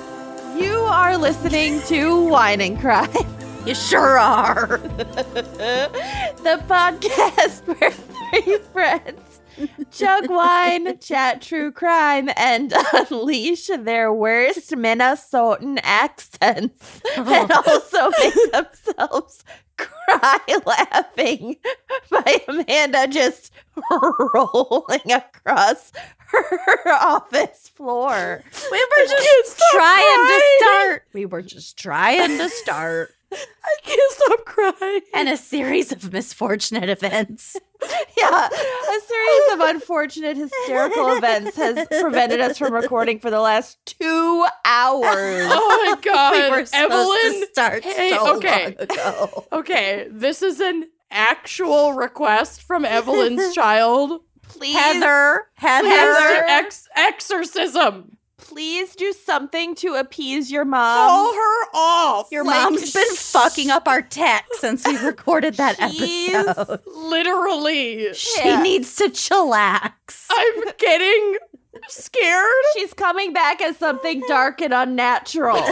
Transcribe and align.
You 0.56 0.74
are 0.74 1.18
listening 1.18 1.82
to 1.88 2.26
Wine 2.26 2.62
and 2.62 2.80
Crime, 2.80 3.10
You 3.66 3.76
sure 3.76 4.18
are. 4.18 4.78
the 4.88 6.62
podcast 6.68 7.68
where 7.80 7.92
three 7.92 8.58
friends 8.72 9.42
chug 9.92 10.30
wine, 10.30 10.98
chat 11.00 11.42
true 11.42 11.72
crime, 11.72 12.30
and 12.36 12.74
unleash 12.94 13.68
their 13.68 14.12
worst 14.14 14.72
Minnesotan 14.72 15.80
accents, 15.84 17.02
and 17.16 17.52
also 17.52 18.12
make 18.22 18.52
themselves 18.52 19.44
cry 20.08 20.40
laughing 20.66 21.58
by 22.10 22.42
Amanda 22.48 23.08
just 23.08 23.52
rolling 24.34 25.12
across 25.12 25.92
her 26.28 26.92
office 26.92 27.70
floor. 27.70 28.44
We 28.72 28.80
were 28.80 29.06
just 29.08 29.62
trying 29.74 30.28
to 30.28 30.42
start. 30.60 31.04
We 31.14 31.26
were 31.26 31.42
just 31.42 31.78
trying 31.78 32.38
to 32.38 32.50
start. 32.50 33.12
I 33.64 33.76
can't 33.84 34.12
stop 34.14 34.46
crying. 34.46 35.02
And 35.14 35.30
a 35.30 35.38
series 35.38 35.92
of 35.92 36.12
misfortunate 36.12 36.90
events. 36.90 37.58
Yeah, 38.18 38.48
a 38.48 39.00
series 39.02 39.54
of 39.54 39.60
unfortunate 39.76 40.38
hysterical 40.38 41.18
events 41.18 41.56
has 41.58 41.86
prevented 42.02 42.40
us 42.40 42.58
from 42.58 42.74
recording 42.74 43.20
for 43.20 43.30
the 43.30 43.42
last 43.42 43.78
two 43.86 44.46
hours. 44.64 45.48
Oh 45.52 45.86
my 45.86 46.02
God. 46.02 46.34
we 46.34 46.50
were 46.50 46.66
Evelyn. 46.74 47.42
to 47.42 47.48
start 47.52 47.84
hey, 47.84 48.12
so 48.12 48.38
okay. 48.38 48.76
long 48.80 48.90
ago. 48.90 49.46
Okay, 49.52 50.08
this 50.10 50.42
is 50.42 50.62
an 50.62 50.86
actual 51.12 51.94
request 51.94 52.64
from 52.64 52.86
Evelyn's 52.86 53.54
child. 53.54 54.22
Please, 54.44 54.76
Heather, 54.76 55.48
Heather, 55.56 55.88
Heather. 55.88 56.46
Ex- 56.48 56.88
exorcism. 56.96 58.18
Please 58.38 58.96
do 58.96 59.14
something 59.14 59.76
to 59.76 59.96
appease 59.96 60.52
your 60.52 60.66
mom. 60.66 61.10
Call 61.10 61.34
her 61.34 61.64
off. 61.74 62.28
your 62.32 62.44
like, 62.44 62.56
mom's 62.64 62.92
been 62.94 63.16
sh- 63.16 63.32
fucking 63.32 63.70
up 63.70 63.88
our 63.88 64.02
tech 64.02 64.46
since 64.60 64.86
we 64.86 64.98
recorded 65.06 65.56
that 65.56 65.80
episode. 65.80 66.80
Literally. 66.96 68.14
She 68.14 68.42
Yeah. 68.48 68.62
needs 68.62 68.96
to 68.98 69.06
chillax. 69.06 70.28
I'm 70.32 70.64
getting 70.78 71.38
scared. 71.88 72.46
She's 72.74 72.94
coming 72.94 73.34
back 73.34 73.62
as 73.62 73.78
something 73.78 74.22
dark 74.28 74.62
and 74.62 74.74
unnatural. 74.74 75.62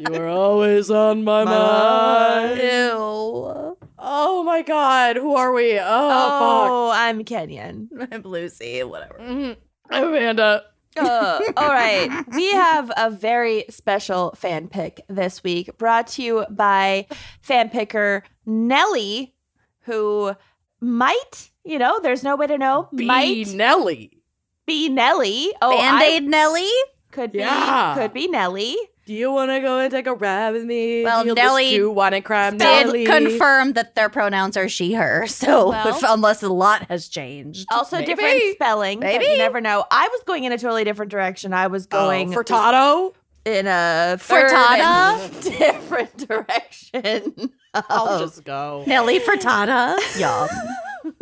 You 0.00 0.14
are 0.14 0.28
always 0.28 0.90
on 0.90 1.24
my 1.24 1.44
mind. 1.44 2.60
Ew. 2.60 3.77
Oh 3.98 4.42
my 4.44 4.62
god, 4.62 5.16
who 5.16 5.34
are 5.34 5.52
we? 5.52 5.78
Oh, 5.78 5.82
oh, 5.84 6.90
I'm 6.94 7.24
Kenyan. 7.24 7.88
I'm 8.12 8.22
Lucy, 8.22 8.82
whatever. 8.84 9.14
fuck. 9.18 9.26
Mhm. 9.26 9.56
Amanda. 9.90 10.64
Uh, 10.96 11.40
all 11.56 11.68
right. 11.68 12.24
We 12.34 12.50
have 12.52 12.90
a 12.96 13.10
very 13.10 13.64
special 13.70 14.34
fan 14.36 14.68
pick 14.68 15.00
this 15.08 15.42
week 15.44 15.76
brought 15.78 16.08
to 16.08 16.22
you 16.22 16.46
by 16.50 17.06
fan 17.40 17.70
picker 17.70 18.24
Nelly, 18.46 19.34
who 19.82 20.32
might, 20.80 21.50
you 21.64 21.78
know, 21.78 22.00
there's 22.00 22.22
no 22.24 22.36
way 22.36 22.46
to 22.48 22.58
know, 22.58 22.88
B. 22.94 23.04
might 23.06 23.48
Nelly. 23.54 24.22
be 24.66 24.88
Nelly. 24.88 25.52
Oh, 25.62 25.76
Band 25.76 25.96
I- 25.98 26.04
Aid 26.04 26.24
Nelly? 26.24 26.70
could 27.12 27.32
be, 27.32 27.38
Yeah. 27.38 27.94
could 27.96 28.12
be 28.12 28.26
Nelly. 28.28 28.76
Do 29.08 29.14
you 29.14 29.32
want 29.32 29.50
to 29.50 29.60
go 29.60 29.78
and 29.78 29.90
take 29.90 30.06
a 30.06 30.12
ride 30.12 30.50
with 30.50 30.64
me? 30.64 31.02
Well, 31.02 31.24
You'll 31.24 31.34
Nelly 31.34 31.62
just 31.64 31.76
do 31.76 31.90
wine 31.90 32.12
and 32.12 32.22
crime. 32.22 32.58
Did 32.58 32.88
Nelly. 32.88 33.06
confirm 33.06 33.72
that 33.72 33.94
their 33.94 34.10
pronouns 34.10 34.54
are 34.58 34.68
she, 34.68 34.92
her. 34.92 35.26
So, 35.26 35.70
Well- 35.70 35.88
if- 35.96 36.04
unless 36.06 36.42
a 36.42 36.50
lot 36.50 36.82
has 36.90 37.08
changed. 37.08 37.66
Also 37.72 37.96
Maybe. 37.96 38.06
different 38.14 38.42
spelling. 38.52 39.00
but 39.00 39.06
Maybe. 39.06 39.24
You 39.24 39.38
never 39.38 39.62
know. 39.62 39.86
I 39.90 40.08
was 40.08 40.20
going 40.26 40.44
in 40.44 40.52
a 40.52 40.58
totally 40.58 40.84
different 40.84 41.10
direction. 41.10 41.54
I 41.54 41.68
was 41.68 41.86
oh, 41.90 41.96
going 41.96 42.34
oh, 42.34 42.38
Furtado. 42.42 43.14
in 43.46 43.66
a 43.66 44.18
third 44.20 44.50
Frittata? 44.50 45.42
different 45.58 46.28
direction. 46.28 47.50
I'll 47.72 48.08
of- 48.08 48.20
just 48.20 48.44
go. 48.44 48.84
Nelly 48.86 49.20
Frittata. 49.20 49.96
Yum. 50.20 51.14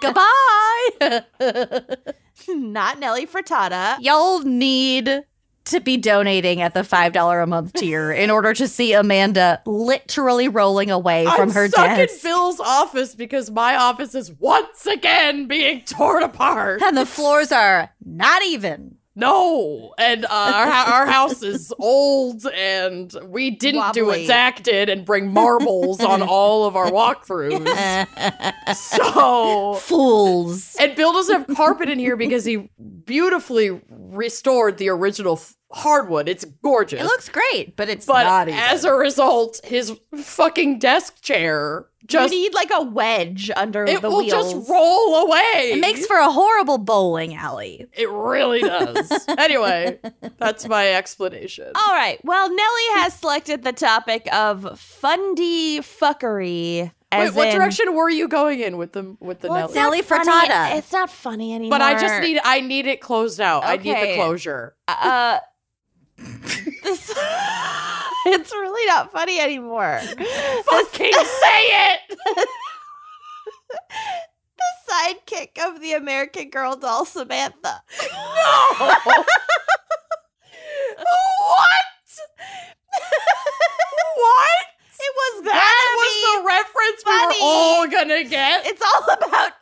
Goodbye. 0.00 1.22
not 2.48 2.98
Nelly 2.98 3.28
Frittata. 3.28 3.98
Y'all 4.00 4.40
need 4.40 5.22
to 5.66 5.80
be 5.80 5.96
donating 5.96 6.60
at 6.60 6.74
the 6.74 6.80
$5 6.80 7.42
a 7.42 7.46
month 7.46 7.72
tier 7.74 8.12
in 8.12 8.30
order 8.30 8.52
to 8.54 8.68
see 8.68 8.92
Amanda 8.92 9.62
literally 9.66 10.48
rolling 10.48 10.90
away 10.90 11.24
from 11.24 11.48
I'm 11.48 11.50
her 11.52 11.68
stuck 11.68 11.86
desk. 11.96 12.14
in 12.14 12.20
Bill's 12.30 12.60
office 12.60 13.14
because 13.14 13.50
my 13.50 13.76
office 13.76 14.14
is 14.14 14.30
once 14.32 14.86
again 14.86 15.46
being 15.46 15.80
torn 15.82 16.22
apart. 16.22 16.82
and 16.82 16.96
the 16.96 17.06
floors 17.06 17.50
are 17.52 17.90
not 18.04 18.42
even. 18.44 18.96
No, 19.16 19.94
and 19.96 20.24
uh, 20.24 20.28
our, 20.28 20.66
our 20.66 21.06
house 21.06 21.42
is 21.44 21.72
old, 21.78 22.46
and 22.46 23.14
we 23.24 23.50
didn't 23.50 23.94
do 23.94 24.06
what 24.06 24.16
Wobbly. 24.16 24.26
Zach 24.26 24.62
did 24.64 24.88
and 24.88 25.04
bring 25.04 25.32
marbles 25.32 26.00
on 26.00 26.20
all 26.28 26.66
of 26.66 26.74
our 26.74 26.90
walkthroughs. 26.90 28.74
so, 28.74 29.74
Fools. 29.74 30.74
and 30.80 30.96
Bill 30.96 31.12
doesn't 31.12 31.46
have 31.48 31.56
carpet 31.56 31.88
in 31.88 32.00
here 32.00 32.16
because 32.16 32.44
he 32.44 32.68
beautifully 33.04 33.80
restored 33.88 34.78
the 34.78 34.88
original 34.88 35.34
f- 35.34 35.54
hardwood. 35.72 36.28
It's 36.28 36.44
gorgeous. 36.44 37.00
It 37.00 37.04
looks 37.04 37.28
great, 37.28 37.76
but 37.76 37.88
it's 37.88 38.06
but 38.06 38.48
as 38.48 38.84
a 38.84 38.92
result, 38.94 39.60
his 39.62 39.96
fucking 40.16 40.80
desk 40.80 41.22
chair 41.22 41.86
just 42.06 42.32
you 42.34 42.40
need 42.40 42.54
like 42.54 42.70
a 42.72 42.82
wedge 42.82 43.50
under 43.56 43.84
it 43.84 44.02
the 44.02 44.08
will 44.10 44.18
wheels. 44.24 44.52
just 44.52 44.70
roll 44.70 45.16
away. 45.26 45.72
it 45.72 45.80
makes 45.80 46.04
for 46.06 46.16
a 46.16 46.30
horrible 46.30 46.78
bowling 46.78 47.34
alley. 47.34 47.86
it 47.92 48.08
really 48.10 48.60
does. 48.60 49.10
anyway, 49.38 49.98
that's 50.38 50.68
my 50.68 50.92
explanation. 50.94 51.70
All 51.74 51.92
right. 51.94 52.18
Well, 52.24 52.48
Nelly 52.48 53.00
has 53.00 53.14
selected 53.14 53.62
the 53.64 53.72
topic 53.72 54.28
of 54.34 54.78
fundy 54.78 55.80
fuckery. 55.80 56.90
As 57.12 57.30
Wait, 57.30 57.36
what 57.36 57.48
in- 57.48 57.54
direction 57.54 57.94
were 57.94 58.10
you 58.10 58.26
going 58.26 58.58
in 58.60 58.76
with 58.76 58.92
the 58.92 59.16
with 59.20 59.40
the 59.40 59.48
Well, 59.48 59.68
Nelly? 59.72 60.00
it's 60.00 60.10
not 60.10 60.24
Nelly 60.26 60.42
funny- 60.42 60.48
frittata. 60.48 60.76
It's 60.78 60.92
not 60.92 61.10
funny 61.10 61.54
anymore. 61.54 61.78
But 61.78 61.82
I 61.82 62.00
just 62.00 62.20
need 62.20 62.40
I 62.42 62.60
need 62.60 62.86
it 62.86 63.00
closed 63.00 63.40
out. 63.40 63.64
I 63.64 63.76
need 63.76 63.94
the 63.96 64.14
closure. 64.16 64.74
Uh, 64.88 65.38
this, 66.18 67.12
it's 68.26 68.52
really 68.52 68.86
not 68.86 69.12
funny 69.12 69.38
anymore. 69.40 70.00
Fucking 70.64 71.12
say 71.12 71.92
it. 71.92 72.00
the 74.56 74.64
sidekick 74.88 75.58
of 75.66 75.80
the 75.80 75.92
American 75.92 76.50
Girl 76.50 76.76
doll, 76.76 77.04
Samantha. 77.04 77.82
No. 78.12 78.68
what? 78.78 79.14
what? 84.16 84.64
It 84.96 85.12
was 85.16 85.44
That 85.44 85.96
was 85.98 86.14
the 86.22 86.46
reference 86.46 87.02
funny. 87.02 87.34
we 87.34 87.40
were 87.40 87.46
all 87.46 87.88
gonna 87.88 88.24
get. 88.24 88.64
It's 88.66 88.80
all 88.82 89.02
about 89.12 89.52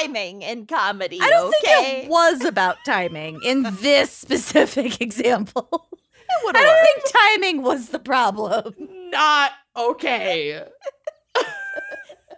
timing 0.00 0.42
in 0.42 0.66
comedy. 0.66 1.20
I 1.22 1.28
don't 1.28 1.54
okay? 1.62 1.74
think 1.74 2.04
it 2.04 2.10
was 2.10 2.44
about 2.44 2.78
timing 2.84 3.40
in 3.44 3.62
this 3.80 4.10
specific 4.10 5.00
example. 5.00 5.88
I 6.30 6.52
don't 6.52 6.86
think 6.86 7.12
timing 7.40 7.62
was 7.62 7.88
the 7.88 7.98
problem. 7.98 8.74
Not 9.10 9.52
okay. 9.76 10.50
It 10.50 10.72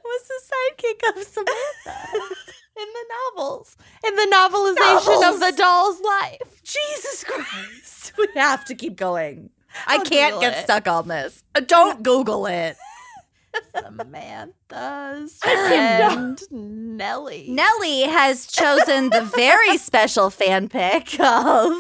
was 0.04 0.22
the 0.28 0.40
sidekick 0.50 1.16
of 1.16 1.22
Samantha. 1.24 2.34
in 2.78 2.86
the 2.92 3.04
novels, 3.36 3.76
in 4.06 4.14
the 4.16 4.28
novelization 4.34 5.32
of 5.34 5.40
the 5.40 5.52
doll's 5.56 6.00
life. 6.00 6.62
Jesus 6.64 7.24
Christ. 7.24 8.12
We 8.18 8.26
have 8.34 8.64
to 8.66 8.74
keep 8.74 8.96
going. 8.96 9.50
I 9.86 9.94
I'll 9.96 10.04
can't 10.04 10.34
Google 10.34 10.40
get 10.50 10.58
it. 10.58 10.64
stuck 10.64 10.88
on 10.88 11.08
this. 11.08 11.44
Uh, 11.54 11.60
Don't 11.60 12.02
Google 12.02 12.46
it. 12.46 12.76
Samantha's 13.74 15.38
friend 15.38 16.40
Nellie. 16.50 17.46
Nellie 17.48 18.02
has 18.02 18.46
chosen 18.46 19.10
the 19.10 19.22
very 19.36 19.76
special 19.78 20.28
fan 20.30 20.68
pick 20.68 21.18
of 21.20 21.72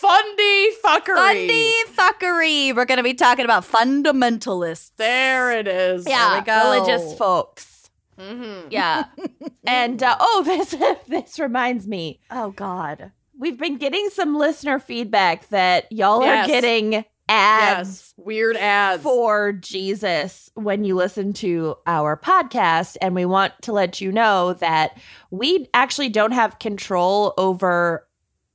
Fundy 0.00 0.70
fuckery. 0.84 1.14
Fundy 1.14 1.74
Fuckery. 1.96 2.74
We're 2.74 2.84
going 2.84 2.96
to 2.98 3.02
be 3.04 3.14
talking 3.14 3.44
about 3.44 3.64
fundamentalists. 3.64 4.92
There 4.96 5.52
it 5.58 5.68
is. 5.68 6.06
yeah, 6.08 6.38
we 6.38 6.44
go. 6.44 6.72
religious 6.74 7.16
folks. 7.16 7.90
Mhm. 8.18 8.66
Yeah, 8.70 9.04
and 9.66 10.02
uh, 10.02 10.16
oh, 10.20 10.42
this 10.46 10.74
this 11.08 11.38
reminds 11.38 11.86
me. 11.86 12.20
Oh, 12.30 12.50
God. 12.50 13.12
We've 13.38 13.58
been 13.58 13.76
getting 13.78 14.08
some 14.10 14.36
listener 14.36 14.78
feedback 14.78 15.48
that 15.48 15.90
y'all 15.90 16.22
Yes. 16.22 16.44
are 16.44 16.48
getting 16.48 16.94
ads 16.96 17.04
Yes. 17.28 18.14
Weird 18.16 18.56
ads. 18.56 19.02
for 19.02 19.52
Jesus 19.52 20.50
when 20.54 20.84
you 20.84 20.94
listen 20.94 21.32
to 21.34 21.76
our 21.86 22.16
podcast. 22.16 22.96
And 23.00 23.14
we 23.14 23.24
want 23.24 23.54
to 23.62 23.72
let 23.72 24.00
you 24.00 24.12
know 24.12 24.52
that 24.54 24.98
we 25.30 25.66
actually 25.74 26.10
don't 26.10 26.32
have 26.32 26.58
control 26.58 27.32
over 27.38 28.06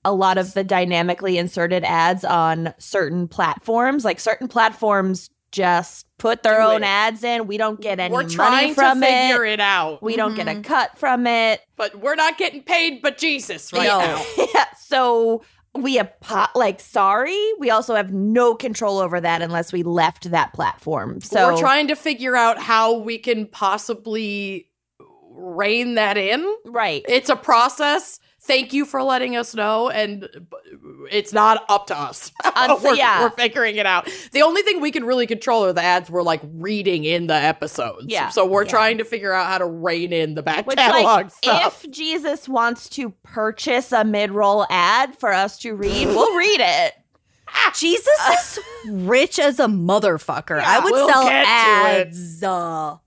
a 0.07 0.13
lot 0.13 0.37
of 0.37 0.53
the 0.53 0.63
dynamically 0.63 1.37
inserted 1.37 1.83
ads 1.83 2.23
on 2.23 2.73
certain 2.79 3.27
platforms. 3.27 4.05
Like 4.05 4.19
certain 4.21 4.47
platforms 4.47 5.29
just 5.51 6.05
put 6.17 6.43
their 6.43 6.61
Do 6.61 6.67
own 6.67 6.83
it. 6.83 6.87
ads 6.87 7.23
in. 7.23 7.45
We 7.45 7.57
don't 7.57 7.79
get 7.81 7.99
any 7.99 8.13
We're 8.13 8.23
money 8.23 8.33
trying 8.35 8.73
from 8.73 9.01
to 9.01 9.05
figure 9.05 9.45
it. 9.45 9.53
it, 9.53 9.59
out, 9.59 10.01
We 10.01 10.15
don't 10.15 10.35
get 10.35 10.47
a 10.47 10.51
mm-hmm. 10.51 10.61
cut 10.61 10.97
from 10.97 11.27
it. 11.27 11.61
but 11.75 11.99
we're 11.99 12.15
not 12.15 12.37
getting 12.37 12.63
paid. 12.63 13.01
But 13.01 13.17
Jesus, 13.17 13.71
right 13.73 13.83
No. 13.83 13.99
now. 13.99 14.25
yeah, 14.55 14.65
so 14.79 15.43
we 15.75 15.99
apo- 15.99 16.47
like 16.57 16.79
sorry. 16.79 17.37
We 17.59 17.69
also 17.69 17.95
have 17.95 18.13
no 18.13 18.55
control 18.55 18.99
over 18.99 19.19
that 19.21 19.41
unless 19.41 19.73
we 19.73 19.83
left 19.83 20.31
that 20.31 20.53
platform. 20.53 21.19
So 21.21 21.53
we're 21.53 21.59
trying 21.59 21.87
to 21.89 21.95
figure 21.95 22.35
out 22.35 22.57
how 22.57 22.97
we 22.97 23.17
can 23.17 23.45
possibly 23.45 24.69
rein 25.31 25.95
that 25.95 26.17
in. 26.17 26.45
right. 26.65 27.03
It's 27.07 27.29
a 27.29 27.35
process. 27.35 28.19
Thank 28.47 28.71
you 28.73 28.85
for 28.85 29.03
letting 29.03 29.35
us 29.35 29.53
know, 29.53 29.89
and 29.89 30.27
it's 31.11 31.33
not 31.33 31.65
up 31.69 31.87
to 31.87 31.97
us. 31.99 32.31
Um, 32.57 32.79
so 32.79 32.89
we're, 32.89 32.95
yeah. 32.95 33.21
we're 33.21 33.29
figuring 33.29 33.75
it 33.75 33.85
out. 33.85 34.09
The 34.31 34.41
only 34.41 34.63
thing 34.63 34.81
we 34.81 34.89
can 34.89 35.03
really 35.05 35.27
control 35.27 35.63
are 35.65 35.73
the 35.73 35.81
ads 35.83 36.09
we're 36.09 36.23
like 36.23 36.41
reading 36.55 37.03
in 37.03 37.27
the 37.27 37.35
episodes. 37.35 38.05
Yeah. 38.07 38.29
So 38.29 38.47
we're 38.47 38.63
Yeah. 38.63 38.69
trying 38.69 38.97
to 38.97 39.03
figure 39.03 39.31
out 39.31 39.45
how 39.45 39.59
to 39.59 39.65
rein 39.67 40.11
in 40.11 40.33
the 40.33 40.41
back 40.41 40.65
Which, 40.65 40.77
catalog 40.77 41.05
like, 41.05 41.31
stuff. 41.31 41.85
if 41.85 41.91
Jesus 41.91 42.49
wants 42.49 42.89
to 42.89 43.11
purchase 43.21 43.91
a 43.91 44.03
mid-roll 44.03 44.65
ad 44.71 45.15
for 45.19 45.31
us 45.33 45.59
to 45.59 45.75
read, 45.75 46.07
we'll 46.07 46.35
read 46.35 46.61
it. 46.61 46.93
Jesus 47.75 48.07
is 48.57 48.59
rich 48.89 49.37
as 49.37 49.59
a 49.59 49.67
motherfucker. 49.67 50.59
I 50.59 50.79
would 50.79 50.91
we'll 50.93 51.09
sell 51.09 51.23
get 51.25 51.43
to 51.43 51.99
it. 51.99 52.07
ads. 52.07 52.41
uh. 52.43 52.97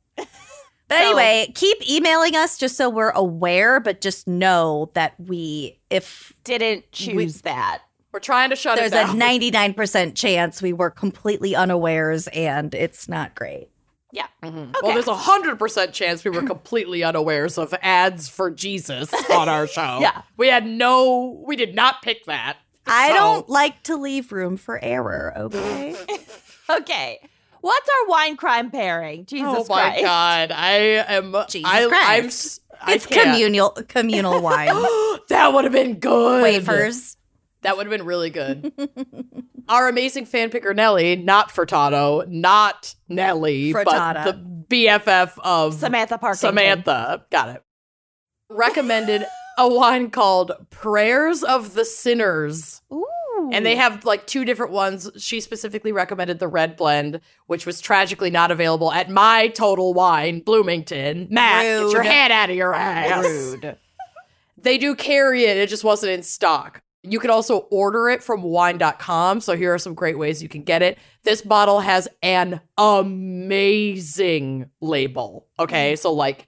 But 0.90 0.98
anyway, 0.98 1.52
keep 1.54 1.88
emailing 1.88 2.36
us 2.36 2.58
just 2.58 2.76
so 2.76 2.90
we're 2.90 3.10
aware, 3.10 3.80
but 3.80 4.00
just 4.02 4.26
know 4.28 4.90
that 4.94 5.14
we, 5.18 5.78
if 5.88 6.32
Didn't 6.44 6.90
choose 6.92 7.40
that. 7.42 7.80
we're 8.12 8.20
trying 8.20 8.50
to 8.50 8.56
shut 8.56 8.76
there's 8.76 8.92
it 8.92 8.98
a 8.98 9.12
99% 9.12 10.14
chance 10.16 10.60
we 10.60 10.72
were 10.72 10.90
completely 10.90 11.54
unawares 11.56 12.26
and 12.28 12.74
it's 12.74 13.08
not 13.08 13.34
great. 13.34 13.68
Yeah. 14.12 14.26
Mhm. 14.42 14.74
Well, 14.82 14.92
there's 14.92 15.06
a 15.06 15.14
hundred 15.14 15.60
percent 15.60 15.92
chance 15.92 16.24
we 16.24 16.32
were 16.32 16.42
completely 16.54 17.04
unawares 17.04 17.56
of 17.56 17.72
ads 17.80 18.28
for 18.28 18.50
Jesus 18.50 19.14
on 19.30 19.48
our 19.48 19.66
show. 19.68 19.98
Yeah. 20.00 20.22
we 20.36 20.48
had 20.48 20.66
no, 20.66 21.40
we 21.46 21.54
did 21.54 21.76
not 21.76 22.02
pick 22.02 22.24
that. 22.24 22.56
I 22.88 23.10
So- 23.10 23.14
don't 23.14 23.48
like 23.48 23.84
to 23.84 23.96
leave 23.96 24.32
room 24.32 24.56
for 24.56 24.82
error, 24.82 25.32
okay? 25.36 25.94
Okay. 26.68 27.20
What's 27.60 27.88
our 27.88 28.08
wine 28.08 28.36
crime 28.36 28.70
pairing? 28.70 29.26
Jesus 29.26 29.46
Christ. 29.48 29.70
oh 29.70 29.74
my 29.74 29.82
Christ. 29.90 30.04
god, 30.04 30.52
I 30.52 30.70
am. 31.08 31.34
Jesus 31.48 31.70
I, 31.70 31.86
Christ. 31.86 32.08
I'm. 32.08 32.24
s- 32.26 32.60
I 32.82 32.94
it's 32.94 33.04
can't. 33.06 33.30
communal 33.32 33.70
communal 33.88 34.40
wine. 34.42 34.68
that 35.28 35.50
would 35.52 35.64
have 35.64 35.72
been 35.72 35.98
good. 35.98 36.42
Wafers. 36.42 37.16
That 37.62 37.76
would 37.76 37.86
have 37.86 37.90
been 37.90 38.06
really 38.06 38.30
good. 38.30 38.72
Our 39.68 39.88
amazing 39.88 40.24
fan 40.24 40.48
picker 40.48 40.72
Nelly, 40.72 41.14
not 41.16 41.50
Furtado, 41.50 42.26
not 42.26 42.94
Nelly, 43.08 43.74
Frittata. 43.74 43.84
but 44.24 44.24
the 44.24 44.64
BFF 44.68 45.32
of 45.44 45.74
Samantha 45.74 46.16
Parker. 46.16 46.38
Samantha. 46.38 47.26
Got 47.30 47.50
it. 47.56 47.62
Recommended 48.48 49.24
a 49.58 49.68
wine 49.68 50.10
called 50.10 50.52
Prayers 50.70 51.42
of 51.42 51.74
the 51.74 51.84
Sinners. 51.84 52.80
Ooh. 52.92 53.04
And 53.52 53.66
they 53.66 53.76
have 53.76 54.04
like 54.04 54.26
two 54.26 54.44
different 54.44 54.72
ones. 54.72 55.10
She 55.16 55.40
specifically 55.40 55.92
recommended 55.92 56.38
the 56.38 56.48
red 56.48 56.76
blend, 56.76 57.20
which 57.46 57.66
was 57.66 57.80
tragically 57.80 58.30
not 58.30 58.50
available 58.50 58.92
at 58.92 59.10
my 59.10 59.48
Total 59.48 59.92
Wine, 59.92 60.40
Bloomington. 60.40 61.28
Matt, 61.30 61.62
get 61.62 61.92
your 61.92 62.02
head 62.02 62.30
out 62.30 62.50
of 62.50 62.56
your 62.56 62.74
ass. 62.74 63.24
Rude. 63.24 63.76
They 64.56 64.78
do 64.78 64.94
carry 64.94 65.44
it, 65.44 65.56
it 65.56 65.68
just 65.68 65.84
wasn't 65.84 66.12
in 66.12 66.22
stock. 66.22 66.82
You 67.02 67.18
can 67.18 67.30
also 67.30 67.60
order 67.70 68.10
it 68.10 68.22
from 68.22 68.42
wine.com. 68.42 69.40
So 69.40 69.56
here 69.56 69.72
are 69.72 69.78
some 69.78 69.94
great 69.94 70.18
ways 70.18 70.42
you 70.42 70.50
can 70.50 70.62
get 70.62 70.82
it. 70.82 70.98
This 71.22 71.40
bottle 71.40 71.80
has 71.80 72.08
an 72.22 72.60
amazing 72.76 74.68
label. 74.82 75.46
Okay. 75.58 75.94
Mm-hmm. 75.94 76.00
So, 76.00 76.12
like, 76.12 76.46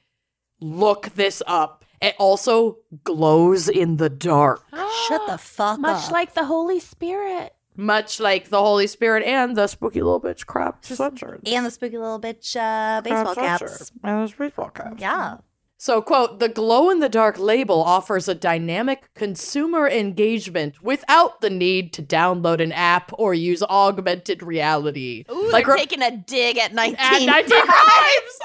look 0.61 1.09
this 1.15 1.43
up. 1.47 1.82
It 2.03 2.17
also 2.19 2.79
glows 3.05 3.69
in 3.69 3.97
the 3.97 4.11
dark, 4.11 4.63
Shut 5.09 5.23
the 5.29 5.39
fuck 5.39 5.79
Much 5.79 6.07
up. 6.07 6.13
like 6.13 6.35
the 6.35 6.45
Holy 6.45 6.81
Spirit. 6.81 7.55
much 7.77 8.21
like 8.21 8.49
the 8.51 8.61
Holy 8.61 8.87
Spirit 8.87 9.23
and 9.25 9.57
the 9.57 9.67
spooky 9.67 10.03
little 10.03 10.21
bitch 10.21 10.45
crop 10.47 10.83
sweatshirt. 10.83 11.41
and 11.47 11.65
the 11.65 11.71
spooky 11.71 11.97
little 11.99 12.21
bitch 12.21 12.57
uh, 12.57 13.01
baseball 13.01 13.35
caps. 13.35 13.93
And 14.03 14.21
those 14.23 14.33
baseball 14.35 14.71
caps. 14.71 15.01
Yeah. 15.01 15.39
So, 15.79 16.01
quote, 16.01 16.39
the 16.39 16.49
glow 16.49 16.91
in 16.91 17.01
the 17.01 17.09
dark 17.09 17.41
label 17.41 17.83
offers 17.83 18.29
a 18.29 18.37
dynamic 18.37 19.13
consumer 19.15 19.89
engagement 19.89 20.81
without 20.81 21.41
the 21.41 21.51
need 21.51 21.93
to 21.95 22.03
download 22.05 22.61
an 22.63 22.71
app 22.71 23.11
or 23.19 23.35
use 23.35 23.65
augmented 23.65 24.45
reality. 24.45 25.25
Ooh, 25.29 25.51
like 25.51 25.67
they're 25.67 25.75
re- 25.75 25.81
taking 25.81 26.03
a 26.03 26.17
dig 26.17 26.57
at 26.59 26.73
19. 26.73 26.97
at 27.01 27.27
19 27.27 27.49
crimes. 27.67 28.39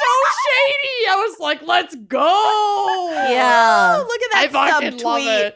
It 0.00 0.02
was 0.02 0.34
so 0.34 0.50
shady. 0.50 1.08
I 1.10 1.16
was 1.16 1.38
like, 1.40 1.62
let's 1.62 1.94
go. 1.94 3.10
Yeah. 3.28 3.96
Oh, 3.98 4.06
look 4.06 4.22
at 4.22 4.30
that 4.32 4.44
I 4.44 4.80
fucking 4.80 4.98
love 5.02 5.20
subtweet. 5.20 5.52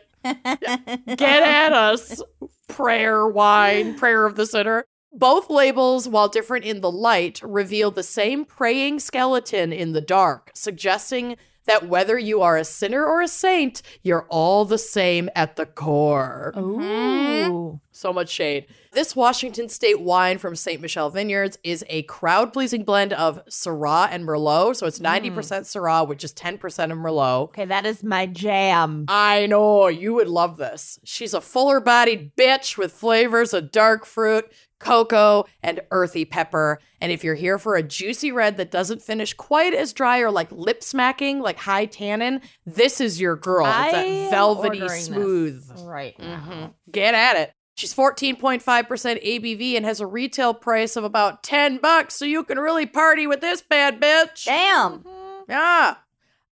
it. 1.06 1.18
Get 1.18 1.42
at 1.42 1.72
us. 1.72 2.22
Prayer 2.68 3.26
wine, 3.26 3.94
prayer 3.96 4.24
of 4.24 4.36
the 4.36 4.46
sinner. 4.46 4.84
Both 5.12 5.50
labels, 5.50 6.08
while 6.08 6.28
different 6.28 6.64
in 6.64 6.80
the 6.80 6.90
light, 6.90 7.40
reveal 7.42 7.90
the 7.90 8.02
same 8.02 8.46
praying 8.46 9.00
skeleton 9.00 9.70
in 9.72 9.92
the 9.92 10.00
dark, 10.00 10.50
suggesting 10.54 11.36
that 11.66 11.86
whether 11.86 12.18
you 12.18 12.40
are 12.40 12.56
a 12.56 12.64
sinner 12.64 13.04
or 13.04 13.20
a 13.20 13.28
saint, 13.28 13.82
you're 14.02 14.26
all 14.30 14.64
the 14.64 14.78
same 14.78 15.28
at 15.36 15.56
the 15.56 15.66
core. 15.66 16.54
Ooh. 16.56 17.78
So 17.90 18.12
much 18.12 18.30
shade. 18.30 18.66
This 18.92 19.16
Washington 19.16 19.70
State 19.70 20.02
wine 20.02 20.36
from 20.36 20.54
St. 20.54 20.78
Michelle 20.78 21.08
Vineyards 21.08 21.56
is 21.64 21.82
a 21.88 22.02
crowd 22.02 22.52
pleasing 22.52 22.84
blend 22.84 23.14
of 23.14 23.42
Syrah 23.46 24.08
and 24.10 24.28
Merlot. 24.28 24.76
So 24.76 24.86
it's 24.86 24.98
90% 24.98 25.32
Syrah 25.62 26.06
with 26.06 26.18
just 26.18 26.36
10% 26.36 26.56
of 26.92 26.98
Merlot. 26.98 27.44
Okay, 27.44 27.64
that 27.64 27.86
is 27.86 28.04
my 28.04 28.26
jam. 28.26 29.06
I 29.08 29.46
know 29.46 29.88
you 29.88 30.12
would 30.12 30.28
love 30.28 30.58
this. 30.58 30.98
She's 31.04 31.32
a 31.32 31.40
fuller 31.40 31.80
bodied 31.80 32.36
bitch 32.36 32.76
with 32.76 32.92
flavors 32.92 33.54
of 33.54 33.72
dark 33.72 34.04
fruit, 34.04 34.52
cocoa, 34.78 35.46
and 35.62 35.80
earthy 35.90 36.26
pepper. 36.26 36.78
And 37.00 37.10
if 37.10 37.24
you're 37.24 37.34
here 37.34 37.58
for 37.58 37.76
a 37.76 37.82
juicy 37.82 38.30
red 38.30 38.58
that 38.58 38.70
doesn't 38.70 39.00
finish 39.00 39.32
quite 39.32 39.72
as 39.72 39.94
dry 39.94 40.18
or 40.18 40.30
like 40.30 40.52
lip 40.52 40.82
smacking, 40.82 41.40
like 41.40 41.56
high 41.56 41.86
tannin, 41.86 42.42
this 42.66 43.00
is 43.00 43.18
your 43.18 43.36
girl. 43.36 43.64
It's 43.64 43.92
that 43.92 44.30
velvety 44.30 44.86
smooth. 44.90 45.66
Right. 45.80 46.14
Mhm. 46.18 46.74
Get 46.90 47.14
at 47.14 47.38
it. 47.38 47.54
She's 47.74 47.94
14.5% 47.94 48.62
ABV 48.62 49.76
and 49.76 49.84
has 49.86 50.00
a 50.00 50.06
retail 50.06 50.54
price 50.54 50.96
of 50.96 51.04
about 51.04 51.42
10 51.42 51.78
bucks, 51.78 52.14
so 52.14 52.24
you 52.24 52.44
can 52.44 52.58
really 52.58 52.86
party 52.86 53.26
with 53.26 53.40
this 53.40 53.62
bad 53.62 54.00
bitch. 54.00 54.44
Damn. 54.44 55.04
Yeah. 55.48 55.96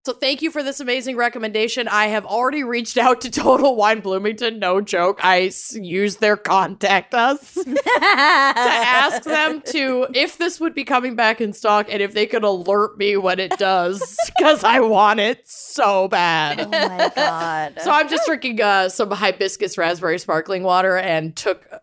So 0.06 0.14
thank 0.14 0.40
you 0.40 0.50
for 0.50 0.62
this 0.62 0.80
amazing 0.80 1.16
recommendation. 1.18 1.86
I 1.86 2.06
have 2.06 2.24
already 2.24 2.64
reached 2.64 2.96
out 2.96 3.20
to 3.20 3.30
Total 3.30 3.76
Wine 3.76 4.00
Bloomington. 4.00 4.58
No 4.58 4.80
joke. 4.80 5.22
I 5.22 5.42
s- 5.48 5.76
used 5.78 6.20
their 6.20 6.38
contact 6.38 7.12
us 7.12 7.52
to 7.64 7.82
ask 7.86 9.24
them 9.24 9.60
to 9.66 10.06
if 10.14 10.38
this 10.38 10.58
would 10.58 10.74
be 10.74 10.84
coming 10.84 11.16
back 11.16 11.42
in 11.42 11.52
stock 11.52 11.86
and 11.90 12.00
if 12.00 12.14
they 12.14 12.26
could 12.26 12.44
alert 12.44 12.96
me 12.96 13.18
when 13.18 13.38
it 13.38 13.50
does 13.58 14.16
because 14.38 14.64
I 14.64 14.80
want 14.80 15.20
it 15.20 15.46
so 15.46 16.08
bad. 16.08 16.60
Oh 16.60 16.68
my 16.70 17.12
god. 17.14 17.74
So 17.82 17.90
I'm 17.90 18.08
just 18.08 18.24
drinking 18.24 18.62
uh, 18.62 18.88
some 18.88 19.10
hibiscus 19.10 19.76
raspberry 19.76 20.18
sparkling 20.18 20.62
water 20.62 20.96
and 20.96 21.36
took 21.36 21.66
uh, 21.72 21.78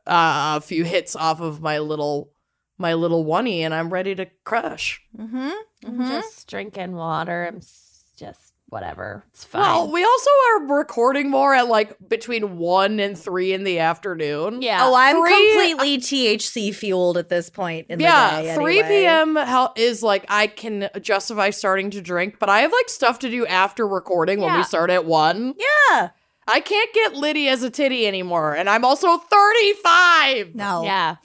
a 0.57 0.62
few 0.62 0.83
hits 0.83 1.15
off 1.15 1.39
of 1.39 1.62
my 1.62 1.77
little 1.77 2.31
my 2.79 2.95
little 2.95 3.31
oney 3.31 3.62
and 3.63 3.75
I'm 3.75 3.91
ready 3.91 4.15
to 4.15 4.25
crush. 4.43 5.01
Mm-hmm. 5.15 5.51
I'm 5.86 6.07
just 6.07 6.47
drinking 6.50 6.95
water. 6.95 7.45
I'm 7.47 7.57
s- 7.57 7.87
just 8.17 8.53
whatever. 8.69 9.24
It's 9.29 9.45
fine. 9.45 9.62
Well, 9.62 9.91
we 9.91 10.03
also 10.03 10.29
are 10.51 10.77
recording 10.77 11.29
more 11.29 11.53
at 11.55 11.69
like 11.69 11.95
between 12.09 12.57
one 12.57 13.00
and 13.00 13.17
three 13.17 13.53
in 13.53 13.63
the 13.63 13.79
afternoon. 13.79 14.62
yeah. 14.62 14.79
Oh, 14.83 14.93
I'm 14.93 15.15
Three- 15.21 15.53
completely 15.53 15.97
THC 16.38 16.75
fueled 16.75 17.17
at 17.17 17.29
this 17.29 17.50
point 17.50 17.88
in 17.89 18.01
yeah, 18.01 18.41
the 18.41 18.47
day. 18.50 18.55
3 18.55 18.79
anyway. 18.79 18.88
p.m. 19.03 19.38
is 19.77 20.03
like 20.03 20.25
I 20.27 20.47
can 20.47 20.89
justify 21.01 21.51
starting 21.51 21.91
to 21.91 22.01
drink, 22.01 22.39
but 22.39 22.50
I 22.50 22.59
have 22.59 22.74
like 22.74 22.89
stuff 22.89 23.19
to 23.19 23.29
do 23.29 23.45
after 23.47 23.88
recording 23.88 24.41
when 24.41 24.53
we 24.57 24.63
start 24.63 24.89
at 24.89 25.05
one. 25.05 25.53
Yeah. 25.57 26.09
I 26.50 26.59
can't 26.62 26.93
get 26.93 27.13
Liddy 27.15 27.47
as 27.50 27.62
a 27.63 27.69
titty 27.69 28.07
anymore, 28.07 28.53
and 28.55 28.69
I'm 28.69 28.83
also 28.86 29.17
35. 29.17 30.55
No. 30.55 30.83
yeah. 30.83 31.15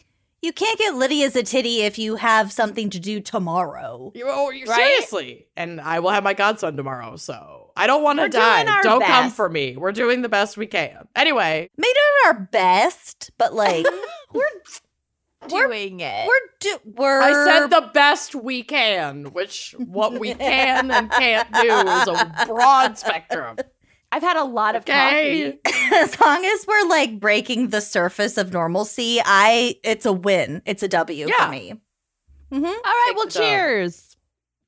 You 0.42 0.52
can't 0.52 0.76
get 0.78 0.96
Lydia's 0.96 1.36
a 1.36 1.42
titty 1.44 1.82
if 1.82 1.98
you 1.98 2.16
have 2.16 2.50
something 2.52 2.90
to 2.90 2.98
do 3.00 3.20
tomorrow. 3.20 4.10
You, 4.14 4.24
oh, 4.28 4.50
you- 4.50 4.66
Right? 4.66 4.76
Seriously. 4.76 5.46
And 5.56 5.80
I 5.80 6.00
will 6.00 6.10
have 6.10 6.24
my 6.24 6.34
godson 6.34 6.76
tomorrow, 6.76 7.14
so 7.16 7.70
I 7.76 7.86
don't 7.86 8.02
want 8.02 8.18
to 8.18 8.28
die. 8.28 8.62
doing 8.64 8.74
our 8.74 8.82
Don't 8.82 9.04
come 9.04 9.30
for 9.30 9.48
me. 9.48 9.76
We're 9.76 9.92
doing 9.92 10.22
the 10.22 10.28
best 10.28 10.56
we 10.56 10.66
can. 10.66 11.06
Anyway, 11.14 11.70
Maybe 11.78 11.98
not 12.24 12.34
our 12.34 12.40
best, 12.50 13.30
but 13.38 13.54
like 13.54 13.86
we're 14.32 14.42
Doing 15.48 15.98
it. 16.00 16.26
we're 16.28 16.48
do 16.60 16.78
we're 16.84 17.20
I 17.20 17.32
said 17.32 17.66
the 17.66 17.90
best 17.92 18.34
we 18.36 18.62
can, 18.62 19.24
which 19.32 19.74
what 19.78 20.18
we 20.20 20.34
can 20.34 20.90
and 20.92 21.10
can't 21.10 21.52
do 21.52 21.68
is 21.68 22.08
a 22.08 22.44
broad 22.46 22.96
spectrum. 22.96 23.56
I've 24.14 24.22
had 24.22 24.36
a 24.36 24.44
lot 24.44 24.76
of 24.76 24.82
Okay. 24.82 25.58
coffee. 25.64 25.76
as 25.96 26.20
long 26.20 26.44
as 26.44 26.66
we're 26.68 26.86
like 26.88 27.18
breaking 27.18 27.68
the 27.70 27.80
surface 27.80 28.36
of 28.36 28.52
normalcy, 28.52 29.20
I 29.24 29.76
it's 29.82 30.04
a 30.06 30.12
win. 30.12 30.62
It's 30.66 30.82
a 30.82 30.88
W 30.88 31.26
Yeah. 31.28 31.46
for 31.46 31.50
me. 31.50 31.72
All 32.52 32.60
right. 32.60 33.04
Take 33.08 33.16
Well, 33.16 33.26
the 33.26 33.32
dub. 33.32 33.42
cheers. 33.42 34.16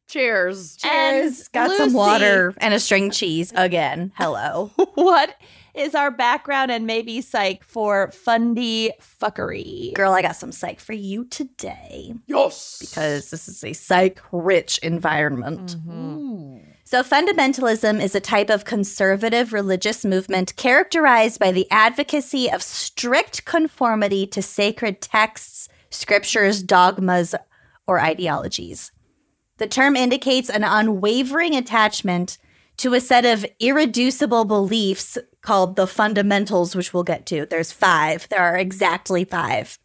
Cheers. 0.08 0.78
And 0.84 1.34
Got 1.52 1.76
some 1.76 1.92
water 1.92 2.54
and 2.58 2.72
a 2.74 2.80
string 2.80 3.10
cheese 3.10 3.52
again. 3.54 4.12
Hello. 4.16 4.70
What 4.94 5.34
is 5.74 5.94
our 5.94 6.10
background 6.10 6.70
and 6.70 6.86
maybe 6.86 7.20
psych 7.20 7.64
for 7.64 8.10
fundy 8.12 8.92
fuckery? 9.00 9.92
Girl, 9.94 10.12
I 10.12 10.22
got 10.22 10.36
some 10.36 10.52
psych 10.52 10.78
for 10.80 10.92
you 10.92 11.24
today 11.26 12.14
Yes. 12.26 12.78
because 12.80 13.30
this 13.30 13.48
is 13.48 13.62
a 13.64 13.72
psych 13.72 14.20
rich 14.32 14.78
environment. 14.78 15.76
Mm-hmm. 15.76 16.58
So, 16.86 17.02
fundamentalism 17.02 18.02
is 18.02 18.14
a 18.14 18.20
type 18.20 18.50
of 18.50 18.66
conservative 18.66 19.54
religious 19.54 20.04
movement 20.04 20.54
characterized 20.56 21.40
by 21.40 21.50
the 21.50 21.66
advocacy 21.70 22.50
of 22.50 22.62
strict 22.62 23.46
conformity 23.46 24.26
to 24.26 24.42
sacred 24.42 25.00
texts, 25.00 25.70
scriptures, 25.88 26.62
dogmas, 26.62 27.34
or 27.86 28.00
ideologies. 28.00 28.92
The 29.56 29.66
term 29.66 29.96
indicates 29.96 30.50
an 30.50 30.62
unwavering 30.62 31.56
attachment 31.56 32.36
to 32.76 32.92
a 32.92 33.00
set 33.00 33.24
of 33.24 33.46
irreducible 33.60 34.44
beliefs 34.44 35.16
called 35.40 35.76
the 35.76 35.86
fundamentals, 35.86 36.76
which 36.76 36.92
we'll 36.92 37.02
get 37.02 37.24
to. 37.26 37.46
There's 37.46 37.72
five. 37.72 38.28
There 38.28 38.42
are 38.42 38.58
exactly 38.58 39.24
five. 39.24 39.78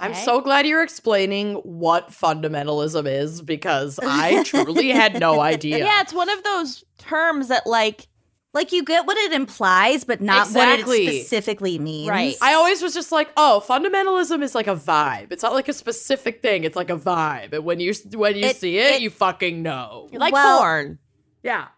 I'm 0.00 0.14
so 0.14 0.40
glad 0.40 0.66
you're 0.66 0.82
explaining 0.82 1.54
what 1.56 2.08
fundamentalism 2.10 3.06
is 3.06 3.42
because 3.42 3.98
I 4.02 4.42
truly 4.44 4.88
had 4.90 5.18
no 5.20 5.40
idea. 5.52 5.78
Yeah, 5.78 6.00
it's 6.00 6.12
one 6.12 6.28
of 6.28 6.42
those 6.42 6.84
terms 6.98 7.48
that 7.48 7.66
like 7.66 8.06
Like 8.52 8.72
you 8.72 8.82
get 8.84 9.06
what 9.06 9.16
it 9.16 9.32
implies, 9.32 10.02
but 10.04 10.20
not 10.20 10.48
what 10.50 10.80
it 10.80 10.86
specifically 10.86 11.78
means. 11.78 12.08
Right. 12.08 12.34
I 12.42 12.54
always 12.54 12.82
was 12.82 12.94
just 12.94 13.12
like, 13.12 13.30
oh, 13.36 13.62
fundamentalism 13.66 14.42
is 14.42 14.54
like 14.56 14.66
a 14.66 14.74
vibe. 14.74 15.30
It's 15.30 15.42
not 15.44 15.52
like 15.52 15.68
a 15.68 15.72
specific 15.72 16.42
thing. 16.42 16.64
It's 16.64 16.74
like 16.74 16.90
a 16.90 16.96
vibe. 16.96 17.52
And 17.52 17.64
when 17.64 17.78
you 17.78 17.94
when 18.14 18.34
you 18.36 18.46
It- 18.46 18.56
see 18.56 18.76
it, 18.78 18.94
it- 18.96 19.02
you 19.02 19.10
fucking 19.10 19.62
know. 19.62 20.08
like 20.12 20.32
Well- 20.32 20.58
porn. 20.58 20.98
Yeah. 21.44 21.68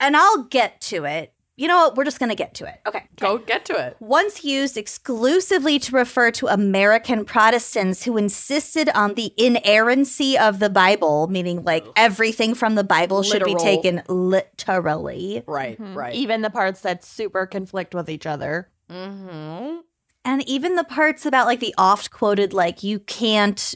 and 0.00 0.16
I'll 0.16 0.44
get 0.44 0.80
to 0.92 1.04
it. 1.04 1.31
You 1.56 1.68
know 1.68 1.76
what? 1.76 1.96
We're 1.96 2.04
just 2.04 2.18
going 2.18 2.30
to 2.30 2.34
get 2.34 2.54
to 2.54 2.66
it. 2.66 2.80
Okay. 2.86 3.06
Go 3.20 3.36
get 3.38 3.66
to 3.66 3.74
it. 3.74 3.96
Once 4.00 4.42
used 4.42 4.76
exclusively 4.78 5.78
to 5.80 5.94
refer 5.94 6.30
to 6.32 6.46
American 6.46 7.24
Protestants 7.26 8.04
who 8.04 8.16
insisted 8.16 8.88
on 8.94 9.14
the 9.14 9.32
inerrancy 9.36 10.38
of 10.38 10.60
the 10.60 10.70
Bible, 10.70 11.28
meaning 11.28 11.62
like 11.62 11.84
everything 11.94 12.54
from 12.54 12.74
the 12.74 12.84
Bible 12.84 13.22
should 13.22 13.44
be 13.44 13.54
taken 13.54 14.02
literally. 14.08 15.42
Right, 15.46 15.76
right. 15.78 16.14
Even 16.14 16.40
the 16.42 16.50
parts 16.50 16.80
that 16.80 17.04
super 17.04 17.46
conflict 17.46 17.94
with 17.94 18.08
each 18.08 18.26
other. 18.26 18.70
mm-hmm. 18.90 19.80
And 20.24 20.48
even 20.48 20.76
the 20.76 20.84
parts 20.84 21.26
about 21.26 21.46
like 21.46 21.58
the 21.58 21.74
oft 21.76 22.12
quoted, 22.12 22.52
like 22.52 22.84
you 22.84 23.00
can't 23.00 23.74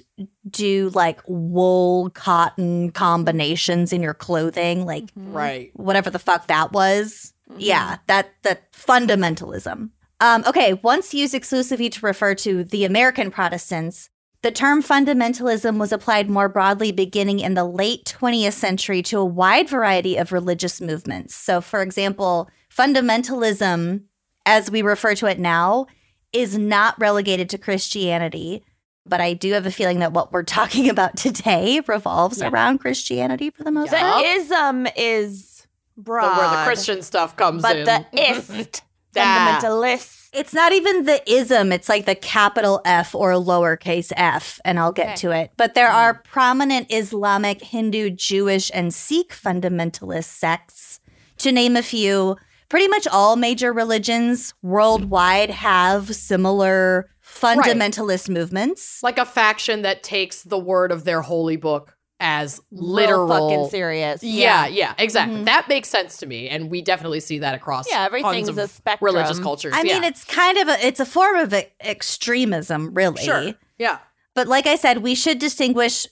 do 0.48 0.90
like 0.94 1.20
wool 1.26 2.10
cotton 2.10 2.92
combinations 2.92 3.92
in 3.92 4.00
your 4.00 4.14
clothing, 4.14 4.86
like 4.86 5.10
Right. 5.16 5.72
whatever 5.74 6.08
the 6.08 6.20
fuck 6.20 6.46
that 6.46 6.70
was. 6.72 7.32
Yeah, 7.56 7.98
that 8.06 8.30
that 8.42 8.72
fundamentalism. 8.72 9.90
Um, 10.20 10.44
okay, 10.46 10.74
once 10.82 11.12
used 11.12 11.34
exclusively 11.34 11.90
to 11.90 12.06
refer 12.06 12.34
to 12.36 12.64
the 12.64 12.84
American 12.84 13.30
Protestants, 13.30 14.08
the 14.42 14.50
term 14.50 14.82
fundamentalism 14.82 15.78
was 15.78 15.92
applied 15.92 16.30
more 16.30 16.48
broadly 16.48 16.90
beginning 16.92 17.40
in 17.40 17.54
the 17.54 17.64
late 17.64 18.04
20th 18.18 18.52
century 18.54 19.02
to 19.02 19.18
a 19.18 19.24
wide 19.24 19.68
variety 19.68 20.16
of 20.16 20.32
religious 20.32 20.80
movements. 20.80 21.34
So, 21.34 21.60
for 21.60 21.82
example, 21.82 22.48
fundamentalism, 22.70 24.02
as 24.44 24.70
we 24.70 24.82
refer 24.82 25.14
to 25.16 25.26
it 25.26 25.38
now, 25.38 25.86
is 26.32 26.56
not 26.58 26.98
relegated 26.98 27.48
to 27.50 27.58
Christianity. 27.58 28.62
But 29.08 29.20
I 29.20 29.34
do 29.34 29.52
have 29.52 29.66
a 29.66 29.70
feeling 29.70 30.00
that 30.00 30.12
what 30.12 30.32
we're 30.32 30.42
talking 30.58 30.88
about 30.88 31.16
today 31.16 31.80
revolves 31.86 32.40
Yeah. 32.40 32.48
around 32.48 32.78
Christianity 32.78 33.50
for 33.50 33.64
the 33.64 33.70
most 33.70 33.92
Yeah. 33.92 34.00
part. 34.10 34.22
The 34.24 34.28
ism 34.30 34.86
is 34.96 35.55
broad. 35.96 36.38
where 36.38 36.50
the 36.50 36.64
Christian 36.64 37.02
stuff 37.02 37.36
comes 37.36 37.62
but 37.62 37.76
in. 37.76 37.84
But 37.86 38.12
the 38.12 38.22
ist 38.22 38.82
fundamentalists. 39.16 40.28
It's 40.32 40.52
not 40.52 40.72
even 40.72 41.04
the 41.04 41.22
ism, 41.30 41.72
it's 41.72 41.88
like 41.88 42.04
the 42.04 42.14
capital 42.14 42.82
F 42.84 43.14
or 43.14 43.32
lowercase 43.32 44.12
f, 44.16 44.60
and 44.64 44.78
I'll 44.78 44.92
get 44.92 45.06
Okay. 45.06 45.16
to 45.16 45.30
it. 45.30 45.50
But 45.56 45.74
there 45.74 45.90
hmm. 45.90 45.96
are 45.96 46.14
prominent 46.14 46.92
Islamic, 46.92 47.62
Hindu, 47.62 48.10
Jewish, 48.10 48.70
and 48.74 48.92
Sikh 48.92 49.32
fundamentalist 49.32 50.24
sects. 50.24 51.00
To 51.38 51.52
name 51.52 51.76
a 51.76 51.82
few, 51.82 52.36
pretty 52.68 52.88
much 52.88 53.06
all 53.08 53.36
major 53.36 53.72
religions 53.72 54.54
worldwide 54.62 55.50
have 55.50 56.14
similar 56.14 57.08
fundamentalist 57.24 58.28
movements. 58.28 59.02
like 59.02 59.18
a 59.18 59.26
faction 59.26 59.82
that 59.82 60.02
takes 60.02 60.42
the 60.42 60.58
word 60.58 60.92
of 60.92 61.04
their 61.04 61.22
holy 61.22 61.56
book 61.56 61.95
as 62.18 62.60
Real 62.70 62.82
literal. 62.82 63.28
fucking 63.28 63.68
serious. 63.70 64.22
Yeah, 64.22 64.66
yeah, 64.66 64.94
exactly. 64.98 65.38
Mhm. 65.40 65.44
That 65.44 65.68
makes 65.68 65.88
sense 65.88 66.16
to 66.18 66.26
me, 66.26 66.48
and 66.48 66.70
we 66.70 66.80
definitely 66.82 67.20
see 67.20 67.38
that 67.40 67.54
across. 67.54 67.86
Yeah, 67.88 67.96
tons 67.98 68.06
everything's 68.06 68.48
of 68.48 68.58
a 68.58 68.68
spectrum. 68.68 69.14
religious 69.14 69.38
cultures. 69.38 69.74
I 69.76 69.82
mean, 69.82 70.02
it's 70.04 70.24
kind 70.24 70.56
of 70.58 70.68
a 70.68 70.86
it's 70.86 71.00
a 71.00 71.04
form 71.06 71.36
of 71.36 71.52
e- 71.52 71.66
extremism, 71.80 72.94
really. 72.94 73.22
sure. 73.22 73.52
Yeah, 73.78 73.98
But 74.34 74.48
like 74.48 74.66
I 74.66 74.76
said, 74.76 75.02
we 75.02 75.14
should 75.14 75.38
distinguish 75.38 76.06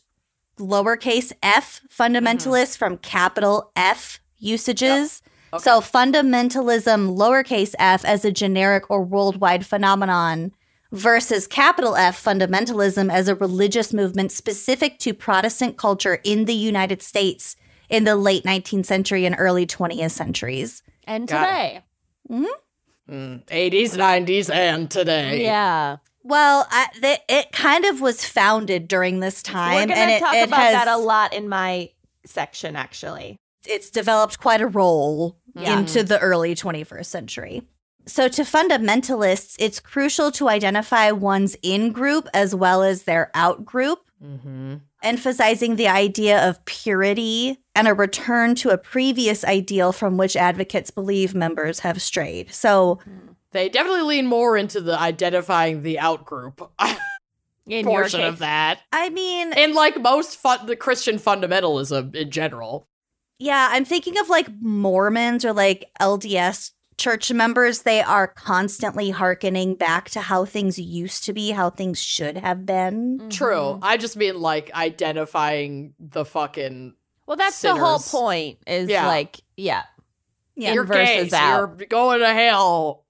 lowercase 0.58 1.32
f 1.42 1.80
fundamentalists 1.90 2.76
from 2.76 2.99
capital 2.99 3.73
F 3.75 4.20
usages. 4.38 5.23
Okay. 5.52 5.62
So 5.62 5.80
fundamentalism, 5.80 7.16
lowercase 7.16 7.75
f, 7.78 8.04
as 8.04 8.25
a 8.25 8.30
generic 8.32 8.90
or 8.90 9.02
worldwide 9.02 9.64
phenomenon 9.66 10.52
versus 10.94 11.46
capital 11.46 11.96
F 11.96 12.22
fundamentalism 12.22 13.12
as 13.12 13.28
a 13.28 13.34
religious 13.34 13.92
movement 13.92 14.32
specific 14.32 14.98
to 15.00 15.12
Protestant 15.12 15.76
culture 15.76 16.20
in 16.24 16.44
the 16.46 16.54
United 16.54 17.02
States 17.02 17.56
in 17.90 18.04
the 18.04 18.16
late 18.16 18.44
19th 18.44 18.86
century 18.86 19.26
and 19.26 19.34
early 19.38 19.66
20th 19.66 20.12
centuries. 20.12 20.82
And 21.06 21.28
Got 21.28 21.42
it. 21.42 21.82
today. 22.28 22.46
Mm, 23.10 23.44
80s, 23.46 23.90
90s, 23.98 24.52
and 24.54 24.90
today. 24.90 25.42
Yeah. 25.42 25.98
Well, 26.22 26.66
I, 26.70 26.86
th- 26.98 27.20
it 27.28 27.52
kind 27.52 27.84
of 27.84 28.00
was 28.00 28.24
founded 28.24 28.88
during 28.88 29.20
this 29.20 29.42
time, 29.42 29.74
We're 29.74 29.94
going 29.94 29.98
and 29.98 30.10
to 30.10 30.16
it, 30.16 30.20
talk 30.20 30.34
it 30.34 30.48
about 30.48 30.60
has, 30.60 30.72
that 30.72 30.88
a 30.88 30.96
lot 30.96 31.34
in 31.34 31.48
my 31.50 31.90
section, 32.24 32.76
actually. 32.76 33.36
it's 33.66 33.90
developed 33.90 34.40
quite 34.40 34.62
a 34.62 34.66
role 34.66 35.36
Yeah. 35.54 35.78
into 35.80 36.02
the 36.02 36.18
early 36.20 36.54
21st 36.54 37.04
century. 37.04 37.62
So, 38.06 38.28
to 38.28 38.42
fundamentalists, 38.42 39.56
it's 39.58 39.80
crucial 39.80 40.30
to 40.32 40.49
identify 40.49 41.11
one's 41.11 41.56
in 41.62 41.90
group 41.92 42.28
as 42.34 42.54
well 42.54 42.82
as 42.82 43.02
their 43.04 43.30
out 43.34 43.64
group, 43.64 44.00
Mm-hmm. 44.23 44.76
emphasizing 45.02 45.76
the 45.76 45.88
idea 45.88 46.49
of 46.49 46.64
purity 46.64 47.58
and 47.75 47.87
a 47.87 47.92
return 47.92 48.54
to 48.54 48.70
a 48.70 48.78
previous 48.78 49.44
ideal 49.44 49.92
from 49.92 50.16
which 50.16 50.34
advocates 50.34 50.90
believe 50.90 51.34
members 51.34 51.80
have 51.80 52.00
strayed. 52.00 52.50
So, 52.54 53.00
They 53.50 53.68
definitely 53.68 54.02
lean 54.02 54.26
more 54.26 54.56
into 54.56 54.80
the 54.80 54.99
identifying 54.99 55.82
the 55.82 55.99
out 55.99 56.25
group 56.25 56.70
In 57.66 57.84
portion 57.84 58.20
your 58.20 58.28
of 58.30 58.38
that. 58.38 58.80
I 58.92 59.11
mean, 59.11 59.52
And 59.52 59.75
like 59.75 60.00
most 60.00 60.37
fun- 60.38 60.66
the 60.66 60.76
Christian 60.76 61.16
fundamentalism 61.18 62.14
in 62.14 62.30
general. 62.30 62.87
yeah, 63.38 63.68
I'm 63.73 63.84
thinking 63.84 64.16
of 64.18 64.28
like 64.30 64.49
Mormons 64.61 65.44
or 65.44 65.52
like 65.52 65.90
LDS 66.00 66.70
church 66.96 67.32
members, 67.32 67.82
they 67.82 68.00
are 68.02 68.26
constantly 68.28 69.10
hearkening 69.10 69.74
back 69.74 70.10
to 70.10 70.20
how 70.20 70.44
things 70.44 70.78
used 70.78 71.24
to 71.24 71.32
be, 71.32 71.50
how 71.50 71.70
things 71.70 72.00
should 72.00 72.36
have 72.38 72.64
been. 72.66 73.28
True. 73.30 73.78
I 73.82 73.96
just 73.96 74.16
mean 74.16 74.40
like 74.40 74.72
identifying 74.74 75.94
the 75.98 76.24
fucking. 76.24 76.94
Well, 77.26 77.36
that's 77.36 77.60
the 77.62 77.74
whole 77.74 77.98
point. 77.98 78.58
Is 78.66 78.88
Yeah. 78.88 79.06
like, 79.06 79.40
yeah, 79.56 79.84
Yeah. 80.56 80.72
you're 80.74 80.84
gay, 80.84 81.28
so 81.28 81.38
you're 81.38 81.86
going 81.88 82.20
to 82.20 82.32
hell. 82.32 83.04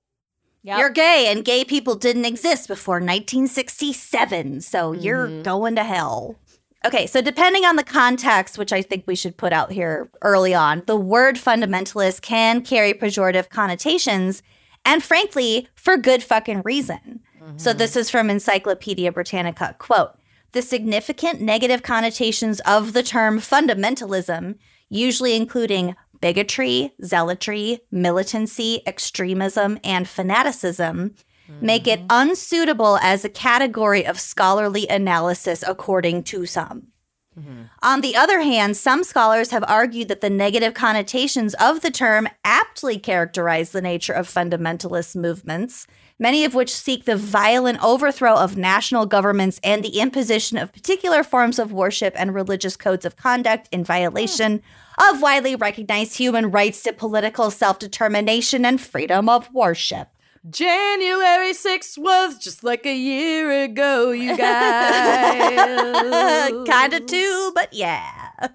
Yep. 0.62 0.78
You're 0.78 0.90
gay, 0.90 1.26
and 1.28 1.44
gay 1.44 1.62
people 1.62 1.94
didn't 1.94 2.24
exist 2.24 2.68
before 2.68 2.98
1967, 2.98 4.62
so 4.62 4.92
you're 4.92 5.28
Mhm. 5.28 5.42
going 5.42 5.74
to 5.76 5.84
hell. 5.84 6.36
Okay, 6.84 7.06
so 7.06 7.22
depending 7.22 7.64
on 7.64 7.76
the 7.76 7.84
context, 7.84 8.58
which 8.58 8.72
I 8.72 8.82
think 8.82 9.04
we 9.06 9.16
should 9.16 9.38
put 9.38 9.54
out 9.54 9.72
here 9.72 10.10
early 10.20 10.54
on, 10.54 10.82
the 10.86 10.96
word 10.96 11.36
fundamentalist 11.36 12.20
can 12.20 12.60
carry 12.60 12.92
pejorative 12.92 13.48
connotations, 13.48 14.42
and 14.84 15.02
frankly, 15.02 15.68
for 15.74 15.96
good 15.96 16.22
fucking 16.22 16.60
reason. 16.62 17.20
So 17.56 17.70
mm-hmm. 17.70 17.78
this 17.78 17.96
is 17.96 18.10
from 18.10 18.28
Encyclopedia 18.28 19.12
Britannica. 19.12 19.76
Quote 19.78 20.10
The 20.52 20.60
significant 20.60 21.40
negative 21.40 21.82
connotations 21.82 22.60
of 22.60 22.92
the 22.92 23.02
term 23.02 23.38
fundamentalism, 23.38 24.56
usually 24.90 25.36
including 25.36 25.96
bigotry, 26.20 26.92
zealotry, 27.02 27.80
militancy, 27.90 28.82
extremism, 28.86 29.78
and 29.84 30.08
fanaticism, 30.08 31.14
make 31.60 31.86
it 31.86 32.00
mm-hmm. 32.00 32.30
unsuitable 32.30 32.98
as 33.02 33.24
a 33.24 33.28
category 33.28 34.06
of 34.06 34.20
scholarly 34.20 34.86
analysis, 34.88 35.64
according 35.66 36.22
to 36.24 36.46
some. 36.46 36.88
Mm-hmm. 37.38 37.62
On 37.82 38.00
the 38.00 38.14
other 38.14 38.40
hand, 38.42 38.76
some 38.76 39.02
scholars 39.02 39.50
have 39.50 39.64
argued 39.66 40.08
that 40.08 40.20
the 40.20 40.30
negative 40.30 40.74
connotations 40.74 41.54
of 41.54 41.80
the 41.80 41.90
term 41.90 42.28
aptly 42.44 42.96
characterize 42.98 43.70
the 43.70 43.82
nature 43.82 44.12
of 44.12 44.32
fundamentalist 44.32 45.16
movements, 45.16 45.86
many 46.16 46.44
of 46.44 46.54
which 46.54 46.72
seek 46.72 47.04
the 47.04 47.16
violent 47.16 47.82
overthrow 47.82 48.36
of 48.36 48.56
national 48.56 49.06
governments 49.06 49.58
and 49.64 49.82
the 49.82 49.98
imposition 49.98 50.56
of 50.56 50.72
particular 50.72 51.24
forms 51.24 51.58
of 51.58 51.72
worship 51.72 52.14
and 52.16 52.34
religious 52.34 52.76
codes 52.76 53.04
of 53.04 53.16
conduct 53.16 53.68
in 53.72 53.82
violation 53.82 54.62
of 55.10 55.20
widely 55.20 55.56
recognized 55.56 56.16
human 56.16 56.52
rights 56.52 56.84
to 56.84 56.92
political 56.92 57.50
self 57.50 57.80
determination 57.80 58.64
and 58.64 58.80
freedom 58.80 59.28
of 59.28 59.52
worship. 59.52 60.13
January 60.50 61.52
6th 61.52 61.96
was 61.96 62.38
just 62.38 62.62
like 62.62 62.84
a 62.84 62.94
year 62.94 63.62
ago, 63.62 64.10
you 64.10 64.36
guys. 64.36 65.50
Kinda 66.66 67.00
too, 67.00 67.52
but 67.54 67.72
yeah. 67.72 68.10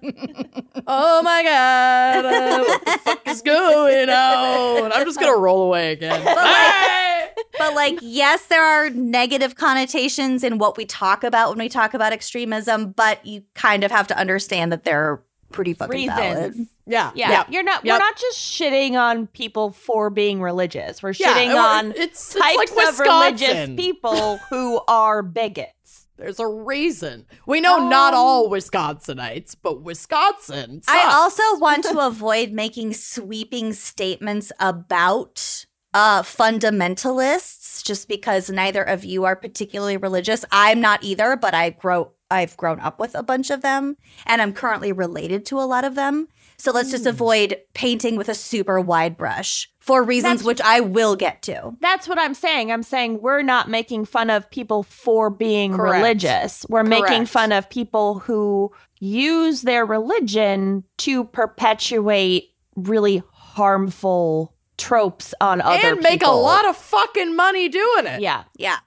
Oh 0.86 1.22
my 1.22 1.42
god, 1.42 2.24
uh, 2.24 2.64
what 2.64 2.84
the 2.84 2.98
fuck 3.04 3.28
is 3.28 3.42
going 3.42 4.08
on? 4.08 4.92
I'm 4.92 5.04
just 5.04 5.20
gonna 5.20 5.36
roll 5.36 5.62
away 5.64 5.92
again. 5.92 6.22
Hey! 6.22 7.28
But 7.58 7.74
like, 7.74 7.98
yes, 8.02 8.46
there 8.46 8.64
are 8.64 8.90
negative 8.90 9.56
connotations 9.56 10.42
in 10.42 10.58
what 10.58 10.76
we 10.76 10.84
talk 10.86 11.22
about 11.22 11.50
when 11.50 11.58
we 11.58 11.68
talk 11.68 11.94
about 11.94 12.12
extremism, 12.12 12.92
but 12.92 13.24
you 13.24 13.42
kind 13.54 13.84
of 13.84 13.90
have 13.90 14.06
to 14.08 14.16
understand 14.18 14.72
that 14.72 14.84
they're 14.84 15.22
pretty 15.50 15.74
fucking 15.74 16.06
valid. 16.08 16.48
reasons. 16.50 16.68
yeah, 16.86 17.10
Yeah, 17.14 17.30
yeah. 17.30 17.44
you're 17.50 17.62
not. 17.62 17.84
Yep. 17.84 17.94
We're 17.94 17.98
not 18.04 18.16
just 18.16 18.38
shitting 18.38 18.92
on 18.92 19.26
people 19.26 19.70
for 19.72 20.10
being 20.10 20.40
religious. 20.40 21.02
We're 21.02 21.10
shitting 21.12 21.50
it- 21.50 21.56
on 21.56 21.90
it's, 21.92 22.00
it's 22.00 22.34
types 22.34 22.56
like 22.76 22.88
of 22.88 22.98
religious 23.00 23.68
people 23.76 24.36
who 24.50 24.80
are 24.88 25.22
bigots. 25.22 26.06
There's 26.16 26.38
a 26.38 26.46
reason. 26.46 27.24
We 27.46 27.62
know 27.62 27.88
not 27.88 28.12
all 28.12 28.50
Wisconsinites, 28.50 29.56
but 29.62 29.80
Wisconsin. 29.82 30.82
I 30.86 31.10
also 31.14 31.42
want 31.58 31.84
to 31.84 31.98
avoid 32.06 32.52
making 32.52 32.92
sweeping 32.92 33.72
statements 33.72 34.52
about 34.60 35.64
uh 35.92 36.22
fundamentalists 36.22 37.82
just 37.84 38.06
because 38.08 38.48
neither 38.50 38.82
of 38.82 39.04
you 39.04 39.24
are 39.24 39.36
particularly 39.36 39.96
religious. 39.96 40.44
I'm 40.52 40.80
not 40.80 41.02
either, 41.02 41.36
but 41.36 41.54
I 41.54 41.70
grow 41.70 42.12
I've 42.30 42.56
grown 42.56 42.80
up 42.80 42.98
with 42.98 43.14
a 43.14 43.22
bunch 43.22 43.50
of 43.50 43.62
them 43.62 43.96
and 44.26 44.40
I'm 44.40 44.52
currently 44.52 44.92
related 44.92 45.44
to 45.46 45.58
a 45.58 45.64
lot 45.64 45.84
of 45.84 45.94
them. 45.94 46.28
So 46.56 46.72
let's 46.72 46.90
just 46.90 47.04
hmm. 47.04 47.10
avoid 47.10 47.58
painting 47.72 48.16
with 48.16 48.28
a 48.28 48.34
super 48.34 48.80
wide 48.80 49.16
brush 49.16 49.70
for 49.80 50.02
reasons 50.02 50.40
That's- 50.40 50.44
which 50.44 50.60
I 50.60 50.80
will 50.80 51.16
get 51.16 51.40
to. 51.42 51.74
That's 51.80 52.06
what 52.06 52.18
I'm 52.18 52.34
saying. 52.34 52.70
I'm 52.70 52.82
saying 52.82 53.22
we're 53.22 53.42
not 53.42 53.70
making 53.70 54.04
fun 54.04 54.28
of 54.28 54.50
people 54.50 54.82
for 54.82 55.30
being 55.30 55.74
Correct. 55.74 55.96
religious. 55.96 56.66
We're 56.68 56.82
making 56.82 57.26
fun 57.26 57.52
of 57.52 57.70
people 57.70 58.18
who 58.18 58.72
use 58.98 59.62
their 59.62 59.86
religion 59.86 60.84
to 60.98 61.24
perpetuate 61.24 62.50
really 62.76 63.22
harmful 63.32 64.54
tropes 64.76 65.34
on 65.40 65.60
other 65.60 65.92
and 65.92 66.00
make 66.00 66.22
a 66.22 66.30
lot 66.30 66.66
of 66.66 66.76
fucking 66.76 67.34
money 67.34 67.68
doing 67.68 68.06
it. 68.06 68.20
Yeah. 68.20 68.44
Yeah. 68.56 68.78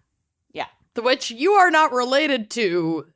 Yeah. 0.53 0.67
Which 0.95 1.31
you 1.31 1.53
are 1.53 1.71
not 1.71 1.91
related 1.91 2.49
to 2.51 3.07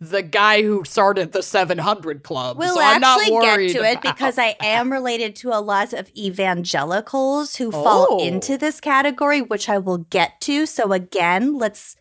the 0.00 0.22
guy 0.22 0.62
who 0.62 0.84
started 0.84 1.32
the 1.32 1.42
700 1.42 2.22
Club. 2.22 2.58
We'll 2.58 2.74
so 2.74 2.80
I'm 2.82 3.00
not 3.00 3.20
actually 3.20 3.34
worried 3.34 3.72
get 3.72 3.78
to 3.78 3.84
it 3.88 3.98
about 3.98 4.02
because 4.14 4.38
I 4.38 4.56
am 4.60 4.92
related 4.92 5.36
to 5.36 5.50
a 5.50 5.60
lot 5.60 5.92
of 5.92 6.10
evangelicals 6.16 7.56
who 7.56 7.70
fall 7.70 8.06
Oh. 8.10 8.18
into 8.18 8.58
this 8.58 8.80
category, 8.80 9.40
which 9.40 9.68
I 9.68 9.78
will 9.78 9.98
get 9.98 10.40
to. 10.42 10.66
So, 10.66 10.92
again, 10.92 11.54
let's 11.58 11.96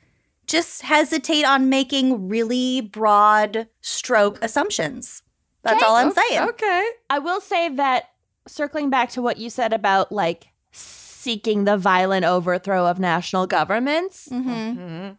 just 0.48 0.82
hesitate 0.82 1.46
on 1.46 1.70
making 1.70 2.28
really 2.28 2.82
broad 2.82 3.68
stroke 3.82 4.44
assumptions. 4.44 5.24
That's 5.62 5.82
all 5.82 5.96
I'm 5.96 6.12
saying. 6.12 6.42
Okay. 6.50 6.86
I 7.10 7.20
will 7.20 7.40
say 7.40 7.70
that 7.70 8.10
circling 8.48 8.90
back 8.90 9.10
to 9.12 9.22
what 9.22 9.38
you 9.38 9.50
said 9.50 9.72
about 9.72 10.12
like 10.12 10.48
seeking 10.74 11.64
the 11.64 11.78
violent 11.78 12.26
overthrow 12.26 12.86
of 12.88 13.00
national 13.00 13.48
governments, 13.48 14.28
hmm 14.30 15.12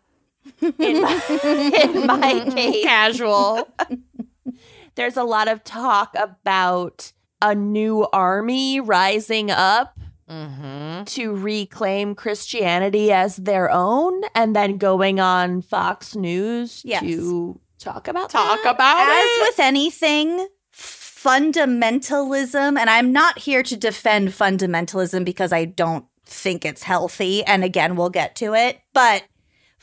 in, 0.61 1.03
my, 1.03 1.23
in 1.83 2.07
my 2.07 2.51
case, 2.55 2.85
Casual. 2.85 3.69
there's 4.95 5.17
a 5.17 5.25
lot 5.25 5.49
of 5.49 5.65
talk 5.65 6.15
about 6.19 7.13
a 7.43 7.55
new 7.55 8.07
army 8.13 8.81
rising 8.81 9.51
up 9.51 9.99
mm-hmm. 10.29 11.05
to 11.05 11.35
reclaim 11.35 12.15
Christianity 12.15 13.13
as 13.13 13.37
their 13.37 13.71
own 13.71 14.23
and 14.35 14.55
then 14.57 14.79
going 14.79 15.21
on 15.21 15.63
Fox 15.63 16.15
News 16.17 16.83
Yes. 16.85 17.03
to 17.03 17.61
talk 17.79 18.09
about 18.09 18.31
Talk 18.31 18.63
that. 18.63 18.75
about 18.75 19.09
As 19.09 19.25
it. 19.25 19.41
with 19.43 19.61
anything, 19.61 20.49
fundamentalism, 20.73 22.79
and 22.79 22.91
I'm 22.91 23.13
not 23.13 23.39
here 23.39 23.63
to 23.63 23.77
defend 23.77 24.31
fundamentalism 24.31 25.25
because 25.25 25.53
I 25.53 25.65
don't 25.65 26.07
think 26.27 26.65
it's 26.65 26.83
healthy. 26.83 27.45
And 27.45 27.63
again, 27.65 27.97
we'll 27.97 28.11
get 28.11 28.35
to 28.37 28.55
it. 28.55 28.81
But 28.93 29.25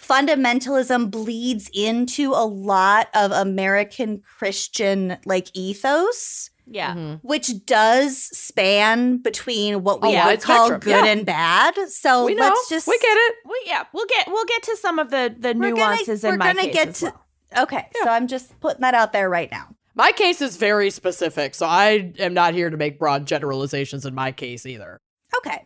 fundamentalism 0.02 1.12
bleeds 1.12 1.70
into 1.74 2.32
a 2.34 2.46
lot 2.46 3.08
of 3.14 3.32
American 3.32 4.22
Christian 4.38 5.18
like 5.26 5.48
ethos. 5.54 6.50
Yeah. 6.68 6.94
Mm-hmm. 6.96 7.28
Which 7.28 7.66
does 7.66 8.18
span 8.38 9.18
between 9.18 9.84
what 9.84 10.02
we 10.02 10.16
A 10.16 10.26
would 10.26 10.42
call 10.42 10.68
spectrum, 10.68 10.80
good 10.80 11.06
yeah. 11.06 11.12
and 11.12 11.26
bad. 11.26 11.76
So 11.90 12.26
we 12.26 12.36
know. 12.36 12.44
let's 12.44 12.70
just 12.70 12.88
we 12.88 12.98
get 12.98 13.08
it. 13.14 13.36
Well, 13.44 13.60
yeah, 13.66 13.84
we'll 13.94 14.06
get 14.06 14.28
we'll 14.28 14.46
get 14.46 14.64
to 14.64 14.78
some 14.78 14.98
of 15.00 15.10
the 15.10 15.36
the 15.38 15.50
We're 15.50 15.72
gonna- 15.72 15.76
nuances 15.96 16.24
we're 16.24 16.34
in 16.34 16.40
my 16.40 16.54
gonna 16.54 16.62
case 16.68 16.74
get 16.74 16.88
as 16.90 17.00
to- 17.00 17.06
well. 17.54 17.64
Okay, 17.64 17.86
so 18.04 18.10
I'm 18.10 18.28
just 18.28 18.58
putting 18.62 18.80
that 18.82 18.94
out 18.94 19.12
there 19.12 19.30
right 19.30 19.52
now. 19.52 19.68
My 19.94 20.14
case 20.14 20.42
is 20.42 20.56
very 20.56 20.90
specific, 20.90 21.54
so 21.54 21.66
I 21.66 22.14
am 22.20 22.34
not 22.34 22.54
here 22.54 22.70
to 22.70 22.78
make 22.78 22.98
broad 22.98 23.28
generalizations 23.28 24.06
in 24.06 24.16
my 24.16 24.32
case 24.32 24.66
either. 24.66 24.98
Okay. 25.36 25.66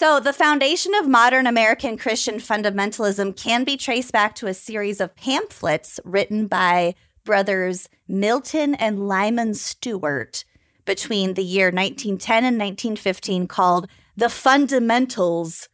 So, 0.00 0.20
the 0.20 0.32
foundation 0.32 0.94
of 0.94 1.08
modern 1.08 1.48
American 1.48 1.98
Christian 1.98 2.36
fundamentalism 2.36 3.34
can 3.34 3.64
be 3.64 3.76
traced 3.76 4.12
back 4.12 4.36
to 4.36 4.46
a 4.46 4.54
series 4.54 5.00
of 5.00 5.16
pamphlets 5.16 5.98
written 6.04 6.46
by 6.46 6.94
brothers 7.24 7.88
Milton 8.06 8.76
and 8.76 9.08
Lyman 9.08 9.54
Stewart 9.54 10.44
between 10.84 11.34
the 11.34 11.42
year 11.42 11.72
1910 11.72 12.44
and 12.44 12.60
1915 12.60 13.48
called 13.48 13.88
The 14.16 14.28
Fundamentals, 14.28 15.68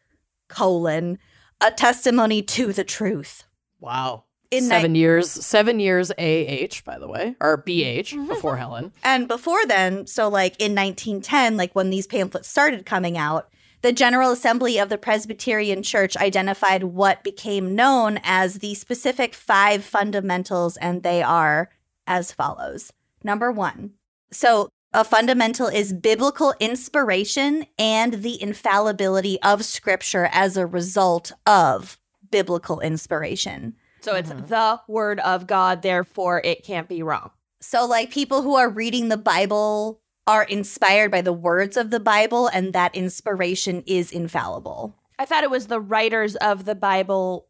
colon, 0.49 1.19
a 1.61 1.71
testimony 1.71 2.41
to 2.41 2.73
the 2.73 2.83
truth. 2.83 3.45
Wow. 3.79 4.25
In 4.51 4.65
seven 4.65 4.95
years, 4.95 5.31
seven 5.31 5.81
years 5.81 6.11
AH, 6.13 6.81
by 6.87 6.99
the 6.99 7.09
way, 7.09 7.37
or 7.43 7.63
BH 7.63 8.27
before 8.27 8.57
Helen. 8.57 8.95
And 9.03 9.29
before 9.29 9.67
then, 9.67 10.07
so 10.07 10.29
like 10.31 10.59
in 10.59 10.75
1910, 10.75 11.59
like 11.59 11.75
when 11.75 11.91
these 11.91 12.07
pamphlets 12.07 12.49
started 12.49 12.87
coming 12.87 13.19
out, 13.19 13.51
the 13.85 13.93
General 13.93 14.31
Assembly 14.31 14.79
of 14.79 14.89
the 14.89 14.97
Presbyterian 14.97 15.83
Church 15.83 16.17
identified 16.17 16.85
what 16.85 17.23
became 17.23 17.75
known 17.75 18.19
as 18.25 18.61
the 18.61 18.75
specific 18.75 19.35
five 19.35 19.85
fundamentals, 19.85 20.79
and 20.79 21.03
they 21.03 21.23
are 21.23 21.69
as 22.07 22.33
follows. 22.33 22.95
Number 23.23 23.53
one, 23.53 23.91
so 24.33 24.71
a 24.95 25.05
fundamental 25.05 25.67
is 25.67 25.93
biblical 25.93 26.55
inspiration 26.61 27.67
and 27.79 28.23
the 28.23 28.43
infallibility 28.43 29.39
of 29.43 29.67
scripture 29.67 30.31
as 30.33 30.57
a 30.57 30.65
result 30.65 31.33
of 31.47 31.99
biblical 32.31 32.81
inspiration. 32.81 33.77
So 34.01 34.15
it's 34.15 34.31
Mhm. 34.31 34.49
the 34.49 34.81
word 34.89 35.21
of 35.21 35.47
God, 35.47 35.83
therefore 35.83 36.41
it 36.43 36.65
can't 36.65 36.89
be 36.89 37.03
wrong. 37.03 37.33
So, 37.61 37.85
like 37.85 38.11
people 38.11 38.41
who 38.41 38.55
are 38.55 38.71
reading 38.71 39.11
the 39.11 39.19
Bible 39.19 40.01
are 40.27 40.45
inspired 40.45 41.11
by 41.11 41.21
the 41.21 41.33
words 41.33 41.77
of 41.77 41.91
the 41.91 42.01
Bible 42.01 42.49
and 42.49 42.73
that 42.73 42.95
inspiration 42.95 43.83
is 43.87 44.11
infallible. 44.11 44.95
I 45.19 45.25
thought 45.27 45.45
it 45.45 45.51
was 45.51 45.67
the 45.67 45.81
writers 45.81 46.35
of 46.37 46.65
the 46.65 46.75
Bible 46.75 47.47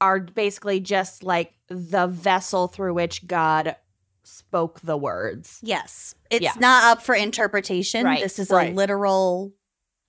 are 0.00 0.20
basically 0.20 0.78
just 0.80 1.22
like 1.24 1.54
the 1.68 2.06
vessel 2.06 2.68
through 2.68 2.94
which 2.94 3.26
God 3.26 3.76
spoke 4.22 4.80
the 4.80 4.96
words. 4.96 5.58
Yes. 5.62 6.14
It's 6.30 6.42
Yeah. 6.44 6.52
not 6.58 6.84
up 6.84 7.02
for 7.02 7.14
interpretation. 7.14 8.04
Right, 8.04 8.22
This 8.22 8.38
is 8.38 8.50
right. 8.50 8.72
a 8.72 8.74
literal 8.74 9.52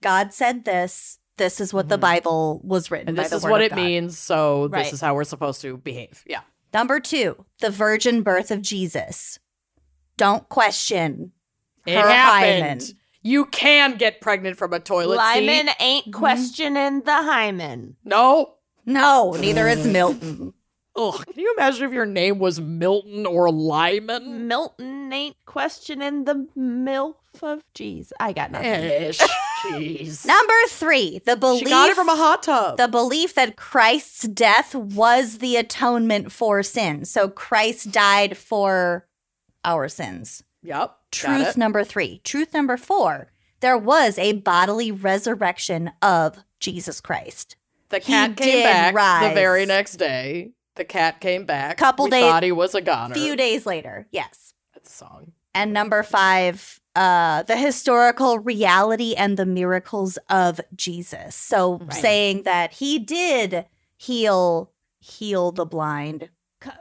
God 0.02 0.34
said 0.34 0.66
this. 0.66 1.20
This 1.38 1.60
is 1.62 1.74
what 1.74 1.90
the 1.90 1.98
Mhm. 1.98 2.02
Bible 2.02 2.62
was 2.64 2.92
written 2.92 3.10
And 3.10 3.18
by 3.18 3.24
this 3.24 3.30
the 3.32 3.38
is 3.38 3.44
word 3.44 3.52
what 3.52 3.62
it 3.62 3.70
God. 3.70 3.76
means, 3.78 4.18
so 4.18 4.68
this 4.68 4.72
Right. 4.86 4.94
is 4.94 5.02
how 5.02 5.16
we're 5.16 5.24
supposed 5.24 5.62
to 5.62 5.78
behave. 5.78 6.24
Yeah. 6.28 6.42
Number 6.74 7.00
2, 7.00 7.46
the 7.62 7.70
virgin 7.72 8.22
birth 8.22 8.52
of 8.52 8.62
Jesus. 8.62 9.40
Don't 10.18 10.48
question 10.50 11.32
It 11.86 11.96
her 11.96 12.08
happened. 12.08 12.82
hymen. 12.82 12.98
You 13.24 13.46
can 13.46 13.98
get 13.98 14.20
pregnant 14.22 14.58
from 14.58 14.74
a 14.74 14.80
toilet 14.80 15.18
Lyman 15.18 15.68
seat. 15.68 15.76
ain't 15.80 16.06
mm-hmm. 16.06 16.20
questioning 16.20 17.02
the 17.02 17.14
hymen. 17.24 17.96
No. 18.04 18.56
No, 18.86 19.36
neither 19.40 19.68
is 19.68 19.86
Milton. 19.86 20.54
Ugh. 20.96 21.26
Can 21.26 21.40
you 21.40 21.54
imagine 21.58 21.86
if 21.86 21.94
your 21.94 22.06
name 22.06 22.40
was 22.40 22.60
Milton 22.60 23.26
or 23.26 23.52
Lyman? 23.52 24.48
Milton 24.48 25.14
ain't 25.14 25.38
questioning 25.46 26.26
the 26.26 26.48
MILF 26.58 27.16
of 27.42 27.64
jeez. 27.74 28.12
I 28.20 28.34
got 28.34 28.52
nothing. 28.52 28.68
Ish. 28.68 29.20
Jeez. 29.62 30.26
Number 30.26 30.54
3, 30.70 31.22
the 31.24 31.36
belief 31.36 31.60
She 31.60 31.66
got 31.66 31.90
it 31.90 31.96
from 31.96 32.10
a 32.10 32.16
hot 32.16 32.42
tub. 32.42 32.78
the 32.78 32.88
belief 32.88 33.36
that 33.36 33.58
Christ's 33.58 34.28
death 34.28 34.74
was 34.74 35.38
the 35.38 35.56
atonement 35.56 36.32
for 36.32 36.64
sin. 36.64 37.06
So 37.06 37.30
Christ 37.30 37.92
died 37.92 38.38
for 38.38 39.08
our 39.64 39.88
sins. 39.88 40.44
Yep. 40.62 40.98
Truth 41.12 41.58
number 41.58 41.84
three. 41.84 42.22
Truth 42.24 42.54
number 42.54 42.78
four. 42.78 43.32
There 43.60 43.78
was 43.78 44.18
a 44.18 44.34
bodily 44.34 44.92
resurrection 44.92 45.92
of 46.02 46.40
Jesus 46.60 47.00
Christ. 47.02 47.56
The 47.90 48.00
He 48.00 48.06
cat 48.12 48.38
came 48.38 48.48
did 48.64 48.64
back 48.96 49.30
the 49.30 49.36
very 49.36 49.66
next 49.66 49.98
day. 49.98 50.52
The 50.76 50.86
cat 50.86 51.20
came 51.20 51.46
back. 51.46 51.78
Couple 51.78 52.08
days- 52.08 52.24
thought 52.24 52.44
he 52.44 52.52
was 52.52 52.74
a 52.74 52.82
goner. 52.82 53.12
A 53.14 53.18
few 53.18 53.36
days 53.36 53.66
later, 53.66 54.08
yes. 54.12 54.54
That's 54.74 54.90
a 54.90 54.94
song. 54.94 55.34
And 55.54 55.74
number 55.74 56.02
five, 56.02 56.80
uh, 56.96 57.44
the 57.44 57.58
historical 57.58 58.40
reality 58.40 59.14
and 59.16 59.36
the 59.38 59.46
miracles 59.46 60.18
of 60.30 60.62
Jesus. 60.76 61.36
So 61.36 61.78
Right. 61.80 61.94
saying 61.94 62.44
that 62.44 62.74
he 62.74 62.98
did 63.00 63.66
heal 63.98 64.72
heal 65.04 65.52
the 65.52 65.66
blind, 65.66 66.30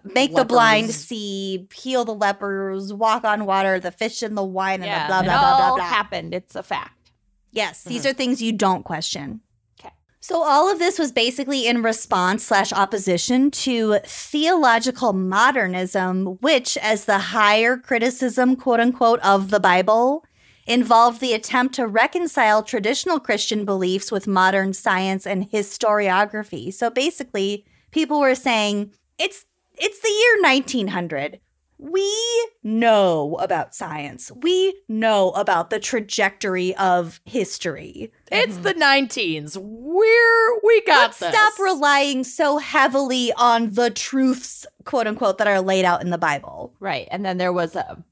make 0.05 0.35
the 0.35 0.45
blind 0.45 0.90
see, 0.90 1.66
heal 1.75 2.05
the 2.05 2.14
lepers, 2.14 2.93
walk 2.93 3.25
on 3.25 3.47
water, 3.47 3.81
the 3.81 3.90
fish 3.90 4.23
in 4.23 4.35
the 4.35 4.45
wine, 4.45 4.77
and 4.83 4.87
Yeah, 4.87 5.05
the 5.05 5.09
blah 5.09 5.21
it 5.21 5.25
blah 5.25 5.38
blah 5.38 5.57
blah 5.57 5.66
all 5.66 5.77
blah. 5.77 5.85
happened. 5.85 6.35
It's 6.35 6.55
a 6.55 6.62
fact. 6.62 7.11
Yes, 7.53 7.83
these 7.85 8.03
mm-hmm. 8.03 8.11
are 8.11 8.14
things 8.14 8.40
you 8.43 8.53
don't 8.53 8.85
question. 8.85 9.40
'Kay. 9.79 9.90
So 10.21 10.43
all 10.43 10.71
of 10.71 10.79
this 10.79 10.99
was 10.99 11.12
basically 11.12 11.66
in 11.66 11.83
response 11.83 12.45
slash 12.45 12.73
opposition 12.73 13.51
to 13.53 13.99
theological 14.05 15.12
modernism, 15.12 16.38
which, 16.40 16.77
as 16.79 17.07
the 17.07 17.19
higher 17.19 17.77
criticism, 17.77 18.57
quote 18.57 18.81
unquote, 18.81 19.21
of 19.21 19.51
the 19.51 19.61
Bible, 19.61 20.25
involved 20.66 21.21
the 21.21 21.33
attempt 21.33 21.75
to 21.75 21.87
reconcile 21.87 22.62
traditional 22.62 23.19
Christian 23.19 23.64
beliefs 23.64 24.12
with 24.12 24.29
modern 24.29 24.73
science 24.73 25.27
and 25.27 25.51
historiography. 25.51 26.73
So 26.73 26.90
basically, 26.90 27.64
people 27.90 28.21
were 28.21 28.37
saying 28.37 28.93
it's 29.19 29.47
it's 29.81 30.01
the 30.01 30.09
year 30.09 30.43
1900. 30.43 31.40
We 31.79 32.49
know 32.62 33.38
about 33.40 33.75
science. 33.75 34.31
We 34.43 34.79
know 34.87 35.31
about 35.31 35.71
the 35.71 35.81
trajectory 35.81 36.77
of 36.77 37.21
history. 37.25 38.12
It's 38.31 38.59
the 38.59 38.75
19s. 38.75 39.57
We're 39.57 40.61
we 40.62 40.83
got 40.83 40.99
Let's 40.99 41.19
this. 41.21 41.35
stop 41.35 41.59
relying 41.59 42.23
so 42.25 42.59
heavily 42.59 43.33
on 43.33 43.73
the 43.73 43.88
truths, 43.88 44.66
quote 44.85 45.07
unquote, 45.07 45.38
that 45.38 45.47
are 45.47 45.62
laid 45.62 45.87
out 45.87 46.03
in 46.03 46.11
the 46.11 46.19
Bible. 46.19 46.75
Right. 46.81 47.09
And 47.11 47.25
then 47.25 47.38
there 47.38 47.53
was 47.53 47.75
a 47.75 48.05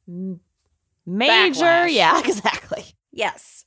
major. 1.04 1.60
Backlash. 1.60 1.92
Yeah, 1.92 2.18
exactly. 2.24 2.84
Yes. 3.12 3.57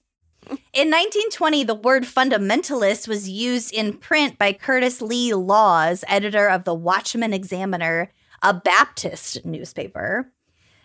In 0.73 0.89
1920, 0.89 1.63
the 1.63 1.75
word 1.75 2.03
fundamentalist 2.03 3.07
was 3.07 3.29
used 3.29 3.73
in 3.73 3.97
print 3.97 4.37
by 4.37 4.53
Curtis 4.53 5.01
Lee 5.01 5.33
Laws, 5.33 6.03
editor 6.07 6.47
of 6.47 6.63
the 6.63 6.73
Watchman 6.73 7.33
Examiner, 7.33 8.11
a 8.41 8.53
Baptist 8.53 9.45
newspaper. 9.45 10.31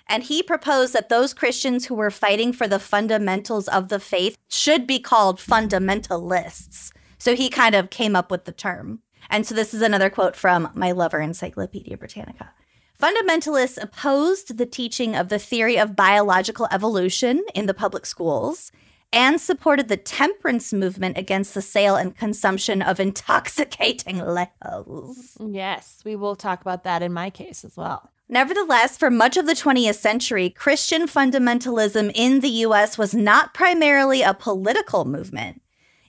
And 0.09 0.25
he 0.25 0.43
proposed 0.43 0.93
that 0.93 1.09
those 1.09 1.35
Christians 1.35 1.87
who 1.87 1.95
were 1.95 2.11
fighting 2.11 2.53
for 2.53 2.69
the 2.69 2.79
fundamentals 2.79 3.67
of 3.69 3.89
the 3.89 3.99
faith 3.99 4.37
should 4.49 4.87
be 4.87 4.99
called 4.99 5.39
fundamentalists. 5.39 6.93
So 7.19 7.35
he 7.35 7.49
kind 7.49 7.75
of 7.75 7.91
came 7.91 8.15
up 8.15 8.31
with 8.31 8.45
the 8.45 8.53
term. 8.53 9.01
And 9.31 9.47
so 9.47 9.55
this 9.55 9.75
is 9.75 9.83
another 9.83 10.11
quote 10.11 10.37
from 10.37 10.71
my 10.75 10.93
lover, 10.93 11.21
Encyclopedia 11.21 11.97
Britannica. 11.97 12.53
Fundamentalists 13.01 13.83
opposed 13.83 14.59
the 14.59 14.67
teaching 14.67 15.17
of 15.17 15.29
the 15.29 15.39
theory 15.39 15.79
of 15.79 15.97
biological 15.97 16.69
evolution 16.71 17.43
in 17.55 17.67
the 17.67 17.75
public 17.75 18.07
schools 18.07 18.71
and 19.13 19.41
supported 19.41 19.89
the 19.89 19.97
temperance 19.97 20.73
movement 20.73 21.17
against 21.17 21.55
the 21.55 21.63
sale 21.63 21.97
and 21.97 22.17
consumption 22.17 22.83
of 22.83 23.01
intoxicating 23.01 24.19
liquors. 24.27 25.37
Yes, 25.41 26.03
we 26.05 26.17
will 26.17 26.37
talk 26.37 26.61
about 26.61 26.85
that 26.85 27.03
in 27.03 27.13
my 27.13 27.31
case 27.31 27.65
as 27.65 27.77
well. 27.77 28.11
Nevertheless, 28.29 28.97
for 28.97 29.09
much 29.09 29.37
of 29.37 29.47
the 29.47 29.53
20th 29.53 29.95
century, 29.95 30.51
Christian 30.51 31.03
fundamentalism 31.03 32.11
in 32.15 32.41
the 32.41 32.49
US 32.49 32.99
was 32.99 33.15
not 33.15 33.55
primarily 33.55 34.23
a 34.23 34.35
political 34.35 35.05
movement. 35.05 35.63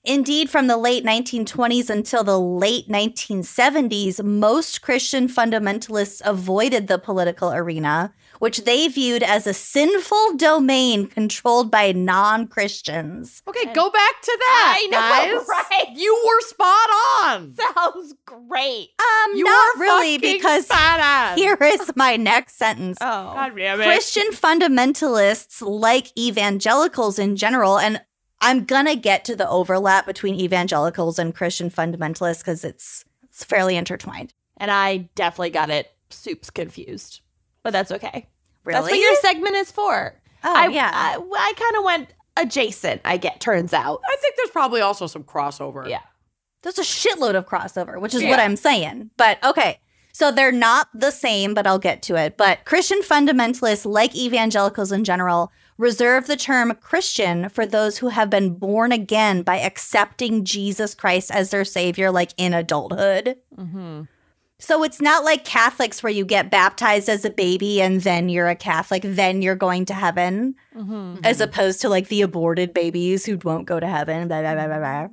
Indeed, 0.08 0.50
from 0.50 0.68
the 0.68 0.78
late 0.78 1.04
1920s 1.04 1.90
until 1.90 2.24
the 2.24 2.40
late 2.40 2.88
1970s, 2.88 4.24
most 4.24 4.82
Christian 4.82 5.28
fundamentalists 5.28 6.22
avoided 6.24 6.88
the 6.88 6.98
political 6.98 7.52
arena, 7.52 8.14
which 8.40 8.64
they 8.64 8.88
viewed 8.88 9.22
as 9.22 9.46
a 9.46 9.54
sinful 9.54 10.38
domain 10.38 11.08
controlled 11.08 11.70
by 11.70 11.92
non 11.92 12.48
Christians. 12.48 13.44
Okay, 13.50 13.66
go 13.74 13.90
back 13.90 14.22
to 14.22 14.38
that. 14.40 14.78
I 14.80 14.86
know, 14.86 15.38
guys. 15.40 15.48
right? 15.72 15.90
You 15.94 16.24
were 16.26 16.42
spot 16.48 16.90
on. 17.26 17.54
Sounds 17.76 18.16
great. 18.26 18.92
Um, 19.00 19.36
You 19.36 19.44
not 19.44 19.76
were 19.76 19.82
really, 19.82 20.18
because 20.20 20.70
here 21.36 21.58
is 21.62 21.92
my 21.98 22.16
next 22.16 22.56
sentence. 22.58 22.98
Oh. 23.02 23.06
God 23.34 23.58
damn 23.58 23.82
it. 23.82 23.84
Christian 23.84 24.32
fundamentalists, 24.32 25.62
like 25.62 26.18
evangelicals 26.18 27.20
in 27.20 27.36
general, 27.36 27.78
and 27.78 28.00
I'm 28.42 28.66
gonna 28.66 28.96
get 28.96 29.26
to 29.26 29.36
the 29.36 29.50
overlap 29.50 30.06
between 30.06 30.36
evangelicals 30.36 31.18
and 31.20 31.34
Christian 31.34 31.70
fundamentalists 31.70 32.40
because 32.40 32.64
it's 32.64 33.04
it's 33.24 33.44
fairly 33.44 33.76
intertwined. 33.76 34.34
And 34.58 34.72
I 34.72 35.10
definitely 35.16 35.52
got 35.52 35.70
it 35.70 35.92
soups 36.10 36.50
confused. 36.50 37.22
But 37.64 37.74
that's 37.74 37.92
okay. 37.92 38.28
Really? 38.64 38.80
That's 38.82 38.92
what 38.92 39.00
your 39.00 39.16
segment 39.18 39.56
is 39.56 39.72
for. 39.72 40.16
oh 40.44 40.54
I, 40.56 40.68
yeah. 40.68 40.90
I, 40.94 41.16
I 41.18 41.54
kind 41.58 41.76
of 41.78 41.84
went 41.84 42.10
adjacent, 42.38 43.02
I 43.04 43.18
get, 43.18 43.40
turns 43.40 43.74
out. 43.74 44.02
I 44.08 44.16
think 44.18 44.36
there's 44.36 44.50
probably 44.52 44.82
also 44.82 45.08
some 45.08 45.24
crossover. 45.24 45.88
Yeah. 45.90 46.02
There's 46.64 46.78
a 46.80 46.84
shitload 46.84 47.36
of 47.36 47.46
crossover, 47.48 48.00
which 48.00 48.14
is 48.14 48.22
Yeah. 48.24 48.30
what 48.30 48.40
I'm 48.40 48.56
saying. 48.56 49.10
But 49.18 49.44
okay. 49.44 49.80
So 50.14 50.32
they're 50.32 50.52
not 50.52 50.88
the 50.94 51.12
same, 51.12 51.54
but 51.54 51.68
I'll 51.68 51.78
get 51.80 52.02
to 52.04 52.16
it. 52.16 52.38
But 52.38 52.66
Christian 52.66 53.02
fundamentalists, 53.02 53.86
like 53.86 54.16
evangelicals 54.16 54.92
in 54.92 55.04
general, 55.04 55.52
reserve 55.78 56.28
the 56.28 56.36
term 56.38 56.74
Christian 56.82 57.50
for 57.50 57.66
those 57.66 57.98
who 58.00 58.10
have 58.10 58.30
been 58.30 58.56
born 58.56 58.92
again 58.92 59.44
by 59.44 59.60
accepting 59.60 60.44
Jesus 60.46 60.96
Christ 60.96 61.32
as 61.32 61.52
their 61.52 61.66
savior, 61.66 62.12
like 62.12 62.34
in 62.38 62.54
adulthood. 62.54 63.38
Mm-hmm. 63.58 64.04
So 64.60 64.82
it's 64.84 65.00
not 65.00 65.24
like 65.24 65.46
Catholics 65.46 66.02
where 66.02 66.12
you 66.12 66.26
get 66.26 66.50
baptized 66.50 67.10
as 67.10 67.24
a 67.24 67.30
baby 67.30 67.80
and 67.80 68.02
then 68.02 68.28
you're 68.28 68.48
a 68.48 68.56
Catholic, 68.56 69.04
then 69.06 69.44
you're 69.44 69.56
going 69.56 69.86
to 69.86 69.94
heaven, 69.94 70.56
Mm-hmm. 70.76 71.18
as 71.24 71.42
opposed 71.42 71.82
to 71.82 71.90
like 71.90 72.08
the 72.08 72.22
aborted 72.22 72.74
babies 72.74 73.26
who 73.26 73.38
won't 73.44 73.66
go 73.68 73.80
to 73.80 73.88
heaven. 73.88 74.28
Blah, 74.28 74.42
blah, 74.42 74.68
blah. 74.68 75.08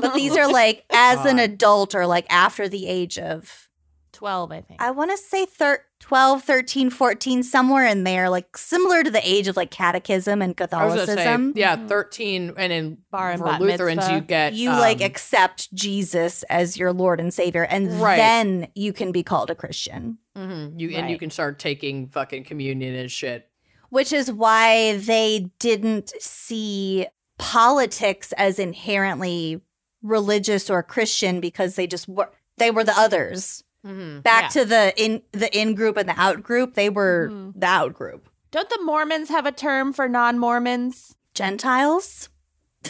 But 0.00 0.14
these 0.14 0.36
are 0.36 0.50
like 0.50 0.84
as 0.90 1.24
an 1.24 1.38
adult 1.38 1.94
or 1.94 2.06
like 2.06 2.26
after 2.30 2.68
the 2.68 2.86
age 2.86 3.18
of, 3.18 3.68
12, 4.12 4.52
I 4.52 4.60
think. 4.60 4.82
I 4.82 4.90
want 4.90 5.10
to 5.12 5.16
say 5.16 5.46
thir- 5.46 5.84
12, 6.10 6.42
13, 6.42 6.90
14, 6.90 7.42
somewhere 7.44 7.86
in 7.86 8.02
there, 8.02 8.28
like 8.28 8.56
similar 8.56 9.04
to 9.04 9.12
the 9.12 9.20
age 9.24 9.46
of 9.46 9.56
like 9.56 9.70
catechism 9.70 10.42
and 10.42 10.60
I 10.60 10.64
was 10.86 10.94
say, 10.94 11.06
Catholicism. 11.06 11.52
yeah, 11.54 11.76
13, 11.86 12.54
and 12.56 12.72
in 12.72 12.98
Bar 13.12 13.30
and 13.30 13.40
for 13.40 13.56
Lutherans, 13.60 13.98
mitzvah. 13.98 14.14
you 14.16 14.20
get 14.20 14.52
You 14.54 14.70
like 14.70 14.96
um, 14.98 15.04
accept 15.06 15.72
Jesus 15.72 16.42
as 16.50 16.76
your 16.76 16.92
Lord 16.92 17.20
and 17.20 17.32
Savior, 17.32 17.62
and 17.64 18.00
Right. 18.02 18.16
then 18.16 18.66
you 18.74 18.92
can 18.92 19.12
be 19.12 19.22
called 19.22 19.50
a 19.50 19.54
Christian. 19.54 20.18
mhm, 20.36 20.80
you 20.80 20.90
and 20.96 21.08
you 21.08 21.16
can 21.16 21.30
start 21.30 21.60
taking 21.60 22.08
fucking 22.08 22.42
communion 22.42 22.96
and 22.96 23.08
shit. 23.08 23.48
which 23.90 24.12
is 24.12 24.32
why 24.32 24.96
they 24.96 25.48
didn't 25.60 26.12
see 26.20 27.06
politics 27.38 28.32
as 28.32 28.58
inherently 28.58 29.60
religious 30.02 30.68
or 30.68 30.82
Christian 30.82 31.38
because 31.40 31.76
they 31.76 31.86
just 31.86 32.08
were 32.08 32.30
they 32.58 32.72
were 32.72 32.82
the 32.82 32.98
others. 32.98 33.62
Mm-hmm. 33.86 34.20
Back 34.20 34.42
Yeah. 34.42 34.48
to 34.62 34.64
the 34.66 35.02
in 35.02 35.22
the 35.32 35.50
in 35.58 35.74
group 35.74 35.96
and 35.96 36.08
the 36.08 36.18
out 36.20 36.42
group, 36.42 36.74
they 36.74 36.90
were 36.90 37.28
Mhm. 37.32 37.52
the 37.58 37.66
out 37.66 37.94
group. 37.94 38.28
Don't 38.50 38.68
the 38.68 38.80
Mormons 38.82 39.28
have 39.30 39.46
a 39.46 39.52
term 39.52 39.92
for 39.92 40.08
non-Mormons? 40.08 41.14
Gentiles? 41.34 42.28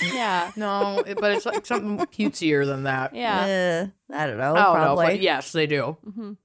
Yeah. 0.03 0.51
No, 0.57 1.03
but 1.21 1.33
it's 1.33 1.47
like 1.47 1.67
something 1.67 1.99
cutesier 2.07 2.65
than 2.67 2.85
that. 2.85 3.15
Yeah. 3.15 3.89
Uh, 4.11 4.15
I 4.17 4.27
don't 4.27 4.39
know. 4.39 4.51
Oh 4.53 4.55
no, 4.55 4.73
probably. 4.75 5.07
but 5.07 5.21
yes, 5.21 5.53
they 5.53 5.67
do. 5.67 5.97
Mhm. 6.07 6.37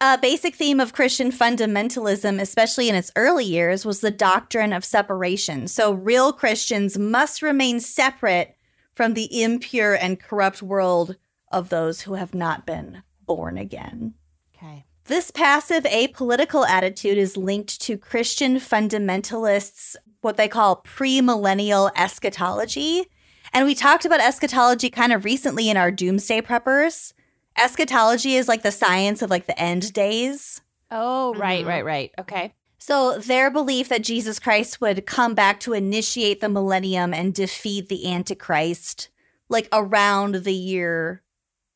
A 0.00 0.18
basic 0.18 0.56
theme 0.56 0.80
of 0.80 0.92
Christian 0.92 1.30
fundamentalism, 1.30 2.40
especially 2.40 2.88
in 2.88 2.94
its 2.96 3.12
early 3.14 3.44
years, 3.44 3.84
was 3.86 4.00
the 4.00 4.10
doctrine 4.10 4.72
of 4.72 4.84
separation. 4.84 5.68
So, 5.68 5.92
real 5.92 6.32
Christians 6.32 6.98
must 6.98 7.40
remain 7.42 7.78
separate 7.78 8.56
from 8.94 9.14
the 9.14 9.42
impure 9.42 9.94
and 9.94 10.18
corrupt 10.18 10.60
world 10.62 11.16
of 11.52 11.68
those 11.68 12.00
who 12.02 12.14
have 12.14 12.34
not 12.34 12.66
been 12.66 13.02
born 13.36 13.58
again. 13.58 14.14
Okay. 14.56 14.84
This 15.06 15.30
passive 15.30 15.84
apolitical 15.84 16.66
attitude 16.66 17.18
is 17.18 17.36
linked 17.36 17.80
to 17.82 17.98
Christian 17.98 18.56
fundamentalists' 18.56 19.96
what 20.20 20.36
they 20.36 20.48
call 20.48 20.82
premillennial 20.82 21.90
eschatology. 21.96 23.06
And 23.52 23.66
we 23.66 23.74
talked 23.74 24.04
about 24.04 24.20
eschatology 24.20 24.88
kind 24.90 25.12
of 25.12 25.24
recently 25.24 25.68
in 25.68 25.76
our 25.76 25.90
doomsday 25.90 26.40
preppers. 26.42 27.12
Eschatology 27.58 28.36
is 28.36 28.48
like 28.48 28.62
the 28.62 28.70
science 28.70 29.20
of 29.22 29.30
like 29.30 29.46
the 29.46 29.60
end 29.60 29.92
days. 29.92 30.60
Oh, 30.90 31.34
right, 31.34 31.64
Mhm. 31.64 31.68
right, 31.68 31.84
right. 31.84 32.10
Okay. 32.18 32.54
So 32.78 33.18
their 33.18 33.50
belief 33.50 33.88
that 33.88 34.02
Jesus 34.04 34.38
Christ 34.38 34.80
would 34.80 35.06
come 35.06 35.34
back 35.34 35.58
to 35.60 35.72
initiate 35.72 36.40
the 36.40 36.48
millennium 36.48 37.12
and 37.14 37.34
defeat 37.34 37.88
the 37.88 38.10
Antichrist 38.12 39.08
like 39.48 39.68
around 39.72 40.36
the 40.44 40.54
year 40.54 41.22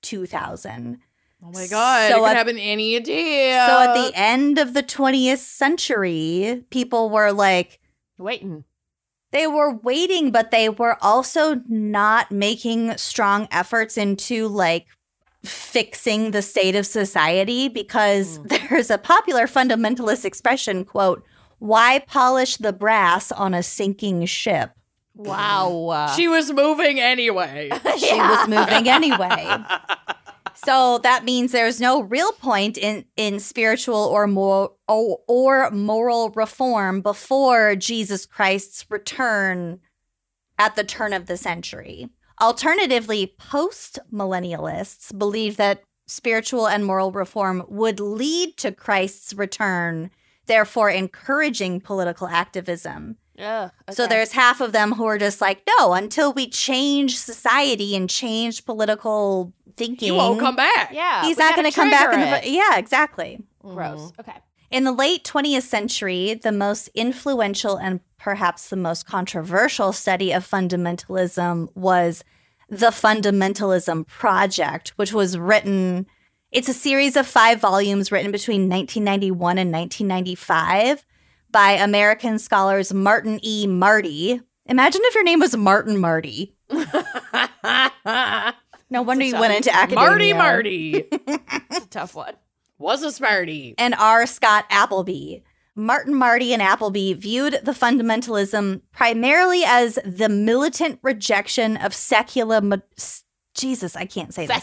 2000. 0.03 0.99
Oh 1.43 1.51
my 1.53 1.67
god, 1.67 2.11
So 2.11 2.17
it 2.17 2.21
could 2.21 2.31
at- 2.31 2.37
happen 2.37 2.59
any 2.59 2.99
day. 3.01 3.51
So 3.67 3.79
at 3.81 3.95
the 3.95 4.13
end 4.15 4.59
of 4.59 4.75
the 4.75 4.83
20th 4.83 5.39
century, 5.39 6.65
people 6.71 7.11
were 7.11 7.33
like, 7.33 7.79
Waiting. 8.19 8.65
they 9.33 9.47
were 9.47 9.75
waiting, 9.77 10.31
but 10.31 10.51
they 10.51 10.69
were 10.69 10.97
also 11.03 11.61
not 11.69 12.33
making 12.33 12.97
strong 12.97 13.47
efforts 13.51 13.97
into 13.97 14.49
like 14.49 14.87
fixing 15.45 16.33
the 16.33 16.43
state 16.43 16.75
of 16.75 16.87
society 16.87 17.69
because 17.69 18.39
hmm. 18.39 18.47
there's 18.71 18.91
a 18.91 18.99
popular 18.99 19.47
fundamentalist 19.47 20.25
expression 20.25 20.85
quote, 20.85 21.23
why 21.59 22.01
polish 22.07 22.57
the 22.57 22.73
brass 22.73 23.31
on 23.33 23.55
a 23.55 23.63
sinking 23.63 24.25
ship? 24.27 24.71
Wow. 25.15 26.13
she 26.15 26.29
was 26.29 26.53
moving 26.53 27.01
anyway. 27.01 27.71
She 27.99 28.15
was 28.15 28.49
moving 28.49 28.89
anyway. 28.89 29.47
So 30.65 30.99
that 30.99 31.25
means 31.25 31.53
there's 31.53 31.81
no 31.81 32.03
real 32.03 32.33
point 32.33 32.79
in 32.79 33.05
in 33.17 33.41
spiritual 33.41 33.97
or 33.97 34.27
more 34.27 34.73
or, 34.89 35.19
or 35.29 35.71
moral 35.71 36.31
reform 36.31 37.01
before 37.01 37.77
Jesus 37.77 38.27
Christ's 38.27 38.87
return 38.91 39.81
at 40.59 40.77
the 40.77 40.85
turn 40.85 41.13
of 41.13 41.27
the 41.27 41.37
century. 41.37 42.09
Alternatively, 42.41 43.35
post 43.39 43.99
millennialists 44.13 45.17
believe 45.17 45.57
that 45.57 45.83
spiritual 46.07 46.67
and 46.69 46.85
moral 46.85 47.11
reform 47.11 47.65
would 47.69 47.99
lead 48.01 48.57
to 48.59 48.73
Christ's 48.73 49.35
return, 49.35 50.11
therefore 50.47 50.91
encouraging 50.91 51.81
political 51.81 52.29
activism. 52.29 53.17
Ugh, 53.39 53.71
So 53.91 54.07
there's 54.07 54.33
half 54.33 54.61
of 54.61 54.73
them 54.73 54.93
who 54.93 55.05
are 55.05 55.19
just 55.19 55.41
like, 55.41 55.63
no, 55.79 55.93
until 55.93 56.33
we 56.33 56.49
change 56.49 57.19
society 57.19 57.95
and 57.95 58.09
change 58.09 58.65
political 58.65 59.53
thinking, 59.77 60.13
He 60.13 60.17
won't 60.17 60.41
come 60.41 60.57
back. 60.57 60.91
Yeah. 60.93 61.25
he's 61.25 61.39
not 61.39 61.55
going 61.55 61.71
to 61.71 61.75
come 61.75 61.91
back. 61.91 62.13
In 62.13 62.21
the, 62.21 62.51
yeah, 62.51 62.77
exactly. 62.79 63.41
Gross. 63.63 64.13
Mm-hmm. 64.13 64.21
Okay. 64.21 64.39
In 64.71 64.85
the 64.85 64.93
late 64.93 65.23
20th 65.25 65.63
century, 65.63 66.35
the 66.35 66.53
most 66.53 66.89
influential 66.95 67.77
and 67.77 68.01
perhaps 68.19 68.69
the 68.69 68.77
most 68.77 69.07
controversial 69.07 69.93
study 69.93 70.33
of 70.33 70.49
fundamentalism 70.49 71.69
was 71.77 72.25
the 72.69 72.89
Fundamentalism 72.89 74.07
Project, 74.09 74.89
which 74.97 75.13
was 75.13 75.39
written, 75.39 76.07
it's 76.51 76.69
a 76.69 76.75
series 76.75 77.17
of 77.17 77.27
five 77.27 77.61
volumes 77.61 78.11
written 78.11 78.33
between 78.33 78.69
1991 78.69 79.59
and 79.59 79.71
1995 79.73 81.05
by 81.53 81.73
American 81.73 82.39
scholars 82.41 82.93
Martin 82.93 83.39
E. 83.43 83.67
Marty. 83.69 84.41
Imagine 84.67 85.03
if 85.05 85.15
your 85.15 85.23
name 85.23 85.39
was 85.39 85.57
Martin 85.57 85.99
Marty. 85.99 86.57
No 88.91 89.03
wonder 89.03 89.25
you 89.25 89.35
went 89.39 89.55
into 89.55 89.75
academia. 89.75 90.09
Marty 90.09 90.33
Marty 90.33 90.93
It's 91.71 91.87
a 91.87 91.89
tough 91.89 92.15
one. 92.15 92.35
was 92.79 93.03
a 93.03 93.11
smarty. 93.13 93.75
and 93.79 93.95
R. 93.95 94.27
Scott 94.27 94.65
Appleby. 94.71 95.39
Martin 95.75 96.15
Marty 96.15 96.53
and 96.55 96.63
Appleby 96.63 97.13
viewed 97.15 97.61
the 97.63 97.73
fundamentalism 97.73 98.81
primarily 98.93 99.63
as 99.67 99.99
the 100.05 100.29
militant 100.29 100.99
rejection 101.03 101.77
of 101.77 101.93
secular. 101.95 102.61
mo- 102.63 102.81
s- 102.97 103.25
Jesus, 103.55 103.95
I 103.97 104.07
can't 104.07 104.33
say 104.33 104.47
this. 104.47 104.57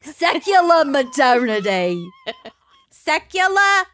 Secular 0.00 0.84
modernity. 0.84 2.08
Secular 2.90 3.84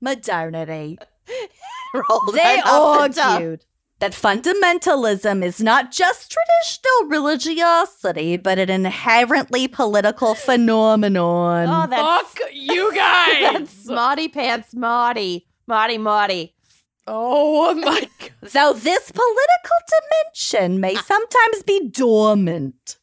modernity. 0.00 0.98
Roll 1.94 2.20
They 2.32 2.38
that 2.38 2.62
off 2.66 3.18
argued 3.18 3.64
that 4.00 4.12
fundamentalism 4.12 5.42
is 5.44 5.60
not 5.60 5.90
just 5.92 6.32
traditional 6.32 7.08
religiosity, 7.08 8.36
but 8.36 8.58
an 8.58 8.68
inherently 8.70 9.68
political 9.68 10.34
phenomenon. 10.34 11.68
Oh, 11.68 11.86
that's, 11.88 12.28
Fuck 12.28 12.48
you 12.52 12.92
guys. 12.94 13.52
that's 13.52 13.86
Marty 13.86 14.28
Pants 14.28 14.74
Marty. 14.74 15.46
Marty 15.66 15.98
Marty. 15.98 16.54
oh 17.06 17.74
my 17.74 18.00
god. 18.20 18.30
Though 18.52 18.72
this 18.74 19.10
political 19.10 19.78
dimension 19.94 20.80
may 20.80 20.94
sometimes 20.96 21.62
be 21.64 21.88
dormant. 21.88 22.96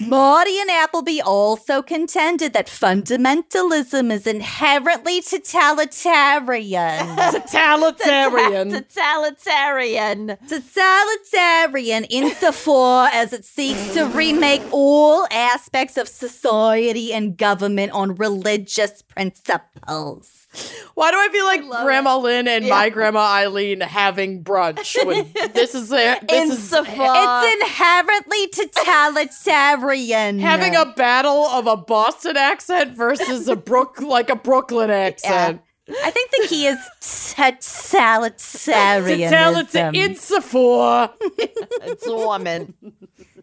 Marty 0.00 0.60
and 0.60 0.70
Appleby 0.70 1.20
also 1.20 1.80
contended 1.80 2.52
that 2.52 2.66
fundamentalism 2.66 4.12
is 4.12 4.26
inherently 4.26 5.22
totalitarian. 5.22 7.06
Totalitarian. 7.32 8.70
Totalitarian. 8.88 10.36
totalitarian 10.48 12.04
insofar 12.04 13.08
as 13.12 13.32
it 13.32 13.44
seeks 13.44 13.94
to 13.94 14.04
remake 14.06 14.62
all 14.70 15.26
aspects 15.30 15.96
of 15.96 16.08
society 16.08 17.12
and 17.12 17.36
government 17.36 17.92
on 17.92 18.14
religious 18.16 19.02
principles. 19.02 20.45
Why 20.94 21.10
do 21.10 21.16
I 21.18 21.28
feel 21.30 21.44
like 21.44 21.64
love 21.64 21.84
Grandma 21.84 22.16
Lynn 22.18 22.48
and 22.48 22.64
Yeah. 22.64 22.74
my 22.74 22.88
Grandma 22.88 23.20
Eileen 23.20 23.80
having 23.80 24.42
brunch 24.42 24.96
when 25.04 25.30
this 25.52 25.74
is 25.74 25.90
their 25.90 26.18
this 26.26 26.50
is 26.50 26.72
it's 26.72 27.62
inherently 27.62 28.46
totalitarian. 28.48 30.38
having 30.38 30.74
a 30.74 30.86
battle 30.86 31.46
of 31.46 31.66
a 31.66 31.76
Boston 31.76 32.36
accent 32.36 32.96
versus 32.96 33.48
a 33.48 33.56
Brook 33.56 34.00
like 34.16 34.30
a 34.30 34.36
Brooklyn 34.36 34.90
accent. 34.90 35.60
I 36.02 36.10
think 36.10 36.30
the 36.32 36.46
key 36.48 36.66
is 36.66 36.78
totalitarianism. 37.00 39.30
Totalita- 39.30 39.94
insofar. 39.94 41.14
it's 41.20 42.06
a 42.06 42.16
woman. 42.16 42.74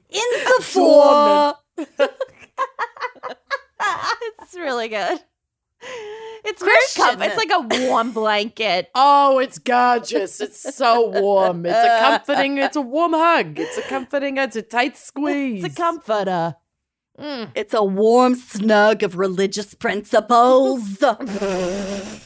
insofar. 0.10 1.56
It's 4.41 4.56
really 4.56 4.88
good. 4.89 5.19
It's 6.46 6.62
very 6.62 6.76
com- 6.98 7.22
It's 7.22 7.38
like 7.38 7.52
a 7.52 7.88
warm 7.88 8.12
blanket. 8.12 8.89
Oh, 8.96 9.39
it's 9.39 9.60
gorgeous. 9.60 10.41
It's 10.41 10.76
so 10.76 11.10
warm. 11.10 11.65
It's 11.65 11.74
a 11.76 12.00
comforting, 12.00 12.58
it's 12.58 12.76
a 12.76 12.82
warm 12.82 13.13
hug. 13.13 13.58
It's 13.58 13.78
a 13.78 13.82
comforting, 13.84 14.38
it's 14.38 14.56
a 14.58 14.62
tight 14.62 14.98
squeeze. 14.98 15.63
It's 15.63 15.74
a 15.74 15.78
comforter. 15.82 16.56
Mm. 17.17 17.50
It's 17.56 17.74
a 17.74 17.84
warm 17.84 18.36
snug 18.36 19.04
of 19.04 19.17
religious 19.17 19.74
principles. 19.74 20.98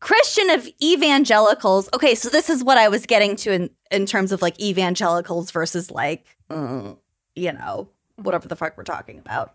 Christian 0.00 0.50
of 0.50 0.66
evangelicals. 0.82 1.88
Okay, 1.92 2.14
so 2.14 2.30
this 2.30 2.48
is 2.48 2.64
what 2.64 2.78
I 2.78 2.88
was 2.88 3.04
getting 3.04 3.36
to 3.36 3.52
in, 3.52 3.70
in 3.90 4.06
terms 4.06 4.32
of 4.32 4.40
like 4.40 4.58
evangelicals 4.60 5.50
versus 5.50 5.90
like, 5.90 6.24
uh, 6.48 6.94
you 7.34 7.52
know, 7.52 7.90
whatever 8.16 8.48
the 8.48 8.56
fuck 8.56 8.76
we're 8.78 8.84
talking 8.84 9.18
about. 9.18 9.54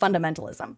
Fundamentalism. 0.00 0.76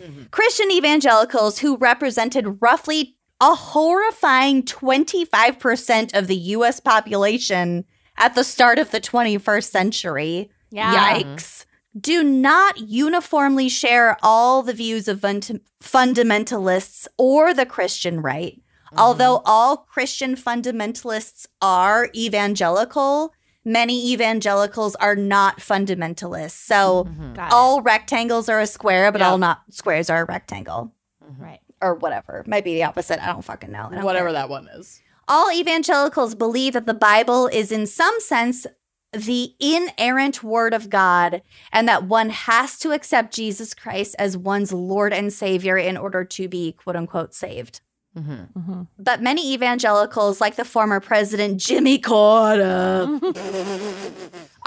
Mm-hmm. 0.00 0.24
Christian 0.30 0.70
evangelicals 0.70 1.58
who 1.58 1.76
represented 1.76 2.58
roughly 2.60 3.16
a 3.40 3.54
horrifying 3.54 4.62
25% 4.62 6.16
of 6.16 6.26
the 6.26 6.36
US 6.36 6.80
population 6.80 7.84
at 8.16 8.34
the 8.34 8.44
start 8.44 8.78
of 8.78 8.90
the 8.90 9.00
21st 9.00 9.70
century. 9.70 10.50
Yeah. 10.70 10.94
Yikes. 10.94 11.64
Do 11.98 12.22
not 12.22 12.78
uniformly 12.78 13.68
share 13.68 14.16
all 14.22 14.62
the 14.62 14.72
views 14.72 15.08
of 15.08 15.20
fund- 15.20 15.60
fundamentalists 15.82 17.08
or 17.18 17.52
the 17.52 17.66
Christian 17.66 18.20
right. 18.20 18.54
Mm-hmm. 18.54 18.98
Although 18.98 19.42
all 19.44 19.78
Christian 19.78 20.36
fundamentalists 20.36 21.46
are 21.60 22.10
evangelical, 22.14 23.32
many 23.64 24.12
evangelicals 24.12 24.94
are 24.96 25.16
not 25.16 25.58
fundamentalists. 25.58 26.52
So 26.52 27.04
mm-hmm. 27.04 27.34
Got 27.34 27.46
it. 27.48 27.52
all 27.52 27.82
rectangles 27.82 28.48
are 28.48 28.60
a 28.60 28.66
square, 28.66 29.12
but 29.12 29.20
Yeah. 29.20 29.30
all 29.30 29.38
not 29.38 29.62
squares 29.70 30.08
are 30.10 30.22
a 30.22 30.24
rectangle. 30.24 30.92
Mm-hmm. 31.24 31.42
right. 31.42 31.60
or 31.82 31.94
whatever. 31.94 32.44
Might 32.46 32.64
be 32.64 32.74
the 32.74 32.82
opposite. 32.84 33.22
I 33.22 33.26
don't 33.32 33.44
fucking 33.44 33.70
know. 33.70 33.88
Don't 33.90 34.04
Whatever 34.04 34.26
care. 34.26 34.32
that 34.34 34.48
one 34.50 34.68
is. 34.74 35.00
All 35.28 35.50
evangelicals 35.52 36.34
believe 36.34 36.72
that 36.74 36.86
the 36.86 36.92
Bible 36.94 37.46
is, 37.46 37.70
in 37.70 37.86
some 37.86 38.18
sense, 38.20 38.66
the 39.12 39.54
inerrant 39.60 40.42
word 40.42 40.74
of 40.74 40.90
God, 40.90 41.42
and 41.72 41.88
that 41.88 42.04
one 42.04 42.30
has 42.30 42.78
to 42.80 42.90
accept 42.92 43.32
Jesus 43.34 43.74
Christ 43.74 44.14
as 44.18 44.36
one's 44.36 44.72
Lord 44.72 45.12
and 45.12 45.32
Savior 45.32 45.76
in 45.76 45.96
order 45.96 46.24
to 46.24 46.48
be 46.48 46.72
quote 46.72 46.96
unquote 46.96 47.32
saved. 47.34 47.80
Mm-hmm. 48.16 48.82
But 48.98 49.22
many 49.22 49.52
evangelicals, 49.52 50.40
like 50.40 50.56
the 50.56 50.64
former 50.64 50.98
president 51.00 51.60
Jimmy 51.60 51.98
Carter, 51.98 52.60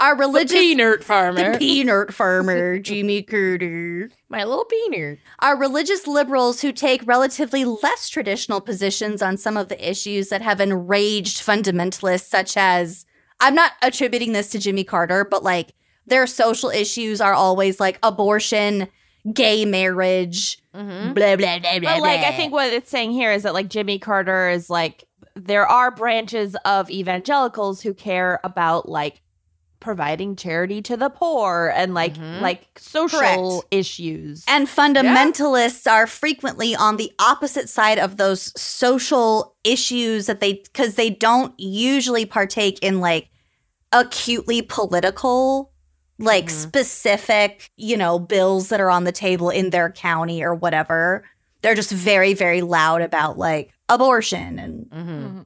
are 0.00 0.14
The 0.16 0.18
religious. 0.18 0.52
peanut 0.58 1.04
farmer. 1.04 1.52
The 1.52 1.58
peanut 1.58 2.14
farmer, 2.14 2.78
Jimmy 2.78 3.22
Carter. 3.22 4.10
My 4.28 4.44
little 4.44 4.64
peanut. 4.64 5.18
Are 5.40 5.58
religious 5.58 6.06
liberals 6.06 6.62
who 6.62 6.72
take 6.72 7.06
relatively 7.06 7.64
less 7.64 8.08
traditional 8.08 8.60
positions 8.60 9.20
on 9.22 9.36
some 9.36 9.56
of 9.56 9.68
the 9.68 9.90
issues 9.90 10.30
that 10.30 10.42
have 10.42 10.60
enraged 10.60 11.38
fundamentalists, 11.42 12.28
such 12.28 12.56
as 12.56 13.04
I'm 13.40 13.54
not 13.54 13.72
attributing 13.82 14.32
this 14.32 14.48
to 14.50 14.58
Jimmy 14.58 14.84
Carter, 14.84 15.24
but 15.24 15.42
like 15.42 15.74
their 16.06 16.26
social 16.26 16.70
issues 16.70 17.20
are 17.20 17.34
always 17.34 17.78
like 17.78 17.98
abortion, 18.02 18.88
gay 19.32 19.64
marriage, 19.64 20.58
Mm-hmm. 20.74 21.12
blah, 21.12 21.36
blah, 21.36 21.58
blah, 21.60 21.78
blah. 21.78 21.94
But 21.94 22.00
like, 22.02 22.20
I 22.20 22.32
think 22.32 22.52
what 22.52 22.72
it's 22.72 22.90
saying 22.90 23.12
here 23.12 23.30
is 23.30 23.44
that 23.44 23.54
like 23.54 23.68
Jimmy 23.68 23.98
Carter 24.00 24.48
is 24.48 24.68
like 24.68 25.04
there 25.36 25.66
are 25.66 25.90
branches 25.92 26.56
of 26.64 26.90
evangelicals 26.90 27.80
who 27.82 27.94
care 27.94 28.40
about 28.42 28.88
like 28.88 29.20
providing 29.78 30.34
charity 30.34 30.80
to 30.82 30.96
the 30.96 31.10
poor 31.10 31.72
and 31.76 31.94
like 31.94 32.14
Mhm. 32.14 32.40
like 32.40 32.66
social 32.78 33.18
Correct. 33.60 33.66
issues. 33.70 34.42
And 34.48 34.66
fundamentalists 34.66 35.88
are 35.90 36.06
frequently 36.06 36.74
on 36.74 36.96
the 36.96 37.12
opposite 37.20 37.68
side 37.68 37.98
of 37.98 38.16
those 38.16 38.52
social 38.60 39.54
issues 39.62 40.26
that 40.26 40.40
they, 40.40 40.54
because 40.54 40.94
they 40.94 41.10
don't 41.10 41.52
usually 41.58 42.24
partake 42.26 42.78
in 42.82 43.00
like 43.00 43.28
acutely 43.92 44.62
political, 44.62 45.70
like 46.18 46.46
Mhm. 46.46 46.50
specific, 46.50 47.70
you 47.76 47.96
know, 47.96 48.18
bills 48.18 48.68
that 48.68 48.80
are 48.80 48.90
on 48.90 49.04
the 49.04 49.12
table 49.12 49.50
in 49.50 49.70
their 49.70 49.90
county 49.90 50.42
or 50.42 50.54
whatever. 50.54 51.24
They're 51.62 51.74
just 51.74 51.90
very, 51.92 52.34
very 52.34 52.60
loud 52.62 53.00
about 53.02 53.38
like 53.38 53.72
abortion 53.88 54.58
and 54.58 54.86
Mm-hmm. 54.90 55.40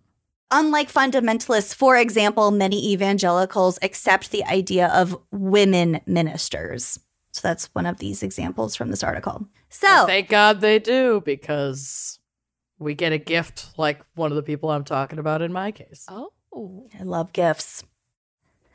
Unlike 0.51 0.91
fundamentalists, 0.91 1.75
for 1.75 1.95
example, 1.99 2.51
many 2.51 2.93
evangelicals 2.93 3.79
accept 3.83 4.31
the 4.31 4.43
idea 4.45 4.89
of 4.89 5.15
women 5.31 6.01
ministers. 6.07 6.99
So 7.33 7.47
that's 7.47 7.67
one 7.75 7.85
of 7.85 7.99
these 7.99 8.23
examples 8.23 8.75
from 8.75 8.91
this 8.91 9.05
article. 9.05 9.47
So, 9.69 10.07
Thank 10.07 10.31
God 10.31 10.63
they 10.63 10.79
do 10.79 11.21
because 11.23 12.19
we 12.79 12.95
get 12.95 13.13
a 13.13 13.19
gift 13.19 13.67
like 13.77 14.01
one 14.15 14.33
of 14.33 14.37
the 14.37 14.43
people 14.43 14.71
I'm 14.71 14.85
talking 14.85 15.19
about 15.19 15.43
in 15.43 15.53
my 15.53 15.71
case. 15.71 16.07
oh. 16.09 16.31
I 16.99 17.03
love 17.03 17.33
gifts. 17.35 17.85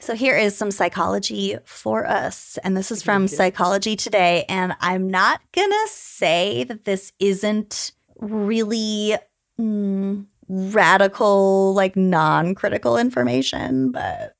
So 0.04 0.16
here 0.16 0.36
is 0.36 0.54
some 0.54 0.70
psychology 0.70 1.56
for 1.63 2.06
us. 2.06 2.60
And 2.66 2.76
this 2.76 2.92
is 2.92 3.02
from 3.02 3.30
Psychology 3.30 3.96
Today. 3.96 4.44
And 4.50 4.76
I'm 4.82 5.10
not 5.10 5.39
going 5.54 5.70
to 5.70 5.88
say 5.88 6.66
that 6.66 6.84
this 6.84 7.13
isn't 7.20 7.94
really 8.20 9.16
mm, 9.58 10.26
radical, 10.50 11.74
like 11.74 11.96
non 11.96 12.54
critical 12.54 12.98
information, 12.98 13.94
but 13.94 14.36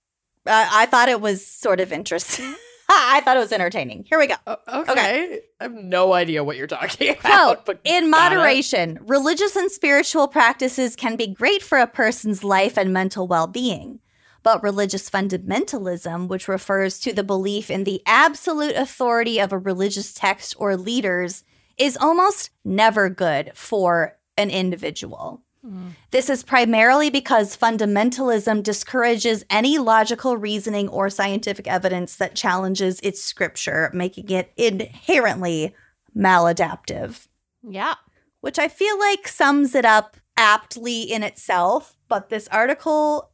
I-, 0.46 0.84
I 0.84 0.86
thought 0.86 1.08
it 1.08 1.22
was 1.22 1.48
sort 1.48 1.80
of 1.80 1.94
interesting. 1.94 2.54
I 2.90 3.22
thought 3.22 3.38
it 3.38 3.40
was 3.40 3.54
entertaining. 3.54 4.04
Here 4.04 4.20
we 4.20 4.28
go. 4.28 4.36
O- 4.46 4.82
okay. 4.82 5.40
I 5.62 5.64
have 5.64 5.74
no 5.74 6.12
idea 6.12 6.44
what 6.44 6.58
you're 6.58 6.68
talking 6.68 7.16
about. 7.18 7.66
but 7.66 7.80
in 7.86 8.10
moderation, 8.10 9.00
religious 9.04 9.56
and 9.56 9.72
spiritual 9.72 10.28
practices 10.28 10.98
can 10.98 11.16
be 11.16 11.28
great 11.28 11.64
for 11.64 11.78
a 11.78 11.88
person's 11.88 12.44
life 12.44 12.78
and 12.78 12.92
mental 12.92 13.30
well 13.30 13.48
being. 13.48 14.02
But 14.44 14.62
religious 14.62 15.10
fundamentalism, 15.10 16.28
which 16.28 16.48
refers 16.48 17.00
to 17.00 17.14
the 17.14 17.24
belief 17.24 17.72
in 17.72 17.86
the 17.86 18.02
absolute 18.06 18.76
authority 18.76 19.40
of 19.40 19.52
a 19.54 19.58
religious 19.58 20.14
text 20.14 20.54
or 20.58 20.76
leaders, 20.76 21.44
is 21.78 21.98
almost 21.98 22.50
never 22.64 23.10
good 23.10 23.52
for 23.56 24.18
an 24.38 24.50
individual. 24.50 25.42
Hmm. 25.66 25.90
This 26.12 26.30
is 26.30 26.44
primarily 26.44 27.10
because 27.10 27.56
fundamentalism 27.56 28.64
discourages 28.64 29.46
any 29.50 29.78
logical 29.78 30.36
reasoning 30.36 30.90
or 30.90 31.10
scientific 31.10 31.68
evidence 31.68 32.18
that 32.18 32.36
challenges 32.36 33.00
its 33.00 33.24
scripture, 33.24 33.90
making 33.94 34.30
it 34.30 34.52
inherently 34.58 35.74
maladaptive 36.16 37.28
Yeah. 37.68 37.96
which 38.42 38.60
I 38.60 38.68
feel 38.68 39.00
like 39.00 39.28
sums 39.28 39.74
it 39.74 39.86
up 39.86 40.18
aptly 40.36 41.02
in 41.04 41.24
itself, 41.24 41.96
but 42.10 42.30
this 42.30 42.48
article 42.50 43.30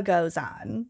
goes 0.00 0.36
on. 0.36 0.86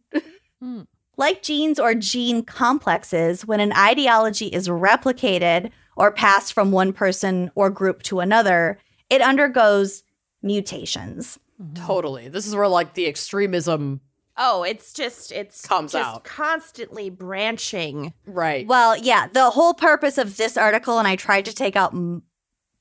Hmm. 0.60 0.82
Like 1.16 1.42
genes 1.42 1.78
or 1.78 1.94
gene 1.94 2.42
complexes, 2.44 3.44
when 3.44 3.60
an 3.60 3.72
ideology 3.72 4.46
is 4.46 4.68
replicated 4.68 5.70
or 5.96 6.10
passed 6.10 6.52
from 6.52 6.72
one 6.72 6.92
person 6.92 7.50
or 7.54 7.68
group 7.68 8.02
to 8.04 8.20
another, 8.20 8.78
it 9.10 9.20
undergoes 9.20 10.04
mutations. 10.42 11.38
Totally. 11.74 12.28
This 12.28 12.46
is 12.46 12.54
where 12.54 12.68
like 12.68 12.94
the 12.94 13.06
extremism. 13.06 14.00
Oh, 14.36 14.62
it's 14.62 14.92
just 14.94 15.30
it's 15.32 15.66
Comes 15.66 15.92
just 15.92 16.08
out. 16.16 16.24
constantly 16.24 17.10
branching. 17.10 18.14
Right. 18.26 18.66
Well, 18.66 18.96
yeah, 18.96 19.26
the 19.26 19.50
whole 19.50 19.74
purpose 19.74 20.16
of 20.16 20.36
this 20.38 20.56
article, 20.56 20.98
and 20.98 21.06
I 21.06 21.16
tried 21.16 21.44
to 21.44 21.54
take 21.54 21.76
out 21.76 21.92
m- 21.92 22.22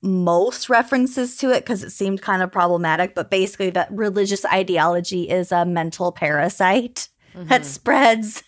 most 0.02 0.70
references 0.70 1.38
to 1.38 1.52
it 1.52 1.64
because 1.64 1.84
it 1.84 1.92
seemed 1.92 2.22
kind 2.22 2.42
of 2.42 2.52
problematic, 2.52 3.16
but 3.16 3.30
basically, 3.30 3.70
that 3.72 3.92
religious 3.92 4.46
ideology 4.46 5.30
is 5.30 5.52
a 5.52 5.66
mental 5.66 6.12
parasite 6.12 7.10
that 7.34 7.62
mm-hmm. 7.62 7.70
spreads. 7.70 8.44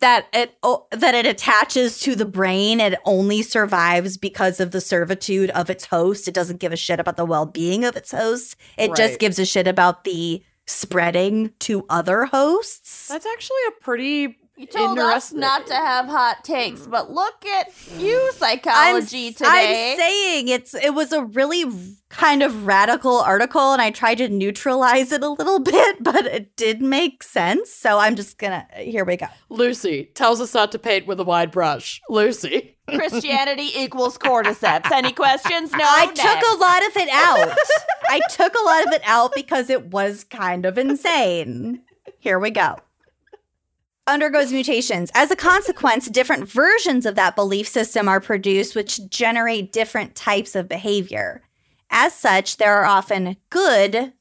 That 0.00 0.26
it 0.34 0.58
oh, 0.62 0.86
that 0.90 1.14
it 1.14 1.24
attaches 1.24 1.98
to 2.00 2.14
the 2.14 2.26
brain. 2.26 2.80
It 2.80 2.98
only 3.06 3.40
survives 3.42 4.18
because 4.18 4.60
of 4.60 4.70
the 4.70 4.80
servitude 4.80 5.50
of 5.50 5.70
its 5.70 5.86
host. 5.86 6.28
It 6.28 6.34
doesn't 6.34 6.60
give 6.60 6.72
a 6.72 6.76
shit 6.76 7.00
about 7.00 7.16
the 7.16 7.24
well 7.24 7.46
being 7.46 7.84
of 7.84 7.96
its 7.96 8.10
host. 8.10 8.56
It 8.76 8.94
just 8.96 9.18
gives 9.18 9.38
a 9.38 9.46
shit 9.46 9.66
about 9.66 10.04
the 10.04 10.42
spreading 10.66 11.52
to 11.60 11.86
other 11.88 12.24
hosts. 12.26 13.08
That's 13.08 13.24
actually 13.24 13.60
a 13.68 13.82
pretty 13.82 14.36
You 14.56 14.66
told 14.66 15.00
us 15.00 15.32
not 15.32 15.66
to 15.66 15.74
have 15.74 16.06
hot 16.06 16.44
takes, 16.44 16.82
mm. 16.82 16.90
but 16.90 17.10
look 17.10 17.44
at 17.44 17.72
you, 17.98 18.24
I'm, 18.28 18.32
psychology 18.34 19.32
today. 19.32 19.92
I'm 19.92 19.98
saying 19.98 20.48
it's 20.48 20.74
it 20.74 20.94
was 20.94 21.12
a 21.12 21.24
really 21.24 21.64
kind 22.08 22.40
of 22.40 22.64
radical 22.64 23.16
article, 23.18 23.72
and 23.72 23.82
I 23.82 23.90
tried 23.90 24.18
to 24.18 24.28
neutralize 24.28 25.10
it 25.10 25.24
a 25.24 25.28
little 25.28 25.58
bit, 25.60 26.04
but 26.04 26.26
it 26.26 26.54
did 26.54 26.80
make 26.80 27.24
sense. 27.24 27.72
So 27.72 27.98
I'm 27.98 28.14
just 28.14 28.38
gonna 28.38 28.64
here 28.76 29.04
we 29.04 29.16
go. 29.16 29.26
Lucy 29.48 30.04
tells 30.14 30.40
us 30.40 30.54
not 30.54 30.70
to 30.72 30.78
paint 30.78 31.08
with 31.08 31.18
a 31.18 31.24
wide 31.24 31.50
brush. 31.50 32.00
Lucy. 32.08 32.76
Christianity 32.88 33.70
equals 33.76 34.18
cordyceps. 34.18 34.92
Any 34.92 35.10
questions? 35.10 35.72
No. 35.72 35.78
I 35.82 36.06
next. 36.06 36.20
took 36.20 36.42
a 36.52 36.56
lot 36.58 36.86
of 36.86 36.96
it 36.96 37.08
out. 37.08 37.58
I 38.08 38.20
took 38.30 38.54
a 38.54 38.64
lot 38.64 38.86
of 38.86 38.92
it 38.92 39.02
out 39.04 39.34
because 39.34 39.68
it 39.68 39.86
was 39.86 40.22
kind 40.22 40.64
of 40.64 40.78
insane. 40.78 41.80
Here 42.20 42.38
we 42.38 42.50
go. 42.50 42.76
Undergoes 44.06 44.52
mutations. 44.52 45.10
As 45.14 45.30
a 45.30 45.36
consequence, 45.36 46.08
different 46.08 46.46
versions 46.46 47.06
of 47.06 47.14
that 47.14 47.34
belief 47.34 47.66
system 47.66 48.06
are 48.06 48.20
produced, 48.20 48.74
which 48.74 49.08
generate 49.08 49.72
different 49.72 50.14
types 50.14 50.54
of 50.54 50.68
behavior. 50.68 51.40
As 51.90 52.14
such, 52.14 52.58
there 52.58 52.74
are 52.76 52.84
often 52.84 53.36
good, 53.48 54.12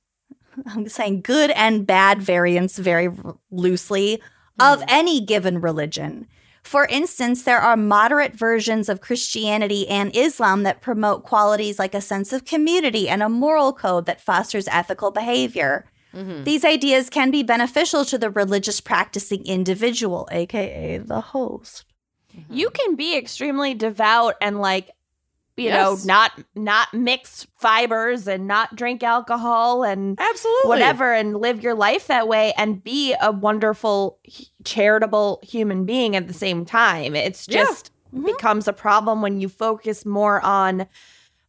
I'm 0.68 0.88
saying 0.88 1.22
good 1.22 1.52
and 1.52 1.86
bad 1.86 2.22
variants 2.22 2.78
very 2.78 3.10
loosely, 3.52 4.22
of 4.60 4.80
mm. 4.80 4.86
any 4.88 5.20
given 5.20 5.60
religion. 5.60 6.28
For 6.64 6.86
instance, 6.86 7.44
there 7.44 7.60
are 7.60 7.76
moderate 7.76 8.36
versions 8.36 8.88
of 8.88 9.02
Christianity 9.02 9.86
and 9.90 10.16
Islam 10.16 10.64
that 10.64 10.82
promote 10.82 11.26
qualities 11.26 11.78
like 11.78 11.94
a 11.94 12.00
sense 12.00 12.32
of 12.32 12.46
community 12.46 13.10
and 13.10 13.22
a 13.22 13.28
moral 13.28 13.74
code 13.74 14.06
that 14.06 14.22
fosters 14.22 14.70
ethical 14.70 15.12
behavior. 15.12 15.86
Mm-hmm. 16.14 16.44
These 16.44 16.64
ideas 16.64 17.10
can 17.10 17.32
be 17.32 17.44
beneficial 17.44 18.06
to 18.06 18.18
the 18.18 18.30
religious 18.30 18.80
practicing 18.80 19.46
individual, 19.46 20.28
aka 20.32 20.98
the 21.00 21.22
host. 21.22 21.86
Mm-hmm. 22.38 22.54
You 22.54 22.70
can 22.70 22.96
be 22.96 23.18
extremely 23.18 23.74
devout 23.74 24.36
and 24.42 24.60
like 24.60 24.92
you 25.56 25.66
Yes. 25.66 26.04
know, 26.04 26.14
not 26.14 26.32
not 26.56 26.94
mix 26.94 27.46
fibers 27.60 28.28
and 28.28 28.48
not 28.48 28.76
drink 28.76 29.04
alcohol 29.04 29.84
and 29.84 30.20
Absolutely. 30.20 30.68
whatever 30.68 31.14
and 31.14 31.38
live 31.38 31.62
your 31.62 31.76
life 31.76 32.08
that 32.08 32.28
way 32.28 32.54
and 32.58 32.84
be 32.84 33.16
a 33.22 33.32
wonderful 33.32 34.18
charitable 34.64 35.40
human 35.44 35.86
being 35.86 36.16
at 36.16 36.28
the 36.28 36.34
same 36.34 36.66
time. 36.66 37.16
It's 37.16 37.48
Yeah. 37.48 37.64
just 37.66 37.92
mm-hmm. 38.14 38.26
becomes 38.26 38.68
a 38.68 38.74
problem 38.74 39.22
when 39.22 39.40
you 39.40 39.48
focus 39.48 40.06
more 40.08 40.42
on 40.42 40.88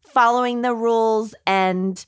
following 0.02 0.60
the 0.62 0.74
rules 0.74 1.34
and 1.46 2.04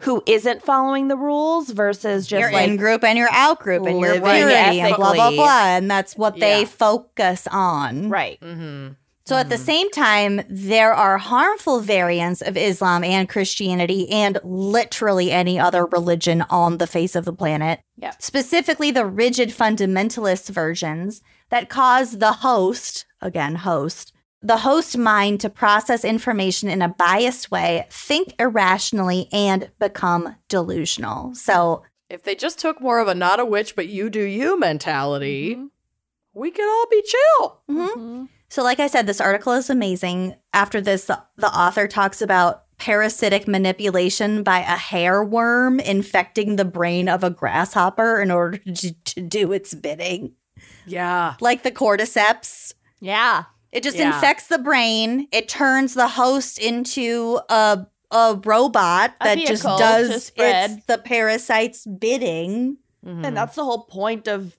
who 0.00 0.22
isn't 0.26 0.62
following 0.62 1.08
the 1.08 1.16
rules 1.16 1.70
versus 1.70 2.26
just 2.26 2.40
your 2.40 2.52
like 2.52 2.68
in 2.68 2.76
group 2.76 3.04
and 3.04 3.18
your 3.18 3.30
out 3.30 3.60
group 3.60 3.86
and 3.86 4.00
your 4.00 4.14
purity 4.14 4.80
and 4.80 4.96
blah 4.96 5.14
blah 5.14 5.30
blah, 5.30 5.66
and 5.76 5.90
that's 5.90 6.16
what 6.16 6.38
they 6.38 6.64
focus 6.64 7.46
on. 7.50 8.08
right. 8.08 8.40
Mm-hmm. 8.40 8.94
So 9.26 9.36
at 9.36 9.48
the 9.48 9.58
same 9.58 9.88
time, 9.90 10.42
there 10.48 10.92
are 10.92 11.16
harmful 11.16 11.78
variants 11.78 12.42
of 12.42 12.56
Islam 12.56 13.04
and 13.04 13.28
Christianity 13.28 14.10
and 14.10 14.40
literally 14.42 15.30
any 15.30 15.56
other 15.56 15.86
religion 15.86 16.42
on 16.50 16.78
the 16.78 16.88
face 16.88 17.14
of 17.14 17.26
the 17.26 17.32
planet. 17.32 17.80
Yep. 17.98 18.20
Specifically, 18.20 18.90
the 18.90 19.06
rigid 19.06 19.50
fundamentalist 19.50 20.48
versions 20.50 21.22
that 21.50 21.68
cause 21.68 22.18
the 22.18 22.32
host, 22.32 23.06
again, 23.20 23.54
host, 23.56 24.12
the 24.42 24.58
host 24.58 24.96
mind 24.96 25.40
to 25.40 25.50
process 25.50 26.04
information 26.04 26.68
in 26.68 26.80
a 26.82 26.88
biased 26.88 27.50
way, 27.50 27.86
think 27.90 28.34
irrationally, 28.38 29.28
and 29.32 29.70
become 29.78 30.36
delusional. 30.48 31.34
So 31.34 31.82
If 32.08 32.22
they 32.22 32.34
just 32.34 32.58
took 32.58 32.80
more 32.80 32.98
of 33.00 33.08
a 33.08 33.14
not 33.14 33.38
a 33.40 33.44
witch, 33.44 33.76
but 33.76 33.88
you 33.88 34.08
do 34.10 34.22
you 34.22 34.58
mentality, 34.58 35.58
we 36.32 36.50
could 36.50 36.68
all 36.68 36.86
be 36.90 37.02
chill. 37.02 37.60
mhm. 37.70 38.28
So, 38.48 38.64
like 38.64 38.80
I 38.80 38.88
said, 38.88 39.06
this 39.06 39.20
article 39.20 39.52
is 39.52 39.70
amazing. 39.70 40.34
After 40.52 40.80
this, 40.80 41.04
the, 41.04 41.22
the 41.36 41.46
author 41.46 41.86
talks 41.86 42.20
about 42.20 42.64
parasitic 42.78 43.46
manipulation 43.46 44.42
by 44.42 44.58
a 44.60 44.76
hair 44.76 45.22
worm 45.22 45.78
infecting 45.78 46.56
the 46.56 46.64
brain 46.64 47.08
of 47.08 47.22
a 47.22 47.30
grasshopper 47.30 48.20
in 48.20 48.30
order 48.32 48.58
to, 48.58 48.92
to 48.92 49.20
do 49.20 49.52
its 49.52 49.72
bidding, 49.74 50.32
Yeah. 50.84 51.34
like 51.40 51.62
the 51.62 51.70
cordyceps. 51.70 52.74
Yeah. 52.98 53.44
It 53.72 53.82
just 53.82 53.96
Yeah. 53.96 54.14
infects 54.14 54.48
the 54.48 54.58
brain. 54.58 55.28
It 55.32 55.48
turns 55.48 55.94
the 55.94 56.08
host 56.08 56.58
into 56.58 57.40
a 57.48 57.86
a 58.12 58.40
robot 58.44 59.14
A 59.20 59.24
that 59.24 59.38
just 59.38 59.62
does 59.62 60.32
its 60.36 60.84
the 60.86 60.98
parasite's 60.98 61.86
bidding. 61.86 62.76
Mm-hmm. 63.06 63.24
And 63.24 63.36
that's 63.36 63.54
the 63.54 63.64
whole 63.64 63.84
point 63.84 64.26
of 64.26 64.56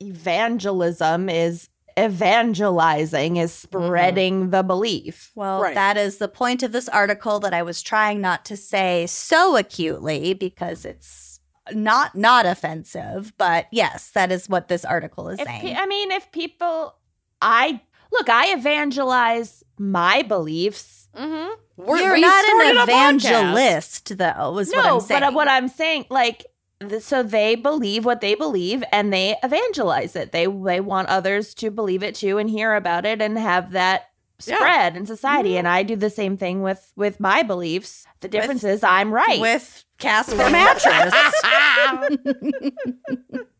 evangelism 0.00 1.28
is 1.28 1.68
evangelizing 1.98 3.36
is 3.36 3.52
spreading 3.52 4.50
the 4.50 4.62
belief. 4.62 5.30
Well, 5.34 5.62
Right. 5.62 5.74
that 5.74 5.96
is 5.96 6.18
the 6.18 6.28
point 6.28 6.62
of 6.62 6.72
this 6.72 6.88
article 6.88 7.40
that 7.40 7.54
I 7.54 7.62
was 7.62 7.80
trying 7.82 8.20
not 8.20 8.44
to 8.46 8.56
say 8.56 9.06
so 9.06 9.56
acutely 9.56 10.34
because 10.34 10.84
it's 10.84 11.40
not 11.72 12.14
not 12.14 12.44
offensive, 12.46 13.32
but 13.38 13.66
yes, 13.70 14.10
that 14.10 14.30
is 14.30 14.48
what 14.48 14.68
this 14.68 14.84
article 14.84 15.28
is 15.30 15.38
If 15.40 15.46
saying. 15.46 15.60
pe- 15.62 15.74
I 15.74 15.86
mean, 15.86 16.10
if 16.10 16.30
people, 16.32 16.96
I 17.40 17.80
look, 18.14 18.28
I 18.28 18.52
evangelize 18.54 19.62
my 19.78 20.22
beliefs. 20.22 21.08
Mm-hmm. 21.16 21.60
You're 21.96 22.16
not 22.18 22.44
an 22.44 22.78
evangelist, 22.82 24.16
though, 24.16 24.58
is 24.58 24.72
what 24.72 24.86
I'm 24.86 25.00
saying. 25.00 25.20
but 25.20 25.34
what 25.34 25.48
I'm 25.48 25.68
saying, 25.68 26.06
like, 26.08 26.46
th- 26.80 27.02
so 27.02 27.22
they 27.22 27.56
believe 27.56 28.04
what 28.04 28.20
they 28.20 28.34
believe 28.34 28.84
and 28.92 29.12
they 29.12 29.36
evangelize 29.42 30.16
it. 30.16 30.32
They 30.32 30.46
they 30.46 30.80
want 30.80 31.08
others 31.08 31.52
to 31.54 31.70
believe 31.70 32.02
it 32.02 32.14
too 32.14 32.38
and 32.38 32.48
hear 32.48 32.74
about 32.74 33.04
it 33.04 33.20
and 33.20 33.36
have 33.38 33.72
that 33.72 34.10
Yeah. 34.44 34.56
spread 34.58 34.96
in 34.96 35.06
society. 35.06 35.56
And 35.56 35.66
I 35.68 35.82
do 35.82 35.96
the 35.96 36.10
same 36.10 36.36
thing 36.36 36.62
with 36.62 36.92
with 36.96 37.18
my 37.20 37.42
beliefs. 37.42 38.06
The 38.20 38.28
difference 38.28 38.64
is 38.64 38.82
I'm 38.84 39.12
right. 39.12 39.40
with 39.40 39.84
Casper 39.98 40.50
mattress. 40.50 41.14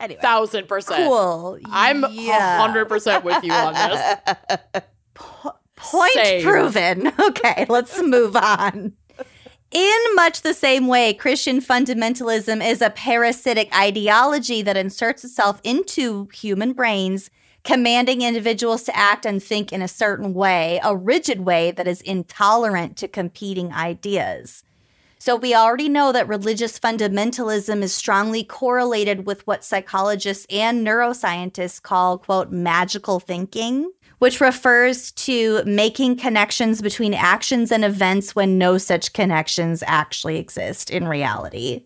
anyway, 0.00 0.20
Thousand 0.20 0.68
percent. 0.68 1.04
cool. 1.04 1.58
I'm 1.66 2.04
a 2.04 2.10
yeah. 2.10 2.58
hundred 2.58 2.86
percent 2.86 3.24
with 3.24 3.42
you 3.42 3.52
on 3.52 3.74
this. 3.74 4.82
Point 5.76 6.12
Same. 6.14 6.42
proven. 6.42 7.12
Okay, 7.20 7.66
let's 7.68 8.02
move 8.02 8.34
on. 8.36 8.94
In 9.70 9.98
much 10.14 10.40
the 10.40 10.54
same 10.54 10.86
way, 10.86 11.12
Christian 11.12 11.60
fundamentalism 11.60 12.66
is 12.66 12.80
a 12.80 12.90
parasitic 12.90 13.68
ideology 13.76 14.62
that 14.62 14.76
inserts 14.78 15.24
itself 15.24 15.60
into 15.62 16.28
human 16.32 16.72
brains, 16.72 17.28
commanding 17.64 18.22
individuals 18.22 18.82
to 18.84 18.96
act 18.96 19.26
and 19.26 19.42
think 19.42 19.70
in 19.72 19.82
a 19.82 19.88
certain 19.88 20.32
way, 20.32 20.80
a 20.82 20.96
rigid 20.96 21.40
way 21.40 21.70
that 21.72 21.86
is 21.86 22.00
intolerant 22.00 22.96
to 22.96 23.08
competing 23.08 23.72
ideas. 23.72 24.64
So, 25.20 25.34
we 25.36 25.54
already 25.54 25.88
know 25.88 26.12
that 26.12 26.28
religious 26.28 26.78
fundamentalism 26.78 27.82
is 27.82 27.92
strongly 27.92 28.44
correlated 28.44 29.26
with 29.26 29.46
what 29.46 29.64
psychologists 29.64 30.46
and 30.48 30.86
neuroscientists 30.86 31.82
call, 31.82 32.18
quote, 32.18 32.50
magical 32.52 33.18
thinking, 33.18 33.90
which 34.18 34.40
refers 34.40 35.10
to 35.12 35.62
making 35.64 36.16
connections 36.18 36.80
between 36.80 37.14
actions 37.14 37.72
and 37.72 37.84
events 37.84 38.36
when 38.36 38.58
no 38.58 38.78
such 38.78 39.12
connections 39.12 39.82
actually 39.86 40.38
exist 40.38 40.90
in 40.90 41.08
reality. 41.08 41.84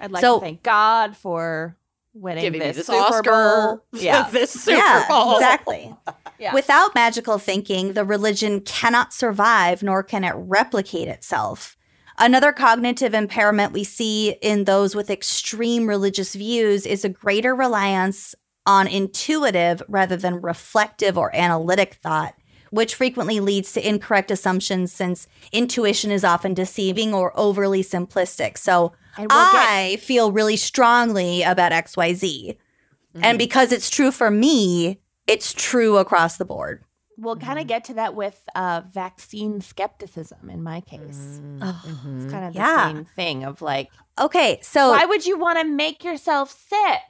I'd 0.00 0.12
like 0.12 0.20
So- 0.20 0.38
to 0.38 0.44
thank 0.44 0.62
God 0.62 1.16
for 1.16 1.76
winning 2.14 2.42
Giving 2.42 2.60
this, 2.60 2.76
me 2.76 2.80
this 2.80 2.86
Super 2.86 2.98
Oscar. 2.98 3.30
Bowl. 3.30 3.84
Yeah, 4.00 4.28
this 4.32 4.50
Super 4.52 4.78
yeah, 4.78 5.06
Bowl. 5.08 5.34
exactly. 5.36 5.94
Yeah. 6.40 6.54
Without 6.54 6.94
magical 6.94 7.38
thinking, 7.38 7.94
the 7.94 8.04
religion 8.04 8.60
cannot 8.60 9.12
survive 9.12 9.82
nor 9.82 10.04
can 10.04 10.22
it 10.22 10.34
replicate 10.36 11.08
itself. 11.08 11.76
Another 12.18 12.52
cognitive 12.52 13.14
impairment 13.14 13.72
we 13.72 13.84
see 13.84 14.30
in 14.42 14.64
those 14.64 14.96
with 14.96 15.08
extreme 15.08 15.88
religious 15.88 16.34
views 16.34 16.84
is 16.84 17.04
a 17.04 17.08
greater 17.08 17.54
reliance 17.54 18.34
on 18.66 18.88
intuitive 18.88 19.82
rather 19.88 20.16
than 20.16 20.42
reflective 20.42 21.16
or 21.16 21.34
analytic 21.34 21.94
thought, 21.94 22.34
which 22.70 22.96
frequently 22.96 23.38
leads 23.38 23.72
to 23.72 23.88
incorrect 23.88 24.32
assumptions 24.32 24.92
since 24.92 25.28
intuition 25.52 26.10
is 26.10 26.24
often 26.24 26.54
deceiving 26.54 27.14
or 27.14 27.32
overly 27.38 27.84
simplistic. 27.84 28.58
So 28.58 28.92
we'll 29.16 29.28
get- 29.28 29.68
I 29.68 29.96
feel 30.00 30.32
really 30.32 30.56
strongly 30.56 31.42
about 31.42 31.72
XYZ. 31.72 32.58
And 33.14 33.22
mm-hmm. 33.22 33.36
because 33.38 33.72
it's 33.72 33.90
true 33.90 34.10
for 34.10 34.30
me, 34.30 35.00
it's 35.26 35.52
true 35.52 35.96
across 35.98 36.36
the 36.36 36.44
board. 36.44 36.82
We'll 37.18 37.36
kind 37.36 37.58
of 37.58 37.62
mm-hmm. 37.64 37.68
get 37.68 37.84
to 37.84 37.94
that 37.94 38.14
with 38.14 38.40
uh, 38.54 38.82
vaccine 38.90 39.60
skepticism. 39.60 40.48
In 40.48 40.62
my 40.62 40.80
case, 40.80 41.40
mm, 41.42 41.58
mm-hmm. 41.60 42.20
it's 42.22 42.32
kind 42.32 42.46
of 42.46 42.52
the 42.54 42.58
Yeah. 42.60 42.86
same 42.92 43.04
thing 43.04 43.44
of 43.44 43.60
like, 43.60 43.90
Okay, 44.18 44.58
so 44.62 44.90
why 44.90 45.04
would 45.04 45.26
you 45.26 45.38
want 45.38 45.58
to 45.58 45.64
make 45.64 46.02
yourself 46.04 46.50
sick? 46.50 47.00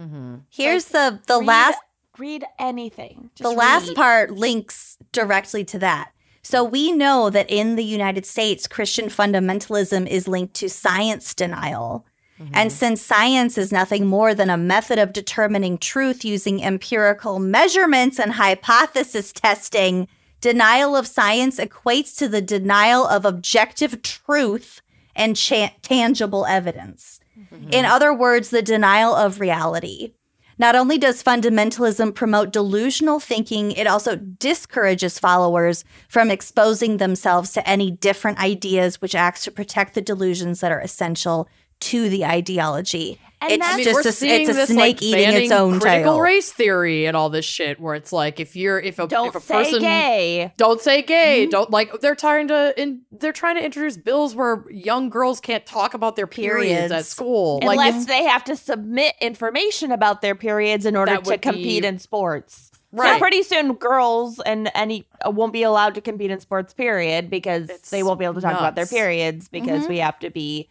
Mm-hmm. 0.00 0.36
here's 0.50 0.86
the 0.86 1.20
the 1.26 1.38
Read- 1.38 1.46
last 1.46 1.78
read 2.18 2.44
anything. 2.58 3.30
the 3.38 3.44
Just 3.44 3.56
last 3.56 3.94
part 3.94 4.30
links 4.30 4.98
directly 5.12 5.64
to 5.64 5.78
that. 5.78 6.12
So 6.42 6.62
we 6.62 6.92
know 6.92 7.28
that 7.30 7.50
in 7.50 7.76
the 7.76 7.82
United 7.84 8.24
States, 8.24 8.66
Christian 8.68 9.06
fundamentalism 9.06 10.06
is 10.06 10.28
linked 10.28 10.54
to 10.54 10.68
science 10.68 11.34
denial. 11.34 12.06
Mm-hmm. 12.40 12.52
And 12.54 12.72
since 12.72 13.00
science 13.00 13.56
is 13.56 13.72
nothing 13.72 14.06
more 14.06 14.34
than 14.34 14.50
a 14.50 14.58
method 14.58 14.98
of 14.98 15.12
determining 15.12 15.78
truth 15.78 16.24
using 16.24 16.62
empirical 16.62 17.38
measurements 17.38 18.18
and 18.20 18.32
hypothesis 18.32 19.32
testing, 19.32 20.06
denial 20.40 20.94
of 20.94 21.06
science 21.06 21.58
equates 21.58 22.16
to 22.18 22.28
the 22.28 22.42
denial 22.42 23.06
of 23.06 23.24
objective 23.24 24.02
truth 24.02 24.82
and 25.14 25.36
cha- 25.36 25.74
tangible 25.82 26.44
evidence. 26.46 27.20
Mm-hmm. 27.38 27.70
In 27.70 27.84
other 27.84 28.12
words, 28.12 28.50
the 28.50 28.62
denial 28.62 29.14
of 29.14 29.40
reality. 29.40 30.12
Not 30.58 30.74
only 30.74 30.96
does 30.96 31.22
fundamentalism 31.22 32.14
promote 32.14 32.50
delusional 32.50 33.20
thinking, 33.20 33.72
it 33.72 33.86
also 33.86 34.16
discourages 34.16 35.18
followers 35.18 35.84
from 36.08 36.30
exposing 36.30 36.96
themselves 36.96 37.52
to 37.52 37.68
any 37.68 37.90
different 37.90 38.38
ideas, 38.38 39.00
which 39.02 39.14
acts 39.14 39.44
to 39.44 39.50
protect 39.50 39.94
the 39.94 40.00
delusions 40.00 40.60
that 40.60 40.72
are 40.72 40.80
essential 40.80 41.46
to 41.80 42.08
the 42.08 42.24
ideology. 42.24 43.20
And 43.38 43.52
it's 43.52 43.60
that's- 43.60 43.74
I 43.74 43.76
mean, 43.76 44.02
just 44.02 44.22
a, 44.22 44.26
it's 44.26 44.48
a 44.48 44.52
this, 44.54 44.68
snake 44.70 44.78
like, 44.96 45.02
eating 45.02 45.34
its 45.42 45.52
own 45.52 45.78
critical 45.78 46.14
tail. 46.14 46.20
race 46.20 46.50
theory 46.50 47.04
and 47.04 47.14
all 47.14 47.28
this 47.28 47.44
shit, 47.44 47.78
where 47.78 47.94
it's 47.94 48.10
like 48.10 48.40
if 48.40 48.56
you're 48.56 48.78
if 48.78 48.98
a 48.98 49.06
Don't 49.06 49.28
if 49.28 49.34
a 49.34 49.40
say 49.40 49.54
person 49.64 49.80
gay. 49.80 50.52
don't 50.56 50.80
say 50.80 51.02
gay, 51.02 51.44
don't 51.46 51.70
like 51.70 52.00
they're 52.00 52.14
trying 52.14 52.48
to 52.48 52.72
in 52.80 53.02
they're 53.12 53.34
trying 53.34 53.56
to 53.56 53.64
introduce 53.64 53.98
bills 53.98 54.34
where 54.34 54.64
young 54.70 55.10
girls 55.10 55.38
can't 55.40 55.66
talk 55.66 55.92
about 55.92 56.16
their 56.16 56.26
periods, 56.26 56.84
at 56.84 56.88
Periods. 56.88 57.08
school. 57.08 57.60
Like 57.62 57.78
Unless 57.78 58.06
they 58.06 58.24
have 58.24 58.42
to 58.44 58.56
submit 58.56 59.14
information 59.20 59.92
about 59.92 60.22
their 60.22 60.34
periods 60.34 60.86
in 60.86 60.96
order 60.96 61.18
to 61.18 61.36
compete 61.38 61.82
be- 61.82 61.86
in 61.86 61.98
sports. 61.98 62.70
Right. 62.90 63.14
So 63.14 63.18
pretty 63.18 63.42
soon, 63.42 63.74
girls 63.74 64.40
and 64.46 64.70
any 64.74 65.04
uh, 65.26 65.30
won't 65.30 65.52
be 65.52 65.62
allowed 65.62 65.94
to 65.96 66.00
compete 66.00 66.30
in 66.30 66.40
sports. 66.40 66.72
Period, 66.72 67.28
because 67.28 67.68
It's 67.68 67.90
they 67.90 68.02
won't 68.02 68.18
be 68.18 68.24
able 68.24 68.36
to 68.36 68.40
talk 68.40 68.58
about 68.58 68.76
their 68.76 68.86
periods 68.86 69.48
because 69.48 69.86
we 69.86 69.98
have 69.98 70.18
to 70.20 70.30
be 70.30 70.70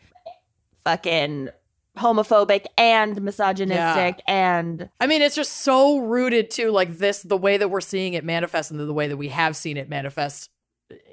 fucking 0.86 1.50
homophobic 1.98 2.66
and 2.78 3.22
misogynistic 3.22 4.22
and 4.28 4.90
I 5.00 5.08
mean, 5.08 5.22
it's 5.22 5.36
just 5.36 5.52
so 5.52 6.00
rooted 6.00 6.52
to 6.52 6.72
like 6.72 6.98
this, 6.98 7.22
the 7.22 7.38
way 7.38 7.58
that 7.58 7.70
we're 7.70 7.82
seeing 7.82 8.14
it 8.14 8.24
manifest 8.24 8.72
and 8.72 8.80
the 8.80 8.94
way 8.94 9.08
that 9.08 9.18
we 9.18 9.30
have 9.30 9.56
seen 9.56 9.78
it 9.78 9.90
manifest 9.90 10.50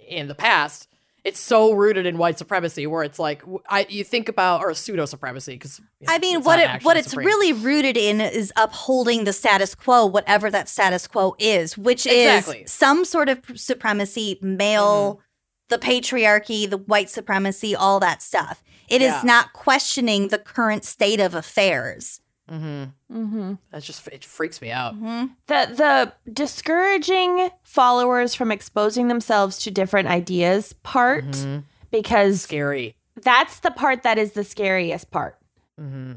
in 0.08 0.28
the 0.28 0.34
past. 0.34 0.88
It's 1.24 1.38
so 1.38 1.72
rooted 1.72 2.04
in 2.04 2.18
white 2.18 2.36
supremacy, 2.36 2.84
where 2.88 3.04
it's 3.04 3.20
like 3.20 3.42
w- 3.42 3.60
I 3.68 3.86
you 3.88 4.02
think 4.02 4.28
about 4.28 4.60
or 4.62 4.74
pseudo 4.74 5.04
supremacy 5.06 5.52
because 5.52 5.80
I 6.08 6.18
mean, 6.18 6.42
what 6.42 6.58
it 6.58 6.82
what 6.82 6.96
it's 6.96 7.14
really 7.14 7.52
rooted 7.52 7.96
in 7.96 8.20
is 8.20 8.52
upholding 8.56 9.22
the 9.22 9.32
status 9.32 9.76
quo, 9.76 10.04
whatever 10.04 10.50
that 10.50 10.68
status 10.68 11.06
quo 11.06 11.36
is, 11.38 11.78
which 11.78 12.06
Exactly. 12.06 12.62
is 12.62 12.72
some 12.72 13.04
sort 13.04 13.28
of 13.28 13.38
supremacy, 13.54 14.36
male, 14.42 15.14
mm-hmm. 15.14 15.22
the 15.68 15.78
patriarchy, 15.78 16.68
the 16.68 16.78
white 16.78 17.08
supremacy, 17.08 17.76
all 17.76 18.00
that 18.00 18.20
stuff. 18.20 18.64
It 18.89 19.03
is 19.03 19.12
Yeah. 19.12 19.22
not 19.24 19.53
questioning 19.53 20.28
the 20.28 20.39
current 20.39 20.85
state 20.85 21.20
of 21.20 21.35
affairs. 21.35 22.20
Mm-hmm. 22.51 23.55
That 23.70 23.83
just 23.83 24.07
it 24.09 24.24
freaks 24.24 24.61
me 24.61 24.70
out. 24.70 24.95
Mm-hmm. 24.95 25.26
The 25.47 25.74
the 25.74 26.12
discouraging 26.33 27.51
followers 27.64 28.35
from 28.35 28.53
exposing 28.53 29.09
themselves 29.09 29.59
to 29.61 29.70
different 29.70 30.09
ideas 30.09 30.74
part 30.83 31.24
Mhm. 31.24 31.64
because 31.91 32.43
Scary. 32.43 32.95
that's 33.16 33.61
the 33.61 33.70
part 33.70 34.03
that 34.03 34.18
is 34.18 34.33
the 34.33 34.45
scariest 34.45 35.11
part. 35.11 35.39
Mm-hmm. 35.80 36.14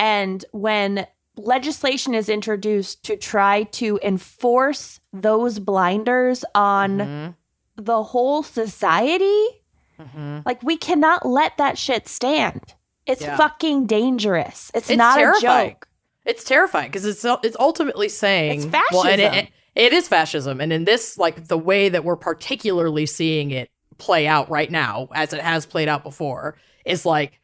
And 0.00 0.44
when 0.52 1.06
legislation 1.36 2.14
is 2.14 2.28
introduced 2.28 3.04
to 3.04 3.16
try 3.16 3.62
to 3.64 4.00
enforce 4.02 5.00
those 5.12 5.58
blinders 5.58 6.44
on 6.54 6.98
Mhm. 6.98 7.34
the 7.76 8.02
whole 8.02 8.42
society, 8.42 9.62
Mhm. 10.00 10.44
like 10.46 10.62
we 10.62 10.76
cannot 10.76 11.26
let 11.26 11.56
that 11.58 11.78
shit 11.78 12.08
stand. 12.08 12.74
It's 13.06 13.22
Yeah. 13.22 13.36
fucking 13.36 13.86
dangerous. 13.86 14.70
It's, 14.74 14.90
It's 14.90 14.98
not 14.98 15.16
terrifying. 15.16 15.68
a 15.68 15.72
joke. 15.72 15.88
It's 16.24 16.42
terrifying 16.44 16.88
because 16.90 17.04
it's 17.04 17.24
it's 17.44 17.56
ultimately 17.60 18.08
saying 18.08 18.64
It's 18.72 18.92
Well, 18.92 19.06
and 19.06 19.20
it, 19.20 19.30
fascism. 19.30 19.48
it 19.76 19.92
is 19.92 20.08
fascism, 20.08 20.60
and 20.60 20.72
in 20.72 20.84
this, 20.84 21.16
like 21.16 21.46
the 21.48 21.56
way 21.58 21.88
that 21.88 22.04
we're 22.04 22.16
particularly 22.16 23.06
seeing 23.06 23.52
it 23.52 23.70
play 23.98 24.26
out 24.26 24.50
right 24.50 24.70
now, 24.70 25.08
as 25.14 25.32
it 25.32 25.40
has 25.40 25.66
played 25.66 25.88
out 25.88 26.02
before, 26.02 26.56
is 26.84 27.06
like 27.06 27.40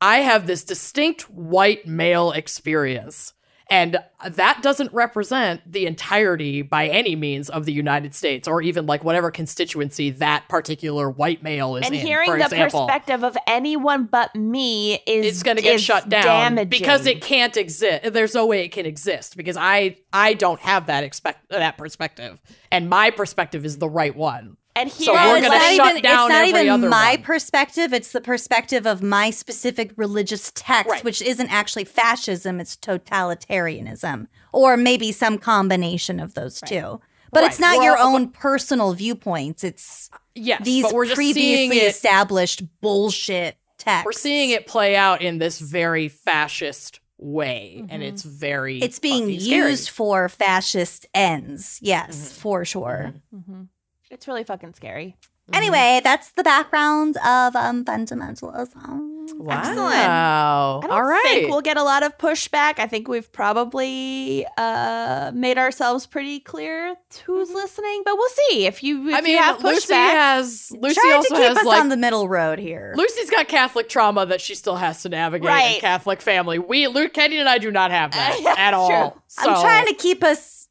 I 0.00 0.18
have 0.18 0.46
this 0.46 0.64
distinct 0.64 1.30
white 1.30 1.86
male 1.86 2.32
experience. 2.32 3.32
And 3.70 3.96
that 4.28 4.60
doesn't 4.62 4.92
represent 4.92 5.60
the 5.70 5.86
entirety 5.86 6.60
by 6.60 6.86
any 6.88 7.16
means 7.16 7.48
of 7.48 7.64
the 7.64 7.72
United 7.72 8.14
States 8.14 8.46
or 8.46 8.60
even 8.60 8.84
like 8.84 9.02
whatever 9.02 9.30
constituency 9.30 10.10
that 10.10 10.48
particular 10.48 11.08
white 11.08 11.42
male 11.42 11.76
is 11.76 11.86
And 11.86 11.94
in. 11.94 12.06
hearing 12.06 12.30
for 12.30 12.36
the 12.38 12.44
example. 12.44 12.86
perspective 12.86 13.24
of 13.24 13.36
anyone 13.46 14.04
but 14.04 14.34
me 14.36 14.94
is 15.06 15.26
it's 15.26 15.42
going 15.42 15.56
to 15.56 15.62
get 15.62 15.80
shut 15.80 16.08
down 16.10 16.22
damaging. 16.56 16.68
because 16.68 17.06
it 17.06 17.22
can't 17.22 17.56
exist. 17.56 18.12
There's 18.12 18.34
no 18.34 18.44
way 18.46 18.64
it 18.64 18.68
can 18.72 18.84
exist 18.84 19.34
because 19.36 19.56
I 19.56 19.96
I 20.12 20.34
don't 20.34 20.60
have 20.60 20.86
that 20.86 21.02
expect 21.02 21.48
that 21.48 21.78
perspective, 21.78 22.42
and 22.70 22.90
my 22.90 23.10
perspective 23.10 23.64
is 23.64 23.78
the 23.78 23.88
right 23.88 24.14
one. 24.14 24.56
And 24.76 24.90
So 24.90 25.12
here 25.12 25.12
we're 25.14 25.36
it's 25.38 25.46
gonna 25.46 25.58
not 25.58 25.74
shut 25.74 25.90
even, 25.90 26.02
down 26.02 26.12
it's 26.26 26.28
not 26.30 26.44
every 26.46 26.48
even 26.48 26.68
other 26.68 26.88
my 26.88 27.10
one. 27.16 27.22
perspective. 27.22 27.92
It's 27.92 28.12
the 28.12 28.20
perspective 28.20 28.86
of 28.86 29.02
my 29.02 29.30
specific 29.30 29.92
religious 29.96 30.50
text, 30.54 30.90
Right. 30.90 31.04
which 31.04 31.22
isn't 31.22 31.48
actually 31.52 31.84
fascism, 31.84 32.60
it's 32.60 32.76
totalitarianism, 32.76 34.26
or 34.52 34.76
maybe 34.76 35.12
some 35.12 35.38
combination 35.38 36.20
of 36.20 36.34
those 36.34 36.60
two. 36.60 37.00
But 37.32 37.44
it's 37.44 37.58
not 37.58 37.78
We're 37.78 37.84
your 37.84 37.96
all- 37.96 38.14
own 38.14 38.28
personal 38.28 38.92
viewpoints. 38.94 39.64
It's 39.64 40.08
Yes, 40.36 40.62
these 40.64 40.84
but 40.84 40.92
we're 40.94 41.06
just 41.06 41.16
seeing 41.18 41.32
previously 41.34 41.78
it. 41.86 41.90
established 41.90 42.62
bullshit 42.80 43.56
texts. 43.78 44.04
We're 44.06 44.12
seeing 44.12 44.50
it 44.50 44.66
play 44.66 44.94
out 44.96 45.20
in 45.20 45.38
this 45.38 45.58
very 45.58 46.08
fascist 46.08 47.00
way, 47.18 47.84
and 47.88 48.02
Mhm. 48.02 48.06
it's 48.06 48.22
very 48.22 48.80
It's 48.80 48.98
being 48.98 49.24
scary. 49.40 49.68
used 49.70 49.90
for 49.90 50.28
fascist 50.28 51.06
ends. 51.14 51.78
Yes, 51.82 52.16
Mhm. 52.16 52.32
for 52.32 52.64
sure. 52.64 53.14
Mhm. 53.34 53.68
It's 54.14 54.26
really 54.28 54.44
fucking 54.44 54.74
scary. 54.74 55.16
Mhm. 55.50 55.56
Anyway, 55.58 56.00
that's 56.02 56.30
the 56.30 56.42
background 56.42 57.18
of 57.18 57.54
um, 57.54 57.84
fundamentalism. 57.84 59.34
wow, 59.36 59.58
Excellent. 59.58 59.94
I 59.94 60.78
don't 60.82 60.90
all 60.90 61.02
right. 61.02 61.22
think 61.24 61.50
we'll 61.50 61.60
get 61.60 61.76
a 61.76 61.82
lot 61.82 62.02
of 62.02 62.16
pushback. 62.16 62.78
I 62.78 62.86
think 62.86 63.08
we've 63.08 63.30
probably 63.30 64.46
uh, 64.56 65.32
made 65.34 65.58
ourselves 65.58 66.06
pretty 66.06 66.40
clear 66.40 66.96
who's 67.26 67.50
listening, 67.50 68.02
but 68.06 68.16
we'll 68.16 68.28
see 68.48 68.66
if 68.66 68.82
you. 68.82 69.08
If 69.08 69.14
I 69.16 69.20
mean, 69.20 69.32
you 69.32 69.38
have 69.38 69.62
Lucy 69.62 69.92
pushback. 69.92 70.10
has 70.12 70.72
Lucy 70.80 71.00
also 71.12 71.28
to 71.28 71.34
keep 71.34 71.44
has 71.48 71.58
us 71.58 71.64
like 71.66 71.80
on 71.80 71.88
the 71.90 71.96
middle 71.98 72.26
road 72.28 72.58
here. 72.58 72.94
Lucy's 72.96 73.28
got 73.30 73.46
Catholic 73.48 73.88
trauma 73.90 74.24
that 74.26 74.40
she 74.40 74.54
still 74.54 74.76
has 74.76 75.02
to 75.02 75.08
navigate 75.10 75.44
in 75.48 75.54
Right. 75.54 75.78
Catholic 75.80 76.22
family. 76.22 76.58
We 76.58 76.86
Luke 76.86 77.12
Kenny 77.12 77.38
and 77.38 77.48
I 77.48 77.58
do 77.58 77.70
not 77.70 77.90
have 77.90 78.12
that 78.12 78.54
at 78.58 78.72
all. 78.72 79.22
So 79.26 79.50
I'm 79.50 79.60
trying 79.60 79.86
to 79.88 79.94
keep 79.94 80.24
us. 80.24 80.63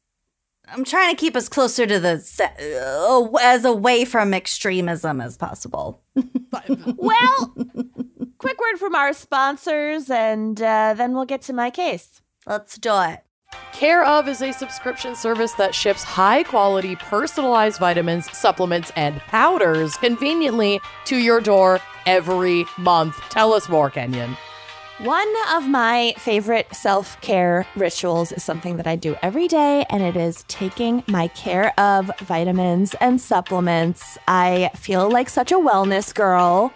I'm 0.68 0.84
trying 0.84 1.14
to 1.14 1.20
keep 1.20 1.36
us 1.36 1.48
closer 1.48 1.86
to 1.86 2.00
the 2.00 2.20
se- 2.20 2.78
uh, 2.78 3.28
as 3.40 3.64
away 3.64 4.04
from 4.04 4.32
extremism 4.32 5.20
as 5.20 5.36
possible. 5.36 6.02
well, 6.96 7.54
quick 8.38 8.58
word 8.60 8.78
from 8.78 8.94
our 8.94 9.12
sponsors, 9.12 10.10
and 10.10 10.60
uh, 10.60 10.94
then 10.94 11.14
we'll 11.14 11.26
get 11.26 11.42
to 11.42 11.52
my 11.52 11.70
case. 11.70 12.22
Let's 12.46 12.78
do 12.78 13.00
it. 13.02 13.20
Care 13.72 14.04
of 14.04 14.28
is 14.28 14.42
a 14.42 14.52
subscription 14.52 15.14
service 15.14 15.52
that 15.52 15.74
ships 15.74 16.02
high 16.02 16.42
quality 16.42 16.96
personalized 16.96 17.78
vitamins, 17.78 18.30
supplements, 18.36 18.90
and 18.96 19.20
powders 19.20 19.96
conveniently 19.96 20.80
to 21.04 21.16
your 21.16 21.40
door 21.40 21.80
every 22.06 22.64
month. 22.78 23.20
Tell 23.30 23.52
us 23.52 23.68
more, 23.68 23.90
Kenyon. 23.90 24.36
One 24.98 25.28
of 25.52 25.68
my 25.68 26.14
favorite 26.18 26.72
self 26.72 27.20
care 27.20 27.66
rituals 27.74 28.30
is 28.30 28.44
something 28.44 28.76
that 28.76 28.86
I 28.86 28.94
do 28.94 29.16
every 29.22 29.48
day, 29.48 29.84
and 29.90 30.04
it 30.04 30.16
is 30.16 30.44
taking 30.46 31.02
my 31.08 31.26
care 31.28 31.78
of 31.80 32.12
vitamins 32.20 32.94
and 33.00 33.20
supplements. 33.20 34.16
I 34.28 34.70
feel 34.76 35.10
like 35.10 35.28
such 35.28 35.50
a 35.50 35.56
wellness 35.56 36.14
girl. 36.14 36.72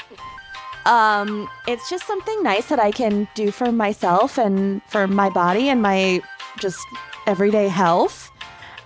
Um, 0.84 1.48
it's 1.68 1.88
just 1.88 2.08
something 2.08 2.42
nice 2.42 2.66
that 2.66 2.80
I 2.80 2.90
can 2.90 3.28
do 3.36 3.52
for 3.52 3.70
myself 3.70 4.36
and 4.36 4.82
for 4.88 5.06
my 5.06 5.30
body 5.30 5.68
and 5.68 5.80
my 5.80 6.20
just 6.58 6.84
everyday 7.28 7.68
health. 7.68 8.32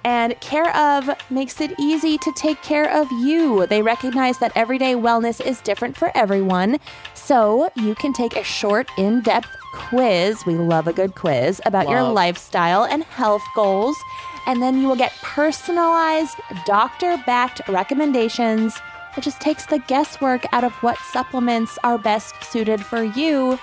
And 0.05 0.39
Care 0.41 0.75
of 0.77 1.11
makes 1.31 1.61
it 1.61 1.79
easy 1.79 2.19
to 2.19 2.33
take 2.33 2.61
care 2.63 2.91
of 2.93 3.11
you. 3.13 3.67
They 3.67 3.83
recognize 3.83 4.39
that 4.39 4.53
everyday 4.55 4.95
wellness 4.95 5.45
is 5.45 5.61
different 5.61 5.97
for 5.97 6.11
everyone. 6.17 6.79
So 7.15 7.71
you 7.77 7.95
can 7.95 8.13
take 8.13 8.37
a 8.37 8.43
short, 8.43 8.91
in 8.99 9.21
depth 9.21 9.49
quiz. 9.73 10.45
We 10.45 10.55
love 10.55 10.87
a 10.87 10.93
good 10.93 11.15
quiz 11.15 11.61
about 11.65 11.89
your 11.89 12.03
lifestyle 12.03 12.85
and 12.85 13.05
health 13.05 13.43
goals. 13.55 13.97
And 14.47 14.61
then 14.61 14.81
you 14.81 14.89
will 14.89 14.97
get 14.97 15.13
personalized, 15.23 16.37
doctor 16.67 17.17
backed 17.25 17.61
recommendations. 17.69 18.77
It 19.17 19.23
just 19.23 19.41
takes 19.41 19.67
the 19.67 19.79
guesswork 19.79 20.45
out 20.53 20.65
of 20.65 20.73
what 20.83 20.99
supplements 20.99 21.79
are 21.85 21.99
best 21.99 22.43
suited 22.43 22.85
for 22.85 23.05
you. 23.05 23.59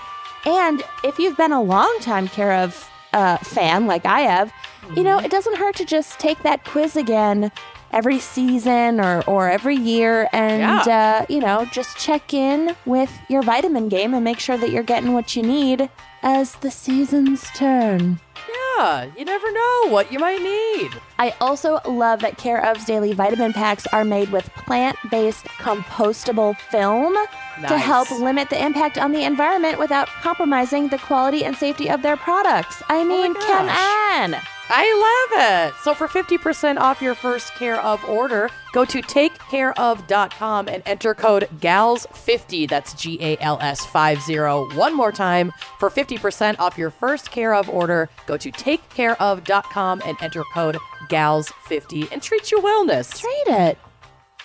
And 0.46 0.84
if 1.04 1.20
you've 1.20 1.38
been 1.38 1.52
a 1.52 1.62
long 1.62 1.96
time 2.02 2.28
Care 2.28 2.54
of 2.54 2.90
uh, 3.14 3.38
fan 3.38 3.88
like 3.88 4.06
I 4.06 4.22
have, 4.22 4.54
you 4.96 5.04
know, 5.04 5.20
it 5.20 5.32
doesn't 5.32 5.58
hurt 5.58 5.76
to 5.78 5.86
just 5.86 6.20
take 6.20 6.42
that 6.44 6.66
quiz 6.66 6.96
again 6.96 7.52
every 7.92 8.20
season 8.20 9.00
or, 9.00 9.24
or 9.26 9.50
every 9.50 9.76
year 9.76 10.30
and, 10.32 10.62
uh, 10.88 11.26
you 11.28 11.40
know, 11.40 11.66
just 11.72 11.98
check 11.98 12.34
in 12.34 12.76
with 12.86 13.12
your 13.30 13.42
vitamin 13.42 13.90
game 13.90 14.14
and 14.14 14.24
make 14.24 14.40
sure 14.40 14.58
that 14.58 14.70
you're 14.72 14.84
getting 14.84 15.14
what 15.14 15.36
you 15.36 15.42
need 15.42 15.90
as 16.22 16.54
the 16.56 16.70
seasons 16.70 17.50
turn. 17.56 18.20
Yeah, 18.78 19.10
you 19.18 19.26
never 19.26 19.52
know 19.52 19.90
what 19.90 20.12
you 20.12 20.20
might 20.20 20.42
need. 20.42 20.92
I 21.18 21.34
also 21.42 21.80
love 21.88 22.22
that 22.22 22.38
Care 22.38 22.64
of's 22.64 22.86
daily 22.86 23.14
vitamin 23.14 23.54
packs 23.54 23.86
are 23.88 24.06
made 24.06 24.32
with 24.32 24.50
plant 24.52 24.98
based 25.10 25.46
compostable 25.46 26.58
film 26.72 27.16
to 27.68 27.78
help 27.78 28.10
limit 28.12 28.50
the 28.50 28.64
impact 28.64 28.98
on 28.98 29.12
the 29.12 29.24
environment 29.24 29.80
without 29.80 30.08
compromising 30.08 30.88
the 30.88 30.98
quality 31.00 31.44
and 31.44 31.56
safety 31.56 31.90
of 31.90 32.02
their 32.02 32.18
products. 32.18 32.82
I 32.88 33.04
mean, 33.04 33.34
come 33.34 33.68
on. 33.68 34.42
I 34.72 34.86
love 35.32 35.72
it. 35.72 35.76
So 35.82 35.96
for 35.96 36.08
50% 36.08 36.78
off 36.78 37.02
your 37.02 37.16
first 37.16 37.56
Care 37.56 37.82
of 37.82 38.04
order, 38.06 38.50
go 38.72 38.86
to 38.86 39.02
takecareof.com 39.02 40.68
and 40.68 40.84
enter 40.86 41.16
code 41.16 41.50
GALS50. 41.58 42.70
That's 42.70 42.94
G 42.94 43.18
A 43.20 43.38
L 43.38 43.58
S 43.62 43.84
50. 43.86 44.38
One 44.78 44.96
more 44.96 45.12
time. 45.12 45.52
For 45.80 45.90
50% 45.90 46.60
off 46.60 46.78
your 46.78 46.92
first 46.92 47.32
Care 47.32 47.56
of 47.56 47.68
order, 47.68 48.10
go 48.28 48.38
to 48.38 48.52
takecareof.com 48.52 50.04
and 50.06 50.18
enter 50.22 50.44
code 50.54 50.78
GALS50 51.10 52.12
and 52.12 52.22
treat 52.22 52.52
your 52.52 52.62
wellness. 52.62 53.20
Treat 53.20 53.48
it. 53.48 53.78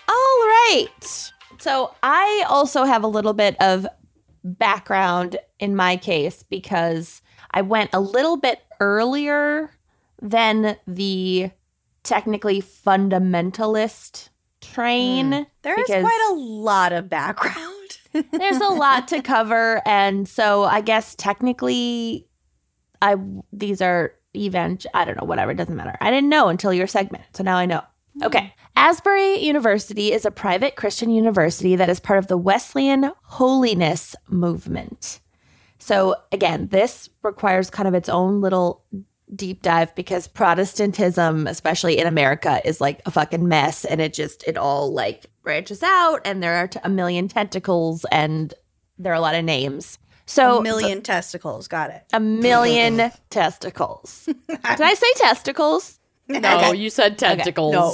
All 0.09 0.15
right. 0.47 1.33
So 1.59 1.95
I 2.03 2.45
also 2.49 2.85
have 2.85 3.05
a 3.05 3.09
little 3.09 3.35
bit 3.35 3.61
of 3.61 3.87
background 4.43 5.37
in 5.59 5.77
my 5.77 5.97
case 5.97 6.43
because 6.43 7.21
I 7.51 7.63
went 7.63 7.91
a 7.93 8.01
little 8.01 8.37
bit 8.37 8.61
earlier 8.81 9.71
than 10.25 10.77
the 10.87 11.51
technically 12.03 12.61
fundamentalist 12.61 14.31
train. 14.61 15.33
Hmm. 15.33 15.43
There 15.63 15.79
is 15.79 15.87
quite 15.87 16.29
a 16.33 16.35
lot 16.35 16.93
of 16.93 17.09
background. 17.09 17.99
there's 18.33 18.57
a 18.57 18.69
lot 18.69 19.09
to 19.09 19.21
cover 19.21 19.83
and 19.85 20.29
so 20.29 20.63
i 20.63 20.81
guess 20.81 21.17
technically 21.17 22.29
i 23.03 23.17
these 23.53 23.83
are 23.83 24.13
event 24.37 24.87
i 24.95 25.05
don't 25.05 25.19
know 25.19 25.27
whatever 25.27 25.51
it 25.51 25.57
doesn't 25.57 25.75
matter. 25.75 25.97
I 26.01 26.11
didn't 26.11 26.29
know 26.29 26.49
until 26.49 26.73
your 26.73 26.87
segment 26.87 27.25
so 27.35 27.43
now 27.43 27.57
i 27.57 27.67
know. 27.67 27.83
Hmm. 28.19 28.27
Okay. 28.27 28.55
Asbury 28.77 29.39
university 29.39 30.13
is 30.13 30.25
a 30.25 30.31
private 30.31 30.77
christian 30.77 31.11
university 31.11 31.77
that 31.77 31.91
is 31.91 32.01
part 32.01 32.21
of 32.21 32.29
the 32.29 32.39
wesleyan 32.39 33.13
holiness 33.25 34.15
movement. 34.29 35.21
So 35.79 36.15
again 36.31 36.69
this 36.69 37.11
requires 37.23 37.69
kind 37.69 37.89
of 37.89 37.95
its 37.95 38.09
own 38.09 38.41
little 38.41 38.85
deep 39.35 39.63
dive 39.63 39.95
because 39.95 40.27
protestantism 40.29 41.47
especially 41.47 41.99
in 41.99 42.07
america 42.07 42.61
is 42.65 42.81
like 42.81 43.01
a 43.07 43.11
fucking 43.11 43.47
mess 43.49 43.85
and 43.85 44.01
it 44.01 44.13
just 44.13 44.43
it 44.47 44.57
all 44.59 44.93
like 44.93 45.27
branches 45.43 45.83
out 45.83 46.21
and 46.25 46.43
there 46.43 46.55
are 46.57 46.69
t- 46.69 46.79
a 46.85 46.89
million 46.89 47.29
tentacles 47.29 48.05
and 48.13 48.53
there 48.99 49.13
are 49.13 49.17
a 49.17 49.21
lot 49.21 49.35
of 49.35 49.45
names 49.45 49.99
So 50.27 50.59
a 50.59 50.63
million 50.63 51.03
testicles. 51.03 51.69
Got 51.69 51.91
it. 51.91 52.03
a 52.13 52.21
million 52.21 53.11
testicles. 53.31 54.25
Did 54.49 54.61
I 54.81 54.95
say 54.95 55.07
testicles? 55.17 55.99
No, 56.29 56.73
you 56.73 56.89
said 56.91 57.19
tentacles. 57.19 57.73
No. 57.75 57.93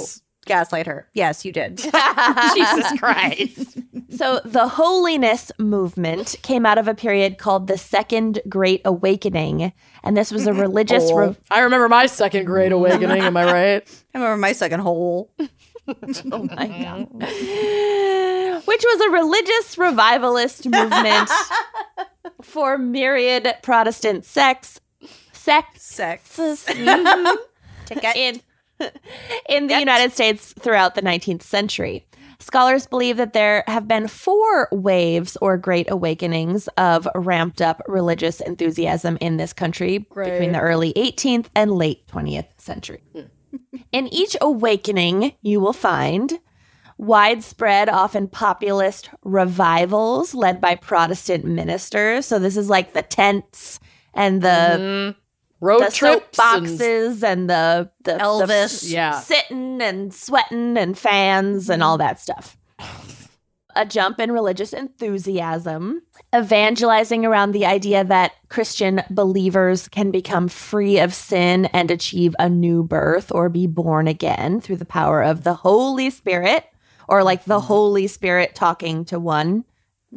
Gaslight 0.51 0.85
her. 0.87 1.07
Yes, 1.13 1.45
you 1.45 1.53
did. 1.53 1.77
Jesus 2.53 2.99
Christ. 2.99 3.77
So 4.09 4.41
the 4.43 4.67
holiness 4.67 5.49
movement 5.57 6.35
came 6.41 6.65
out 6.65 6.77
of 6.77 6.89
a 6.89 6.93
period 6.93 7.37
called 7.37 7.67
the 7.67 7.77
Second 7.77 8.41
Great 8.49 8.81
Awakening, 8.83 9.71
and 10.03 10.17
this 10.17 10.29
was 10.29 10.47
a 10.47 10.53
religious. 10.53 11.09
re- 11.13 11.37
I 11.49 11.61
remember 11.61 11.87
my 11.87 12.05
second 12.07 12.43
Great 12.45 12.73
awakening. 12.73 13.21
Am 13.21 13.37
I 13.37 13.45
right? 13.45 14.03
I 14.13 14.17
remember 14.17 14.37
my 14.41 14.51
second 14.51 14.81
hole. 14.81 15.31
oh 15.39 16.43
my 16.43 16.67
god! 16.67 17.07
Which 18.65 18.83
was 18.83 19.01
a 19.01 19.09
religious 19.11 19.77
revivalist 19.77 20.67
movement 20.67 21.29
for 22.41 22.77
myriad 22.77 23.47
Protestant 23.63 24.25
sects, 24.25 24.81
Sex. 25.31 25.81
Sex. 25.81 26.35
mhm, 26.37 27.35
Ticket. 27.85 28.15
in 28.15 28.41
in 29.49 29.67
the 29.67 29.79
United 29.79 30.11
States 30.11 30.53
throughout 30.59 30.95
the 30.95 31.01
19th 31.01 31.43
century. 31.43 32.05
Scholars 32.39 32.87
believe 32.87 33.17
that 33.17 33.33
there 33.33 33.63
have 33.67 33.87
been 33.87 34.07
four 34.07 34.67
waves 34.71 35.37
or 35.41 35.57
great 35.57 35.89
awakenings 35.91 36.67
of 36.69 37.07
ramped 37.13 37.61
up 37.61 37.83
religious 37.87 38.41
enthusiasm 38.41 39.17
in 39.21 39.37
this 39.37 39.53
country 39.53 39.99
between 39.99 40.53
the 40.53 40.59
early 40.59 40.91
18th 40.93 41.47
and 41.55 41.71
late 41.71 42.07
20th 42.07 42.47
century. 42.57 43.03
Hmm. 43.13 43.21
In 43.91 44.07
each 44.07 44.35
awakening, 44.41 45.33
you 45.41 45.59
will 45.59 45.73
find 45.73 46.39
widespread, 46.97 47.89
often 47.89 48.27
populist 48.27 49.09
revivals 49.23 50.33
led 50.33 50.61
by 50.61 50.75
Protestant 50.75 51.45
ministers. 51.45 52.25
So 52.25 52.39
this 52.39 52.57
is 52.57 52.69
like 52.69 52.93
the 52.93 53.01
tents 53.01 53.79
and 54.13 54.41
the 54.41 54.47
mm-hmm. 54.47 55.19
Road 55.61 55.83
the 55.83 55.91
trips. 55.91 56.37
and- 56.39 57.23
and 57.23 57.49
the 57.49 57.89
the 58.03 58.13
Elvis. 58.13 58.81
the 58.81 58.87
Yeah. 58.89 59.19
sitting 59.19 59.81
and 59.81 60.13
sweating 60.13 60.75
and 60.77 60.97
fans 60.97 61.69
and 61.69 61.81
all 61.83 61.97
that 61.99 62.19
stuff. 62.19 62.57
A 63.73 63.85
jump 63.85 64.19
in 64.19 64.33
religious 64.33 64.73
enthusiasm, 64.73 66.01
evangelizing 66.35 67.25
around 67.25 67.51
the 67.53 67.65
idea 67.65 68.03
that 68.03 68.33
Christian 68.49 69.01
believers 69.09 69.87
can 69.87 70.11
become 70.11 70.49
free 70.49 70.99
of 70.99 71.13
sin 71.13 71.65
and 71.67 71.89
achieve 71.89 72.35
a 72.37 72.49
new 72.49 72.83
birth 72.83 73.31
or 73.31 73.47
be 73.47 73.67
born 73.67 74.07
again 74.09 74.59
through 74.59 74.75
the 74.75 74.83
power 74.85 75.21
of 75.21 75.43
the 75.43 75.53
Holy 75.53 76.09
Spirit, 76.09 76.65
or 77.07 77.23
like 77.23 77.45
the 77.45 77.61
Holy 77.61 78.07
Spirit 78.07 78.55
talking 78.55 79.05
to 79.05 79.19
one 79.19 79.63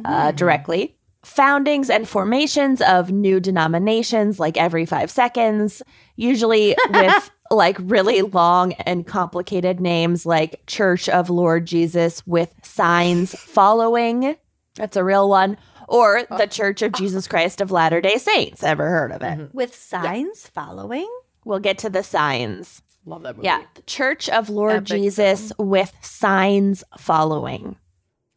uh, 0.03 0.31
directly. 0.31 0.97
Foundings 1.25 1.89
and 1.89 2.07
formations 2.07 2.81
of 2.81 3.11
new 3.11 3.39
denominations 3.39 4.39
like 4.39 4.57
every 4.57 4.85
five 4.85 5.09
seconds, 5.09 5.81
usually 6.15 6.75
with 6.91 7.31
like 7.49 7.77
really 7.79 8.21
long 8.21 8.73
and 8.73 9.07
complicated 9.07 9.79
names 9.79 10.25
like 10.25 10.61
Church 10.67 11.09
of 11.09 11.31
Lord 11.31 11.65
Jesus 11.65 12.25
with 12.27 12.53
signs 12.61 13.33
following. 13.33 14.35
That's 14.75 14.97
a 14.97 15.03
real 15.03 15.27
one. 15.27 15.57
Or 15.87 16.23
the 16.29 16.43
uh, 16.43 16.45
Church 16.45 16.83
of 16.83 16.93
uh. 16.93 16.97
Jesus 16.97 17.27
Christ 17.27 17.59
of 17.59 17.71
Latter 17.71 18.01
day 18.01 18.17
Saints. 18.17 18.63
Ever 18.63 18.87
heard 18.87 19.11
of 19.11 19.21
it? 19.23 19.25
Mm-hmm. 19.25 19.57
With 19.57 19.75
signs 19.75 20.47
following. 20.47 21.09
We'll 21.43 21.59
get 21.59 21.79
to 21.79 21.89
the 21.89 22.03
signs. 22.03 22.83
Love 23.03 23.23
that 23.23 23.35
movie. 23.35 23.45
Yeah. 23.45 23.63
The 23.73 23.81
Church 23.81 24.29
of 24.29 24.49
Lord 24.49 24.73
Epic 24.75 24.87
Jesus 24.87 25.51
with 25.57 25.91
signs 26.01 26.83
following. 26.99 27.77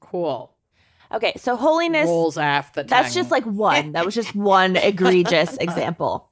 Cool. 0.01 0.55
Okay, 1.13 1.33
so 1.37 1.57
holiness. 1.57 2.07
Rolls 2.07 2.37
off 2.37 2.73
the 2.75 2.83
That's 2.85 3.15
just 3.15 3.31
like 3.31 3.45
one. 3.45 3.93
That 3.93 4.05
was 4.05 4.15
just 4.15 4.35
one 4.35 4.77
egregious 4.77 5.57
example. 5.57 6.31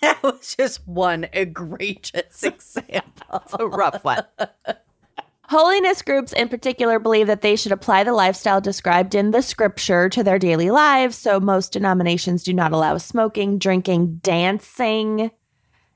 That 0.00 0.22
was 0.22 0.54
just 0.56 0.86
one 0.86 1.26
egregious 1.32 2.44
example. 2.44 3.42
A 3.58 3.66
rough 3.66 4.04
one. 4.04 4.22
Holiness 5.48 6.02
groups 6.02 6.32
in 6.34 6.48
particular 6.50 6.98
believe 6.98 7.26
that 7.26 7.40
they 7.40 7.56
should 7.56 7.72
apply 7.72 8.04
the 8.04 8.12
lifestyle 8.12 8.60
described 8.60 9.14
in 9.14 9.30
the 9.30 9.40
scripture 9.40 10.08
to 10.10 10.22
their 10.22 10.38
daily 10.38 10.70
lives. 10.70 11.16
So 11.16 11.40
most 11.40 11.72
denominations 11.72 12.42
do 12.44 12.52
not 12.52 12.72
allow 12.72 12.98
smoking, 12.98 13.58
drinking, 13.58 14.16
dancing, 14.22 15.30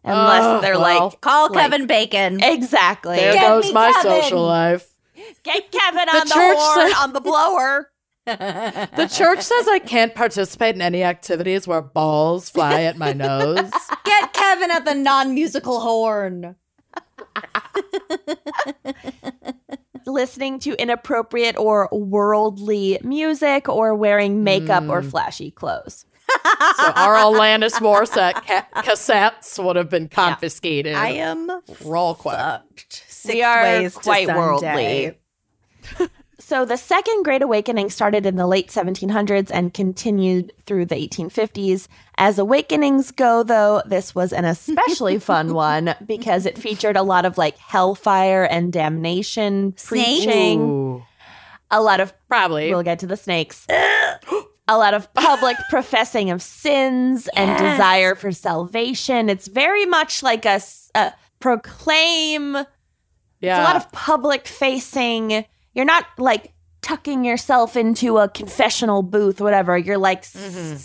unless 0.03 0.43
Oh, 0.43 0.61
they're 0.63 0.79
well. 0.81 1.09
like 1.11 1.21
Call 1.21 1.51
Like- 1.53 1.71
Kevin 1.71 1.87
Bacon. 1.87 2.43
exactly. 2.43 3.17
there 3.17 3.35
Get 3.35 3.47
goes 3.47 3.73
my 3.75 3.93
Kevin. 3.93 4.23
social 4.23 4.43
life. 4.43 4.89
Get 5.45 5.71
Kevin 5.71 6.09
on 6.09 6.27
the, 6.27 6.35
church 6.35 6.57
horn 6.59 6.89
said- 6.91 6.97
on 6.99 7.13
the 7.13 7.21
blower. 7.21 7.91
The 8.25 9.11
church 9.13 9.41
says 9.41 9.69
I 9.69 9.81
can't 9.81 10.15
participate 10.15 10.75
in 10.75 10.83
any 10.83 11.03
activities 11.03 11.67
where 11.67 11.83
balls 11.83 12.51
fly 12.51 12.83
at 12.83 12.97
my 12.97 13.13
nose. 13.13 13.71
Get 14.05 14.33
Kevin 14.33 14.71
at 14.71 14.85
the 14.85 14.95
non-musical 14.95 15.81
horn. 15.81 16.57
Listening 20.07 20.59
to 20.61 20.81
inappropriate 20.81 21.57
or 21.57 21.89
worldly 21.93 22.99
music 23.03 23.69
or 23.69 23.95
wearing 23.95 24.45
makeup 24.45 24.89
or 24.89 25.01
hmm. 25.03 25.09
flashy 25.09 25.51
clothes. 25.51 26.07
So 26.29 26.93
our 26.97 27.17
Alanis 27.17 27.75
Morissette 27.75 28.35
ca- 28.47 28.67
cassettes 28.77 29.63
would 29.63 29.77
have 29.77 29.91
been 29.91 30.09
confiscated. 30.09 30.95
I 30.95 31.11
am 31.11 31.51
Roll 31.85 32.15
quick. 32.15 32.35
fucked. 32.35 33.05
Six 33.09 33.35
We 33.35 33.43
are 33.43 33.63
ways 33.63 33.95
quite 33.97 34.27
Sunday. 34.27 35.17
worldly. 35.99 36.09
So 36.43 36.65
the 36.65 36.77
Second 36.77 37.23
Great 37.23 37.41
Awakening 37.41 37.89
started 37.89 38.27
in 38.27 38.35
the 38.35 38.49
late 38.49 38.69
1700s 38.69 39.51
and 39.55 39.73
continued 39.73 40.53
through 40.67 40.87
the 40.87 40.97
1850s. 40.97 41.87
As 42.19 42.37
awakenings 42.39 43.13
go, 43.13 43.45
though, 43.45 43.81
this 43.87 44.13
was 44.13 44.33
an 44.33 44.45
especially 44.45 45.19
fun 45.21 45.55
one 45.55 45.95
because 46.05 46.45
it 46.45 46.59
featured 46.59 46.97
a 46.97 47.03
lot 47.03 47.25
of 47.25 47.39
like 47.39 47.57
hellfire 47.59 48.43
and 48.45 48.73
damnation 48.73 49.75
Snakes? 49.77 50.25
preaching, 50.25 50.61
Ooh. 50.61 51.05
a 51.71 51.81
lot 51.81 52.01
of 52.01 52.13
Probably. 52.29 52.71
we'll 52.71 52.83
get 52.83 52.99
to 52.99 53.07
the 53.07 53.17
snakes. 53.17 53.65
a 53.71 54.77
lot 54.77 54.95
of 54.95 55.15
public 55.15 55.57
professing 55.71 56.31
of 56.31 56.43
sins 56.43 57.29
and 57.37 57.57
desire 57.57 58.17
for 58.17 58.33
salvation. 58.33 59.31
It's 59.31 59.47
very 59.47 59.87
much 59.87 60.25
like 60.25 60.45
a 60.45 60.61
proclaim 61.39 62.57
yeah. 63.41 63.59
it's 63.59 63.59
a 63.59 63.63
lot 63.63 63.77
of 63.77 63.93
public 63.93 64.47
facing. 64.47 65.45
You're 65.75 65.85
not 65.85 66.07
like 66.19 66.53
tucking 66.83 67.25
yourself 67.25 67.77
into 67.77 68.19
a 68.19 68.29
confessional 68.29 69.03
booth, 69.03 69.41
whatever. 69.41 69.77
You're 69.79 69.99
like 69.99 70.19
s- 70.19 70.37
mm-hmm. 70.37 70.77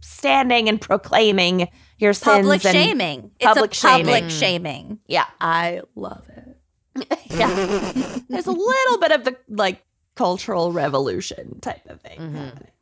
standing 0.00 0.68
and 0.68 0.80
proclaiming 0.80 1.68
your 1.98 2.12
sins. 2.12 2.38
Public 2.38 2.64
and- 2.64 2.74
shaming. 2.74 3.30
public 3.40 3.70
it's 3.72 3.84
a 3.84 3.88
public 3.88 4.14
shaming. 4.24 4.28
shaming. 4.30 4.86
Mm. 4.86 4.98
Yeah, 5.06 5.26
I 5.40 5.82
love 5.94 6.26
it. 6.28 7.18
yeah. 7.30 7.48
There's 8.28 8.46
a 8.46 8.52
little 8.52 8.98
bit 8.98 9.12
of 9.12 9.24
the 9.24 9.36
like 9.48 9.84
cultural 10.16 10.72
revolution 10.72 11.60
type 11.60 11.88
of 11.88 12.00
thing. 12.00 12.18
Mm-hmm. 12.18 12.36
happening. 12.36 12.72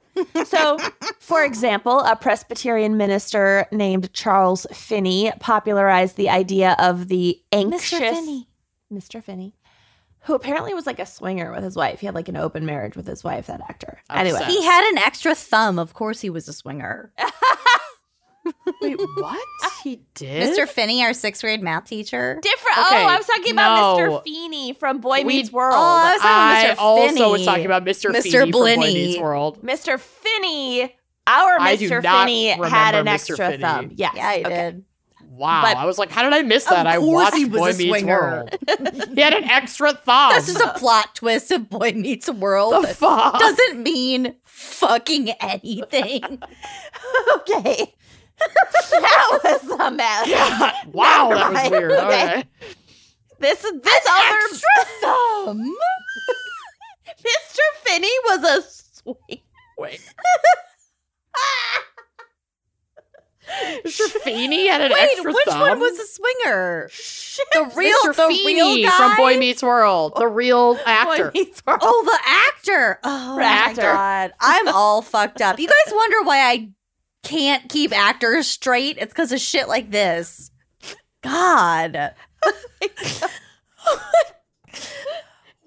So, 0.47 0.79
for 1.21 1.45
example, 1.45 2.01
a 2.01 2.17
Presbyterian 2.17 2.97
minister 2.97 3.67
named 3.71 4.11
Charles 4.15 4.67
Finney 4.73 5.31
popularized 5.41 6.17
the 6.17 6.31
idea 6.31 6.75
of 6.79 7.09
the 7.09 7.39
anxious 7.53 7.91
Finney. 7.91 8.49
Mr. 8.91 9.23
Finney, 9.23 9.53
who 10.27 10.35
apparently 10.35 10.75
was 10.75 10.87
like 10.87 10.99
a 10.99 11.07
swinger 11.07 11.53
with 11.53 11.63
his 11.65 11.77
wife. 11.77 12.01
He 12.01 12.07
had 12.07 12.15
like 12.15 12.29
an 12.29 12.37
open 12.37 12.67
marriage 12.67 12.97
with 12.97 13.07
his 13.07 13.23
wife, 13.25 13.47
that 13.47 13.61
actor. 13.69 13.99
Anyway, 14.11 14.41
He 14.47 14.63
had 14.65 14.91
an 14.93 14.99
extra 14.99 15.35
thumb. 15.35 15.79
Of 15.79 15.95
course, 15.95 16.21
he 16.21 16.31
was 16.31 16.49
a 16.49 16.53
swinger. 16.53 17.13
Wait, 18.81 18.97
what? 19.17 19.41
He 19.83 20.03
did? 20.15 20.57
Mr. 20.57 20.69
Finney, 20.69 21.03
our 21.03 21.13
sixth 21.13 21.43
grade 21.43 21.63
math 21.63 21.87
teacher. 21.87 22.39
different. 22.43 22.79
Okay, 22.79 23.03
oh, 23.05 23.09
I 23.09 23.17
was 23.17 23.27
talking 23.27 23.53
about 23.53 23.99
no. 23.99 24.21
Mr. 24.21 24.25
Feeny 24.25 24.73
from 24.73 24.99
Boy 25.01 25.19
We- 25.19 25.25
Meets 25.39 25.51
World. 25.53 25.75
Oh, 25.77 25.79
I 25.79 26.13
was 26.13 26.21
talking 26.23 26.71
about 26.71 26.77
Mr. 26.77 26.81
also 26.81 27.31
was 27.33 27.41
Finney. 27.41 27.45
talking 27.47 27.67
about 27.67 27.85
Mr. 27.85 28.11
Mr. 28.11 28.23
Feeny 28.23 28.41
from 28.41 28.51
Boy 28.53 28.77
Meets 28.77 29.19
World. 29.21 29.63
Mr. 29.63 29.99
Finney, 29.99 30.83
our 31.27 31.57
I 31.61 31.77
Mr. 31.77 32.01
Finney 32.03 32.49
had 32.69 32.95
an 32.95 33.07
Mr. 33.07 33.15
extra 33.15 33.37
Finney. 33.37 33.63
thumb. 33.63 33.91
Yes. 33.95 34.13
Yeah, 34.17 34.33
he 34.35 34.45
okay. 34.47 34.55
did. 34.55 34.85
Wow. 35.37 35.63
But- 35.63 35.77
I 35.77 35.85
was 35.85 35.99
like, 35.99 36.11
how 36.11 36.23
did 36.23 36.33
I 36.33 36.43
miss 36.43 36.65
that? 36.65 36.87
I 36.87 36.99
watched 36.99 37.51
Boy 37.51 37.73
Meets. 37.73 38.05
World. 38.05 38.57
he 39.15 39.21
had 39.21 39.35
an 39.35 39.45
extra 39.45 39.93
thumb. 39.93 40.33
This 40.35 40.49
is 40.49 40.61
a 40.61 40.69
plot 40.69 41.15
twist 41.15 41.51
of 41.51 41.69
Boy 41.69 41.93
Meets 41.93 42.31
World. 42.31 42.83
the 42.85 42.89
fuck? 42.89 43.39
doesn't 43.39 43.83
mean 43.83 44.35
fucking 44.45 45.31
anything. 45.41 46.43
Okay. 47.37 47.95
that 48.91 49.41
was 49.45 49.81
a 49.81 49.91
mess. 49.91 50.29
wow, 50.93 51.31
that 51.33 51.53
was 51.53 51.71
weird. 51.71 51.93
okay. 51.93 52.25
Okay. 52.25 52.45
This 53.39 53.61
this 53.63 54.07
other 54.11 54.39
Extra 54.51 54.85
thumb. 55.01 55.75
Mr. 57.09 57.61
Finney 57.85 58.11
was 58.25 58.43
a 58.45 58.63
sweet. 58.63 59.45
Wait. 59.79 60.01
Mr. 63.85 64.09
Feeny 64.23 64.67
had 64.69 64.81
an 64.81 64.93
Wait, 64.93 65.03
extra 65.13 65.33
which 65.33 65.45
thumb. 65.47 65.61
one 65.61 65.79
was 65.81 65.97
the 65.97 66.05
swinger? 66.07 66.91
The 67.53 67.73
real, 67.77 67.97
Mr. 68.05 68.17
the 68.17 68.27
Feeny 68.29 68.55
real 68.83 68.91
guy 68.91 68.97
from 68.97 69.17
Boy 69.17 69.39
Meets 69.39 69.63
World, 69.63 70.15
the 70.17 70.27
real 70.29 70.79
actor. 70.85 71.33
Oh, 71.69 72.05
the 72.05 72.19
actor. 72.25 72.99
Oh 73.05 73.39
Actor. 73.41 73.83
my 73.83 73.87
god, 73.87 74.33
I'm 74.41 74.69
all 74.69 75.03
fucked 75.03 75.41
up. 75.43 75.59
You 75.61 75.69
guys 75.69 75.95
wonder 75.95 76.23
why 76.23 76.39
I 76.51 76.71
can't 77.23 77.69
keep 77.69 77.97
actors 77.97 78.47
straight? 78.47 78.99
It's 78.99 79.13
because 79.13 79.33
of 79.33 79.41
shit 79.41 79.69
like 79.69 79.91
this. 79.91 80.51
God. 81.23 82.15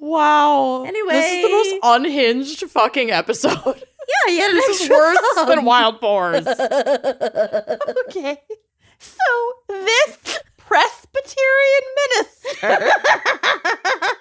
Wow. 0.02 0.84
Anyway. 0.84 1.12
this 1.12 1.32
is 1.34 1.44
the 1.44 1.50
most 1.50 1.76
unhinged 1.84 2.72
fucking 2.72 3.12
episode. 3.12 3.84
Yeah, 4.28 4.34
you 4.34 4.42
had 4.42 4.50
an 4.52 4.56
This 4.56 4.70
is 4.70 4.82
extra 4.82 4.96
worse 4.98 5.20
thumb. 5.36 5.48
than 5.50 5.66
Wild 5.66 6.00
Boars. 6.00 6.48
Okay. 8.10 8.38
So 9.00 9.54
this 9.70 10.40
Presbyterian 10.58 11.84
minister 12.10 12.92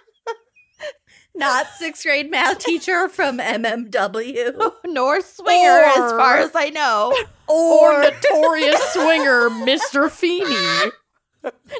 Not 1.34 1.66
sixth 1.76 2.02
grade 2.04 2.30
math 2.30 2.58
teacher 2.58 3.08
from 3.08 3.38
BMW. 3.38 4.72
nor 4.86 5.20
swinger, 5.20 5.68
as 5.84 5.98
Or- 5.98 6.18
far 6.18 6.36
as 6.38 6.50
I 6.54 6.70
know, 6.70 7.14
or 7.46 8.02
notorious 8.02 8.80
swinger, 8.92 9.48
Mr. 9.50 10.10
Feeny. 10.10 10.90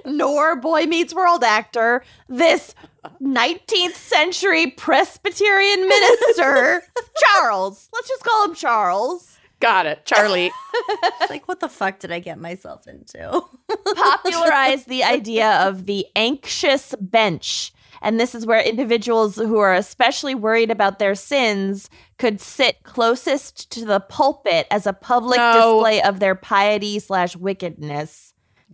Nor 0.05 0.57
Boy 0.57 0.85
Meets 0.85 1.15
World 1.15 1.45
actor, 1.45 2.03
this 2.29 2.75
19th 3.21 3.95
century 3.95 4.71
Presbyterian 4.71 5.89
minister, 5.89 6.83
Charles. 7.33 7.89
Let's 7.93 8.09
just 8.09 8.25
call 8.25 8.45
him 8.47 8.55
Charles. 8.55 9.39
Got 9.61 9.87
it, 9.87 10.05
Charlie. 10.05 10.53
It's 11.21 11.31
like, 11.31 11.49
what 11.49 11.61
the 11.61 11.69
fuck 11.69 11.99
did 11.99 12.13
I 12.13 12.21
get 12.21 12.39
myself 12.39 12.87
into? 12.87 13.43
popularized 13.95 14.89
the 14.89 15.03
idea 15.05 15.51
of 15.67 15.85
the 15.87 16.07
anxious 16.17 16.95
bench. 17.01 17.73
And 18.01 18.19
this 18.21 18.35
is 18.35 18.47
where 18.47 18.61
individuals 18.61 19.35
who 19.37 19.59
are 19.59 19.75
especially 19.75 20.35
worried 20.37 20.71
about 20.71 20.99
their 21.01 21.17
sins 21.17 21.91
could 22.17 22.41
sit 22.41 22.85
closest 22.85 23.71
to 23.73 23.85
the 23.85 23.99
pulpit 24.01 24.69
as 24.71 24.87
a 24.87 24.93
public 24.93 25.39
No. 25.39 25.53
display 25.53 26.01
of 26.03 26.21
their 26.21 26.37
piety 26.37 27.01
slash 27.01 27.35
wickedness. 27.37 28.28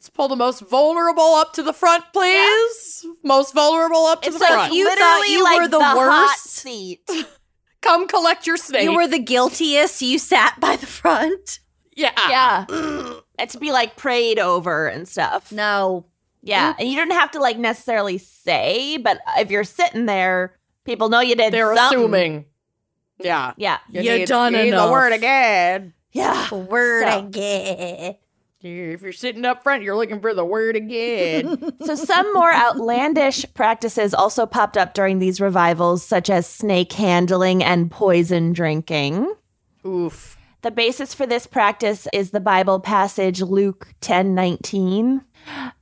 Let's 0.05 0.11
pull 0.15 0.29
the 0.29 0.37
most 0.37 0.61
vulnerable 0.61 1.23
up 1.37 1.55
to 1.55 1.63
the 1.63 1.73
front, 1.73 2.05
please. 2.13 3.07
Most 3.23 3.55
vulnerable 3.55 4.05
up 4.05 4.21
to 4.21 4.29
It's 4.29 4.37
the 4.37 4.45
like 4.45 4.53
front. 4.53 4.75
you 4.75 4.85
literally 4.85 5.01
thought 5.11 5.29
you 5.31 5.43
like 5.45 5.61
were 5.63 5.69
the 5.69 5.81
hot 5.83 5.97
worst? 5.97 6.45
seat. 6.45 7.11
Come 7.81 8.07
collect 8.07 8.47
your 8.47 8.59
snake. 8.59 8.83
You 8.83 8.95
were 8.95 9.07
the 9.07 9.19
guiltiest. 9.19 10.03
You 10.03 10.19
sat 10.19 10.61
by 10.61 10.77
the 10.77 10.85
front. 10.85 11.59
yeah. 11.97 12.11
Yeah. 12.29 12.67
and 13.39 13.49
to 13.49 13.59
be 13.59 13.73
like 13.73 13.97
prayed 13.97 14.39
over 14.39 14.89
and 14.89 15.09
stuff. 15.09 15.51
No. 15.51 16.05
Yeah. 16.43 16.75
And 16.79 16.87
you 16.87 16.97
didn't 16.97 17.15
have 17.15 17.31
to 17.31 17.41
like 17.41 17.57
necessarily 17.57 18.19
say, 18.19 18.99
but 18.99 19.21
if 19.39 19.51
you're 19.51 19.65
sitting 19.65 20.05
there, 20.05 20.55
people 20.85 21.09
know 21.09 21.21
you 21.21 21.35
did 21.35 21.51
They're 21.55 21.75
something. 21.75 21.99
assuming. 21.99 22.45
Yeah. 23.21 23.55
Yeah. 23.57 23.79
You, 23.89 24.03
You 24.03 24.19
need, 24.19 24.29
done 24.29 24.53
you 24.53 24.65
need 24.65 24.71
the 24.73 24.91
word 24.91 25.15
again. 25.15 25.95
Yeah. 26.13 26.53
Word 26.55 27.05
So- 27.05 27.09
I 27.09 27.21
get. 27.23 28.21
If 28.67 29.03
you're 29.03 29.13
sitting 29.13 29.45
up 29.45 29.63
front, 29.63 29.83
you're 29.83 29.95
looking 29.95 30.21
for 30.21 30.33
the 30.33 30.45
word 30.45 30.75
again. 30.75 31.73
So, 31.85 31.95
some 31.97 32.33
more 32.33 32.53
outlandish 32.53 33.45
practices 33.53 34.15
also 34.15 34.47
popped 34.47 34.79
up 34.79 34.95
during 34.95 35.19
these 35.19 35.39
revivals, 35.41 36.03
such 36.03 36.31
as 36.31 36.47
snake 36.47 36.93
handling 36.95 37.63
and 37.63 37.91
poison 37.91 38.55
drinking. 38.55 39.31
Oof. 39.85 40.39
The 40.63 40.71
basis 40.71 41.13
for 41.13 41.27
this 41.27 41.47
practice 41.47 42.09
is 42.15 42.31
the 42.31 42.41
Bible 42.41 42.81
passage 42.81 43.43
Luke 43.43 43.89
ten 44.01 44.35
nineteen, 44.35 45.23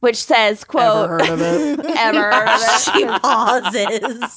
which 0.00 0.16
says, 0.16 0.64
quote, 0.64 1.04
Ever 1.04 1.18
heard 1.24 1.30
of 1.30 1.40
it? 1.40 1.86
ever 1.96 2.32
heard 2.32 2.48
of 2.48 2.62
it? 2.62 2.80
She 2.82 3.04
pauses. 3.06 4.36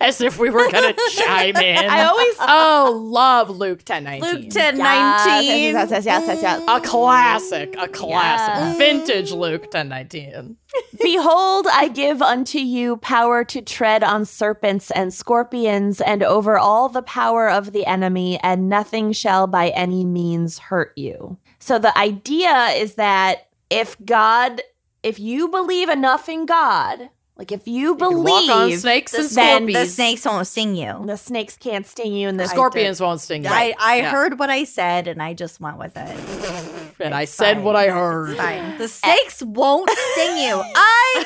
As 0.00 0.20
if 0.20 0.38
we 0.38 0.50
were 0.50 0.70
gonna 0.70 0.94
chime 1.10 1.56
in. 1.56 1.90
I 1.90 2.04
always 2.04 2.36
oh, 2.40 3.00
love 3.04 3.50
Luke 3.50 3.82
ten 3.84 4.04
nineteen. 4.04 4.42
Luke 4.42 4.50
10 4.50 4.78
Yes, 4.78 5.26
yes, 5.26 5.90
yes, 5.90 6.04
yes, 6.04 6.24
yes, 6.26 6.42
yes. 6.42 6.62
A 6.68 6.80
classic, 6.80 7.74
a 7.78 7.88
classic, 7.88 8.54
Yeah. 8.54 8.76
vintage 8.76 9.32
Luke 9.32 9.70
ten 9.70 9.88
nineteen. 9.88 10.56
Behold, 11.02 11.66
I 11.72 11.88
give 11.88 12.22
unto 12.22 12.58
you 12.58 12.98
power 12.98 13.44
to 13.44 13.60
tread 13.62 14.04
on 14.04 14.24
serpents 14.24 14.90
and 14.92 15.12
scorpions 15.12 16.00
and 16.00 16.22
over 16.22 16.58
all 16.58 16.88
the 16.88 17.02
power 17.02 17.48
of 17.48 17.72
the 17.72 17.86
enemy, 17.86 18.38
and 18.42 18.68
nothing 18.68 19.12
shall 19.12 19.46
by 19.46 19.70
any 19.70 20.04
means 20.04 20.58
hurt 20.58 20.92
you. 20.96 21.38
So 21.58 21.78
the 21.78 21.96
idea 21.98 22.68
is 22.76 22.94
that 22.94 23.48
if 23.70 23.96
God, 24.04 24.62
if 25.02 25.18
you 25.18 25.48
believe 25.48 25.88
enough 25.88 26.28
in 26.28 26.46
God, 26.46 27.10
like 27.38 27.52
if 27.52 27.68
you, 27.68 27.94
can 27.94 27.98
believe 28.10 28.24
walk 28.24 28.50
on 28.50 28.72
snakes 28.72 29.14
and 29.14 29.24
then 29.30 29.58
scorpions. 29.58 29.72
The 29.90 29.94
snakes 29.94 30.24
won't 30.24 30.46
sting 30.48 30.74
you. 30.74 31.02
the 31.06 31.16
snakes 31.16 31.56
can't 31.56 31.86
sting 31.86 32.12
you, 32.12 32.28
and 32.28 32.38
the 32.38 32.44
The 32.44 32.48
scorpions 32.50 33.00
won't 33.00 33.20
sting 33.20 33.44
you. 33.44 33.50
I, 33.50 33.74
I 33.78 33.98
Yeah. 33.98 34.10
heard 34.10 34.38
what 34.40 34.50
I 34.50 34.64
said 34.64 35.06
and 35.06 35.22
I 35.22 35.34
just 35.34 35.60
went 35.60 35.78
with 35.78 35.96
it. 35.96 36.94
and 37.00 37.14
I 37.14 37.24
said 37.26 37.62
what 37.62 37.76
I 37.76 37.88
heard. 37.90 38.36
Fine. 38.36 38.76
The 38.78 38.88
snakes 38.88 39.40
won't 39.42 39.88
sting 39.88 40.36
you. 40.38 40.62
I'm 40.76 41.24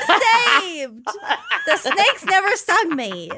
saved. 0.61 1.07
The 1.67 1.77
snakes 1.79 2.25
never 2.27 2.57
stung 2.57 2.95
me. 2.95 3.31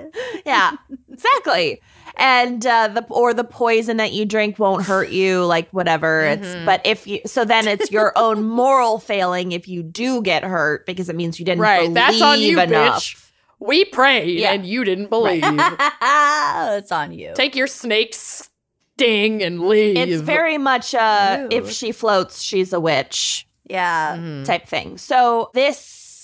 yeah, 0.44 0.72
exactly. 1.12 1.80
And 2.16 2.64
uh, 2.66 2.88
the 2.88 3.04
or 3.10 3.34
the 3.34 3.44
poison 3.44 3.96
that 3.96 4.12
you 4.12 4.24
drink 4.24 4.58
won't 4.58 4.84
hurt 4.84 5.10
you, 5.10 5.44
like 5.44 5.68
whatever. 5.70 6.22
It's 6.24 6.46
Mm-hmm. 6.46 6.64
but 6.66 6.80
if 6.84 7.06
you 7.06 7.20
so 7.26 7.44
then 7.44 7.66
it's 7.66 7.90
your 7.90 8.12
own 8.16 8.44
moral 8.48 8.98
failing 8.98 9.52
if 9.52 9.66
you 9.68 9.82
do 9.82 10.22
get 10.22 10.44
hurt 10.44 10.86
because 10.86 11.08
it 11.08 11.16
means 11.16 11.38
you 11.38 11.44
didn't 11.44 11.60
Right, 11.60 11.80
believe 11.82 11.94
that's 11.94 12.22
on 12.22 12.40
you, 12.40 12.60
enough. 12.60 13.02
bitch. 13.02 13.30
We 13.60 13.84
prayed 13.84 14.38
Yeah. 14.38 14.52
and 14.52 14.64
you 14.66 14.84
didn't 14.84 15.08
believe. 15.10 15.42
it's 16.02 16.92
on 16.92 17.12
you. 17.12 17.32
Take 17.34 17.56
your 17.56 17.66
snake 17.66 18.14
sting 18.14 19.42
and 19.42 19.66
leave. 19.66 19.96
It's 19.96 20.20
very 20.22 20.58
much 20.58 20.94
uh, 20.94 21.48
Ew. 21.50 21.58
if 21.58 21.70
she 21.70 21.92
floats, 21.92 22.42
she's 22.42 22.72
a 22.72 22.80
witch 22.80 23.46
yeah. 23.68 24.16
Mhm. 24.16 24.44
type 24.44 24.66
thing. 24.68 24.98
So 24.98 25.50
this 25.54 25.78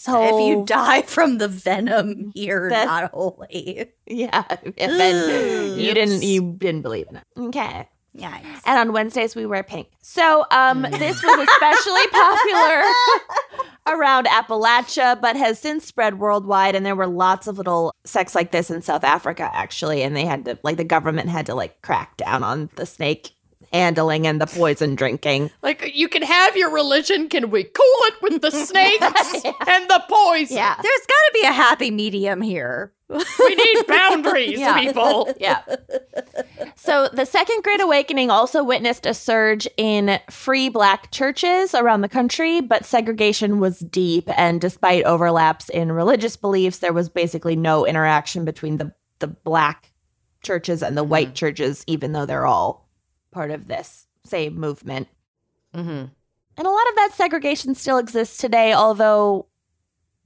whole 0.07 0.39
If 0.41 0.49
you 0.59 0.65
die 0.65 1.03
from 1.03 1.39
the 1.39 1.49
venom, 1.49 2.33
That- 2.37 2.87
not 2.87 3.11
holy. 3.13 3.87
yeah, 4.07 4.45
if 4.51 4.77
then 4.77 5.79
you 5.79 5.95
didn't 5.95 6.23
you 6.23 6.53
didn't 6.59 6.83
believe 6.83 7.07
in 7.11 7.17
it. 7.17 7.25
Okay. 7.39 7.89
Yikes. 8.17 8.45
And 8.67 8.77
on 8.79 8.93
Wednesdays 8.93 9.37
we 9.37 9.47
wear 9.47 9.63
pink. 9.63 9.87
So 10.03 10.45
um, 10.51 10.83
this 10.83 11.23
was 11.23 11.49
especially 11.49 12.07
popular 12.09 12.83
around 13.87 14.27
Appalachia, 14.27 15.21
but 15.21 15.37
has 15.37 15.61
since 15.61 15.85
spread 15.87 16.19
worldwide. 16.19 16.75
And 16.75 16.85
there 16.85 16.97
were 16.97 17.07
lots 17.07 17.47
of 17.47 17.57
little 17.57 17.95
sects 18.05 18.35
like 18.35 18.51
this 18.51 18.69
in 18.69 18.83
South 18.83 19.05
Africa, 19.05 19.49
actually. 19.53 20.03
And 20.03 20.17
they 20.17 20.25
had 20.25 20.45
to, 20.47 20.59
like, 20.65 20.77
the 20.77 20.83
government 20.85 21.29
had 21.29 21.47
to 21.47 21.55
like 21.55 21.81
crack 21.83 22.17
down 22.17 22.43
on 22.43 22.69
the 22.75 22.85
snake 22.85 23.31
handling 23.73 24.27
and 24.27 24.41
the 24.41 24.47
poison 24.59 24.95
drinking. 24.95 25.51
like 25.63 25.93
you 25.95 26.09
can 26.09 26.23
have 26.23 26.57
your 26.57 26.71
religion. 26.71 27.29
Can 27.29 27.51
we 27.51 27.65
cool 27.65 27.85
it 28.03 28.15
with 28.23 28.43
the 28.43 28.51
snakes 28.67 29.35
and 29.67 29.91
the 29.91 30.03
poison? 30.09 30.57
Yeah. 30.57 30.75
There's 30.81 31.07
got 31.07 31.27
to 31.27 31.31
be 31.35 31.43
a 31.43 31.53
happy 31.53 31.91
medium 31.91 32.41
here. 32.41 32.93
We 33.09 33.55
need 33.57 33.87
boundaries, 33.89 34.61
Yeah. 34.61 34.79
people. 34.79 35.35
Yeah. 35.41 35.63
So 36.77 37.09
the 37.13 37.27
Second 37.27 37.65
Great 37.65 37.81
Awakening 37.81 38.31
also 38.31 38.63
witnessed 38.63 39.05
a 39.05 39.15
surge 39.15 39.67
in 39.77 40.21
free 40.31 40.69
black 40.69 41.11
churches 41.11 41.75
around 41.75 42.03
the 42.03 42.09
country, 42.09 42.61
but 42.61 42.85
segregation 42.85 43.59
was 43.59 43.81
deep. 43.81 44.29
And 44.39 44.61
despite 44.61 45.05
overlaps 45.05 45.69
in 45.69 45.91
religious 45.91 46.37
beliefs, 46.37 46.79
there 46.79 46.93
was 46.93 47.09
basically 47.09 47.57
no 47.57 47.85
interaction 47.85 48.45
between 48.45 48.77
the, 48.77 48.93
the 49.19 49.27
black 49.27 49.91
churches 50.43 50.83
and 50.83 50.97
the 50.97 51.05
white 51.05 51.31
mm. 51.31 51.35
churches, 51.35 51.85
even 51.89 52.13
though 52.13 52.27
they're 52.27 52.47
all 52.47 52.89
part 53.31 53.51
of 53.51 53.67
this 53.67 54.07
same 54.25 54.59
movement. 54.59 55.09
Mm-hmm. 55.75 56.07
And 56.57 56.67
a 56.67 56.71
lot 56.71 56.89
of 56.89 56.95
that 56.97 57.11
segregation 57.15 57.75
still 57.75 57.99
exists 57.99 58.37
today, 58.37 58.73
although 58.73 59.47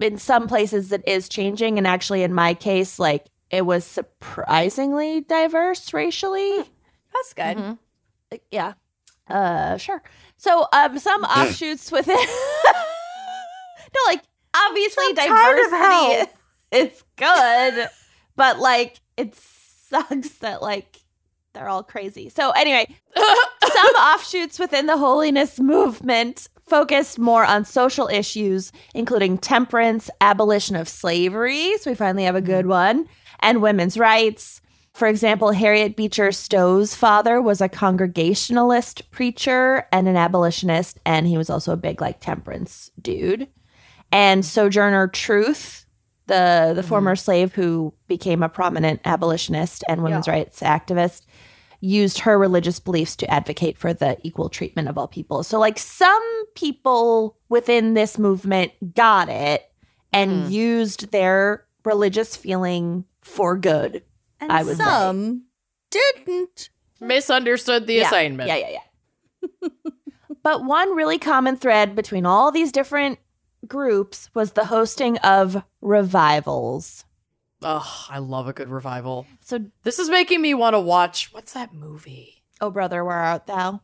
in 0.01 0.19
some 0.19 0.49
places 0.49 0.91
it 0.91 1.03
is 1.07 1.29
changing. 1.29 1.79
And 1.79 1.87
actually, 1.87 2.23
in 2.23 2.35
my 2.35 2.55
case, 2.55 2.99
like 2.99 3.27
it 3.51 3.67
was 3.67 3.85
surprisingly 3.85 5.21
diverse 5.21 5.93
racially. 5.93 6.65
That's 7.13 7.35
good. 7.35 7.57
Mhm. 7.57 7.79
Like, 8.31 8.43
yeah. 8.51 8.73
Uh, 9.29 9.77
sure. 9.77 10.03
So, 10.37 10.67
um, 10.73 10.99
some 10.99 11.23
offshoots 11.23 11.93
within. 11.93 12.17
no, 13.95 14.01
like 14.07 14.23
obviously 14.55 15.05
I'm 15.09 15.15
tired 15.15 15.59
of 15.59 15.71
diversity 15.71 16.33
is 16.73 17.05
good, 17.17 17.89
but 18.37 18.59
like 18.59 19.01
it 19.17 19.35
sucks 19.37 20.31
that 20.39 20.63
like 20.63 21.04
they're 21.55 21.69
all 21.69 21.83
crazy. 21.83 22.29
So 22.29 22.51
anyway, 22.51 22.87
some 23.17 23.87
offshoots 23.97 24.59
within 24.59 24.87
the 24.87 24.99
holiness 24.99 25.59
movement 25.59 26.49
focused 26.67 27.19
more 27.19 27.45
on 27.45 27.65
social 27.65 28.09
issues, 28.09 28.73
including 28.95 29.39
temperance, 29.39 30.11
abolition 30.21 30.77
of 30.77 30.89
slavery. 30.89 31.77
So 31.79 31.91
we 31.91 31.95
finally 31.95 32.25
have 32.25 32.37
a 32.37 32.41
good 32.41 32.65
mm-hmm. 32.65 33.03
one, 33.03 33.09
and 33.41 33.63
women's 33.63 33.99
rights. 33.99 34.61
For 34.93 35.09
example, 35.09 35.51
Harriet 35.51 35.97
Beecher 35.97 36.31
Stowe's 36.31 36.95
father 36.95 37.43
was 37.43 37.61
a 37.61 37.69
Congregationalist 37.69 39.11
preacher 39.11 39.89
and 39.91 40.07
an 40.07 40.17
abolitionist, 40.17 40.99
and 41.05 41.27
he 41.27 41.37
was 41.37 41.51
also 41.51 41.73
a 41.73 41.77
big 41.77 42.01
like 42.01 42.21
temperance 42.21 42.91
dude. 43.01 43.49
And 44.13 44.45
Sojourner 44.45 45.09
Truth, 45.09 45.87
the 46.27 46.73
the 46.75 46.81
mm-hmm. 46.81 46.89
former 46.89 47.17
slave 47.17 47.55
who 47.55 47.93
became 48.07 48.43
a 48.45 48.49
prominent 48.49 49.01
abolitionist 49.05 49.83
and 49.89 50.05
women's 50.05 50.29
rights 50.29 50.61
activist, 50.61 51.23
used 51.85 52.21
her 52.21 52.39
religious 52.39 52.81
beliefs 52.81 53.15
to 53.17 53.31
advocate 53.31 53.77
for 53.79 53.93
the 53.93 54.17
equal 54.23 54.49
treatment 54.49 54.89
of 54.89 54.97
all 54.97 55.07
people. 55.07 55.43
So 55.43 55.59
like 55.59 55.79
some 55.79 56.45
people 56.55 57.37
within 57.49 57.95
this 57.95 58.19
movement 58.19 58.95
got 58.95 59.29
it 59.29 59.71
and 60.13 60.31
mm-hmm. 60.31 60.51
used 60.51 61.13
their 61.13 61.67
religious 61.85 62.37
feeling 62.37 63.05
for 63.23 63.57
good. 63.57 64.03
And 64.41 64.51
I 64.51 64.63
would 64.63 64.77
say. 64.79 64.85
some 64.85 65.45
didn't. 65.91 66.71
Misunderstood 67.01 67.87
the 67.87 67.95
Yeah. 67.95 68.07
assignment. 68.07 68.49
Yeah, 68.49 68.57
yeah, 68.57 68.79
yeah. 69.63 69.69
but 70.43 70.65
one 70.65 70.95
really 70.97 71.19
common 71.19 71.57
thread 71.57 71.95
between 71.95 72.25
all 72.25 72.51
these 72.51 72.73
different 72.73 73.19
groups 73.67 74.31
was 74.35 74.53
the 74.53 74.67
hosting 74.67 75.19
of 75.19 75.63
revivals. 75.81 77.04
Oh, 77.65 78.07
I 78.11 78.19
love 78.19 78.47
a 78.49 78.53
good 78.53 78.69
revival. 78.69 79.27
So, 79.41 79.59
This 79.83 79.99
is 79.99 80.11
making 80.11 80.41
me 80.43 80.55
want 80.55 80.75
to 80.75 80.81
watch 80.81 81.33
what's 81.33 81.53
that 81.55 81.73
movie? 81.73 82.43
oh 82.61 82.71
brother, 82.71 83.05
where 83.05 83.17
art 83.17 83.47
thou? 83.47 83.81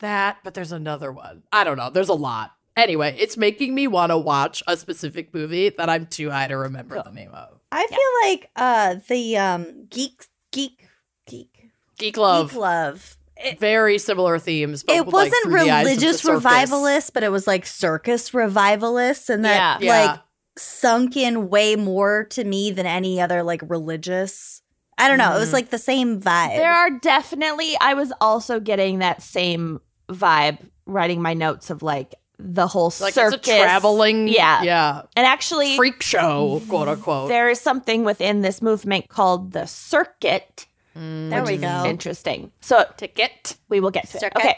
That, 0.00 0.38
but 0.44 0.54
there's 0.54 0.72
another 0.72 1.12
one. 1.12 1.44
I 1.52 1.64
don't 1.64 1.76
know. 1.76 1.90
There's 1.90 2.08
a 2.08 2.14
lot. 2.14 2.50
Anyway, 2.76 3.16
it's 3.18 3.36
making 3.36 3.74
me 3.74 3.86
want 3.86 4.10
to 4.10 4.18
watch 4.18 4.62
a 4.66 4.76
specific 4.76 5.32
movie 5.32 5.68
that 5.70 5.88
I'm 5.88 6.06
too 6.06 6.30
high 6.30 6.48
to 6.48 6.56
remember 6.56 7.00
the 7.02 7.12
name 7.12 7.30
of. 7.32 7.60
I 7.70 7.86
feel 7.86 8.30
like 8.30 8.50
uh 8.56 8.96
the 9.08 9.36
um 9.38 9.86
geek 9.90 10.26
geek 10.52 10.86
geek 11.26 11.70
Geek 11.96 12.16
Love. 12.16 12.50
geek 12.50 12.58
love. 12.58 13.16
It, 13.36 13.58
Very 13.60 13.98
similar 13.98 14.38
themes. 14.40 14.82
But 14.84 14.96
it 14.96 15.06
wasn't 15.06 15.34
through 15.44 15.52
the 15.64 15.70
eyes 15.70 15.86
of 15.86 16.00
the 16.00 16.06
religious 16.06 16.20
circus. 16.22 16.44
revivalist, 16.44 17.14
but 17.14 17.22
it 17.22 17.30
was 17.30 17.46
like 17.46 17.66
circus 17.66 18.34
revivalist, 18.34 19.30
and 19.30 19.44
that 19.44 19.80
Yeah. 19.80 20.06
like 20.10 20.20
sunk 20.56 21.16
in 21.16 21.48
way 21.48 21.76
more 21.76 22.24
to 22.24 22.44
me 22.44 22.70
than 22.70 22.86
any 22.86 23.20
other 23.20 23.42
like 23.42 23.62
religious. 23.68 24.62
I 24.96 25.08
don't 25.08 25.18
know. 25.18 25.34
It 25.36 25.40
was 25.40 25.50
Mhm. 25.50 25.54
like 25.54 25.70
the 25.70 25.78
same 25.78 26.20
vibe. 26.20 26.56
There 26.56 26.72
are 26.72 26.90
definitely, 26.90 27.76
I 27.80 27.94
was 27.94 28.12
also 28.20 28.60
getting 28.60 29.00
that 29.00 29.22
same 29.22 29.80
vibe 30.08 30.58
writing 30.86 31.20
my 31.20 31.34
notes 31.34 31.70
of 31.70 31.82
like 31.82 32.14
the 32.38 32.66
whole 32.68 32.92
Like 33.00 33.14
circus. 33.14 33.34
it's 33.34 33.48
a 33.48 33.56
traveling, 33.58 34.28
Yeah. 34.28 34.62
yeah, 34.62 35.02
And 35.16 35.26
actually, 35.26 35.76
freak 35.76 36.02
show, 36.02 36.62
quote 36.68 36.88
unquote. 36.88 37.28
there 37.28 37.48
is 37.48 37.60
something 37.60 38.04
within 38.04 38.42
this 38.42 38.60
movement 38.62 39.08
called 39.08 39.52
the 39.52 39.66
circuit. 39.66 40.66
Mm, 40.96 41.30
there 41.30 41.42
we 41.44 41.56
go. 41.56 41.84
Interesting. 41.86 42.52
So 42.60 42.84
ticket. 42.96 43.56
we 43.68 43.80
will 43.80 43.90
get 43.90 44.08
to 44.10 44.18
Circuit. 44.18 44.38
it. 44.38 44.46
Okay. 44.46 44.56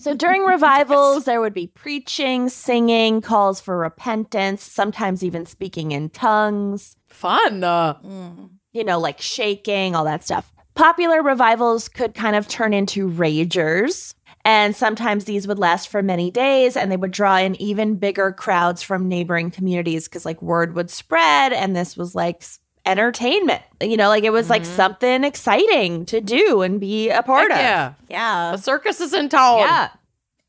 So 0.00 0.14
during 0.14 0.42
revivals, 0.44 1.24
there 1.24 1.40
would 1.40 1.52
be 1.54 1.66
preaching, 1.68 2.48
singing, 2.48 3.20
calls 3.20 3.60
for 3.60 3.76
repentance, 3.78 4.62
sometimes 4.62 5.22
even 5.22 5.46
speaking 5.46 5.92
in 5.92 6.08
tongues, 6.10 6.96
Fun. 7.08 7.62
Uh, 7.62 7.94
Mm. 8.04 8.50
you 8.72 8.82
know, 8.84 8.98
like 8.98 9.20
shaking, 9.20 9.94
all 9.94 10.04
that 10.04 10.24
stuff. 10.24 10.50
Popular 10.74 11.22
revivals 11.22 11.88
could 11.88 12.14
kind 12.14 12.34
of 12.34 12.48
turn 12.48 12.72
into 12.72 13.08
ragers. 13.10 14.14
And 14.44 14.74
sometimes 14.74 15.24
these 15.26 15.46
would 15.46 15.58
last 15.58 15.88
for 15.88 16.02
many 16.02 16.30
days 16.30 16.76
and 16.76 16.90
they 16.90 16.96
would 16.96 17.12
draw 17.12 17.36
in 17.36 17.54
even 17.62 17.94
bigger 17.96 18.32
crowds 18.32 18.82
from 18.82 19.06
neighboring 19.08 19.50
communities 19.52 20.08
because, 20.08 20.24
like, 20.24 20.42
word 20.42 20.74
would 20.74 20.90
spread 20.90 21.52
and 21.52 21.76
this 21.76 21.96
was 21.96 22.14
like 22.16 22.42
entertainment. 22.84 23.62
You 23.80 23.96
know, 23.96 24.08
like 24.08 24.24
it 24.24 24.30
was 24.30 24.50
like 24.50 24.64
something 24.64 25.24
exciting 25.24 26.04
to 26.06 26.20
do 26.20 26.62
and 26.62 26.80
be 26.80 27.10
a 27.10 27.22
part 27.22 27.50
heck 27.52 27.60
of. 27.60 27.64
yeah. 27.64 27.94
Yeah. 28.08 28.52
The 28.56 28.62
circus 28.62 29.00
is 29.00 29.12
in 29.12 29.28
town. 29.28 29.58
Yeah. 29.60 29.88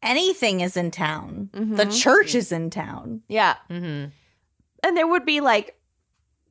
Anything 0.02 0.62
is 0.62 0.76
in 0.76 0.92
town. 0.92 1.50
Mhm. 1.54 1.78
The 1.78 1.86
church 1.86 2.36
is 2.36 2.52
in 2.52 2.70
town. 2.70 3.22
Yeah. 3.28 3.56
Mm-hmm. 3.70 4.10
and 4.86 4.98
there 4.98 5.08
would 5.08 5.26
be 5.26 5.40
like 5.42 5.76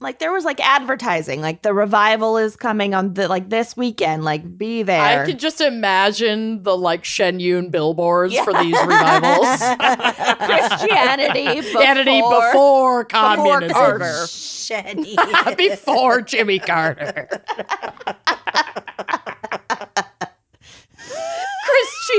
like 0.03 0.19
there 0.19 0.33
was 0.33 0.45
like 0.45 0.61
advertising 0.61 1.41
like 1.41 1.63
the 1.63 1.73
revival 1.73 2.37
is 2.37 2.57
coming 2.57 2.95
on 2.95 3.15
the 3.15 3.29
like 3.29 3.49
this 3.49 3.77
weekend 3.77 4.25
like 4.25 4.59
be 4.59 4.83
there 4.83 5.23
I 5.23 5.27
can 5.27 5.39
just 5.39 5.61
imagine 5.61 6.63
the 6.63 6.77
like 6.77 7.05
Shen 7.05 7.41
Yun 7.41 7.71
billboards 7.71 8.35
Yeah. 8.35 8.45
for 8.45 8.53
these 8.53 8.77
revivals. 8.83 9.47
christianity 10.47 11.45
before, 11.45 11.63
Christianity 11.63 12.21
before 12.21 13.05
communism. 13.05 13.71
Carter. 13.75 14.05
Shitty. 14.05 15.57
before 15.57 16.21
Jimmy 16.23 16.59
Carter. 16.59 17.29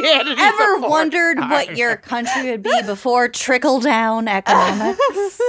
Christianity. 0.02 0.41
Ever 0.41 0.76
before 0.76 0.89
wondered 0.89 1.39
what 1.39 1.78
your 1.78 1.98
country 1.98 2.52
would 2.52 2.64
be 2.64 2.82
before 2.86 3.28
trickle 3.28 3.80
down 3.80 4.28
economics? 4.28 5.00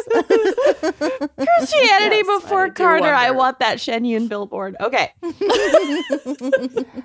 christianity 1.37 2.23
Yes, 2.25 2.41
before 2.41 2.65
I 2.65 2.69
do 2.69 2.75
carter. 2.75 3.15
I 3.15 3.31
want 3.31 3.59
that 3.61 3.81
shen 3.81 4.05
yun 4.05 4.29
billboard. 4.29 4.77
Okay. 4.81 5.13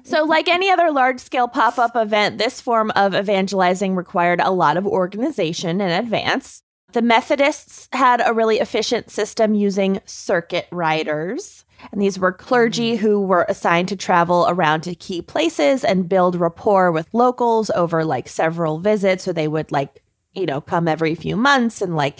So 0.03 0.23
like 0.23 0.47
any 0.47 0.71
other 0.71 0.91
large 0.91 1.19
scale 1.19 1.47
pop-up 1.47 1.95
event 1.95 2.39
this 2.39 2.59
form 2.59 2.91
of 2.95 3.13
evangelizing 3.13 3.95
required 3.95 4.41
a 4.41 4.51
lot 4.51 4.75
of 4.75 4.87
organization 4.87 5.81
in 5.81 5.91
advance. 5.91 6.63
The 6.93 7.03
methodists 7.03 7.87
had 7.91 8.21
a 8.25 8.33
really 8.33 8.59
efficient 8.59 9.11
system 9.11 9.53
using 9.53 10.01
circuit 10.05 10.67
riders 10.71 11.63
and 11.91 12.01
these 12.01 12.19
were 12.19 12.31
clergy 12.31 12.93
mm-hmm. 12.93 13.05
who 13.05 13.21
were 13.21 13.45
assigned 13.49 13.87
to 13.89 13.95
travel 13.95 14.45
around 14.49 14.81
to 14.81 14.95
key 14.95 15.21
places 15.21 15.83
and 15.83 16.09
build 16.09 16.35
rapport 16.35 16.91
with 16.91 17.07
locals 17.13 17.69
over 17.71 18.03
like 18.05 18.27
several 18.27 18.79
visits 18.79 19.23
so 19.23 19.31
they 19.33 19.47
would 19.47 19.71
like 19.71 20.03
you 20.33 20.45
know 20.45 20.61
come 20.61 20.87
every 20.87 21.15
few 21.15 21.35
months 21.35 21.81
and 21.81 21.95
like 21.95 22.19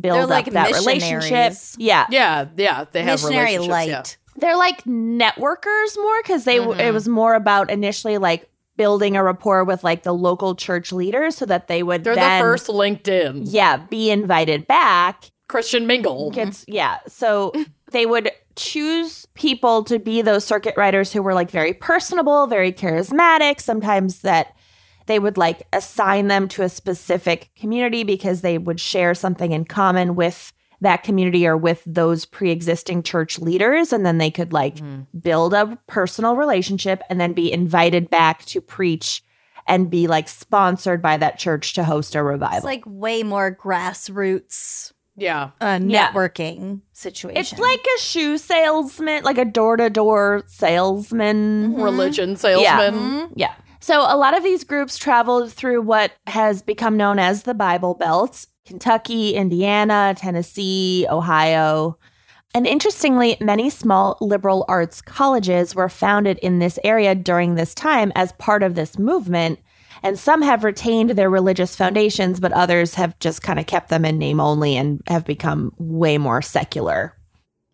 build 0.00 0.14
They're 0.16 0.22
up 0.24 0.30
like 0.30 0.52
that 0.52 0.72
relationship 0.72 1.52
yeah 1.76 2.06
Yeah, 2.10 2.46
yeah, 2.56 2.84
they 2.92 3.02
have 3.02 3.22
Missionary 3.22 3.58
relationships. 3.58 3.68
light. 3.68 3.88
yeah. 3.88 4.02
they're 4.40 4.56
like 4.56 4.84
networkers 4.84 5.96
more 5.96 6.22
because 6.22 6.44
they 6.44 6.56
w 6.58 6.72
it 6.78 6.82
mm-hmm. 6.84 6.94
was 6.94 7.08
more 7.08 7.34
about 7.34 7.70
initially 7.70 8.18
like 8.18 8.48
building 8.76 9.16
a 9.16 9.22
rapport 9.22 9.64
with 9.64 9.84
like 9.84 10.04
the 10.04 10.14
local 10.14 10.54
church 10.54 10.90
leaders 10.92 11.36
so 11.36 11.44
that 11.44 11.68
they 11.68 11.82
would 11.82 12.02
They're 12.04 12.14
then, 12.14 12.38
the 12.38 12.44
first 12.44 12.68
LinkedIn. 12.68 13.42
yeah 13.46 13.76
be 13.76 14.10
invited 14.10 14.66
back 14.66 15.30
Christian 15.48 15.86
mingle. 15.86 16.30
Kids, 16.30 16.64
yeah 16.68 16.98
so 17.08 17.52
they 17.90 18.06
would 18.06 18.30
choose 18.60 19.26
people 19.34 19.82
to 19.84 19.98
be 19.98 20.20
those 20.20 20.44
circuit 20.44 20.74
riders 20.76 21.12
who 21.12 21.22
were 21.22 21.32
like 21.32 21.50
very 21.50 21.72
personable 21.72 22.46
very 22.46 22.72
charismatic 22.72 23.60
sometimes 23.60 24.20
that 24.20 24.54
they 25.06 25.18
would 25.18 25.38
like 25.38 25.66
assign 25.72 26.28
them 26.28 26.46
to 26.46 26.62
a 26.62 26.68
specific 26.68 27.50
community 27.56 28.04
because 28.04 28.42
they 28.42 28.58
would 28.58 28.78
share 28.78 29.14
something 29.14 29.52
in 29.52 29.64
common 29.64 30.14
with 30.14 30.52
that 30.82 31.02
community 31.02 31.46
or 31.46 31.56
with 31.56 31.82
those 31.86 32.24
pre-existing 32.26 33.02
church 33.02 33.38
leaders 33.38 33.92
and 33.92 34.04
then 34.04 34.18
they 34.18 34.30
could 34.30 34.52
like 34.52 34.76
mm-hmm. 34.76 35.02
build 35.18 35.54
a 35.54 35.78
personal 35.86 36.36
relationship 36.36 37.02
and 37.08 37.18
then 37.18 37.32
be 37.32 37.50
invited 37.50 38.10
back 38.10 38.44
to 38.44 38.60
preach 38.60 39.22
and 39.66 39.90
be 39.90 40.06
like 40.06 40.28
sponsored 40.28 41.00
by 41.00 41.16
that 41.16 41.38
church 41.38 41.74
to 41.74 41.84
host 41.84 42.14
a 42.14 42.22
revival. 42.22 42.56
It's 42.56 42.64
like 42.64 42.84
way 42.86 43.22
more 43.22 43.54
grassroots 43.54 44.92
Yeah. 45.16 45.50
uh, 45.60 45.78
Yeah. 45.82 46.10
networking 46.12 46.80
situation. 46.92 47.38
It's 47.40 47.58
like 47.58 47.84
a 47.96 48.00
shoe 48.00 48.38
salesman, 48.38 49.22
like 49.24 49.38
a 49.38 49.44
door 49.44 49.76
to 49.76 49.90
door 49.90 50.42
salesman. 50.46 51.74
Religion 51.76 52.36
salesman. 52.36 52.94
Mhm. 52.94 53.32
Yeah. 53.34 53.52
So 53.80 54.00
a 54.00 54.16
lot 54.16 54.36
of 54.36 54.42
these 54.42 54.64
groups 54.64 54.98
traveled 54.98 55.52
through 55.52 55.82
what 55.82 56.12
has 56.26 56.62
become 56.62 56.96
known 56.96 57.18
as 57.18 57.42
the 57.44 57.54
Bible 57.54 57.94
Belt 57.94 58.46
Kentucky, 58.66 59.34
Indiana, 59.34 60.14
Tennessee, 60.16 61.06
Ohio. 61.10 61.96
And 62.54 62.66
interestingly, 62.66 63.36
many 63.40 63.70
small 63.70 64.16
liberal 64.20 64.64
arts 64.68 65.00
colleges 65.00 65.74
were 65.74 65.88
founded 65.88 66.38
in 66.38 66.58
this 66.58 66.78
area 66.84 67.14
during 67.14 67.54
this 67.54 67.74
time 67.74 68.12
as 68.14 68.32
part 68.32 68.62
of 68.62 68.74
this 68.74 68.98
movement. 68.98 69.58
And 70.02 70.18
some 70.18 70.42
have 70.42 70.64
retained 70.64 71.10
their 71.10 71.30
religious 71.30 71.76
foundations, 71.76 72.40
but 72.40 72.52
others 72.52 72.94
have 72.94 73.18
just 73.18 73.42
kind 73.42 73.58
of 73.58 73.66
kept 73.66 73.90
them 73.90 74.04
in 74.04 74.18
name 74.18 74.40
only 74.40 74.76
and 74.76 75.02
have 75.06 75.24
become 75.24 75.72
way 75.78 76.18
more 76.18 76.42
secular. 76.42 77.14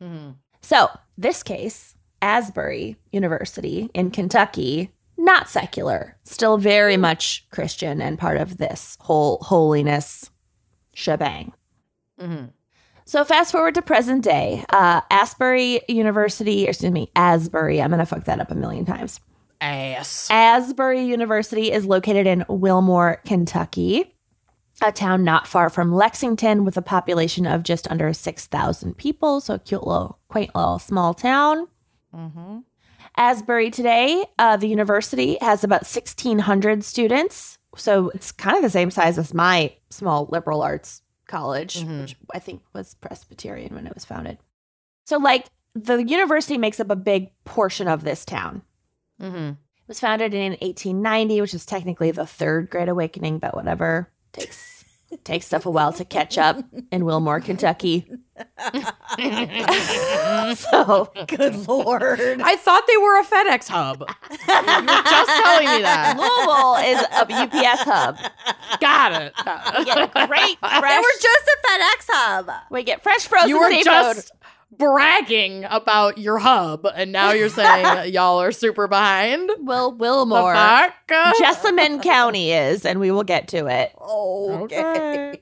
Mhm. 0.03 0.35
So, 0.61 0.91
this 1.17 1.43
case, 1.43 1.95
Asbury 2.21 2.97
University 3.13 3.91
in 3.95 4.11
Kentucky, 4.11 4.91
not 5.17 5.49
secular, 5.49 6.17
still 6.25 6.59
very 6.59 6.97
much 6.97 7.47
Christian 7.51 8.03
and 8.03 8.19
part 8.19 8.37
of 8.37 8.59
this 8.59 8.99
whole 9.01 9.39
holiness 9.43 10.31
shebang. 10.95 11.53
Mhm. 12.21 12.51
So, 13.05 13.25
fast 13.25 13.53
forward 13.53 13.75
to 13.77 13.83
present 13.83 14.25
day, 14.25 14.65
uh, 14.71 15.03
Asbury 15.11 15.81
University, 15.89 16.67
excuse 16.67 16.91
me, 16.91 17.11
Asbury, 17.15 17.81
I'm 17.81 17.91
going 17.91 18.01
to 18.01 18.07
fuck 18.07 18.25
that 18.25 18.41
up 18.41 18.51
a 18.51 18.57
million 18.57 18.85
times. 18.85 19.21
Ass. 19.61 20.29
Asbury 20.31 21.05
University 21.05 21.73
is 21.73 21.87
located 21.87 22.27
in 22.27 22.45
Wilmore, 22.49 23.21
Kentucky. 23.25 24.13
a 24.83 24.93
town 24.93 25.25
not 25.25 25.47
far 25.47 25.71
from 25.71 25.95
Lexington 25.95 26.63
with 26.65 26.77
a 26.77 26.83
population 26.83 27.47
of 27.47 27.63
just 27.63 27.91
under 27.91 28.13
6,000 28.13 28.95
people. 28.99 29.41
So 29.41 29.55
a 29.55 29.59
cute 29.59 29.87
little, 29.87 30.19
quaint 30.29 30.55
little 30.55 30.79
small 30.79 31.15
town. 31.15 31.67
Mm-hmm. 32.15 32.59
Asbury 33.17 33.71
today, 33.71 34.27
uh, 34.39 34.59
the 34.59 34.69
university 34.69 35.39
has 35.41 35.65
about 35.65 35.83
1,600 35.87 36.85
students. 36.85 37.57
So 37.75 38.11
it's 38.11 38.31
kind 38.33 38.55
of 38.57 38.63
the 38.63 38.69
same 38.69 38.91
size 38.91 39.17
as 39.19 39.33
my 39.33 39.73
small 39.89 40.29
liberal 40.31 40.61
arts 40.61 41.01
college, 41.27 41.83
Mhm. 41.83 42.03
which 42.03 42.17
I 42.35 42.39
think 42.39 42.61
was 42.75 42.95
Presbyterian 42.97 43.75
when 43.75 43.87
it 43.87 43.95
was 43.95 44.05
founded. 44.05 44.37
So, 45.07 45.17
like, 45.17 45.47
the 45.75 46.05
university 46.05 46.59
makes 46.59 46.81
up 46.81 46.91
a 46.91 46.97
big 46.97 47.31
portion 47.45 47.89
of 47.89 48.05
this 48.05 48.25
town. 48.27 48.61
Mm-hmm. 49.21 49.37
It 49.51 49.89
was 49.89 50.01
founded 50.01 50.35
in 50.35 50.53
1890, 50.53 51.41
which 51.41 51.55
is 51.55 51.65
technically 51.67 52.11
the 52.11 52.27
third 52.27 52.71
Great 52.71 52.89
Awakening, 52.89 53.39
but 53.39 53.55
whatever. 53.55 54.11
Takes 54.33 54.75
takes 55.23 55.47
stuff 55.47 55.65
a 55.67 55.71
while 55.71 55.93
to 55.93 56.05
catch 56.05 56.37
up 56.37 56.59
in 56.91 57.05
Wilmore, 57.05 57.41
Kentucky. 57.41 58.11
so 60.57 61.11
Good 61.29 61.67
lord. 61.69 62.21
I 62.43 62.57
thought 62.57 62.85
they 62.87 62.97
were 62.97 63.21
a 63.21 63.25
FedEx 63.25 63.69
hub. 63.69 64.01
you 64.01 64.07
were 64.07 65.03
just 65.03 65.31
telling 65.45 65.67
me 65.77 65.83
that. 65.83 66.17
Louisville 66.19 66.77
is 66.83 67.01
a 67.03 67.25
UPS 67.43 67.83
hub. 67.85 68.19
Got 68.81 69.23
it. 69.23 69.33
Get 69.87 70.13
great 70.29 70.59
They 70.63 70.79
fresh. 70.81 71.03
were 71.03 71.21
just 71.21 71.47
a 71.47 71.57
FedEx 71.67 72.07
hub. 72.09 72.51
we 72.71 72.83
get 72.83 73.03
fresh 73.03 73.27
frozen 73.27 73.49
you 73.49 73.59
were 73.61 73.71
seafood. 73.71 73.85
just 73.85 74.33
bragging 74.71 75.65
about 75.65 76.19
your 76.19 76.39
hub, 76.39 76.87
and 76.95 77.13
now 77.13 77.33
you're 77.33 77.49
saying 77.49 78.13
y'all 78.13 78.41
are 78.41 78.53
super 78.53 78.87
behind. 78.89 79.51
Will 79.61 79.91
The 79.93 79.97
Wilmore. 79.97 80.55
fuck? 80.55 80.95
Jessamine 81.39 82.01
County 82.01 82.53
is, 82.53 82.85
and 82.85 83.01
we 83.01 83.11
will 83.11 83.25
get 83.25 83.49
to 83.49 83.67
it. 83.67 83.93
Okay. 84.01 85.41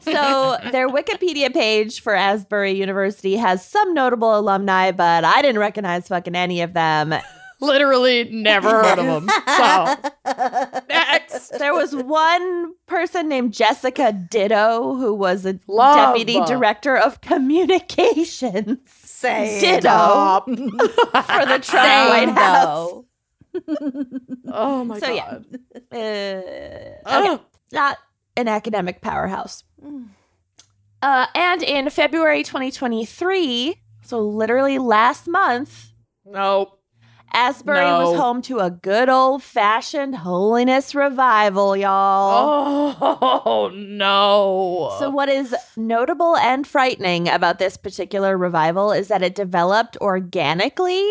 So 0.00 0.56
their 0.72 0.88
Wikipedia 0.88 1.52
page 1.52 2.00
for 2.00 2.14
Asbury 2.14 2.72
University 2.72 3.36
has 3.36 3.64
some 3.66 3.92
notable 3.94 4.38
alumni, 4.38 4.90
but 4.92 5.24
I 5.24 5.42
didn't 5.42 5.58
recognize 5.58 6.08
fucking 6.08 6.34
any 6.34 6.62
of 6.62 6.72
them. 6.72 7.14
Literally 7.60 8.24
never 8.24 8.70
heard 8.70 8.98
of 8.98 9.06
them. 9.06 9.28
So 9.28 9.96
There 11.48 11.74
was 11.74 11.94
one 11.96 12.74
person 12.86 13.28
named 13.28 13.52
Jessica 13.54 14.12
Ditto 14.12 14.94
who 14.96 15.14
was 15.14 15.44
a 15.46 15.58
Love. 15.66 16.14
deputy 16.14 16.40
director 16.46 16.96
of 16.96 17.20
communications 17.20 18.78
Say 18.92 19.60
Ditto 19.60 20.42
for 20.46 21.46
the 21.46 21.58
Trump 21.62 22.10
White 22.10 22.28
House. 22.30 23.04
Oh 24.52 24.84
my 24.84 24.98
So, 24.98 25.12
yeah. 25.12 25.30
god. 25.30 25.46
Uh, 25.92 25.96
okay. 25.96 26.96
Ugh. 27.06 27.40
not 27.72 27.98
an 28.36 28.48
academic 28.48 29.00
powerhouse. 29.00 29.64
Uh, 31.02 31.26
and 31.34 31.62
in 31.62 31.88
February 31.90 32.42
2023, 32.42 33.76
so 34.02 34.20
literally 34.20 34.78
last 34.78 35.28
month, 35.28 35.90
Nope. 36.26 36.80
Asbury 37.34 37.84
was 37.84 38.16
home 38.16 38.40
to 38.42 38.60
a 38.60 38.70
good 38.70 39.08
old 39.08 39.42
fashioned 39.42 40.14
holiness 40.14 40.94
revival, 40.94 41.76
y'all. 41.76 42.96
Oh 43.00 43.70
no. 43.74 44.96
So, 44.98 45.10
what 45.10 45.28
is 45.28 45.54
notable 45.76 46.36
and 46.36 46.66
frightening 46.66 47.28
about 47.28 47.58
this 47.58 47.76
particular 47.76 48.38
revival 48.38 48.92
is 48.92 49.08
that 49.08 49.22
it 49.22 49.34
developed 49.34 49.96
organically, 50.00 51.04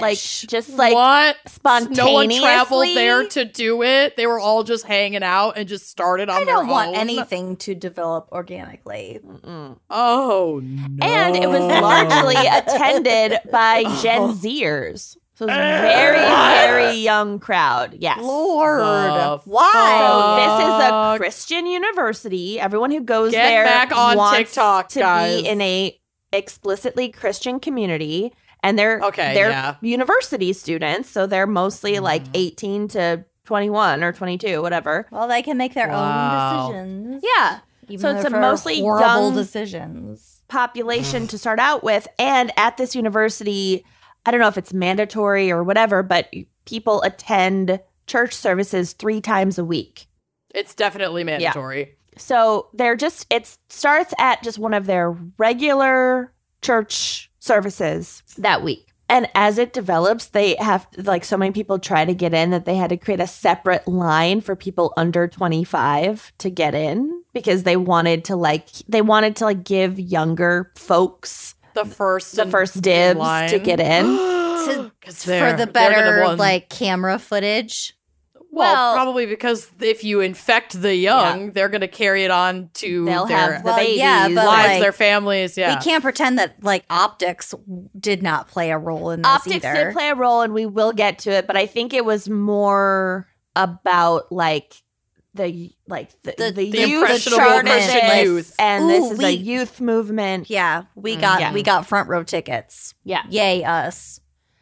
like 0.00 0.18
just 0.18 0.70
like 0.70 0.94
what? 0.94 1.36
spontaneously. 1.46 2.04
No 2.04 2.12
one 2.12 2.30
traveled 2.30 2.86
there 2.86 3.26
to 3.28 3.44
do 3.44 3.82
it. 3.82 4.16
They 4.16 4.26
were 4.26 4.38
all 4.38 4.64
just 4.64 4.84
hanging 4.84 5.22
out 5.22 5.52
and 5.56 5.68
just 5.68 5.88
started 5.88 6.28
on 6.28 6.42
I 6.42 6.44
their 6.44 6.54
don't 6.54 6.68
want 6.68 6.90
own. 6.90 6.94
anything 6.96 7.56
to 7.58 7.74
develop 7.74 8.28
organically. 8.32 9.20
Mm-mm. 9.24 9.78
Oh 9.90 10.60
no. 10.62 11.06
and 11.06 11.36
it 11.36 11.48
was 11.48 11.60
largely 11.60 12.36
attended 12.36 13.38
by 13.52 13.84
oh. 13.86 14.02
Gen 14.02 14.20
Zers. 14.34 15.16
So 15.34 15.44
it 15.44 15.50
was 15.50 15.56
a 15.56 15.60
eh, 15.60 15.80
very, 15.82 16.18
very 16.88 16.96
young 16.96 17.38
crowd. 17.38 17.96
Yes. 18.00 18.18
Lord, 18.20 18.80
The 18.80 19.40
why? 19.44 19.98
So 20.00 20.34
this 20.34 20.66
is 20.66 20.90
a 20.90 21.14
Christian 21.16 21.66
university. 21.66 22.58
Everyone 22.58 22.90
who 22.90 23.02
goes 23.02 23.30
Get 23.30 23.46
there 23.48 23.64
back 23.64 23.92
on 23.92 24.16
wants 24.16 24.36
TikTok, 24.36 24.88
to 24.88 24.98
guys. 24.98 25.42
be 25.42 25.48
in 25.48 25.60
a 25.60 25.96
explicitly 26.32 27.10
Christian 27.10 27.60
community, 27.60 28.32
and 28.62 28.78
they're 28.78 29.00
Okay, 29.02 29.34
they're 29.34 29.50
yeah. 29.50 29.74
university 29.80 30.52
students, 30.52 31.08
so 31.10 31.26
they're 31.26 31.46
mostly 31.46 31.98
like 32.00 32.24
Mhm. 32.24 32.30
eighteen 32.34 32.88
to 32.88 33.24
twenty 33.44 33.70
one 33.70 34.02
or 34.04 34.12
twenty 34.12 34.38
two, 34.38 34.60
whatever. 34.62 35.06
Well, 35.10 35.28
they 35.28 35.42
can 35.42 35.56
make 35.56 35.74
their 35.74 35.88
Wow. 35.88 36.66
own 36.68 36.72
decisions. 36.72 37.24
Yeah, 37.36 37.58
even 37.88 38.00
So 38.00 38.10
it's 38.16 38.24
a 38.24 38.30
mostly 38.30 38.80
horrible 38.80 39.06
young- 39.28 39.34
decisions. 39.34 40.34
population 40.48 41.26
to 41.28 41.36
start 41.38 41.58
out 41.58 41.84
with, 41.84 42.08
and 42.18 42.50
at 42.56 42.76
this 42.78 42.94
university, 42.96 43.84
I 44.24 44.30
don't 44.30 44.40
know 44.40 44.48
if 44.48 44.56
it's 44.58 44.72
mandatory 44.72 45.50
or 45.50 45.62
whatever, 45.62 46.02
but 46.02 46.30
people 46.64 47.02
attend 47.02 47.80
church 48.06 48.32
services 48.34 48.94
three 48.94 49.20
times 49.20 49.58
a 49.58 49.64
week. 49.64 50.06
It's 50.54 50.74
definitely 50.74 51.22
mandatory. 51.24 51.96
So 52.16 52.68
they're 52.74 52.96
just 52.96 53.26
it 53.30 53.56
starts 53.68 54.12
at 54.18 54.42
just 54.42 54.58
one 54.58 54.72
of 54.74 54.86
their 54.86 55.14
regular 55.36 56.32
church 56.62 57.27
services 57.38 58.22
that 58.38 58.62
week. 58.62 58.84
And 59.10 59.26
as 59.34 59.56
it 59.56 59.72
develops, 59.72 60.26
they 60.26 60.54
have 60.56 60.86
like 60.98 61.24
so 61.24 61.38
many 61.38 61.50
people 61.50 61.78
try 61.78 62.04
to 62.04 62.12
get 62.12 62.34
in 62.34 62.50
that 62.50 62.66
they 62.66 62.76
had 62.76 62.90
to 62.90 62.98
create 62.98 63.20
a 63.20 63.26
separate 63.26 63.88
line 63.88 64.42
for 64.42 64.54
people 64.54 64.92
under 64.98 65.26
25 65.26 66.32
to 66.38 66.50
get 66.50 66.74
in 66.74 67.22
because 67.32 67.62
they 67.62 67.76
wanted 67.76 68.24
to 68.26 68.36
like 68.36 68.68
they 68.86 69.00
wanted 69.00 69.34
to 69.36 69.44
like 69.46 69.64
give 69.64 69.98
younger 69.98 70.70
folks 70.76 71.54
The 71.74 71.86
first 71.86 72.36
the 72.36 72.44
first 72.46 72.82
dibs 72.82 73.18
line. 73.18 73.48
to 73.48 73.58
get 73.58 73.80
in. 73.80 74.04
To- 74.58 74.92
'Cause 75.00 75.24
For 75.24 75.54
the 75.56 75.66
better, 75.72 76.22
want- 76.24 76.38
like 76.38 76.68
camera 76.68 77.18
footage. 77.18 77.94
Well, 78.58 78.74
well- 78.74 78.94
probably 78.94 79.26
because 79.26 79.70
if 79.80 80.04
you 80.04 80.20
infect 80.20 80.80
the 80.80 80.94
young, 80.94 81.52
they're 81.52 81.68
going 81.68 81.80
to 81.82 81.88
carry 81.88 82.24
it 82.24 82.30
on 82.30 82.70
to 82.74 83.04
They'll 83.04 83.26
their 83.26 83.36
have 83.54 83.62
the 83.62 83.66
Well, 83.66 83.76
babies. 83.76 83.98
yeah, 83.98 84.28
but, 84.28 84.34
lives, 84.46 84.68
like, 84.68 84.80
their 84.82 84.92
families. 84.92 85.56
Yeah, 85.56 85.76
We 85.76 85.80
can't 85.82 86.02
pretend 86.02 86.38
that 86.38 86.62
like 86.62 86.84
optics 86.90 87.54
did 87.98 88.22
not 88.22 88.48
play 88.48 88.70
a 88.70 88.78
role 88.78 89.10
in 89.10 89.22
this 89.22 89.28
Optics 89.30 89.64
either. 89.64 89.84
did 89.86 89.92
play 89.94 90.08
a 90.10 90.14
role, 90.14 90.40
and 90.42 90.52
we 90.52 90.66
will 90.66 90.92
get 90.92 91.18
to 91.20 91.30
it. 91.30 91.46
But 91.46 91.56
I 91.56 91.66
think 91.66 91.94
it 91.94 92.04
was 92.04 92.28
more 92.28 93.26
about 93.56 94.30
like 94.32 94.82
the 95.34 95.70
like 95.86 96.10
the, 96.22 96.34
The- 96.36 96.52
the, 96.52 96.70
the 96.70 96.88
youth 96.88 97.02
impressionable 97.02 97.44
started 97.44 98.22
youth. 98.24 98.54
and 98.58 98.90
this 98.90 99.12
is 99.12 99.18
we- 99.18 99.24
a 99.26 99.30
youth 99.30 99.80
movement. 99.80 100.50
yeah, 100.50 100.84
we 100.96 101.16
Mm, 101.16 101.20
got 101.20 101.40
yeah. 101.40 101.52
we 101.52 101.62
got 101.62 101.86
front 101.86 102.08
row 102.08 102.22
tickets. 102.24 102.94
Yeah. 103.04 103.22
Yay 103.28 103.62
us. 103.62 104.20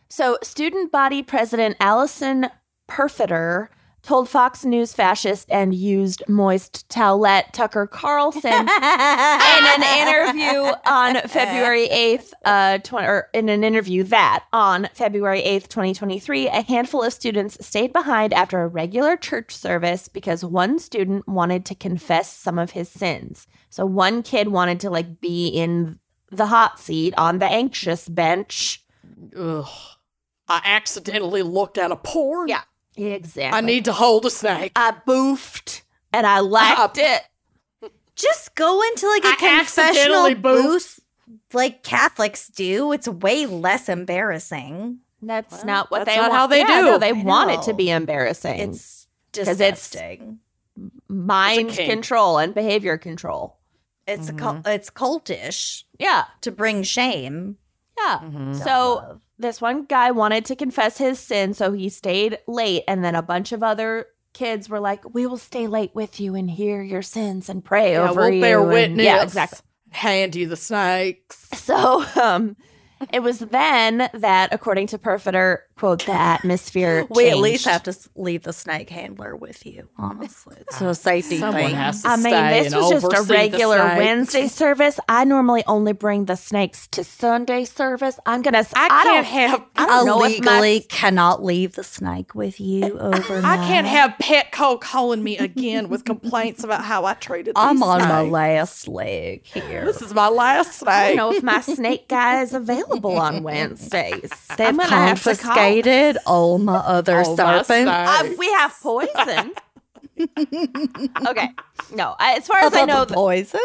So, 0.09 0.39
student 0.43 0.93
body 0.93 1.23
president 1.23 1.77
Allison 1.81 2.47
Perfater 2.89 3.69
told 4.07 4.29
Fox 4.29 4.65
News 4.65 4.93
fascist 4.93 5.51
and 5.51 5.75
used 5.75 6.23
moist 6.29 6.89
towelette 6.89 7.51
Tucker 7.51 7.89
Carlson 7.89 8.53
in 8.53 8.69
an 8.69 9.83
interview 9.99 10.73
on 10.87 11.17
February 11.29 11.89
8th, 11.89 12.31
uh, 12.45 12.79
20, 12.79 13.07
or 13.07 13.29
in 13.35 13.49
an 13.49 13.65
interview 13.65 14.05
that 14.05 14.45
on 14.53 14.89
February 14.95 15.43
8th, 15.43 15.67
2023, 15.67 16.47
a 16.47 16.63
handful 16.63 17.03
of 17.03 17.13
students 17.13 17.67
stayed 17.67 17.93
behind 17.93 18.33
after 18.33 18.63
a 18.63 18.69
regular 18.69 19.17
church 19.17 19.57
service 19.57 20.07
because 20.07 20.45
one 20.45 20.79
student 20.79 21.27
wanted 21.27 21.65
to 21.67 21.75
confess 21.75 22.33
some 22.33 22.61
of 22.61 22.71
his 22.71 22.89
sins. 22.89 23.49
So 23.71 23.85
one 23.85 24.23
kid 24.23 24.49
wanted 24.49 24.79
to 24.81 24.91
like 24.91 25.21
be 25.21 25.49
in 25.49 25.99
the 26.31 26.47
hot 26.47 26.79
seat 26.79 27.13
on 27.19 27.41
the 27.41 27.47
anxious 27.47 28.09
bench. 28.09 28.85
Ugh. 29.37 29.67
I 30.49 30.61
accidentally 30.65 31.43
looked 31.43 31.77
at 31.77 31.91
a 31.91 31.97
porn. 31.97 32.49
Yeah. 32.49 32.63
Exactly. 32.97 33.57
I 33.57 33.61
need 33.61 33.85
to 33.87 33.93
hold 33.93 34.25
a 34.27 34.31
snake. 34.31 34.73
I 34.77 34.93
boofed 35.07 35.83
and 36.13 36.27
I 36.27 36.41
liked 36.41 36.99
it. 36.99 37.23
Just 38.15 38.55
go 38.55 38.81
into 38.83 39.07
like 39.09 39.25
a 39.25 39.29
I 39.29 39.37
confessional 39.37 40.27
accidentally 40.27 40.35
boofed. 40.35 40.63
booth 40.65 41.01
like 41.53 41.83
Catholics 41.83 42.49
do. 42.49 42.93
It's 42.93 43.07
way 43.07 43.45
less 43.47 43.89
embarrassing. 43.91 45.01
That's 45.21 45.53
Well, 45.53 45.65
not 45.67 45.91
what 45.91 45.99
that's 46.05 46.11
they 46.11 46.17
not 46.17 46.31
want. 46.31 46.39
how 46.41 46.47
they 46.47 46.59
Yeah, 46.61 46.67
do. 46.81 46.87
no, 46.87 46.99
they 46.99 47.09
I 47.11 47.13
want 47.13 47.51
it 47.51 47.63
to 47.63 47.75
be 47.75 47.91
embarrassing. 47.91 48.59
It's- 48.61 49.07
disgusting. 49.33 50.39
mind 51.09 51.69
It's 51.71 51.79
a 51.79 51.87
control 51.87 52.39
and 52.39 52.55
behavior 52.55 52.97
control. 52.97 53.57
It's 54.07 54.29
a 54.31 54.33
cul- 54.33 54.63
it's 54.65 54.89
cultish 54.89 55.85
Yeah. 55.99 56.25
to 56.43 56.51
bring 56.51 56.83
shame. 56.85 57.59
Yeah. 57.99 58.21
Mhm. 58.23 58.63
So 58.65 58.95
Love. 58.95 59.21
This 59.39 59.61
one 59.61 59.85
guy 59.85 60.11
wanted 60.11 60.45
to 60.47 60.57
confess 60.57 60.99
his 60.99 61.19
sin, 61.19 61.53
so 61.55 61.73
he 61.73 61.89
stayed 61.89 62.39
late, 62.47 62.85
and 62.89 63.05
then 63.05 63.15
a 63.15 63.23
bunch 63.23 63.53
of 63.53 63.63
other 63.63 64.07
kids 64.33 64.69
were 64.69 64.81
like, 64.81 65.15
"We 65.15 65.27
will 65.27 65.37
stay 65.39 65.67
late 65.67 65.91
with 65.95 66.19
you 66.21 66.35
and 66.35 66.51
hear 66.51 66.83
your 66.83 67.03
sins 67.03 67.49
and 67.49 67.65
pray 67.65 67.93
Yeah, 67.93 68.09
over 68.11 68.21
we'll 68.23 68.31
you." 68.31 68.41
bear 68.41 68.61
and- 68.61 68.69
witness. 68.71 69.05
Yeah, 69.05 69.23
exactly. 69.23 69.59
Hand 69.91 70.35
you 70.37 70.47
the 70.49 70.57
snakes. 70.57 71.49
So 71.55 72.05
um, 72.21 72.57
it 73.13 73.21
was 73.23 73.39
then 73.41 74.09
that, 74.15 74.53
according 74.53 74.87
to 74.89 74.99
Perfater, 74.99 75.65
quote 75.79 76.07
the 76.07 76.13
atmosphere. 76.13 77.07
We 77.17 77.29
at 77.31 77.39
least 77.39 77.65
have 77.67 77.83
to 77.85 77.97
leave 78.15 78.43
the 78.43 78.53
snake 78.53 78.91
handler 78.91 79.37
with 79.37 79.65
you. 79.65 79.89
Honestly, 79.99 80.57
it's 80.61 80.81
a 80.81 80.95
safety 80.95 81.39
Someone 81.39 81.65
thing. 81.65 81.75
has 81.75 82.03
to 82.03 82.09
I 82.09 82.17
mean, 82.17 82.33
this 82.63 82.75
was 82.75 82.91
just 83.03 83.31
a 83.31 83.33
regular. 83.33 83.77
Wednesday 83.79 84.49
service. 84.49 84.99
I 85.09 85.25
normally 85.25 85.63
only 85.67 85.93
bring 85.93 86.27
the 86.27 86.37
snakes 86.37 86.87
to 86.89 87.05
Sunday 87.05 87.65
service. 87.65 88.19
I'm 88.27 88.43
gonna. 88.43 88.59
s- 88.59 88.73
I 88.75 88.87
I 88.87 88.89
can't 88.89 89.05
don't 89.05 89.25
have. 89.25 89.63
I 89.77 89.87
don't 89.87 90.07
know 90.07 90.25
if 90.25 90.43
my- 90.45 90.83
cannot 90.89 91.43
leave 91.45 91.75
the 91.75 91.85
snake 91.85 92.35
with 92.35 92.61
you 92.61 92.99
overnight. 92.99 93.45
I 93.45 93.57
can't 93.67 93.87
have 93.87 94.15
Petco 94.21 94.81
calling 94.81 95.23
me 95.23 95.39
again 95.39 95.89
with 95.89 96.05
complaints 96.05 96.65
about 96.65 96.85
how 96.85 97.05
I 97.05 97.15
treated. 97.15 97.53
I'm 97.57 97.77
these 97.77 97.83
on 97.85 98.01
my 98.03 98.23
last 98.23 98.89
leg 98.89 99.45
here. 99.47 99.85
This 99.85 100.03
is 100.03 100.13
my 100.15 100.29
last 100.29 100.81
snake. 100.81 100.89
I 100.95 101.07
don't 101.09 101.17
know 101.17 101.33
if 101.33 101.43
my 101.43 101.61
snake 101.61 102.09
guy 102.09 102.43
is 102.43 102.53
available 102.53 103.17
on 103.17 103.43
Wednesdays. 103.43 104.31
They've 104.57 104.69
I'm 104.69 104.77
gonna 104.77 104.89
have 104.91 105.23
to 105.23 105.37
call. 105.37 105.55
Confiscated 105.75 106.19
all 106.27 106.59
my 106.59 106.77
other 106.77 107.19
All 107.21 107.37
my 107.37 107.63
serpents. 107.63 107.91
Uh, 107.91 108.35
we 108.39 108.47
have 108.53 108.75
poison. 108.83 109.53
okay. 111.29 111.49
No, 111.95 112.15
I, 112.19 112.37
as 112.37 112.47
far 112.47 112.59
as 112.59 112.75
I 112.75 112.85
know, 112.85 113.05
th- 113.05 113.15
poison. 113.15 113.61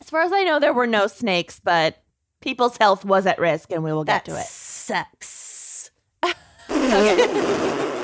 as 0.00 0.10
far 0.10 0.22
as 0.22 0.32
I 0.32 0.44
know, 0.44 0.60
there 0.60 0.72
were 0.72 0.86
no 0.86 1.06
snakes, 1.06 1.60
but 1.62 2.02
people's 2.40 2.76
health 2.76 3.04
was 3.04 3.26
at 3.26 3.38
risk, 3.38 3.72
and 3.72 3.82
we 3.82 3.92
will 3.92 4.04
get 4.04 4.24
That 4.24 4.32
to 4.32 4.38
it. 4.40 4.46
sucks. 4.46 5.90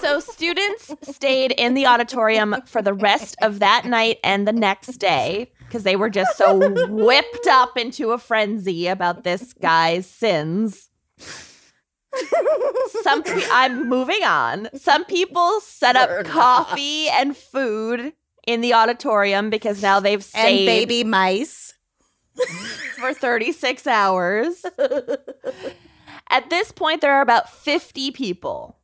So 0.00 0.18
students 0.18 0.94
stayed 1.02 1.52
in 1.52 1.74
the 1.74 1.84
auditorium 1.86 2.56
for 2.64 2.80
the 2.80 2.94
rest 2.94 3.36
of 3.42 3.58
that 3.58 3.84
night 3.84 4.16
and 4.24 4.48
the 4.48 4.52
next 4.52 4.96
day 4.96 5.52
because 5.66 5.82
they 5.82 5.94
were 5.94 6.08
just 6.08 6.38
so 6.38 6.56
whipped 6.88 7.46
up 7.46 7.76
into 7.76 8.12
a 8.12 8.18
frenzy 8.18 8.86
about 8.86 9.24
this 9.24 9.52
guy's 9.52 10.06
sins. 10.06 10.88
Some 13.02 13.22
pe- 13.22 13.46
I'm 13.50 13.88
moving 13.88 14.22
on. 14.24 14.68
Some 14.74 15.04
people 15.04 15.60
set 15.60 15.96
up 15.96 16.08
We're 16.10 16.22
not. 16.22 16.32
coffee 16.32 17.08
and 17.08 17.36
food 17.36 18.12
in 18.46 18.60
the 18.60 18.74
auditorium 18.74 19.48
because 19.50 19.80
now 19.82 20.00
they've 20.00 20.26
And 20.34 20.56
baby 20.66 21.04
mice. 21.04 21.74
for 22.98 23.12
36 23.14 23.86
hours. 23.86 24.64
At 26.30 26.48
this 26.50 26.72
point, 26.72 27.00
there 27.00 27.12
are 27.12 27.22
about 27.22 27.50
50 27.52 28.10
people. 28.12 28.76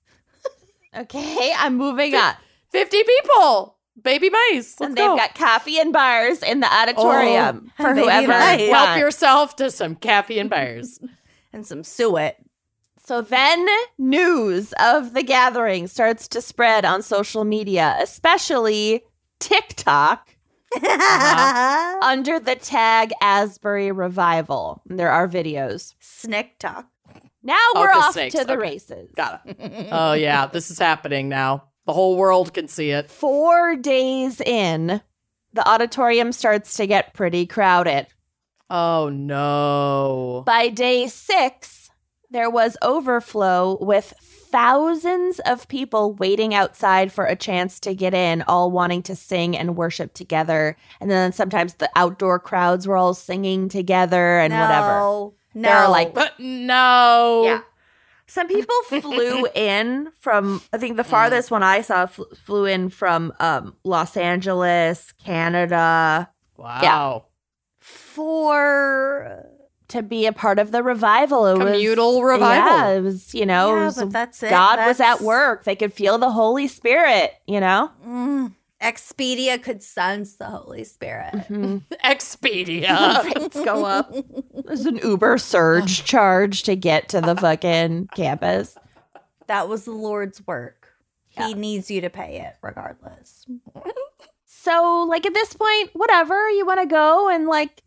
Okay, 0.96 1.52
I'm 1.56 1.76
moving 1.76 2.14
on. 2.14 2.34
Fifty 2.70 3.02
people, 3.02 3.76
baby 4.02 4.30
mice. 4.30 4.78
Let's 4.80 4.80
and 4.80 4.96
they've 4.96 5.04
go. 5.04 5.16
got 5.16 5.34
coffee 5.34 5.78
and 5.78 5.92
bars 5.92 6.42
in 6.42 6.60
the 6.60 6.72
auditorium 6.74 7.70
oh, 7.78 7.82
for 7.82 7.94
whoever. 7.94 8.32
Help 8.32 8.98
yourself 8.98 9.56
to 9.56 9.70
some 9.70 9.94
caffeine 9.94 10.38
and 10.40 10.50
bears. 10.50 10.98
And 11.52 11.66
some 11.66 11.84
suet. 11.84 12.36
So 13.06 13.20
then 13.20 13.64
news 13.98 14.74
of 14.80 15.14
the 15.14 15.22
gathering 15.22 15.86
starts 15.86 16.26
to 16.26 16.42
spread 16.42 16.84
on 16.84 17.02
social 17.02 17.44
media, 17.44 17.96
especially 18.00 19.04
TikTok 19.38 20.30
under 22.02 22.40
the 22.40 22.56
tag 22.60 23.12
Asbury 23.20 23.92
Revival. 23.92 24.82
There 24.86 25.10
are 25.12 25.28
videos. 25.28 25.94
Snick 26.00 26.58
talk. 26.58 26.88
Now 27.44 27.54
Oh, 27.76 27.80
we're 27.80 27.92
'cause 27.92 28.04
off 28.06 28.12
snakes, 28.14 28.34
to 28.34 28.44
the 28.44 28.54
okay. 28.54 28.60
races. 28.60 29.08
Got 29.14 29.42
it. 29.46 29.88
Oh 29.92 30.14
yeah, 30.14 30.46
this 30.46 30.68
is 30.72 30.78
happening 30.80 31.28
now. 31.28 31.68
The 31.86 31.92
whole 31.92 32.16
world 32.16 32.52
can 32.54 32.66
see 32.66 32.90
it. 32.90 33.08
Four 33.08 33.76
days 33.76 34.40
in, 34.40 35.00
the 35.52 35.68
auditorium 35.68 36.32
starts 36.32 36.74
to 36.78 36.88
get 36.88 37.14
pretty 37.14 37.46
crowded. 37.46 38.08
Oh 38.68 39.10
no. 39.10 40.42
By 40.44 40.70
day 40.70 41.06
six, 41.06 41.75
there 42.30 42.50
was 42.50 42.76
overflow 42.82 43.78
with 43.80 44.14
thousands 44.20 45.38
of 45.40 45.68
people 45.68 46.12
waiting 46.14 46.54
outside 46.54 47.12
for 47.12 47.24
a 47.24 47.36
chance 47.36 47.78
to 47.80 47.94
get 47.94 48.14
in, 48.14 48.42
all 48.42 48.70
wanting 48.70 49.02
to 49.04 49.16
sing 49.16 49.56
and 49.56 49.76
worship 49.76 50.14
together. 50.14 50.76
And 51.00 51.10
then 51.10 51.32
sometimes 51.32 51.74
the 51.74 51.90
outdoor 51.96 52.38
crowds 52.38 52.86
were 52.86 52.96
all 52.96 53.14
singing 53.14 53.68
together 53.68 54.38
and 54.38 54.52
whatever. 54.52 54.88
No. 54.98 55.34
There 55.54 55.74
are, 55.74 55.90
like, 55.90 56.14
But 56.14 56.38
no. 56.38 57.42
Yeah. 57.44 57.60
Some 58.26 58.48
people 58.48 58.74
flew 58.88 59.46
in 59.54 60.10
from, 60.18 60.60
I 60.72 60.78
think 60.78 60.96
the 60.96 61.04
farthest 61.04 61.50
one 61.50 61.62
I 61.62 61.80
saw 61.80 62.06
fl- 62.06 62.24
flew 62.44 62.64
in 62.66 62.88
from 62.90 63.32
um, 63.40 63.76
Los 63.84 64.16
Angeles, 64.16 65.12
Canada, 65.24 66.28
Wow. 66.56 67.26
for 67.78 69.46
to 69.96 70.02
be 70.02 70.26
a 70.26 70.32
part 70.32 70.58
of 70.58 70.70
the 70.72 70.82
revival. 70.82 71.46
It 71.46 71.58
Communal 71.58 72.20
was, 72.20 72.32
revival. 72.32 72.76
Yeah, 72.76 72.88
it 72.90 73.00
was, 73.00 73.34
you 73.34 73.46
know, 73.46 73.74
yeah, 73.74 73.84
was- 73.86 73.96
but 73.96 74.10
that's 74.12 74.42
it. 74.42 74.50
God 74.50 74.78
was 74.86 75.00
at 75.00 75.20
work. 75.20 75.64
They 75.64 75.76
could 75.76 75.92
feel 75.92 76.18
the 76.18 76.30
Holy 76.30 76.68
Spirit, 76.68 77.32
you 77.46 77.60
know? 77.60 77.90
Mm. 78.06 78.52
Expedia 78.82 79.60
could 79.62 79.82
sense 79.82 80.34
the 80.36 80.44
Holy 80.44 80.84
Spirit. 80.84 81.32
Expedia. 82.04 83.24
Rates 83.34 83.58
go 83.64 83.84
up. 83.86 84.14
There's 84.66 84.84
an 84.86 84.98
Uber 84.98 85.38
surge 85.38 86.04
charge 86.04 86.62
to 86.64 86.76
get 86.76 87.08
to 87.08 87.20
the 87.20 87.34
fucking 87.34 88.08
campus. 88.14 88.76
That 89.46 89.68
was 89.68 89.84
the 89.86 89.92
Lord's 89.92 90.46
work. 90.46 90.88
Yeah. 91.32 91.48
He 91.48 91.54
needs 91.54 91.90
you 91.90 92.00
to 92.02 92.10
pay 92.10 92.40
it 92.40 92.54
regardless. 92.62 93.46
So, 94.44 95.06
like 95.08 95.24
at 95.26 95.32
this 95.34 95.52
point, 95.54 95.90
whatever, 95.94 96.48
you 96.50 96.66
want 96.66 96.80
to 96.80 96.86
go 96.86 97.28
and 97.28 97.46
like 97.46 97.82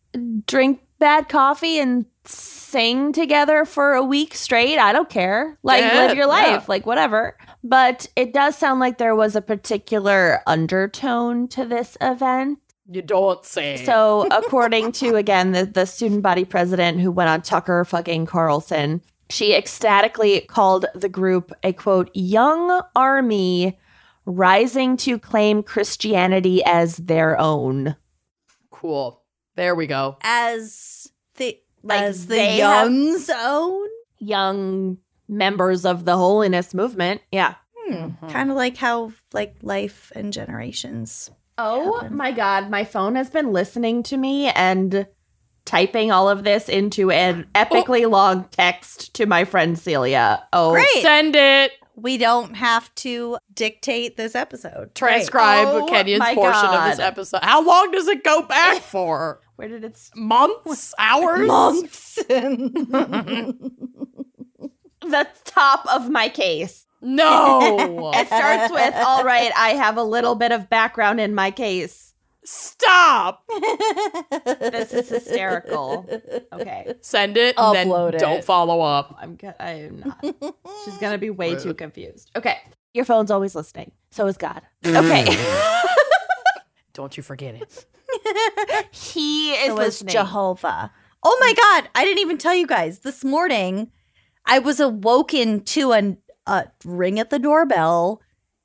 drink 0.47 0.82
bad 1.00 1.30
coffee 1.30 1.80
and 1.80 2.06
sing 2.26 3.12
together 3.14 3.66
for 3.66 3.93
a 3.93 4.04
week 4.04 4.36
straight. 4.36 4.78
I 4.78 4.93
don't 4.93 5.10
care. 5.10 5.58
Like, 5.64 5.82
Yeah, 5.82 6.06
live 6.08 6.18
your 6.18 6.28
life, 6.28 6.45
yeah. 6.47 6.64
like, 6.68 6.86
whatever. 6.86 7.36
But 7.64 8.08
it 8.16 8.34
does 8.34 8.56
sound 8.56 8.80
like 8.80 8.97
there 8.97 9.16
was 9.16 9.36
a 9.36 9.41
particular 9.41 10.41
undertone 10.45 11.47
to 11.50 11.66
this 11.66 11.97
event. 12.02 12.60
you 12.91 13.02
don't 13.02 13.43
say. 13.45 13.84
So, 13.86 14.28
according 14.32 14.91
to 14.93 15.16
again 15.24 15.52
the, 15.52 15.66
the 15.66 15.86
student 15.86 16.22
body 16.22 16.45
president 16.45 17.00
who 17.00 17.12
went 17.12 17.30
on 17.30 17.41
Tucker 17.41 17.84
fucking 17.86 18.26
Carlson, 18.28 19.02
she 19.30 19.54
ecstatically 19.56 20.41
called 20.41 20.86
the 20.95 21.10
group 21.10 21.52
a 21.64 21.74
quote 21.74 22.10
young 22.16 22.82
army 22.95 23.78
rising 24.26 24.97
to 24.97 25.18
claim 25.20 25.64
Christianity 25.64 26.64
as 26.64 26.97
their 26.97 27.39
own. 27.39 27.95
cool. 28.72 29.18
There 29.60 29.76
we 29.76 29.88
go. 29.88 30.18
As 30.22 31.12
the 31.36 31.60
Like 31.84 32.01
as 32.01 32.28
the 32.28 32.36
they 32.36 32.57
have- 32.60 32.89
young 32.89 33.18
zone. 33.20 33.88
Young 34.20 34.99
members 35.28 35.86
of 35.86 36.05
the 36.05 36.16
holiness 36.16 36.74
movement. 36.74 37.20
Yeah. 37.30 37.55
Mm-hmm. 37.91 38.30
Kind 38.30 38.51
of 38.51 38.55
like 38.55 38.78
how 38.78 39.12
like 39.34 39.57
life 39.62 40.14
and 40.16 40.32
generations. 40.32 41.30
Oh 41.57 41.99
happen. 41.99 42.16
my 42.16 42.32
god, 42.32 42.70
my 42.70 42.86
phone 42.86 43.16
has 43.16 43.30
been 43.30 43.51
listening 43.51 44.01
to 44.03 44.16
me 44.16 44.47
and 44.47 45.05
typing 45.66 46.10
all 46.10 46.30
of 46.30 46.45
this 46.45 46.70
into 46.70 47.12
an 47.12 47.45
oh. 47.53 47.60
epically 47.66 48.10
long 48.10 48.45
text 48.51 49.14
to 49.16 49.26
my 49.26 49.43
friend 49.43 49.78
Celia. 49.78 50.41
Oh, 50.53 50.72
Great. 50.72 51.01
Send 51.01 51.36
it. 51.36 51.74
We 52.02 52.18
don't 52.18 52.56
have 52.56 52.93
to 52.95 53.38
dictate 53.54 54.18
this 54.18 54.36
episode. 54.36 54.93
Transcribe 54.95 55.68
Oh 55.68 55.86
Kenya's 55.88 56.20
my 56.20 56.34
portion 56.36 56.66
of 56.66 56.89
this 56.89 57.00
episode. 57.00 57.41
How 57.43 57.64
long 57.64 57.91
does 57.91 58.08
it 58.08 58.24
go 58.24 58.41
back 58.43 58.82
for? 58.82 59.39
Where 59.56 59.68
did 59.68 59.84
it 59.84 59.93
s- 59.93 60.12
Months? 60.16 60.93
Hours? 61.00 61.47
Months. 61.47 62.16
the 62.28 63.56
top 65.45 65.86
of 65.93 66.10
my 66.10 66.30
case. 66.30 66.86
No. 67.02 68.12
It 68.14 68.28
starts 68.28 68.72
with, 68.74 68.93
all 68.95 69.24
right, 69.24 69.52
I 69.56 69.70
have 69.70 69.95
a 69.97 70.04
little 70.04 70.36
bit 70.36 70.52
of 70.52 70.70
background 70.70 71.22
in 71.22 71.34
my 71.34 71.50
case. 71.52 72.09
Stop. 72.52 73.43
This 74.60 74.91
is 74.93 75.10
hysterical. 75.10 76.08
Okay. 76.52 76.93
Send 77.02 77.38
it 77.38 77.56
Upload 77.58 78.12
then 78.14 78.20
don't 78.22 78.38
it. 78.39 78.43
follow 78.45 78.82
up. 78.82 79.16
I'm 79.20 79.36
go- 79.36 79.54
I 79.60 79.72
am 79.72 80.00
not. 80.00 80.24
She's 80.86 80.97
going 80.97 81.12
to 81.12 81.18
be 81.20 81.30
way 81.30 81.56
too 81.56 81.74
confused. 81.76 82.32
Okay. 82.36 82.58
Your 82.93 83.06
phone's 83.06 83.30
always 83.30 83.54
listening. 83.56 83.91
So 84.12 84.26
is 84.28 84.38
God. 84.38 84.62
Okay. 84.86 85.26
Mm. 85.26 85.84
Don't 86.93 87.16
you 87.18 87.22
forget 87.24 87.54
it. 87.56 87.86
he 88.91 89.52
is 89.54 89.70
It 89.70 89.72
was 89.74 89.80
listening. 89.80 90.14
Jehovah. 90.14 90.91
Oh 91.24 91.38
my 91.39 91.54
God. 91.54 91.89
I 91.93 92.04
didn't 92.04 92.20
even 92.20 92.38
tell 92.39 92.56
you 92.56 92.66
guys. 92.66 93.00
This 93.00 93.24
morning, 93.24 93.91
I 94.46 94.58
was 94.59 94.80
awoken 94.80 95.62
to 95.66 95.92
a, 95.93 96.17
a 96.47 96.66
ring 96.84 97.20
at 97.20 97.30
the 97.30 97.39
doorbell. 97.39 98.21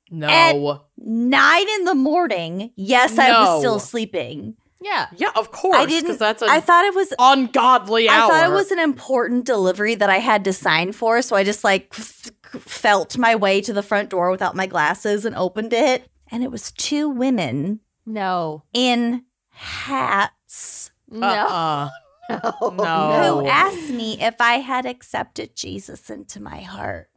No. 0.09 0.84
Nine 0.97 1.67
in 1.77 1.83
the 1.85 1.95
morning. 1.95 2.71
Yes, 2.75 3.17
I 3.17 3.31
was 3.31 3.59
still 3.59 3.79
sleeping. 3.79 4.55
yeah. 4.81 5.07
yeah, 5.17 5.31
of 5.35 5.51
course. 5.51 5.75
I 5.77 5.85
didn't. 5.85 6.17
That's 6.19 6.41
I 6.43 6.59
thought 6.61 6.85
it 6.85 6.95
was. 6.95 7.13
ungodly 7.19 8.07
Hour. 8.07 8.23
I 8.23 8.27
thought 8.41 8.49
it 8.49 8.53
was 8.53 8.71
an 8.71 8.79
important 8.79 9.45
delivery 9.45 9.95
that 9.95 10.09
I 10.09 10.19
had 10.19 10.43
to 10.45 10.53
sign 10.53 10.91
for, 10.93 11.21
so 11.21 11.35
I 11.35 11.43
just 11.43 11.63
like 11.63 11.87
f- 11.97 12.31
felt 12.59 13.17
my 13.17 13.35
way 13.35 13.61
to 13.61 13.73
the 13.73 13.83
front 13.83 14.09
door 14.09 14.31
without 14.31 14.55
my 14.55 14.67
glasses 14.67 15.25
and 15.25 15.35
opened 15.35 15.73
it, 15.73 16.07
and 16.31 16.43
it 16.43 16.51
was 16.51 16.71
two 16.71 17.09
women 17.09 17.81
No. 18.05 18.63
in 18.73 19.23
hats 19.49 20.91
No. 21.09 21.27
Uh-uh. 21.27 21.89
No. 22.29 22.69
No. 22.71 23.39
who 23.41 23.47
asked 23.47 23.89
me 23.91 24.19
if 24.19 24.35
I 24.39 24.55
had 24.55 24.85
accepted 24.87 25.55
Jesus 25.55 26.09
into 26.09 26.41
my 26.41 26.61
heart. 26.61 27.07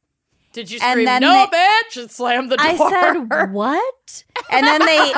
Did 0.59 0.72
you 0.72 0.80
And 0.82 0.90
scream 0.94 1.05
then 1.06 1.20
no, 1.22 1.47
they- 1.52 1.56
bitch, 1.56 2.01
and 2.01 2.10
slam 2.10 2.48
the 2.48 2.56
door? 2.56 2.66
I 2.66 2.76
said, 2.76 3.52
"What?" 3.52 4.24
And 4.51 4.66
then 4.66 4.80
they 4.85 5.12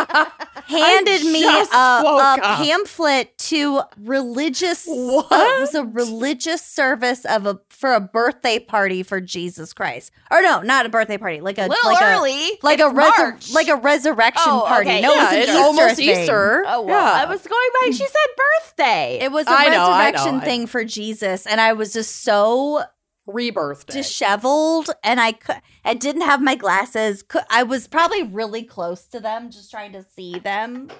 handed 0.66 1.22
me 1.24 1.44
a, 1.44 1.62
a 1.72 2.36
pamphlet 2.42 3.36
to 3.38 3.80
religious. 3.98 4.84
What? 4.86 5.32
uh, 5.32 5.36
it 5.56 5.60
was 5.60 5.74
a 5.74 5.84
religious 5.84 6.60
service 6.62 7.24
of 7.24 7.46
a 7.46 7.58
for 7.70 7.94
a 7.94 8.00
birthday 8.00 8.58
party 8.58 9.02
for 9.02 9.20
Jesus 9.20 9.72
Christ. 9.72 10.10
Or 10.30 10.42
no, 10.42 10.60
not 10.60 10.84
a 10.84 10.88
birthday 10.88 11.16
party, 11.16 11.40
like 11.40 11.56
a 11.58 11.66
A 11.66 11.68
little 11.68 11.90
like 11.90 12.02
early. 12.02 12.32
a 12.32 12.58
like 12.62 12.80
a 12.80 12.86
It's 12.86 12.92
resur- 12.94 13.18
March. 13.18 13.52
like 13.54 13.68
a 13.68 13.76
resurrection 13.76 14.42
Oh, 14.52 14.64
party. 14.66 14.90
okay, 14.90 15.00
No, 15.00 15.14
yeah, 15.14 15.20
it 15.22 15.24
was 15.24 15.32
it's 15.38 15.48
Easter 15.48 15.62
almost 15.62 15.96
thing. 15.96 16.08
Easter. 16.22 16.64
Oh 16.68 16.82
well, 16.82 16.88
yeah. 17.16 17.22
I 17.22 17.24
was 17.26 17.40
going 17.46 17.68
by. 17.80 17.86
She 17.92 18.04
said 18.04 18.30
birthday. 18.36 19.18
It 19.22 19.32
was 19.32 19.46
a 19.46 19.50
I 19.50 19.68
know, 19.68 19.90
I 19.90 20.10
know, 20.10 20.16
resurrection 20.16 20.34
I 20.40 20.44
thing 20.44 20.66
for 20.66 20.84
Jesus, 20.84 21.46
and 21.46 21.60
I 21.60 21.72
was 21.72 21.92
just 21.92 22.22
so 22.22 22.82
rebirth 23.31 23.86
day. 23.86 23.94
disheveled 23.94 24.90
and 25.02 25.20
I 25.20 25.32
cou- 25.32 25.61
I 25.85 25.94
didn't 25.94 26.23
have 26.23 26.43
my 26.43 26.55
glasses. 26.55 27.24
I 27.51 27.62
was 27.62 27.86
probably 27.89 28.23
really 28.23 28.62
close 28.62 29.05
to 29.07 29.20
them, 29.20 29.51
just 29.51 29.70
trying 29.70 29.93
to 29.93 30.02
see 30.02 30.39
them. 30.39 30.90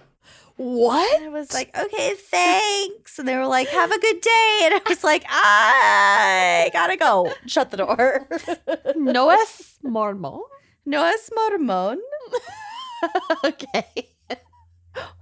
what? 0.57 1.17
And 1.17 1.27
I 1.27 1.29
was 1.29 1.53
like, 1.55 1.77
okay, 1.77 2.15
thanks. 2.15 3.19
And 3.19 3.27
they 3.27 3.37
were 3.37 3.47
like, 3.47 3.69
have 3.69 3.91
a 3.91 3.99
good 3.99 4.21
day. 4.21 4.61
And 4.65 4.75
I 4.75 4.81
was 4.89 5.03
like, 5.03 5.25
I 5.29 6.71
gotta 6.73 6.97
go. 6.97 7.33
Shut 7.47 7.71
the 7.71 7.79
door. 7.79 8.29
no 8.97 9.31
es 9.31 9.79
mormon. 9.83 10.41
no 10.87 11.05
es 11.05 11.31
mormon. 11.35 12.01
okay. 13.45 14.09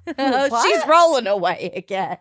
She's 0.63 0.87
rolling 0.89 1.27
away 1.27 1.71
again. 1.77 2.19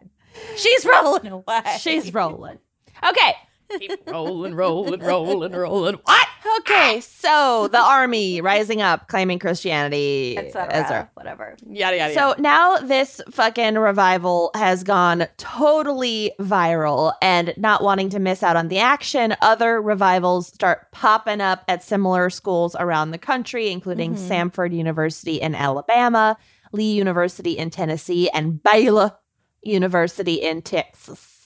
She's 0.55 0.85
rolling 0.85 1.27
away. 1.31 1.61
She's 1.79 2.13
rolling. 2.13 2.59
Okay. 3.07 3.33
Keep 3.79 4.09
rolling, 4.09 4.55
rolling, 4.55 4.99
rolling, 5.01 5.51
rolling. 5.51 5.95
What? 6.03 6.27
Okay. 6.59 7.01
So 7.01 7.67
the 7.71 7.79
army 7.79 8.39
rising 8.41 8.81
up, 8.81 9.07
claiming 9.09 9.39
Christianity, 9.39 10.37
etc. 10.37 10.73
Ezra. 10.73 11.09
Whatever. 11.15 11.55
Yada 11.69 11.97
yada. 11.97 12.13
So 12.13 12.29
yada. 12.29 12.41
now 12.41 12.77
this 12.77 13.19
fucking 13.29 13.75
revival 13.75 14.51
has 14.55 14.83
gone 14.83 15.27
totally 15.37 16.31
viral 16.39 17.13
and 17.21 17.53
not 17.57 17.83
wanting 17.83 18.09
to 18.11 18.19
miss 18.19 18.43
out 18.43 18.55
on 18.55 18.69
the 18.69 18.79
action, 18.79 19.35
other 19.41 19.81
revivals 19.81 20.47
start 20.47 20.91
popping 20.91 21.41
up 21.41 21.63
at 21.67 21.83
similar 21.83 22.29
schools 22.29 22.75
around 22.79 23.11
the 23.11 23.17
country, 23.17 23.69
including 23.69 24.15
Mhm. 24.15 24.27
Samford 24.51 24.73
University 24.73 25.41
in 25.41 25.53
Alabama, 25.55 26.37
Lee 26.71 26.91
University 26.93 27.57
in 27.57 27.69
Tennessee, 27.69 28.29
and 28.29 28.61
Baylor 28.63 29.13
University 29.61 30.35
in 30.35 30.61
Texas. 30.61 31.36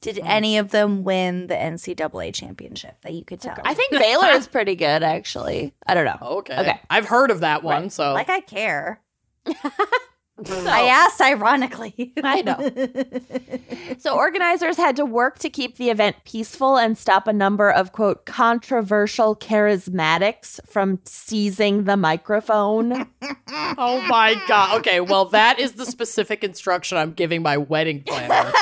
Did 0.00 0.18
any 0.22 0.56
of 0.56 0.70
them 0.70 1.04
win 1.04 1.46
the 1.48 1.54
NCAA 1.54 2.32
championship 2.32 2.96
that 3.02 3.12
you 3.12 3.22
could 3.24 3.40
tell? 3.40 3.56
I 3.64 3.74
think 3.74 3.90
Baylor 3.90 4.28
is 4.30 4.46
pretty 4.46 4.74
good, 4.74 5.02
actually. 5.02 5.74
I 5.86 5.92
don't 5.94 6.06
know. 6.06 6.18
okay. 6.38 6.58
Okay. 6.58 6.80
I've 6.88 7.06
heard 7.06 7.30
of 7.30 7.40
that 7.40 7.62
one. 7.62 7.82
Right. 7.82 7.92
So 7.92 8.12
like 8.14 8.30
I 8.30 8.40
care. 8.40 9.02
I 10.48 10.86
asked 10.86 11.20
ironically. 11.20 12.14
I 12.22 12.42
know. 12.42 12.70
So 13.98 14.14
organizers 14.16 14.78
had 14.78 14.96
to 14.96 15.04
work 15.04 15.38
to 15.40 15.50
keep 15.50 15.76
the 15.76 15.90
event 15.90 16.16
peaceful 16.24 16.78
and 16.78 16.96
stop 16.96 17.26
a 17.26 17.32
number 17.34 17.70
of 17.70 17.92
quote 17.92 18.24
controversial 18.24 19.36
charismatics 19.36 20.58
from 20.66 21.00
seizing 21.04 21.84
the 21.84 21.96
microphone. 21.98 23.06
Oh 23.52 24.00
my 24.08 24.40
god. 24.48 24.78
Okay, 24.78 25.00
well 25.00 25.26
that 25.26 25.58
is 25.58 25.72
the 25.72 25.84
specific 25.84 26.42
instruction 26.44 26.96
I'm 26.98 27.12
giving 27.12 27.42
my 27.42 27.56
wedding 27.58 28.02
planner. 28.04 28.52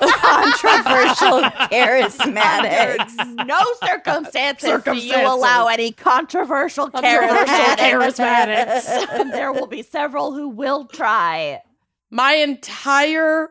Controversial, 0.00 1.40
charismatic. 1.70 3.46
no 3.46 3.60
circumstances, 3.84 4.82
do 4.84 4.96
you 4.96 5.16
allow 5.16 5.66
any 5.68 5.92
controversial 5.92 6.90
Controversial 6.90 7.46
charismatics. 7.76 8.14
charismatics. 8.14 9.32
there 9.32 9.52
will 9.52 9.66
be 9.66 9.82
several 9.82 10.32
who 10.32 10.48
will 10.48 10.86
try. 10.86 11.60
My 12.10 12.34
entire 12.34 13.50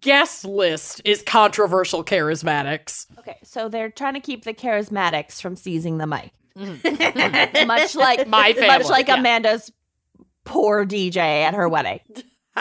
guest 0.00 0.44
list 0.44 1.00
is 1.04 1.22
controversial 1.22 2.04
charismatics. 2.04 3.06
Okay, 3.18 3.36
so 3.44 3.68
they're 3.68 3.90
trying 3.90 4.14
to 4.14 4.20
keep 4.20 4.44
the 4.44 4.54
charismatics 4.54 5.40
from 5.40 5.56
seizing 5.56 5.98
the 5.98 6.06
mic. 6.06 6.32
Mm-hmm. 6.56 7.66
much 7.68 7.94
like 7.94 8.26
My 8.26 8.52
family, 8.52 8.66
much 8.66 8.88
like 8.88 9.06
yeah. 9.06 9.16
Amanda's 9.20 9.70
poor 10.44 10.84
DJ 10.84 11.16
at 11.16 11.54
her 11.54 11.68
wedding. 11.68 12.00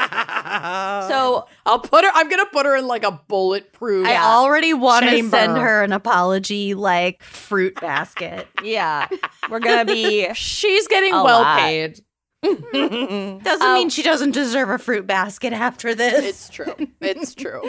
so 0.48 1.08
So 1.18 1.46
I'll 1.66 1.80
put 1.80 2.04
her 2.06 2.12
I'm 2.14 2.30
gonna 2.30 2.46
put 2.46 2.66
her 2.66 2.76
in 2.76 2.88
like 2.88 3.04
a 3.04 3.20
bulletproof. 3.28 4.08
I 4.08 4.18
already 4.18 4.74
want 4.74 5.06
to 5.06 5.30
send 5.30 5.58
her 5.58 5.84
an 5.84 5.92
apology 5.94 6.74
like 6.74 7.22
fruit 7.24 7.80
basket. 7.80 8.48
yeah, 8.64 9.08
we're 9.50 9.60
gonna 9.60 9.86
be 9.86 10.34
She's 10.34 10.88
getting 10.88 11.14
A 11.14 11.24
well 11.24 11.42
lot. 11.42 11.60
paid. 11.60 12.00
Doesn't 12.44 13.44
Oh. 13.62 13.74
mean 13.74 13.90
she 13.90 14.04
doesn't 14.04 14.32
deserve 14.32 14.70
a 14.70 14.78
fruit 14.78 15.08
basket 15.08 15.54
after 15.54 15.96
this. 15.96 16.24
It's 16.24 16.50
true. 16.50 16.74
It's 17.02 17.34
true. 17.34 17.62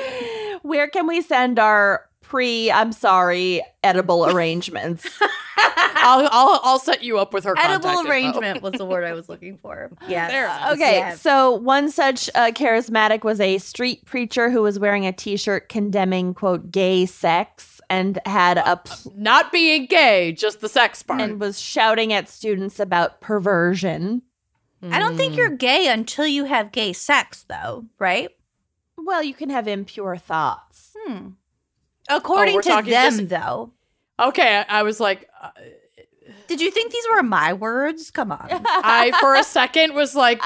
where 0.62 0.88
can 0.88 1.06
we 1.06 1.22
send 1.22 1.58
our 1.58 2.04
pre 2.22 2.70
I'm 2.70 2.92
sorry 2.92 3.62
edible 3.82 4.26
arrangements? 4.26 5.08
I'll 6.08 6.28
I'll 6.32 6.60
I'll 6.64 6.78
set 6.78 7.02
you 7.02 7.18
up 7.18 7.32
with 7.34 7.44
her 7.44 7.54
contact 7.54 7.84
Edible 7.84 8.00
info. 8.00 8.10
arrangement 8.10 8.62
was 8.62 8.72
the 8.74 8.84
word 8.86 9.04
I 9.04 9.12
was 9.12 9.28
looking 9.32 9.58
for. 9.58 9.90
Yes. 10.08 10.30
There. 10.30 10.72
Okay, 10.72 10.96
Yes. 10.98 11.20
so 11.20 11.52
one 11.54 11.90
such 11.90 12.28
uh, 12.34 12.50
charismatic 12.52 13.24
was 13.24 13.40
a 13.40 13.58
street 13.58 14.04
preacher 14.06 14.50
who 14.50 14.62
was 14.62 14.78
wearing 14.78 15.06
a 15.06 15.12
T-shirt 15.12 15.68
condemning 15.68 16.34
quote 16.34 16.70
gay 16.70 17.04
sex 17.06 17.80
and 17.90 18.18
had 18.26 18.58
a 18.58 18.76
pl- 18.76 19.12
Not 19.16 19.50
being 19.52 19.86
gay, 19.86 20.32
just 20.32 20.60
the 20.60 20.68
sex 20.68 21.02
part. 21.02 21.20
and 21.20 21.40
was 21.40 21.60
shouting 21.60 22.12
at 22.12 22.28
students 22.28 22.78
about 22.80 23.20
perversion. 23.20 24.22
I 24.82 25.00
don't 25.00 25.16
think 25.16 25.36
you're 25.36 25.50
gay 25.50 25.88
until 25.88 26.26
you 26.26 26.44
have 26.44 26.70
gay 26.70 26.92
sex, 26.92 27.44
though, 27.48 27.86
right? 27.98 28.28
Well, 28.96 29.24
you 29.24 29.34
can 29.34 29.50
have 29.50 29.66
impure 29.66 30.16
thoughts. 30.16 30.92
Hmm. 31.06 31.30
According 32.08 32.54
we're 32.54 32.62
to 32.62 32.68
them, 32.68 32.86
just- 32.86 33.28
though. 33.28 33.72
okay. 34.20 34.58
I, 34.68 34.80
I 34.80 34.82
was 34.84 35.00
like, 35.00 35.28
uh, 35.42 35.50
Did 36.48 36.60
you 36.60 36.70
think 36.70 36.92
these 36.92 37.04
were 37.14 37.22
my 37.22 37.52
words? 37.52 38.10
Come 38.10 38.32
on. 38.32 38.48
I 38.50 39.12
for 39.20 39.34
a 39.34 39.44
second 39.44 39.94
was 39.94 40.14
like, 40.16 40.40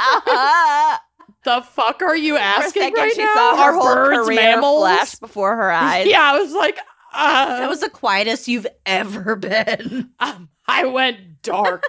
the 1.45 1.63
fuck 1.63 2.03
are 2.03 2.17
you 2.17 2.35
For 2.35 2.41
a 2.41 2.43
asking 2.43 2.83
second, 2.83 3.01
right 3.01 3.13
she 3.15 3.23
now? 3.23 3.35
saw 3.35 3.57
her 3.57 3.63
Are 3.63 3.73
whole 3.73 3.95
birds 3.95 4.27
career 4.27 4.37
mammals? 4.41 4.81
flash 4.81 5.15
before 5.17 5.57
her 5.57 5.71
eyes. 5.73 6.07
Yeah, 6.07 6.21
I 6.23 6.39
was 6.39 6.53
like, 6.53 6.79
uh, 7.15 7.59
that 7.59 7.69
was 7.69 7.81
the 7.81 7.91
quietest 7.91 8.49
you've 8.49 8.67
ever 8.87 9.37
been. 9.37 10.11
um, 10.21 10.49
I 10.67 10.87
went 10.87 11.43
dark. 11.43 11.85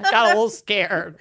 I 0.00 0.10
got 0.10 0.24
a 0.26 0.28
little 0.28 0.50
scared. 0.50 1.16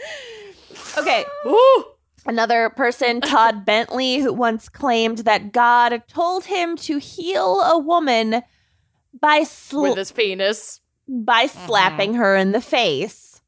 Okay, 0.97 1.25
Ooh. 1.45 1.85
Another 2.25 2.69
person, 2.69 3.19
Todd 3.19 3.65
Bentley, 3.65 4.19
who 4.19 4.31
once 4.31 4.69
claimed 4.69 5.19
that 5.19 5.51
God 5.51 6.01
told 6.07 6.45
him 6.45 6.77
to 6.77 6.97
heal 6.97 7.59
a 7.59 7.77
woman 7.77 8.41
by 9.19 9.43
sl- 9.43 9.81
With 9.81 9.97
his 9.97 10.13
penis. 10.13 10.79
By 11.07 11.47
slapping 11.47 12.15
her 12.15 12.35
in 12.35 12.51
the 12.51 12.61
face. 12.61 13.41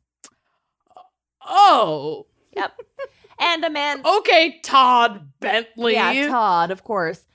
Oh. 1.45 2.27
Yep. 2.56 2.73
And 3.40 3.64
a 3.65 3.69
man, 3.69 4.02
Okay, 4.19 4.60
Todd 4.64 5.30
Bentley. 5.40 5.94
yeah, 5.94 6.27
Todd, 6.27 6.72
of 6.72 6.84
course. 6.84 7.26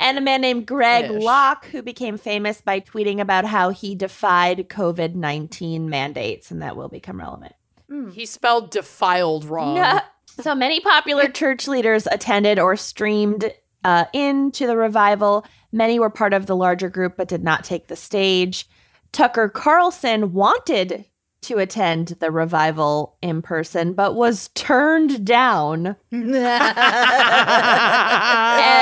And 0.00 0.16
a 0.16 0.20
man 0.20 0.40
named 0.40 0.66
Greg 0.66 1.10
Ish. 1.10 1.22
Locke, 1.22 1.66
who 1.66 1.82
became 1.82 2.18
famous 2.18 2.60
by 2.60 2.78
tweeting 2.78 3.20
about 3.20 3.44
how 3.44 3.70
he 3.70 3.96
defied 3.96 4.68
COVID 4.68 5.16
19 5.16 5.90
mandates, 5.90 6.52
and 6.52 6.62
that 6.62 6.76
will 6.76 6.88
become 6.88 7.18
relevant. 7.18 7.54
He 8.12 8.24
spelled 8.26 8.70
defiled 8.70 9.44
wrong. 9.44 9.74
No. 9.76 10.00
So 10.40 10.54
many 10.54 10.78
popular 10.78 11.26
church 11.28 11.66
leaders 11.66 12.06
attended 12.06 12.60
or 12.60 12.76
streamed 12.76 13.52
uh, 13.82 14.04
into 14.12 14.68
the 14.68 14.76
revival. 14.76 15.44
Many 15.72 15.98
were 15.98 16.10
part 16.10 16.32
of 16.32 16.46
the 16.46 16.54
larger 16.54 16.88
group 16.88 17.14
but 17.16 17.26
did 17.26 17.42
not 17.42 17.64
take 17.64 17.88
the 17.88 17.96
stage. 17.96 18.68
Tucker 19.12 19.48
Carlson 19.48 20.32
wanted 20.32 21.04
to 21.40 21.58
attend 21.58 22.08
the 22.20 22.30
revival 22.30 23.16
in 23.22 23.42
person 23.42 23.92
but 23.92 24.14
was 24.14 24.48
turned 24.54 25.24
down. 25.24 25.96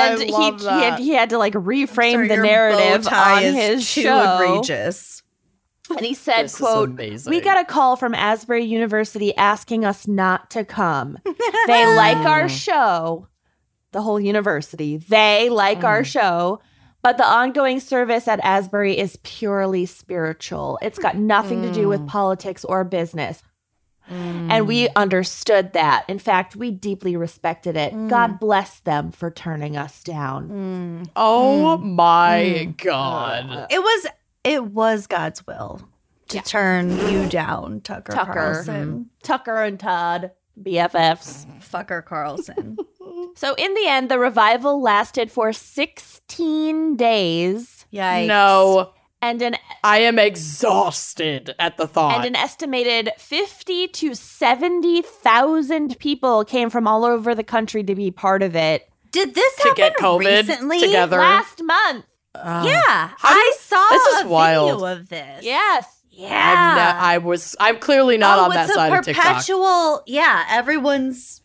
And 0.09 0.21
he, 0.21 0.27
he, 0.27 0.33
had, 0.33 0.59
that. 0.59 0.99
he 0.99 1.09
had 1.13 1.29
to 1.31 1.37
like 1.37 1.53
reframe 1.53 2.13
Sorry, 2.13 2.27
the 2.27 2.37
narrative 2.37 3.07
on 3.07 3.41
his 3.41 3.87
show. 3.87 4.35
egregious. 4.35 5.23
And 5.89 6.05
he 6.05 6.13
said, 6.13 6.43
This 6.43 6.57
quote, 6.57 6.97
we 7.27 7.41
got 7.41 7.59
a 7.59 7.65
call 7.65 7.95
from 7.95 8.13
Asbury 8.13 8.65
University 8.65 9.35
asking 9.35 9.85
us 9.85 10.07
not 10.07 10.49
to 10.51 10.65
come. 10.65 11.17
They 11.67 11.95
like 11.95 12.17
our 12.17 12.49
show, 12.65 13.27
the 13.91 14.01
whole 14.01 14.19
university. 14.19 14.97
They 14.97 15.49
like 15.49 15.83
our 15.83 16.01
mm. 16.01 16.05
show, 16.05 16.59
but 17.07 17.15
the 17.15 17.25
ongoing 17.25 17.79
service 17.79 18.27
at 18.27 18.41
Asbury 18.43 18.97
is 18.97 19.17
purely 19.23 19.85
spiritual. 19.85 20.77
It's 20.81 20.99
got 20.99 21.15
nothing 21.15 21.61
to 21.61 21.71
do 21.71 21.87
with 21.87 22.01
mm. 22.01 22.07
politics 22.07 22.65
or 22.65 22.83
business. 22.83 23.41
Mm. 24.11 24.51
And 24.51 24.67
we 24.67 24.89
understood 24.89 25.71
that. 25.71 26.03
In 26.09 26.19
fact, 26.19 26.57
we 26.57 26.69
deeply 26.69 27.15
respected 27.15 27.77
it. 27.77 27.93
Mm. 27.93 28.09
God 28.09 28.41
bless 28.41 28.81
them 28.81 29.13
for 29.13 29.31
turning 29.31 29.77
us 29.77 30.03
down. 30.03 31.07
Oh 31.15 31.77
my 31.77 32.73
god. 32.75 33.49
Uh. 33.51 33.67
It 33.69 33.79
was 33.79 34.07
it 34.43 34.65
was 34.65 35.07
God's 35.07 35.47
will 35.47 35.87
to 36.27 36.41
turn 36.41 36.89
you 37.09 37.29
down, 37.29 37.79
Tucker, 37.79 38.11
Tucker. 38.11 38.33
Carlson. 38.33 39.09
Tucker 39.23 39.63
and 39.63 39.79
Todd, 39.79 40.31
BFFs. 40.61 41.45
Fucker 41.61 42.03
Carlson. 42.03 42.75
So 43.35 43.53
in 43.55 43.73
the 43.73 43.87
end, 43.87 44.09
the 44.09 44.19
revival 44.19 44.81
lasted 44.81 45.31
for 45.31 45.53
16 45.53 46.95
days, 46.95 47.85
Yikes. 47.93 48.27
No, 48.27 48.93
and 49.21 49.41
an 49.41 49.55
I 49.83 49.99
am 49.99 50.19
exhausted 50.19 51.55
at 51.59 51.77
the 51.77 51.87
thought. 51.87 52.15
and 52.17 52.25
an 52.25 52.35
estimated 52.35 53.11
50 53.17 53.87
to 53.87 54.13
70,000 54.15 55.97
people 55.99 56.43
came 56.45 56.69
from 56.69 56.87
all 56.87 57.03
over 57.05 57.33
the 57.33 57.43
country 57.43 57.83
to 57.83 57.95
be 57.95 58.11
part 58.11 58.43
of 58.43 58.55
it 58.55 58.87
Did 59.11 59.33
this 59.33 59.55
To 59.57 59.61
happen 59.69 59.75
get 59.77 59.97
COVID 59.97 60.47
recently? 60.47 60.79
together. 60.79 61.17
last 61.17 61.61
month. 61.63 62.05
Uh, 62.35 62.63
Yeah, 62.67 62.81
How 63.17 63.29
I 63.29 63.35
you- 63.35 63.55
saw 63.59 63.87
this 63.89 64.05
is 64.07 64.21
a 64.25 64.27
wild. 64.27 64.71
video 64.71 64.85
of 64.85 65.09
this. 65.09 65.43
Yes. 65.43 65.85
I'm 66.19 66.23
Yeah. 66.23 66.75
not- 66.75 66.95
I 67.03 67.17
was. 67.19 67.55
I'm 67.59 67.77
clearly 67.79 68.17
not 68.17 68.39
oh, 68.39 68.43
on 68.45 68.49
that 68.51 68.69
side 68.69 68.91
a 68.91 68.97
of 68.99 69.05
TikTok. 69.05 69.23
perpetual. 69.25 70.01
Yeah, 70.07 70.43
everyone's 70.49 71.41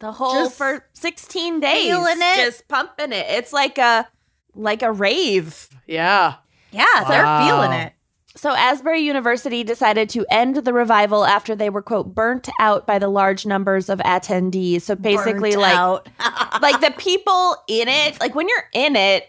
The 0.00 0.12
whole 0.12 0.32
Just 0.32 0.56
for 0.58 0.84
16 0.94 1.60
days. 1.60 1.88
feeling 1.88 2.18
it. 2.18 2.36
Just 2.36 2.66
pumping 2.68 3.12
it. 3.12 3.26
It's 3.28 3.52
like 3.52 3.78
a 3.78 4.08
like 4.54 4.82
a 4.82 4.90
rave. 4.90 5.68
Yeah. 5.86 6.34
yeah, 6.72 7.04
they're 7.06 7.46
feeling 7.46 7.72
it. 7.72 7.92
So 8.36 8.50
Asbury 8.54 9.00
University 9.00 9.64
decided 9.64 10.08
to 10.10 10.24
end 10.30 10.56
the 10.56 10.72
revival 10.72 11.24
after 11.24 11.54
they 11.54 11.68
were 11.68 11.82
quote 11.82 12.14
burnt 12.14 12.48
out 12.60 12.86
by 12.86 12.98
the 12.98 13.08
large 13.08 13.44
numbers 13.44 13.88
of 13.88 13.98
attendees. 14.00 14.82
So 14.82 14.94
basically 14.94 15.50
Burnt 15.50 15.62
like 15.62 15.76
out. 15.76 16.08
like 16.62 16.80
the 16.80 16.92
people 16.96 17.56
in 17.68 17.88
it, 17.88 18.18
like 18.20 18.34
when 18.34 18.48
you're 18.48 18.68
in 18.72 18.96
it, 18.96 19.26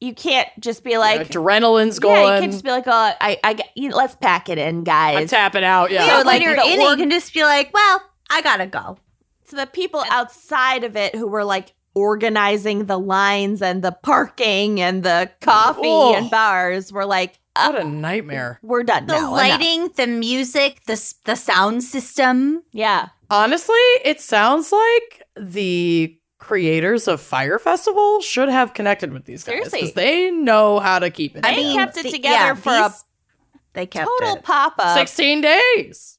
you 0.00 0.14
can't 0.14 0.48
just 0.60 0.82
be 0.82 0.96
like 0.96 1.28
Adrenaline's 1.28 1.98
Yeah, 2.02 2.34
you 2.34 2.40
can't 2.40 2.52
just 2.52 2.64
be 2.64 2.70
like, 2.70 2.84
oh, 2.86 3.12
I, 3.20 3.38
I, 3.42 3.52
get- 3.54 3.70
you, 3.74 3.90
let's 3.90 4.14
pack 4.14 4.48
it 4.48 4.56
in, 4.58 4.84
guys. 4.84 5.16
I'm 5.16 5.26
tapping 5.26 5.64
out. 5.64 5.90
Yeah. 5.90 6.06
yeah, 6.06 6.10
So, 6.10 6.16
when 6.18 6.26
like, 6.26 6.42
you're 6.42 6.56
the 6.56 6.62
in 6.62 6.80
it, 6.80 6.90
you 6.90 6.96
can 6.96 7.10
just 7.10 7.34
be 7.34 7.42
like, 7.42 7.72
"Well, 7.74 8.02
I 8.30 8.40
gotta 8.42 8.66
go." 8.66 8.98
So 9.48 9.56
the 9.56 9.66
people 9.66 10.04
outside 10.10 10.84
of 10.84 10.96
it 10.96 11.14
who 11.14 11.26
were 11.26 11.44
like 11.44 11.74
organizing 11.94 12.86
the 12.86 12.98
lines 12.98 13.60
and 13.62 13.82
the 13.82 13.92
parking 13.92 14.80
and 14.80 15.02
the 15.02 15.30
coffee 15.40 15.80
Oh. 15.84 16.14
and 16.14 16.30
bars 16.30 16.92
were 16.92 17.06
like, 17.06 17.38
uh, 17.56 17.70
what 17.72 17.80
a 17.80 17.84
nightmare. 17.84 18.60
we're 18.62 18.82
done 18.84 19.06
The 19.06 19.14
now. 19.14 19.18
enough." 19.18 19.32
lighting, 19.32 19.88
the 19.96 20.06
music, 20.06 20.84
the 20.86 21.14
the 21.24 21.34
sound 21.34 21.82
system. 21.82 22.62
Yeah. 22.72 23.08
Honestly, 23.30 23.74
it 24.04 24.20
sounds 24.20 24.70
like 24.72 25.22
the 25.36 26.16
creators 26.38 27.08
of 27.08 27.20
Fyre 27.20 27.58
Festival 27.58 28.20
should 28.20 28.48
have 28.48 28.74
connected 28.74 29.12
with 29.12 29.24
these 29.24 29.44
guys 29.44 29.70
because 29.70 29.92
they 29.94 30.30
know 30.30 30.78
how 30.78 30.98
to 30.98 31.10
keep 31.10 31.36
it. 31.36 31.44
I 31.44 31.50
together. 31.54 31.66
mean, 31.68 31.76
kept 31.78 31.96
it 31.96 32.02
the- 32.04 32.10
together 32.10 32.34
yeah, 32.34 32.54
for 32.54 32.70
a 32.72 32.94
they 33.74 33.86
kept 33.86 34.08
Total 34.20 34.36
it. 34.36 34.44
pop 34.44 34.74
up. 34.78 34.96
16 34.96 35.40
days. 35.40 36.17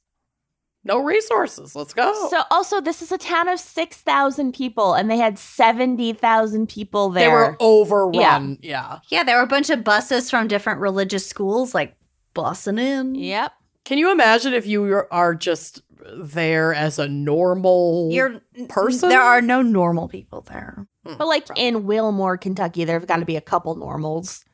No 0.82 0.98
resources. 0.98 1.76
Let's 1.76 1.92
go. 1.92 2.28
So 2.30 2.42
also, 2.50 2.80
this 2.80 3.02
is 3.02 3.12
a 3.12 3.18
town 3.18 3.48
of 3.48 3.60
6,000 3.60 4.54
people 4.54 4.94
and 4.94 5.10
they 5.10 5.18
had 5.18 5.38
70,000 5.38 6.68
people 6.68 7.10
there. 7.10 7.28
they 7.28 7.32
were 7.32 7.56
overrun. 7.60 8.14
Yeah. 8.14 8.48
Yeah, 8.62 8.98
Yeah. 9.10 9.22
there 9.24 9.36
were 9.36 9.42
a 9.42 9.46
bunch 9.46 9.68
of 9.70 9.84
buses 9.84 10.30
from 10.30 10.48
different 10.48 10.80
religious 10.80 11.26
schools, 11.26 11.74
like 11.74 11.96
bussing 12.34 12.80
in. 12.80 13.14
Yep. 13.14 13.52
Can 13.84 13.98
you 13.98 14.10
imagine 14.10 14.54
if 14.54 14.66
you 14.66 15.02
are 15.10 15.34
just 15.34 15.82
there 16.16 16.72
as 16.72 16.98
a 16.98 17.08
normal 17.08 18.08
You're 18.10 18.40
person? 18.68 19.10
There 19.10 19.20
are 19.20 19.42
no 19.42 19.60
normal 19.60 20.08
people 20.08 20.40
there. 20.42 20.86
Hmm. 21.06 21.14
But 21.18 21.26
like 21.26 21.46
in 21.56 21.84
Wilmore, 21.86 22.38
Kentucky, 22.38 22.84
there 22.84 22.98
have 22.98 23.08
got 23.08 23.18
to 23.18 23.26
be 23.26 23.36
a 23.36 23.40
couple 23.42 23.74
normals. 23.74 24.44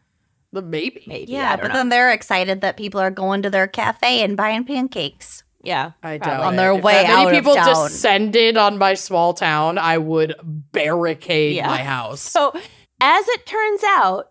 The 0.53 0.63
maybe. 0.63 1.05
Maybe. 1.07 1.33
Yeah, 1.33 1.57
but 1.57 1.69
know. 1.69 1.75
then 1.75 1.89
they're 1.89 2.13
excited 2.13 2.63
that 2.63 2.77
people 2.77 3.01
are 3.01 3.11
going 3.11 3.43
to 3.43 3.51
their 3.51 3.67
cafe 3.69 4.23
and 4.23 4.37
buying 4.37 4.65
pancakes. 4.65 5.43
Yeah. 5.67 5.93
I 6.03 6.19
Probably. 6.19 6.37
doubt 6.37 6.45
On 6.45 6.55
it. 6.55 6.57
their 6.57 6.73
If 6.73 6.83
way 6.85 6.93
that 6.95 7.03
many 7.09 7.21
out 7.23 7.27
of 7.29 7.33
people 7.33 7.55
town. 7.55 7.89
descended 7.89 8.57
on 8.57 8.79
my 8.79 8.95
small 8.95 9.35
town, 9.35 9.79
I 9.79 9.99
would 9.99 10.35
barricade 10.73 11.57
Yeah. 11.57 11.67
my 11.67 11.79
house. 11.83 12.21
So, 12.21 12.53
as 13.01 13.29
it 13.29 13.45
turns 13.47 13.83
out, 13.85 14.31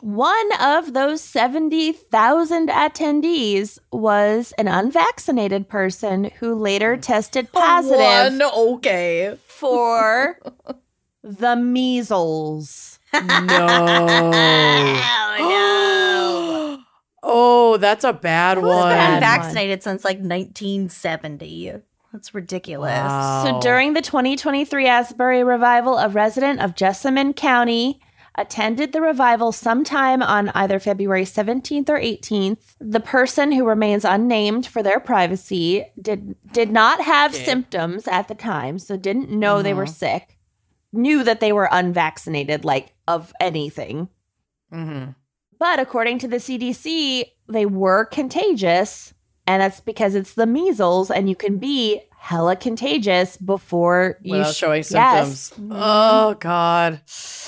one 0.00 0.52
of 0.60 0.92
those 0.92 1.22
70,000 1.22 2.68
attendees 2.68 3.78
was 3.90 4.52
an 4.58 4.68
unvaccinated 4.68 5.68
person 5.68 6.30
who 6.38 6.54
later 6.54 6.94
hmm. 6.94 7.00
tested 7.00 7.50
positive 7.52 7.98
One, 7.98 8.42
okay. 8.42 9.36
for 9.46 10.38
the 11.22 11.56
measles. 11.56 12.98
no. 13.12 13.20
Oh 15.38 16.45
oh, 17.22 17.76
that's 17.78 18.04
a 18.04 18.12
bad 18.12 18.58
no. 18.58 18.68
one. 18.68 18.92
I've 18.92 19.12
been 19.12 19.20
Bad 19.20 19.40
vaccinated 19.40 19.82
since 19.82 20.04
like 20.04 20.18
1970. 20.18 21.72
That's 22.12 22.34
ridiculous. 22.34 22.90
Wow. 22.90 23.44
So, 23.44 23.60
during 23.60 23.92
the 23.94 24.00
2023 24.02 24.86
Asbury 24.86 25.44
revival, 25.44 25.98
a 25.98 26.08
resident 26.08 26.60
of 26.60 26.74
Jessamine 26.74 27.34
County 27.34 28.00
attended 28.38 28.92
the 28.92 29.00
revival 29.00 29.50
sometime 29.50 30.22
on 30.22 30.50
either 30.50 30.78
February 30.78 31.24
17th 31.24 31.88
or 31.88 31.98
18th. 31.98 32.76
The 32.80 33.00
person 33.00 33.52
who 33.52 33.64
remains 33.66 34.04
unnamed 34.04 34.66
for 34.66 34.82
their 34.82 35.00
privacy 35.00 35.84
did 36.00 36.36
did 36.52 36.70
not 36.70 37.00
have 37.00 37.34
Okay. 37.34 37.44
symptoms 37.44 38.06
at 38.06 38.28
the 38.28 38.34
time, 38.34 38.78
so 38.78 38.96
didn't 38.96 39.30
know 39.30 39.62
they 39.62 39.74
were 39.74 39.86
sick. 39.86 40.38
Knew 40.92 41.22
that 41.24 41.40
they 41.40 41.52
were 41.52 41.68
unvaccinated 41.72 42.64
like 42.64 42.94
of 43.08 43.32
anything. 43.40 44.08
Mhm. 44.72 45.14
But 45.58 45.80
according 45.80 46.18
to 46.20 46.28
the 46.28 46.36
CDC, 46.36 47.24
they 47.48 47.66
were 47.66 48.04
contagious, 48.06 49.14
and 49.46 49.62
that's 49.62 49.80
because 49.80 50.14
it's 50.14 50.34
the 50.34 50.46
measles, 50.46 51.10
and 51.10 51.28
you 51.28 51.36
can 51.36 51.58
be 51.58 52.02
hella 52.18 52.56
contagious 52.56 53.36
before 53.36 54.18
you 54.22 54.32
Without 54.32 54.54
sh- 54.54 54.58
showing 54.58 54.84
Yes. 54.90 55.42
symptoms. 55.42 55.70
Oh 55.70 56.34
God. 56.40 57.00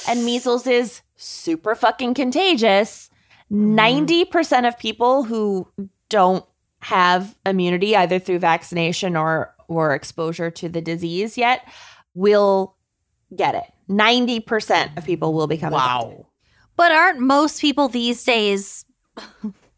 And 0.08 0.24
measles 0.24 0.66
is 0.66 1.00
super 1.16 1.74
fucking 1.74 2.14
contagious. 2.14 3.10
Mm-hmm. 3.52 3.74
Ninety 3.74 4.24
percent 4.24 4.66
of 4.66 4.78
people 4.78 5.24
who 5.24 5.66
don't 6.08 6.44
have 6.80 7.34
immunity, 7.44 7.96
either 7.96 8.18
through 8.20 8.38
vaccination 8.38 9.16
or 9.16 9.54
or 9.66 9.94
exposure 9.94 10.50
to 10.50 10.68
the 10.68 10.80
disease 10.80 11.36
yet, 11.36 11.66
will 12.14 12.76
get 13.34 13.54
it. 13.54 13.64
Ninety 13.88 14.38
percent 14.38 14.92
of 14.96 15.04
people 15.04 15.34
will 15.34 15.46
become 15.48 15.72
infected. 15.74 16.24
Wow. 16.78 16.84
But 16.84 16.92
aren't 16.92 17.20
most 17.20 17.60
people 17.60 17.88
these 17.88 18.22
days? 18.24 18.84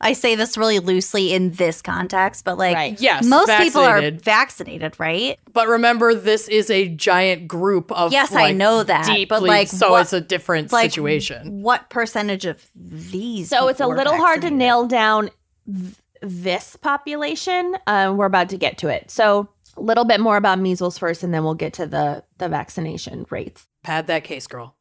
I 0.03 0.15
say 0.15 0.35
this 0.35 0.57
really 0.57 0.79
loosely 0.79 1.33
in 1.35 1.51
this 1.53 1.83
context, 1.83 2.45
but 2.45 2.57
like 2.57 2.75
Right. 2.75 3.01
Yes. 3.01 3.25
most 3.25 3.51
people 3.59 3.83
are 3.83 3.97
vaccinated. 4.01 4.23
vaccinated, 4.25 5.01
right? 5.01 5.39
But 5.53 5.69
remember, 5.69 6.15
this 6.15 6.49
is 6.49 6.71
a 6.71 6.89
giant 6.89 7.47
group 7.49 7.93
of. 7.93 8.11
Yes, 8.13 8.35
I 8.35 8.53
know 8.53 8.83
that, 8.83 9.07
but, 9.07 9.15
Deeply, 9.15 9.49
like, 9.49 9.69
so 9.69 9.91
what- 9.91 10.03
it's 10.03 10.13
a 10.15 10.21
different 10.23 10.73
like, 10.73 10.91
situation. 10.91 11.63
What 11.63 11.91
percentage 11.91 12.47
of 12.47 12.65
these? 12.75 13.49
So 13.51 13.69
it's 13.69 13.81
a 13.81 13.87
little 13.87 14.17
hard 14.17 14.41
to 14.43 14.51
nail 14.51 14.87
down 14.87 15.31
th- 15.67 15.95
this 16.23 16.77
population. 16.77 17.77
Um, 17.87 18.17
we're 18.17 18.27
about 18.27 18.49
to 18.51 18.57
get 18.57 18.79
to 18.79 18.89
it. 18.89 19.11
So 19.11 19.49
a 19.77 19.83
little 19.83 20.05
bit 20.05 20.21
more 20.21 20.37
about 20.39 20.59
measles 20.59 20.97
first, 20.99 21.23
and 21.23 21.33
then 21.35 21.45
we'll 21.45 21.55
get 21.55 21.75
to 21.75 21.87
the 21.87 22.25
the 22.39 22.49
vaccination 22.49 23.27
rates. 23.31 23.67
Pad 23.83 24.07
that 24.07 24.25
case, 24.25 24.47
girl. 24.47 24.77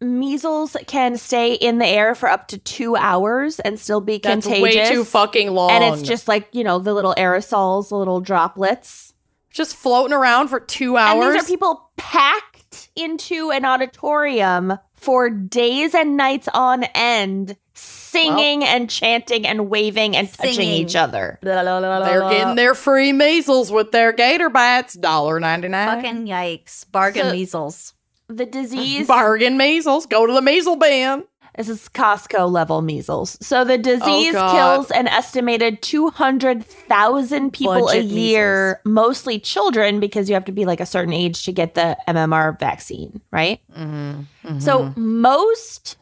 Measles 0.00 0.76
can 0.86 1.16
stay 1.16 1.54
in 1.54 1.78
the 1.78 1.86
air 1.86 2.14
for 2.14 2.28
up 2.28 2.48
to 2.48 2.58
two 2.58 2.96
hours 2.96 3.58
and 3.60 3.78
still 3.80 4.00
be 4.00 4.18
That's 4.18 4.44
contagious. 4.46 4.62
way 4.90 4.90
too 4.94 5.04
fucking 5.04 5.50
long. 5.52 5.70
And 5.70 5.84
it's 5.94 6.06
just 6.06 6.28
like 6.28 6.48
you 6.52 6.64
know 6.64 6.78
the 6.78 6.92
little 6.92 7.14
aerosols, 7.16 7.88
the 7.88 7.96
little 7.96 8.20
droplets. 8.20 9.14
just 9.50 9.74
floating 9.74 10.12
around 10.12 10.48
for 10.48 10.60
two 10.60 10.96
hours. 10.98 11.14
And 11.14 11.22
hours. 11.24 11.34
these 11.34 11.42
are 11.44 11.46
people 11.46 11.90
packed 11.96 12.90
into 12.94 13.50
an 13.50 13.64
auditorium 13.64 14.78
for 14.94 15.30
days 15.30 15.94
and 15.94 16.16
nights 16.16 16.48
on 16.52 16.84
end, 16.94 17.56
singing 17.74 18.64
and 18.64 18.90
chanting 18.90 19.46
and 19.46 19.70
waving 19.70 20.14
and 20.16 20.30
touching 20.32 20.68
each 20.68 20.94
other. 20.96 21.38
They're 21.42 22.28
getting 22.28 22.56
their 22.56 22.74
free 22.74 23.12
measles 23.12 23.72
with 23.72 23.92
their 23.92 24.12
gator 24.12 24.50
bites. 24.50 24.92
Dollar 24.94 25.40
ninety 25.40 25.68
nine. 25.68 26.02
fucking 26.02 26.26
yikes. 26.26 26.84
Bargain 26.92 27.26
So- 27.26 27.32
measles. 27.32 27.92
The 28.28 28.46
disease 28.46 29.06
Bargain 29.06 29.56
measles. 29.56 30.06
Go 30.06 30.26
to 30.26 30.32
the 30.32 30.42
measles 30.42 30.78
ban. 30.78 31.24
This 31.56 31.70
is 31.70 31.88
Costco 31.88 32.50
level 32.50 32.82
measles. 32.82 33.38
So 33.40 33.64
the 33.64 33.78
disease 33.78 34.32
God. 34.34 34.52
kills 34.52 34.90
an 34.90 35.08
estimated 35.08 35.80
200,000 35.80 37.50
people 37.50 37.86
Budget 37.86 38.02
a 38.02 38.04
year, 38.04 38.80
mostly 38.84 39.38
children, 39.38 39.98
because 39.98 40.28
you 40.28 40.34
have 40.34 40.44
to 40.46 40.52
be 40.52 40.66
like 40.66 40.80
a 40.80 40.86
certain 40.86 41.14
age 41.14 41.44
to 41.44 41.52
get 41.52 41.74
the 41.74 41.96
MMR 42.06 42.58
vaccine, 42.58 43.22
right? 43.30 43.60
Mm-hmm. 43.74 44.58
So 44.58 44.92
most 44.96 45.96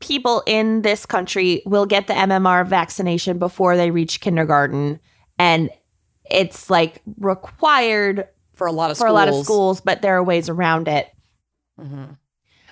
people 0.00 0.42
in 0.46 0.82
this 0.82 1.06
country 1.06 1.62
will 1.64 1.86
get 1.86 2.06
the 2.06 2.12
MMR 2.12 2.66
vaccination 2.66 3.38
before 3.38 3.78
they 3.78 3.90
reach 3.90 4.20
kindergarten. 4.20 5.00
And 5.38 5.70
it's 6.30 6.68
like 6.68 7.00
required 7.18 8.28
for 8.52 8.66
a 8.66 8.72
lot 8.72 8.90
of 8.90 8.98
for 8.98 9.06
schools. 9.06 9.10
a 9.10 9.14
lot 9.14 9.28
of 9.28 9.42
schools, 9.42 9.80
but 9.80 10.02
there 10.02 10.16
are 10.16 10.22
ways 10.22 10.50
around 10.50 10.86
it 10.86 11.08
Mhm. 11.80 12.16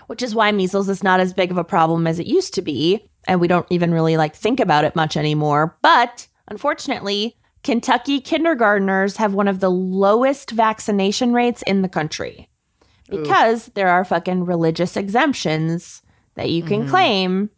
which 0.08 0.22
is 0.22 0.34
why 0.34 0.52
measles 0.52 0.88
is 0.88 1.02
not 1.02 1.18
as 1.20 1.32
big 1.32 1.50
of 1.50 1.58
a 1.58 1.64
problem 1.64 2.06
as 2.06 2.18
it 2.18 2.26
used 2.26 2.54
to 2.54 2.62
be. 2.62 3.08
and 3.28 3.40
we 3.40 3.48
don't 3.48 3.66
even 3.70 3.92
really 3.92 4.16
like 4.16 4.36
think 4.36 4.60
about 4.60 4.84
it 4.84 4.94
much 4.94 5.16
anymore. 5.16 5.76
But 5.82 6.28
unfortunately, 6.46 7.36
Kentucky 7.64 8.20
kindergartners 8.20 9.16
have 9.16 9.34
one 9.34 9.48
of 9.48 9.58
the 9.58 9.68
lowest 9.70 10.52
vaccination 10.52 11.32
rates 11.32 11.62
in 11.62 11.82
the 11.82 11.88
country 11.88 12.48
because 13.10 13.66
there 13.74 13.88
are 13.88 14.04
fucking 14.04 14.44
religious 14.44 14.96
exemptions 14.96 16.02
that 16.36 16.50
you 16.50 16.62
can 16.62 16.86
claim 16.88 17.50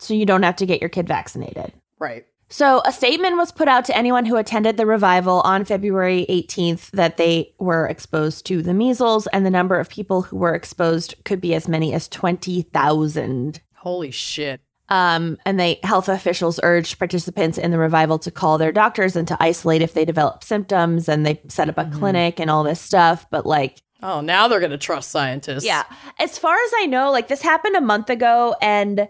so 0.00 0.12
you 0.12 0.26
don't 0.26 0.42
have 0.42 0.56
to 0.56 0.66
get 0.66 0.80
your 0.80 0.88
kid 0.88 1.06
vaccinated. 1.06 1.72
Right. 2.00 2.26
So, 2.52 2.82
a 2.84 2.92
statement 2.92 3.38
was 3.38 3.50
put 3.50 3.66
out 3.66 3.86
to 3.86 3.96
anyone 3.96 4.26
who 4.26 4.36
attended 4.36 4.76
the 4.76 4.84
revival 4.84 5.40
on 5.40 5.64
February 5.64 6.26
18th 6.28 6.90
that 6.90 7.16
they 7.16 7.54
were 7.58 7.86
exposed 7.86 8.44
to 8.46 8.60
the 8.60 8.74
measles, 8.74 9.26
and 9.28 9.46
the 9.46 9.50
number 9.50 9.80
of 9.80 9.88
people 9.88 10.20
who 10.20 10.36
were 10.36 10.54
exposed 10.54 11.14
could 11.24 11.40
be 11.40 11.54
as 11.54 11.66
many 11.66 11.94
as 11.94 12.08
20,000. 12.08 13.62
Holy 13.76 14.10
shit. 14.10 14.60
Um, 14.90 15.38
and 15.46 15.58
they 15.58 15.80
health 15.82 16.10
officials 16.10 16.60
urged 16.62 16.98
participants 16.98 17.56
in 17.56 17.70
the 17.70 17.78
revival 17.78 18.18
to 18.18 18.30
call 18.30 18.58
their 18.58 18.72
doctors 18.72 19.16
and 19.16 19.26
to 19.28 19.36
isolate 19.42 19.80
if 19.80 19.94
they 19.94 20.04
develop 20.04 20.44
symptoms, 20.44 21.08
and 21.08 21.24
they 21.24 21.40
set 21.48 21.70
up 21.70 21.78
a 21.78 21.90
clinic 21.90 22.38
and 22.38 22.50
all 22.50 22.64
this 22.64 22.80
stuff. 22.80 23.24
But 23.30 23.46
like, 23.46 23.80
Oh, 24.02 24.20
now 24.20 24.48
they're 24.48 24.60
going 24.60 24.72
to 24.72 24.78
trust 24.78 25.10
scientists. 25.10 25.64
yeah. 25.64 25.84
As 26.18 26.36
far 26.36 26.54
as 26.54 26.72
I 26.80 26.86
know, 26.86 27.10
like 27.12 27.28
this 27.28 27.40
happened 27.40 27.76
a 27.76 27.80
month 27.80 28.10
ago, 28.10 28.54
and 28.60 29.08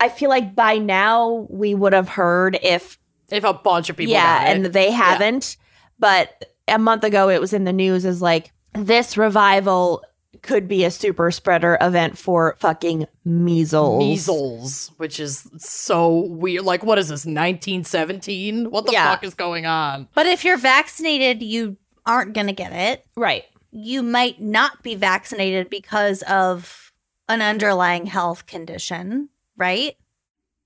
I 0.00 0.08
feel 0.08 0.28
like 0.30 0.54
by 0.54 0.78
now 0.78 1.46
we 1.50 1.74
would 1.74 1.92
have 1.92 2.08
heard 2.10 2.58
if 2.62 2.98
If 3.30 3.44
a 3.44 3.52
bunch 3.54 3.90
of 3.90 3.96
people 3.96 4.12
yeah, 4.12 4.44
got 4.44 4.48
it. 4.48 4.56
and 4.56 4.66
they 4.66 4.90
haven't. 4.90 5.56
But 5.98 6.44
a 6.68 6.78
month 6.78 7.04
ago, 7.04 7.28
it 7.28 7.40
was 7.40 7.52
in 7.52 7.64
the 7.64 7.72
news 7.72 8.04
as 8.04 8.20
like 8.22 8.52
this 8.74 9.16
revival 9.16 10.02
could 10.42 10.66
be 10.66 10.84
a 10.84 10.90
super 10.90 11.30
spreader 11.30 11.78
event 11.80 12.18
for 12.18 12.56
fucking 12.58 13.06
measles. 13.24 13.98
measles, 13.98 14.90
which 14.96 15.20
is 15.20 15.48
so 15.58 16.26
weird. 16.26 16.64
Like, 16.64 16.82
what 16.82 16.98
is 16.98 17.08
this, 17.08 17.24
1917? 17.24 18.70
What 18.70 18.86
the 18.86 18.92
Yeah. 18.92 19.10
fuck 19.12 19.24
is 19.24 19.34
going 19.34 19.66
on? 19.66 20.08
But 20.14 20.26
if 20.26 20.44
you're 20.44 20.56
vaccinated, 20.56 21.42
you 21.42 21.76
aren't 22.06 22.34
going 22.34 22.48
to 22.48 22.52
get 22.52 22.72
it. 22.72 23.04
Right. 23.16 23.44
You 23.70 24.02
might 24.02 24.40
not 24.40 24.82
be 24.82 24.94
vaccinated 24.96 25.70
because 25.70 26.22
of 26.22 26.92
an 27.28 27.40
underlying 27.40 28.06
health 28.06 28.46
condition, 28.46 29.28
right? 29.56 29.96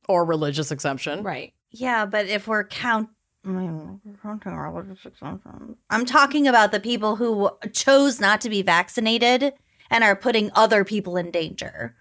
Or 0.08 0.24
religious 0.24 0.70
exemption. 0.70 1.22
Right. 1.22 1.52
Yeah, 1.70 2.06
but 2.06 2.26
if 2.26 2.46
we're 2.46 2.64
count 2.64 3.08
counting 3.44 4.56
religious 4.56 5.04
exemptions- 5.04 5.76
I'm 5.90 6.04
talking 6.04 6.48
about 6.48 6.72
the 6.72 6.80
people 6.80 7.16
who 7.16 7.50
chose 7.72 8.20
not 8.20 8.40
to 8.40 8.50
be 8.50 8.62
vaccinated 8.62 9.52
and 9.88 10.02
are 10.02 10.16
putting 10.16 10.50
other 10.54 10.84
people 10.84 11.16
in 11.16 11.30
danger. 11.30 11.94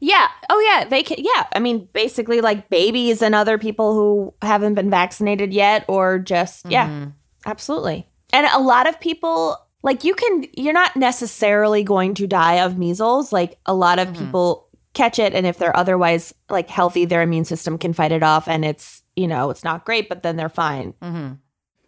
Yeah. 0.00 0.26
Oh, 0.50 0.60
yeah. 0.60 0.88
They 0.88 1.02
can. 1.02 1.18
Yeah. 1.18 1.46
I 1.54 1.58
mean, 1.58 1.88
basically, 1.92 2.40
like 2.40 2.68
babies 2.70 3.22
and 3.22 3.34
other 3.34 3.58
people 3.58 3.94
who 3.94 4.34
haven't 4.46 4.74
been 4.74 4.90
vaccinated 4.90 5.52
yet, 5.52 5.84
or 5.88 6.18
just, 6.18 6.66
yeah, 6.70 6.88
mm-hmm. 6.88 7.10
absolutely. 7.46 8.08
And 8.32 8.46
a 8.52 8.60
lot 8.60 8.88
of 8.88 9.00
people, 9.00 9.56
like, 9.82 10.04
you 10.04 10.14
can, 10.14 10.44
you're 10.56 10.72
not 10.72 10.96
necessarily 10.96 11.82
going 11.82 12.14
to 12.14 12.26
die 12.26 12.64
of 12.64 12.76
measles. 12.78 13.32
Like, 13.32 13.58
a 13.66 13.74
lot 13.74 13.98
of 13.98 14.08
mm-hmm. 14.08 14.24
people 14.24 14.65
catch 14.96 15.18
it. 15.20 15.32
And 15.34 15.46
if 15.46 15.58
they're 15.58 15.76
otherwise, 15.76 16.34
like, 16.50 16.68
healthy, 16.68 17.04
their 17.04 17.22
immune 17.22 17.44
system 17.44 17.78
can 17.78 17.92
fight 17.92 18.10
it 18.12 18.22
off. 18.24 18.48
And 18.48 18.64
it's, 18.64 19.02
you 19.14 19.28
know, 19.28 19.50
it's 19.50 19.62
not 19.62 19.84
great, 19.84 20.08
but 20.08 20.22
then 20.24 20.36
they're 20.36 20.48
fine. 20.48 20.94
Mm-hmm. 21.02 21.34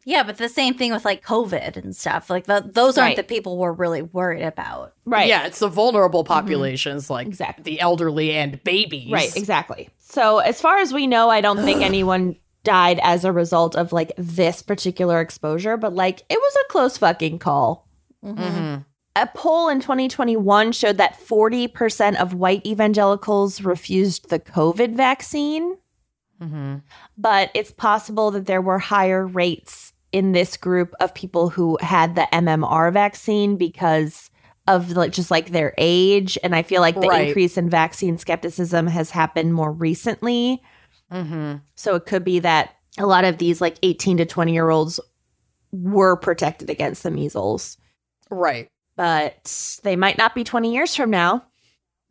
Yeah, 0.04 0.22
but 0.22 0.38
the 0.38 0.48
same 0.48 0.72
thing 0.74 0.90
with 0.92 1.04
like 1.04 1.22
COVID 1.22 1.76
and 1.76 1.94
stuff. 1.94 2.30
Like 2.30 2.44
the, 2.46 2.62
those 2.66 2.96
aren't 2.96 3.10
Right. 3.10 3.16
the 3.16 3.22
people 3.24 3.58
we're 3.58 3.72
really 3.72 4.00
worried 4.00 4.42
about. 4.42 4.94
Right. 5.04 5.28
Yeah, 5.28 5.44
it's 5.46 5.58
the 5.58 5.68
vulnerable 5.68 6.24
populations, 6.24 7.10
like 7.10 7.26
Exactly. 7.26 7.62
the 7.64 7.80
elderly 7.80 8.32
and 8.32 8.62
babies. 8.64 9.12
Right, 9.12 9.36
exactly. 9.36 9.90
So, 9.98 10.38
as 10.38 10.62
far 10.62 10.78
as 10.78 10.94
we 10.94 11.06
know, 11.06 11.28
I 11.28 11.42
don't 11.42 11.58
think 11.58 11.82
anyone 11.82 12.36
died 12.64 12.98
as 13.02 13.26
a 13.26 13.32
result 13.32 13.76
of 13.76 13.92
like 13.92 14.12
this 14.16 14.62
particular 14.62 15.20
exposure, 15.20 15.76
but 15.76 15.94
like 15.94 16.20
it 16.30 16.38
was 16.38 16.56
a 16.64 16.72
close 16.72 16.96
fucking 16.96 17.38
call. 17.38 17.86
Mhm. 18.24 18.86
A 19.20 19.26
poll 19.34 19.68
in 19.68 19.80
2021 19.80 20.70
showed 20.72 20.96
that 20.98 21.18
40% 21.20 22.20
of 22.20 22.34
white 22.34 22.64
evangelicals 22.64 23.62
refused 23.62 24.30
the 24.30 24.38
COVID 24.38 24.94
vaccine, 24.94 25.76
Mhm. 26.40 26.82
but 27.16 27.50
it's 27.52 27.72
possible 27.72 28.30
that 28.30 28.46
there 28.46 28.62
were 28.62 28.78
higher 28.78 29.26
rates 29.26 29.92
in 30.12 30.30
this 30.32 30.56
group 30.56 30.94
of 31.00 31.14
people 31.14 31.48
who 31.48 31.76
had 31.80 32.14
the 32.14 32.32
MMR 32.32 32.92
vaccine 32.92 33.56
because 33.56 34.30
of 34.68 34.92
like 34.92 35.10
just 35.12 35.30
like 35.32 35.50
their 35.50 35.74
age 35.78 36.38
and 36.44 36.54
I 36.54 36.62
feel 36.62 36.80
like 36.80 36.94
the 36.94 37.08
Right. 37.08 37.26
increase 37.28 37.58
in 37.58 37.68
vaccine 37.68 38.18
skepticism 38.18 38.86
has 38.86 39.10
happened 39.10 39.52
more 39.52 39.72
recently. 39.72 40.62
Mhm. 41.12 41.62
So 41.74 41.96
it 41.96 42.06
could 42.06 42.22
be 42.22 42.38
that 42.40 42.70
a 42.98 43.06
lot 43.06 43.24
of 43.24 43.38
these 43.38 43.60
like 43.60 43.78
18 43.82 44.16
to 44.18 44.24
20 44.26 44.52
year 44.52 44.70
olds 44.70 45.00
were 45.72 46.16
protected 46.16 46.70
against 46.70 47.02
the 47.02 47.10
measles, 47.10 47.78
Right. 48.30 48.68
But 48.98 49.78
they 49.84 49.94
might 49.94 50.18
not 50.18 50.34
be 50.34 50.42
20 50.42 50.74
years 50.74 50.94
from 50.96 51.08
now. 51.10 51.44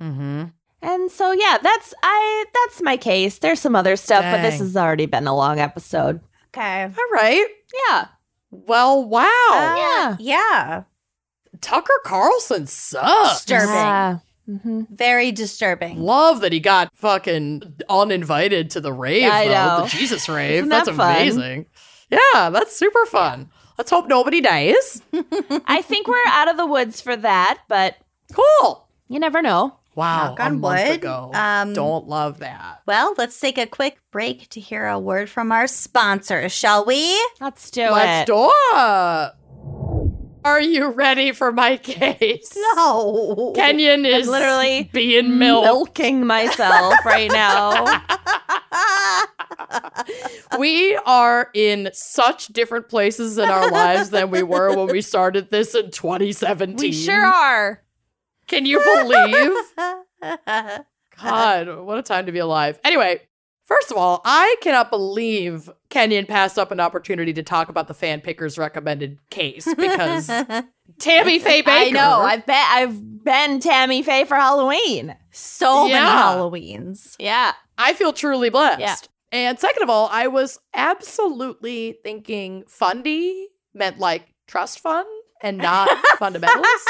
Mm-hmm. 0.01 0.45
And 0.81 1.11
so 1.11 1.31
yeah, 1.33 1.57
that's 1.61 1.93
I 2.01 2.45
that's 2.53 2.81
my 2.81 2.95
case. 2.97 3.39
There's 3.39 3.59
some 3.59 3.75
other 3.75 3.95
stuff, 3.97 4.23
but 4.23 4.41
this 4.41 4.55
Dang. 4.55 4.67
has 4.67 4.77
already 4.77 5.05
been 5.05 5.27
a 5.27 5.35
long 5.35 5.59
episode. 5.59 6.21
Okay. 6.55 6.83
All 6.83 7.11
right. 7.11 7.45
Yeah. 7.89 8.07
Well, 8.51 9.03
wow. 9.03 9.25
yeah. 9.49 10.15
Yeah. 10.19 10.83
Tucker 11.59 11.99
Carlson 12.05 12.67
sucks. 12.67 13.43
Disturbing. 13.43 13.75
Yeah. 13.75 14.19
Mhm. 14.47 14.87
Very 14.89 15.33
disturbing. 15.33 15.99
Love 15.99 16.39
that 16.39 16.53
he 16.53 16.61
got 16.61 16.89
fucking 16.95 17.63
uninvited 17.89 18.69
to 18.71 18.79
the 18.79 18.93
rave, 18.93 19.29
I 19.29 19.47
though, 19.47 19.53
know. 19.53 19.83
the 19.83 19.89
Jesus 19.89 20.29
rave. 20.29 20.59
Isn't 20.59 20.69
that's 20.69 20.87
that 20.87 20.95
fun? 20.95 21.15
amazing. 21.17 21.65
Yeah, 22.09 22.49
that's 22.51 22.73
super 22.77 23.05
fun. 23.07 23.49
Let's 23.77 23.91
hope 23.91 24.07
nobody 24.07 24.41
dies. 24.41 25.01
I 25.65 25.81
think 25.83 26.07
we're 26.07 26.17
out 26.27 26.49
of 26.49 26.57
the 26.57 26.65
woods 26.65 26.99
for 27.01 27.15
that, 27.15 27.59
but 27.67 27.95
Cool. 28.33 28.87
you 29.07 29.19
never 29.19 29.41
know. 29.41 29.77
Wow. 29.95 30.29
Knock 30.29 30.39
a 30.39 30.43
on 30.43 30.59
month 30.59 30.87
wood. 30.87 30.95
ago. 30.95 31.31
Um, 31.33 31.73
Don't 31.73 32.07
love 32.07 32.39
that. 32.39 32.81
Well, 32.85 33.15
let's 33.17 33.39
take 33.39 33.57
a 33.57 33.65
quick 33.65 33.97
break 34.11 34.47
to 34.49 34.59
hear 34.59 34.85
a 34.87 34.99
word 34.99 35.29
from 35.29 35.51
our 35.51 35.65
sponsors, 35.67 36.51
shall 36.51 36.85
we? 36.85 37.19
Let's 37.41 37.71
do 37.71 37.81
it. 37.81 37.91
Let's 37.91 38.27
do 38.27 38.51
it. 38.51 39.31
Are 40.47 40.61
you 40.61 40.91
ready 40.91 41.33
for 41.33 41.51
my 41.51 41.75
case? 41.75 42.57
No. 42.75 43.53
Kenyon 43.55 44.05
is 44.05 44.27
literally 44.27 44.89
being 44.93 45.37
milked. 45.39 45.65
milking 45.65 46.25
myself 46.25 46.93
right 47.05 47.29
now. 47.31 48.01
we 50.59 50.95
are 51.05 51.49
in 51.53 51.89
such 51.91 52.47
different 52.47 52.87
places 52.87 53.37
in 53.37 53.49
our 53.49 53.69
lives 53.69 54.11
than 54.11 54.29
we 54.29 54.43
were 54.43 54.75
when 54.75 54.87
we 54.87 55.01
started 55.01 55.49
this 55.49 55.75
in 55.75 55.91
2017. 55.91 56.77
we 56.77 56.91
sure 56.93 57.25
are. 57.25 57.83
Can 58.47 58.65
you 58.65 58.79
believe? 58.79 59.57
God, 61.21 61.79
what 61.79 61.97
a 61.97 62.03
time 62.03 62.27
to 62.27 62.31
be 62.31 62.39
alive. 62.39 62.79
Anyway, 62.83 63.21
first 63.67 63.91
of 63.91 63.97
all, 63.97 64.21
I 64.25 64.55
cannot 64.61 64.89
believe 64.89 65.69
Kenyon 65.89 66.25
passed 66.25 66.57
up 66.57 66.71
an 66.71 66.79
opportunity 66.79 67.33
to 67.33 67.43
talk 67.43 67.69
about 67.69 67.87
the 67.87 67.93
fan 67.93 68.21
pickers 68.21 68.57
recommended 68.57 69.19
case 69.29 69.67
because 69.75 70.27
Tammy 70.99 71.37
Faye 71.39 71.61
Bakker. 71.61 71.87
I 71.87 71.89
know. 71.91 72.21
I've 72.21 72.45
been 72.45 72.65
I've 72.67 73.23
been 73.23 73.59
Tammy 73.59 74.01
Faye 74.01 74.23
for 74.23 74.35
Halloween. 74.35 75.15
so 75.31 75.87
many 75.87 75.95
Halloweens. 75.95 77.15
Yeah. 77.19 77.51
I 77.77 77.93
feel 77.93 78.13
truly 78.13 78.49
blessed. 78.49 78.79
Yeah. 78.81 78.95
And 79.31 79.59
second 79.59 79.83
of 79.83 79.89
all, 79.89 80.09
I 80.11 80.27
was 80.27 80.57
absolutely 80.73 81.97
thinking 82.03 82.63
fundy 82.67 83.49
meant 83.73 83.99
like 83.99 84.33
trust 84.47 84.79
fund 84.79 85.07
and 85.43 85.57
not 85.57 85.89
fundamentalist. 86.17 86.85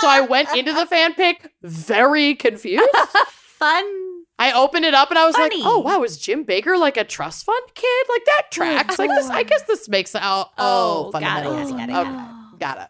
So 0.00 0.08
I 0.08 0.26
went 0.28 0.48
into 0.56 0.72
the 0.72 0.86
fan 0.86 1.14
pick 1.14 1.52
very 1.62 2.34
confused. 2.34 2.88
Fun. 3.28 3.84
I 4.42 4.52
opened 4.54 4.84
it 4.84 4.92
up 4.92 5.10
and 5.10 5.18
I 5.18 5.24
was 5.24 5.36
Funny. 5.36 5.58
like, 5.58 5.66
"Oh 5.66 5.78
wow, 5.78 6.02
is 6.02 6.18
Jim 6.18 6.44
Bakker 6.44 6.76
like 6.78 6.96
a 6.96 7.04
trust 7.04 7.46
fund 7.46 7.62
kid? 7.74 8.06
Like 8.08 8.24
that 8.24 8.42
oh, 8.44 8.48
tracks. 8.50 8.98
Like 8.98 9.10
this. 9.10 9.30
I 9.30 9.44
guess 9.44 9.62
this 9.62 9.88
makes 9.88 10.16
out. 10.16 10.50
Oh, 10.58 11.12
Oh, 11.14 11.20
got 11.20 11.42
it, 11.42 11.44
got 11.44 11.68
it, 11.68 11.70
got 11.70 11.88
it, 11.88 12.08
okay, 12.08 12.58
got 12.58 12.78
it. 12.78 12.88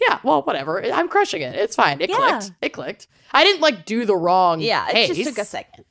Yeah. 0.00 0.18
Well, 0.24 0.42
whatever. 0.42 0.82
I'm 0.82 1.08
crushing 1.08 1.42
it. 1.42 1.54
It's 1.54 1.76
fine. 1.76 2.00
It 2.00 2.10
Yeah. 2.10 2.16
clicked. 2.16 2.52
It 2.60 2.68
clicked. 2.70 3.06
I 3.32 3.44
didn't 3.44 3.60
like 3.60 3.84
do 3.84 4.04
the 4.04 4.16
wrong. 4.16 4.60
Yeah. 4.60 4.88
It 4.92 5.14
just 5.14 5.28
took 5.28 5.38
a 5.38 5.44
second. 5.44 5.84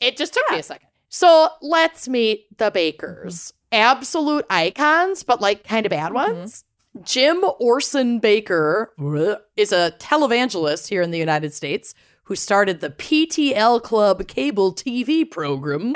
It 0.00 0.16
just 0.18 0.34
took 0.34 0.44
me 0.50 0.58
a 0.58 0.62
second. 0.62 0.88
So 1.08 1.48
let's 1.62 2.06
meet 2.06 2.58
the 2.58 2.70
Bakkers. 2.70 3.24
Mm-hmm. 3.24 3.54
Absolute 3.72 4.44
icons, 4.50 5.22
but 5.22 5.40
like 5.40 5.64
kind 5.64 5.86
of 5.86 5.90
bad 5.90 6.12
mm-hmm. 6.12 6.36
ones. 6.36 6.64
Jim 7.02 7.44
Orson 7.60 8.20
Bakker 8.20 8.88
uh, 8.98 9.36
is 9.56 9.72
a 9.72 9.92
televangelist 9.98 10.88
here 10.88 11.00
in 11.00 11.12
the 11.12 11.18
United 11.18 11.54
States 11.54 11.94
who 12.28 12.36
started 12.36 12.80
the 12.80 12.90
PTL 12.90 13.82
Club 13.82 14.28
cable 14.28 14.74
TV 14.74 15.28
program 15.28 15.94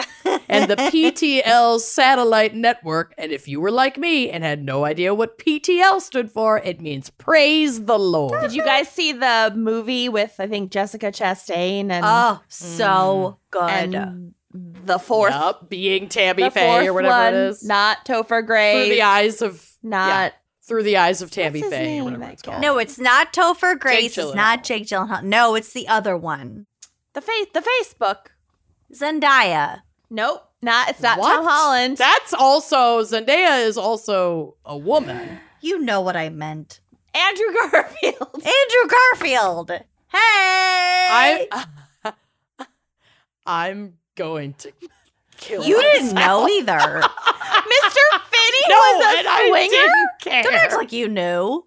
and 0.49 0.71
the 0.71 0.77
PTL 0.91 1.79
satellite 1.79 2.55
network. 2.55 3.13
And 3.19 3.31
if 3.31 3.47
you 3.47 3.61
were 3.61 3.71
like 3.71 3.99
me 3.99 4.31
and 4.31 4.43
had 4.43 4.65
no 4.65 4.87
idea 4.87 5.15
what 5.15 5.39
PTL 5.39 6.01
stood 6.01 6.31
for, 6.31 6.59
it 6.59 6.81
means 6.81 7.11
praise 7.11 7.85
the 7.85 7.99
Lord. 7.99 8.41
Did 8.41 8.55
you 8.55 8.65
guys 8.65 8.89
see 8.89 9.13
the 9.13 9.53
movie 9.55 10.09
with 10.09 10.35
I 10.39 10.47
think 10.47 10.71
Jessica 10.71 11.13
Chastain 11.13 11.91
and 11.91 12.03
Oh, 12.03 12.41
so 12.49 13.37
mm. 13.37 13.37
good. 13.51 13.95
and 13.95 14.35
the 14.53 14.99
fourth 14.99 15.33
Yup, 15.33 15.69
being 15.69 16.09
Tammy 16.09 16.45
the 16.45 16.51
Faye 16.51 16.89
or 16.89 16.95
whatever 16.95 17.15
one, 17.15 17.35
it 17.35 17.49
is. 17.51 17.63
not 17.63 18.07
Topher 18.07 18.43
through 18.47 18.89
the 18.89 19.03
eyes 19.03 19.43
of 19.43 19.67
not 19.83 20.33
through 20.73 20.83
the 20.85 20.97
eyes 20.97 21.21
of 21.21 21.31
Tammy 21.31 21.61
his 21.61 21.69
Faye 21.69 21.83
name, 21.85 22.03
or 22.03 22.05
whatever 22.07 22.33
it's 22.33 22.41
called. 22.41 22.63
no, 22.63 22.79
it's 22.79 22.99
not 22.99 23.35
Topher 23.35 23.79
Grace. 23.79 24.17
Gyllenhaal. 24.17 24.27
It's 24.29 24.35
not 24.35 24.65
Jake 24.65 24.85
Gyllenhaal. 24.87 25.23
No, 25.23 25.55
it's 25.55 25.75
the 25.75 25.87
other 25.87 26.17
one. 26.17 26.65
the 27.13 27.21
face 27.21 27.49
the 27.53 27.61
Facebook. 27.61 28.29
Zendaya. 28.95 29.83
Nope, 30.09 30.49
not 30.63 30.89
it's 30.89 31.03
not 31.03 31.19
What? 31.19 31.37
Tom 31.37 31.45
Holland. 31.47 31.99
That's 31.99 32.33
also 32.33 33.03
Zendaya 33.03 33.67
is 33.67 33.77
also 33.77 34.57
a 34.65 34.75
woman. 34.79 35.41
You 35.61 35.79
know 35.79 36.01
what 36.01 36.17
I 36.17 36.31
meant. 36.31 36.81
Andrew 37.15 37.53
Garfield. 37.71 38.35
Andrew 38.35 38.89
Garfield. 38.89 39.71
Hey. 39.71 39.85
I 40.15 41.49
I'm 43.47 43.99
going 44.15 44.55
to 44.55 44.73
kill 45.43 45.65
you 45.65 45.81
didn't 45.81 46.15
know 46.15 46.49
either. 46.57 46.73
Mr. 46.79 48.05
Feeny 48.31 48.65
No, 48.69 48.77
was 48.77 49.17
and 49.19 49.27
a 49.27 49.31
I 49.31 49.47
swinger. 49.49 49.71
didn't 49.71 50.45
Don't 50.45 50.55
act 50.55 50.73
like 50.75 50.93
you 50.93 51.09
knew. 51.09 51.67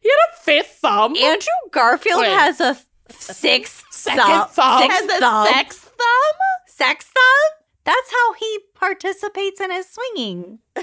He 0.00 0.08
had 0.08 0.18
a 0.34 0.36
fifth 0.42 0.78
thumb. 0.80 1.16
Andrew 1.16 1.46
Garfield 1.70 2.20
Wait. 2.22 2.30
has 2.32 2.60
a 2.60 2.76
sixth 3.10 3.84
Second 3.92 4.18
thumb. 4.24 4.48
thumb. 4.48 4.82
Sixth 4.82 5.00
Has 5.00 5.10
a 5.16 5.20
thumb. 5.20 5.46
sex 5.46 5.76
thumb. 5.78 6.38
Sex 6.66 7.04
thumb? 7.06 7.58
That's 7.84 8.10
how 8.12 8.32
he 8.34 8.58
participates 8.74 9.60
in 9.60 9.70
his 9.70 9.86
swinging. 9.88 10.58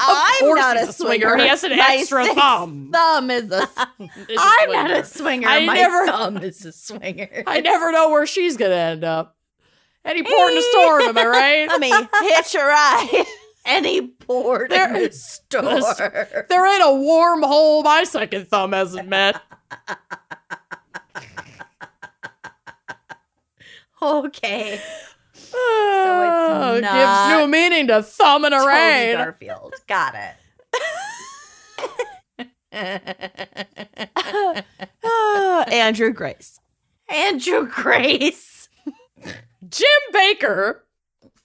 Oh, 0.00 0.24
I'm 0.28 0.40
course 0.40 0.60
not 0.60 0.76
he's 0.76 0.86
a 0.86 0.90
a 0.90 0.92
swinger. 0.92 1.28
swinger. 1.28 1.36
He 1.42 1.48
has 1.48 1.64
an 1.64 1.76
My 1.76 1.96
extra 1.98 2.24
sixth 2.24 2.38
thumb. 2.38 2.90
Thumb 2.92 3.30
is 3.30 3.50
a. 3.50 3.62
Is 3.68 3.68
a 3.68 4.36
I'm 4.38 4.70
not 4.70 4.86
swinger. 4.88 4.94
a 5.00 5.04
swinger. 5.04 5.48
I 5.48 5.66
My 5.66 5.74
never- 5.74 6.06
thumb 6.06 6.36
is 6.38 6.64
a 6.64 6.72
swinger. 6.72 7.44
I 7.46 7.60
never 7.60 7.90
know 7.92 8.10
where 8.10 8.26
she's 8.26 8.56
gonna 8.56 8.74
end 8.74 9.04
up. 9.04 9.36
Any 10.04 10.22
port 10.22 10.50
in 10.50 10.54
the 10.56 10.62
storm, 10.62 11.02
am 11.02 11.18
I 11.18 11.26
right? 11.26 11.68
Let 11.68 11.80
me 11.80 11.90
hitch 11.90 12.54
a 12.54 12.58
ride. 12.64 13.24
Any 13.66 14.00
board 14.00 14.70
There- 14.70 14.86
in 14.96 15.02
the 15.04 15.12
store. 15.12 16.44
There 16.48 16.66
ain't 16.66 16.82
a 16.84 16.94
warm 16.94 17.42
hole 17.42 17.82
my 17.82 18.04
second 18.04 18.48
thumb 18.48 18.72
hasn't 18.72 19.08
met. 19.08 19.40
okay. 24.02 24.80
Oh, 25.54 26.74
it's 26.76 26.86
ah, 26.88 27.28
gives 27.28 27.40
new 27.40 27.48
meaning 27.50 27.86
to 27.88 28.02
thumb 28.02 28.44
in 28.44 28.52
a 28.52 28.66
rain. 28.66 29.16
Garfield. 29.16 29.74
Got 29.86 30.14
it. 30.14 30.34
Ah, 35.04 35.64
Andrew 35.64 36.12
Grace. 36.12 36.60
Andrew 37.08 37.66
Grace. 37.66 38.68
Jim 39.68 39.88
Bakker 40.12 40.80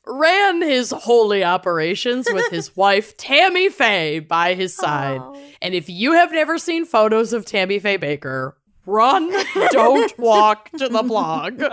ran 0.05 0.61
his 0.61 0.91
holy 0.91 1.43
operations 1.43 2.27
with 2.31 2.49
his 2.51 2.75
wife 2.77 3.15
Tammy 3.17 3.69
Faye 3.69 4.19
by 4.19 4.53
his 4.53 4.75
side. 4.75 5.21
Oh. 5.21 5.39
And 5.61 5.73
if 5.73 5.89
you 5.89 6.13
have 6.13 6.31
never 6.31 6.57
seen 6.57 6.85
photos 6.85 7.33
of 7.33 7.45
Tammy 7.45 7.79
Faye 7.79 7.97
Bakker, 7.97 8.53
run, 8.85 9.31
don't 9.71 10.17
walk 10.19 10.69
to 10.71 10.89
the 10.89 11.03
blog. 11.03 11.63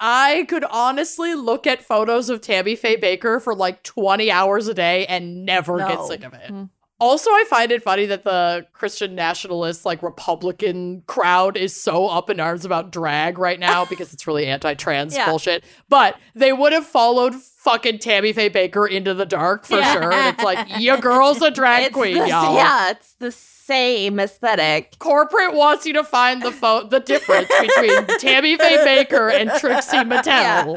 I 0.00 0.46
could 0.48 0.64
honestly 0.64 1.34
look 1.34 1.66
at 1.66 1.82
photos 1.82 2.30
of 2.30 2.40
Tammy 2.40 2.74
Faye 2.74 2.96
Bakker 2.96 3.40
for 3.40 3.54
like 3.54 3.82
20 3.82 4.30
hours 4.30 4.66
a 4.66 4.74
day 4.74 5.04
and 5.06 5.44
never 5.44 5.78
get 5.78 6.02
sick 6.04 6.24
of 6.24 6.32
it. 6.32 6.50
Mm-hmm. 6.50 6.64
Also, 6.98 7.30
I 7.30 7.44
find 7.48 7.72
it 7.72 7.82
funny 7.82 8.04
that 8.06 8.24
the 8.24 8.66
Christian 8.74 9.14
nationalist, 9.14 9.86
like 9.86 10.02
Republican 10.02 11.02
crowd 11.06 11.56
is 11.56 11.74
so 11.74 12.06
up 12.08 12.28
in 12.28 12.38
arms 12.40 12.66
about 12.66 12.92
drag 12.92 13.38
right 13.38 13.58
now 13.58 13.84
because 13.90 14.12
it's 14.12 14.26
really 14.26 14.46
anti 14.46 14.74
trans 14.74 15.14
Yeah. 15.14 15.26
bullshit. 15.26 15.64
But 15.88 16.18
they 16.34 16.52
would 16.52 16.72
have 16.74 16.84
followed 16.86 17.34
fucking 17.34 18.00
Tammy 18.00 18.34
Faye 18.34 18.50
Bakker 18.50 18.86
into 18.90 19.14
the 19.14 19.24
dark 19.24 19.64
for 19.64 19.78
Yeah. 19.78 19.92
sure. 19.94 20.12
And 20.12 20.34
it's 20.34 20.44
like, 20.44 20.78
your 20.78 20.98
girl's 20.98 21.40
a 21.40 21.50
drag 21.50 21.84
It's 21.86 21.94
queen, 21.94 22.18
the, 22.18 22.28
y'all. 22.28 22.54
Yeah, 22.56 22.90
it's 22.90 23.14
the 23.14 23.32
same 23.70 24.18
aesthetic. 24.18 24.98
Corporate 24.98 25.54
wants 25.54 25.86
you 25.86 25.92
to 25.94 26.02
find 26.04 26.42
the 26.42 26.50
fo- 26.52 26.86
the 26.88 26.98
difference 27.00 27.48
between 27.60 28.06
Tammy 28.18 28.56
Faye 28.56 28.78
Bakker 28.78 29.32
and 29.32 29.50
Trixie 29.60 29.96
Mattel. 30.04 30.76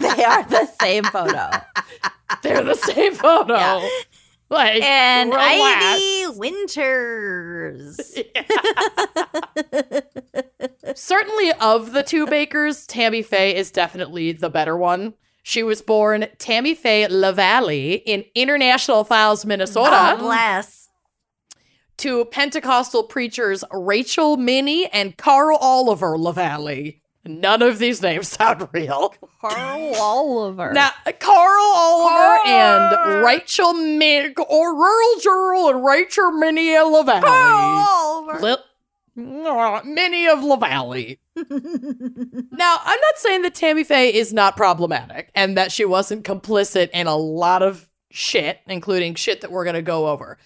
they 0.00 0.24
are 0.24 0.42
the 0.44 0.66
same 0.80 1.04
photo. 1.04 1.48
They're 2.42 2.62
the 2.62 2.74
same 2.74 3.14
photo. 3.14 3.54
Yeah. 3.54 3.88
Like, 4.48 4.80
And 4.82 5.30
relax. 5.30 5.84
Ivy 5.84 6.26
Winters. 6.38 7.98
Certainly, 10.94 11.52
of 11.60 11.92
the 11.92 12.02
two 12.04 12.26
Bakkers, 12.26 12.84
Tammy 12.86 13.22
Faye 13.22 13.56
is 13.56 13.70
definitely 13.70 14.32
the 14.32 14.48
better 14.50 14.76
one. 14.76 15.14
She 15.42 15.62
was 15.62 15.80
born 15.82 16.26
Tammy 16.38 16.74
Faye 16.74 17.06
LaValley 17.08 18.02
in 18.04 18.24
International 18.34 19.04
Falls, 19.04 19.44
Minnesota, 19.44 19.90
God 19.90 20.18
bless. 20.20 20.75
To 21.98 22.24
Pentecostal 22.26 23.04
preachers 23.04 23.64
Rachel 23.72 24.36
Minnie 24.36 24.86
and 24.92 25.16
Carl 25.16 25.56
Oliver 25.58 26.16
LaValley. 26.18 27.00
None 27.24 27.62
of 27.62 27.78
these 27.78 28.02
names 28.02 28.28
sound 28.36 28.68
real. 28.72 29.14
Carl 29.40 29.94
Oliver. 29.96 30.72
Now, 30.72 30.90
Carl 31.18 31.72
Oliver 31.74 32.08
Carl. 32.14 32.46
and 32.46 33.24
Rachel 33.24 33.72
Min 33.72 34.34
or 34.48 34.74
Rural 34.76 35.20
Jurl 35.20 35.68
and 35.70 35.84
Rachel 35.84 36.30
Minnie 36.32 36.68
LaValley. 36.68 37.22
Oliver. 37.24 38.40
Lil- 38.40 38.58
Aw, 39.18 39.80
Minnie 39.84 40.28
of 40.28 40.40
LaValley. 40.40 41.18
now, 41.36 42.76
I'm 42.84 43.00
not 43.00 43.16
saying 43.16 43.42
that 43.42 43.54
Tammy 43.54 43.82
Faye 43.82 44.12
is 44.14 44.32
not 44.34 44.56
problematic 44.56 45.30
and 45.34 45.56
that 45.56 45.72
she 45.72 45.86
wasn't 45.86 46.24
complicit 46.24 46.90
in 46.90 47.06
a 47.06 47.16
lot 47.16 47.62
of 47.62 47.86
shit, 48.10 48.60
including 48.66 49.14
shit 49.14 49.40
that 49.40 49.50
we're 49.50 49.64
going 49.64 49.74
to 49.74 49.80
go 49.82 50.08
over. 50.08 50.36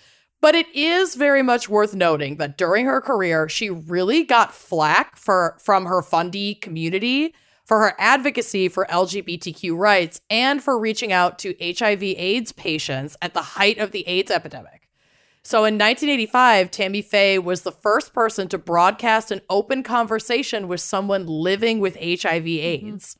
But 0.40 0.54
it 0.54 0.74
is 0.74 1.16
very 1.16 1.42
much 1.42 1.68
worth 1.68 1.94
noting 1.94 2.36
that 2.36 2.56
during 2.56 2.86
her 2.86 3.00
career, 3.00 3.48
she 3.48 3.68
really 3.68 4.24
got 4.24 4.54
flack 4.54 5.16
for 5.16 5.56
from 5.60 5.86
her 5.86 6.00
fundy 6.00 6.54
community 6.54 7.34
for 7.70 7.78
her 7.78 7.94
advocacy 7.98 8.68
for 8.68 8.84
LGBTQ 8.86 9.78
rights 9.78 10.20
and 10.28 10.60
for 10.60 10.76
reaching 10.76 11.12
out 11.12 11.38
to 11.38 11.54
HIV 11.60 12.02
AIDS 12.02 12.50
patients 12.50 13.16
at 13.22 13.32
the 13.32 13.42
height 13.42 13.78
of 13.78 13.92
the 13.92 14.08
AIDS 14.08 14.30
epidemic. 14.30 14.88
So 15.44 15.58
in 15.58 15.74
1985, 15.74 16.70
Tammy 16.72 17.00
Faye 17.00 17.38
was 17.38 17.62
the 17.62 17.70
first 17.70 18.12
person 18.12 18.48
to 18.48 18.58
broadcast 18.58 19.30
an 19.30 19.40
open 19.48 19.84
conversation 19.84 20.66
with 20.66 20.80
someone 20.80 21.26
living 21.26 21.78
with 21.78 21.94
HIV 21.94 22.42
mm-hmm. 22.42 22.88
AIDS 22.88 23.16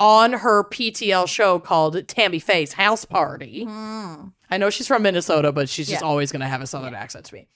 on 0.00 0.32
her 0.32 0.64
PTL 0.64 1.28
show 1.28 1.58
called 1.58 2.08
Tammy 2.08 2.38
Faye's 2.38 2.72
House 2.72 3.04
Party. 3.04 3.64
Mm-hmm. 3.64 4.28
I 4.50 4.58
know 4.58 4.70
she's 4.70 4.86
from 4.86 5.02
Minnesota, 5.02 5.52
but 5.52 5.68
she's 5.68 5.88
just 5.88 6.02
Yeah. 6.02 6.06
always 6.08 6.32
going 6.32 6.40
to 6.40 6.46
have 6.46 6.62
a 6.62 6.66
southern 6.66 6.94
accent 6.94 7.26
to 7.26 7.34
me. 7.34 7.48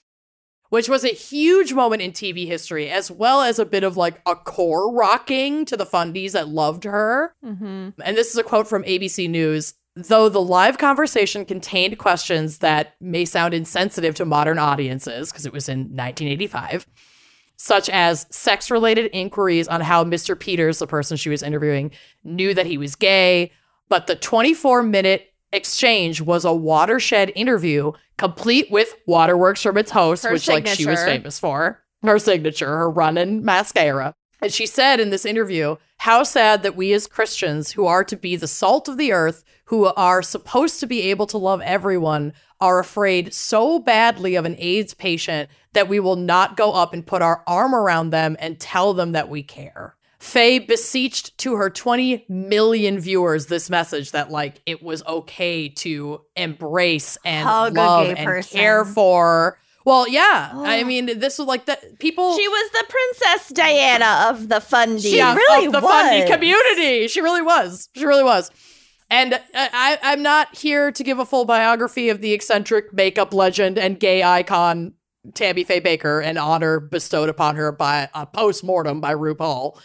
Which 0.69 0.89
was 0.89 1.03
a 1.03 1.09
huge 1.09 1.73
moment 1.73 2.01
in 2.01 2.11
TV 2.13 2.47
history, 2.47 2.89
as 2.89 3.11
well 3.11 3.41
as 3.41 3.59
a 3.59 3.65
bit 3.65 3.83
of 3.83 3.95
like 3.95 4.19
a 4.25 4.35
core 4.35 4.91
rocking 4.91 5.65
to 5.65 5.77
the 5.77 5.85
fundies 5.85 6.31
that 6.31 6.47
loved 6.47 6.83
her. 6.85 7.35
Mm-hmm. 7.45 7.89
And 8.03 8.17
this 8.17 8.31
is 8.31 8.37
a 8.37 8.43
quote 8.43 8.67
from 8.67 8.83
ABC 8.83 9.29
News. 9.29 9.75
Though 9.95 10.29
the 10.29 10.41
live 10.41 10.79
conversation 10.79 11.45
contained 11.45 11.99
questions 11.99 12.57
that 12.59 12.95
may 12.99 13.25
sound 13.25 13.53
insensitive 13.53 14.15
to 14.15 14.25
modern 14.25 14.57
audiences, 14.57 15.31
because 15.31 15.45
it 15.45 15.53
was 15.53 15.69
in 15.69 15.81
1985, 15.95 16.87
such 17.57 17.89
as 17.89 18.25
sex 18.31 18.71
related 18.71 19.11
inquiries 19.13 19.67
on 19.67 19.81
how 19.81 20.03
Mr. 20.03 20.37
Peters, 20.37 20.79
the 20.79 20.87
person 20.87 21.15
she 21.17 21.29
was 21.29 21.43
interviewing, 21.43 21.91
knew 22.23 22.55
that 22.55 22.65
he 22.65 22.79
was 22.79 22.95
gay. 22.95 23.51
But 23.89 24.07
the 24.07 24.15
24 24.15 24.81
minute 24.81 25.32
exchange 25.53 26.19
was 26.19 26.43
a 26.43 26.53
watershed 26.53 27.31
interview, 27.35 27.93
complete 28.17 28.69
with 28.69 28.93
Waterworks 29.05 29.61
from 29.61 29.77
its 29.77 29.91
host, 29.91 30.23
Her 30.23 30.33
which 30.33 30.47
like 30.47 30.67
she 30.67 30.85
was 30.85 31.03
famous 31.03 31.39
for. 31.39 31.83
Her 32.01 32.19
signature, 32.19 32.67
her 32.67 32.89
running 32.89 33.45
mascara. 33.45 34.13
And 34.41 34.51
she 34.51 34.65
said 34.65 34.99
in 34.99 35.09
this 35.09 35.25
interview, 35.25 35.77
how 35.99 36.23
sad 36.23 36.63
that 36.63 36.75
we 36.75 36.91
as 36.91 37.07
Christians, 37.07 37.71
who 37.71 37.85
are 37.85 38.03
to 38.03 38.17
be 38.17 38.35
the 38.35 38.47
salt 38.47 38.89
of 38.89 38.97
the 38.97 39.13
earth, 39.13 39.45
who 39.65 39.85
are 39.85 40.21
supposed 40.21 40.81
to 40.81 40.85
be 40.85 41.03
able 41.03 41.25
to 41.27 41.37
love 41.37 41.61
everyone, 41.61 42.33
are 42.59 42.79
afraid 42.79 43.33
so 43.33 43.79
badly 43.79 44.35
of 44.35 44.43
an 44.43 44.55
AIDS 44.59 44.93
patient 44.93 45.49
that 45.71 45.87
we 45.87 45.99
will 45.99 46.17
not 46.17 46.57
go 46.57 46.73
up 46.73 46.93
and 46.93 47.07
put 47.07 47.21
our 47.21 47.41
arm 47.47 47.73
around 47.73 48.09
them 48.09 48.35
and 48.39 48.59
tell 48.59 48.93
them 48.93 49.13
that 49.13 49.29
we 49.29 49.43
care. 49.43 49.95
Faye 50.23 50.59
beseeched 50.59 51.37
to 51.39 51.55
her 51.55 51.69
20 51.69 52.25
million 52.29 52.97
viewers 52.97 53.47
this 53.47 53.69
message 53.69 54.11
that 54.11 54.31
like 54.31 54.61
it 54.65 54.81
was 54.81 55.03
okay 55.03 55.67
to 55.67 56.21
embrace 56.37 57.17
and 57.25 57.45
Hug 57.45 57.75
love 57.75 58.07
and 58.07 58.25
person. 58.25 58.57
care 58.57 58.85
for 58.85 59.59
Well, 59.83 60.07
yeah. 60.07 60.51
I 60.55 60.85
mean, 60.85 61.19
this 61.19 61.37
was 61.37 61.47
like 61.49 61.65
the 61.65 61.77
people. 61.99 62.37
She 62.37 62.47
was 62.47 62.71
the 62.71 62.85
Princess 62.87 63.49
Diana 63.49 64.29
of 64.29 64.47
the 64.47 64.61
Fundy. 64.61 65.09
yeah, 65.09 65.35
really 65.35 65.65
of 65.65 65.73
the 65.73 65.81
was. 65.81 66.29
community. 66.29 67.09
She 67.09 67.19
really 67.19 67.41
was. 67.41 67.89
She 67.93 68.05
really 68.05 68.23
was. 68.23 68.49
And 69.09 69.33
I, 69.33 69.39
I, 69.53 69.99
I'm 70.03 70.23
not 70.23 70.55
here 70.55 70.89
to 70.89 71.03
give 71.03 71.19
a 71.19 71.25
full 71.25 71.43
biography 71.43 72.07
of 72.07 72.21
the 72.21 72.31
eccentric 72.31 72.93
makeup 72.93 73.33
legend 73.33 73.77
and 73.77 73.99
gay 73.99 74.23
icon 74.23 74.93
Tammy 75.33 75.65
Faye 75.65 75.81
Bakker, 75.81 76.23
an 76.23 76.37
honor 76.37 76.79
bestowed 76.79 77.27
upon 77.27 77.57
her 77.57 77.73
by 77.73 78.03
uh, 78.13 78.21
a 78.21 78.25
post 78.25 78.63
mortem 78.63 79.01
by 79.01 79.13
RuPaul. 79.13 79.77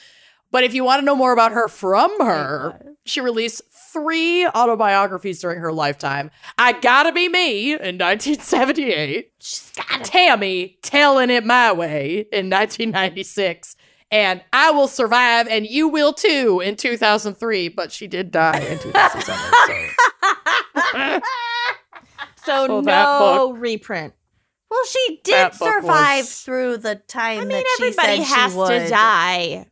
But 0.50 0.64
if 0.64 0.72
you 0.74 0.82
want 0.84 1.00
to 1.00 1.04
know 1.04 1.14
more 1.16 1.32
about 1.32 1.52
her 1.52 1.68
from 1.68 2.10
her, 2.20 2.80
she 3.04 3.20
released 3.20 3.62
three 3.92 4.46
autobiographies 4.46 5.40
during 5.40 5.60
her 5.60 5.72
lifetime. 5.72 6.30
I 6.56 6.72
Gotta 6.72 7.12
Be 7.12 7.28
Me 7.28 7.72
in 7.72 7.98
1978. 7.98 9.32
She's 9.40 9.70
got. 9.76 10.04
Tammy 10.04 10.78
telling 10.82 11.30
it 11.30 11.44
my 11.44 11.72
way 11.72 12.26
in 12.32 12.48
1996 12.50 13.76
and 14.10 14.42
I 14.54 14.70
will 14.70 14.88
survive 14.88 15.48
and 15.48 15.66
you 15.66 15.86
will 15.88 16.14
too 16.14 16.60
in 16.64 16.76
2003 16.76 17.68
but 17.68 17.92
she 17.92 18.06
did 18.06 18.30
die 18.30 18.58
in 18.60 18.78
2007 18.78 19.90
so 20.76 21.20
So, 22.44 22.66
So 22.66 22.80
no 22.80 23.52
reprint. 23.52 24.14
Well, 24.70 24.84
she 24.86 25.20
did 25.24 25.52
survive 25.54 26.20
was- 26.20 26.40
through 26.42 26.78
the 26.78 26.94
time 26.96 27.40
I 27.40 27.44
mean, 27.44 27.48
that 27.50 27.64
she 27.78 27.84
everybody 27.84 28.16
said 28.24 28.34
has 28.36 28.52
she 28.52 28.58
would. 28.58 28.68
to 28.68 28.88
die. 28.88 29.66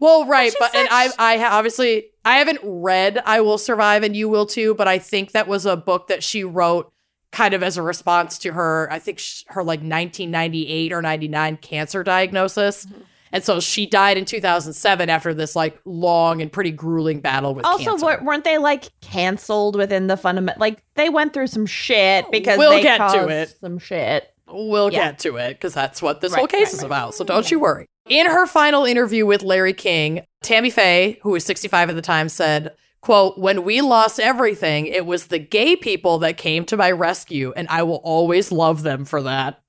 Well 0.00 0.26
right 0.26 0.54
but 0.58 0.74
and 0.74 0.88
I 0.90 1.10
I 1.18 1.44
obviously 1.44 2.10
I 2.24 2.36
haven't 2.38 2.60
read 2.62 3.22
I 3.24 3.40
will 3.40 3.58
survive 3.58 4.02
and 4.02 4.14
you 4.16 4.28
will 4.28 4.46
too 4.46 4.74
but 4.74 4.88
I 4.88 4.98
think 4.98 5.32
that 5.32 5.48
was 5.48 5.66
a 5.66 5.76
book 5.76 6.08
that 6.08 6.22
she 6.22 6.44
wrote 6.44 6.92
kind 7.32 7.54
of 7.54 7.62
as 7.62 7.76
a 7.76 7.82
response 7.82 8.38
to 8.38 8.52
her 8.52 8.88
I 8.90 8.98
think 8.98 9.18
sh- 9.18 9.42
her 9.48 9.62
like 9.62 9.80
1998 9.80 10.92
or 10.92 11.02
99 11.02 11.56
cancer 11.58 12.02
diagnosis 12.02 12.86
mm-hmm. 12.86 13.00
and 13.32 13.44
so 13.44 13.60
she 13.60 13.86
died 13.86 14.16
in 14.16 14.24
2007 14.24 15.10
after 15.10 15.34
this 15.34 15.54
like 15.56 15.78
long 15.84 16.40
and 16.40 16.50
pretty 16.50 16.70
grueling 16.70 17.20
battle 17.20 17.54
with 17.54 17.64
Also, 17.66 17.84
cancer. 17.90 18.06
wa- 18.06 18.18
weren't 18.22 18.44
they 18.44 18.58
like 18.58 18.88
canceled 19.00 19.76
within 19.76 20.06
the 20.06 20.16
fundament? 20.16 20.58
Like 20.58 20.82
they 20.94 21.08
went 21.10 21.34
through 21.34 21.48
some 21.48 21.66
shit 21.66 22.24
oh, 22.26 22.30
because 22.30 22.58
We'll 22.58 22.70
they 22.70 22.82
get 22.82 22.98
to 22.98 23.28
it. 23.28 23.54
Some 23.60 23.78
shit. 23.78 24.32
We'll 24.48 24.92
Yeah. 24.92 25.10
get 25.10 25.18
to 25.20 25.36
it 25.36 25.54
because 25.54 25.74
that's 25.74 26.00
what 26.00 26.20
this 26.20 26.32
Right, 26.32 26.38
whole 26.38 26.46
case 26.46 26.68
right, 26.68 26.74
is 26.74 26.78
right. 26.82 26.86
about. 26.86 27.14
So 27.16 27.24
don't 27.24 27.50
you 27.50 27.58
worry. 27.60 27.86
In 28.08 28.26
her 28.26 28.46
final 28.46 28.84
interview 28.84 29.26
with 29.26 29.42
Larry 29.42 29.72
King, 29.72 30.24
Tammy 30.40 30.70
Faye, 30.70 31.18
who 31.22 31.30
was 31.30 31.44
65 31.44 31.90
at 31.90 31.96
the 31.96 32.02
time, 32.02 32.28
said, 32.28 32.72
quote, 33.00 33.36
when 33.36 33.64
we 33.64 33.80
lost 33.80 34.20
everything, 34.20 34.86
it 34.86 35.04
was 35.04 35.26
the 35.26 35.40
gay 35.40 35.74
people 35.74 36.18
that 36.18 36.36
came 36.36 36.64
to 36.66 36.76
my 36.76 36.92
rescue, 36.92 37.52
and 37.56 37.66
I 37.68 37.82
will 37.82 38.00
always 38.04 38.52
love 38.52 38.84
them 38.84 39.04
for 39.06 39.22
that. 39.22 39.60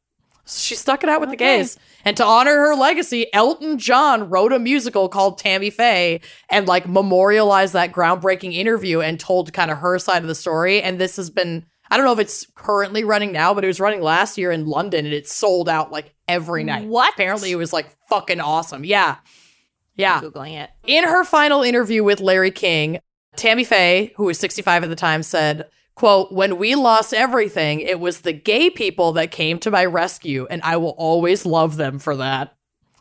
She 0.46 0.76
stuck 0.76 1.04
it 1.04 1.10
out 1.10 1.20
with 1.20 1.32
the 1.32 1.36
gays. 1.36 1.78
And 2.06 2.16
to 2.18 2.24
honor 2.24 2.54
her 2.54 2.76
legacy, 2.76 3.26
Elton 3.34 3.80
John 3.80 4.30
wrote 4.30 4.54
a 4.54 4.60
musical 4.60 5.10
called 5.10 5.40
Tammy 5.40 5.72
Faye 5.72 6.22
and 6.50 6.68
like 6.68 6.88
memorialized 6.88 7.74
that 7.74 7.92
groundbreaking 7.92 8.54
interview 8.54 9.02
and 9.02 9.20
told 9.20 9.52
kind 9.52 9.72
of 9.72 9.80
her 9.80 9.98
side 10.00 10.22
of 10.22 10.28
the 10.28 10.36
story. 10.36 10.82
And 10.82 11.00
this 11.00 11.18
has 11.18 11.30
been, 11.30 11.66
I 11.90 11.98
don't 11.98 12.06
know 12.06 12.14
if 12.14 12.20
it's 12.20 12.48
currently 12.56 13.04
running 13.04 13.32
now, 13.32 13.54
but 13.54 13.64
it 13.64 13.68
was 13.68 13.80
running 13.80 14.02
last 14.02 14.38
year 14.38 14.52
in 14.52 14.66
London 14.66 15.06
and 15.06 15.14
it 15.14 15.28
sold 15.28 15.70
out 15.70 15.92
like 15.92 16.14
every 16.28 16.64
night. 16.64 16.88
What? 16.88 17.14
Apparently 17.14 17.52
it 17.52 17.56
was 17.56 17.74
like 17.74 17.96
fucking 18.10 18.40
awesome. 18.40 18.84
Yeah. 18.84 19.18
Yeah. 19.96 20.22
Googling 20.22 20.62
it. 20.62 20.70
In 20.86 21.04
her 21.04 21.24
final 21.24 21.64
interview 21.64 22.04
with 22.04 22.20
Larry 22.20 22.52
King, 22.52 23.00
Tammy 23.36 23.64
Faye, 23.64 24.14
who 24.18 24.26
was 24.26 24.40
65 24.40 24.84
at 24.84 24.90
the 24.90 24.96
time, 24.96 25.24
said, 25.24 25.70
quote, 25.96 26.32
when 26.32 26.58
we 26.58 26.76
lost 26.76 27.14
everything, 27.14 27.80
it 27.80 28.00
was 28.00 28.22
the 28.22 28.34
gay 28.34 28.70
people 28.70 29.14
that 29.14 29.32
came 29.32 29.60
to 29.60 29.72
my 29.72 29.86
rescue, 29.86 30.46
and 30.50 30.62
I 30.64 30.78
will 30.78 30.96
always 30.98 31.46
love 31.46 31.78
them 31.78 32.00
for 32.00 32.16
that. 32.18 32.57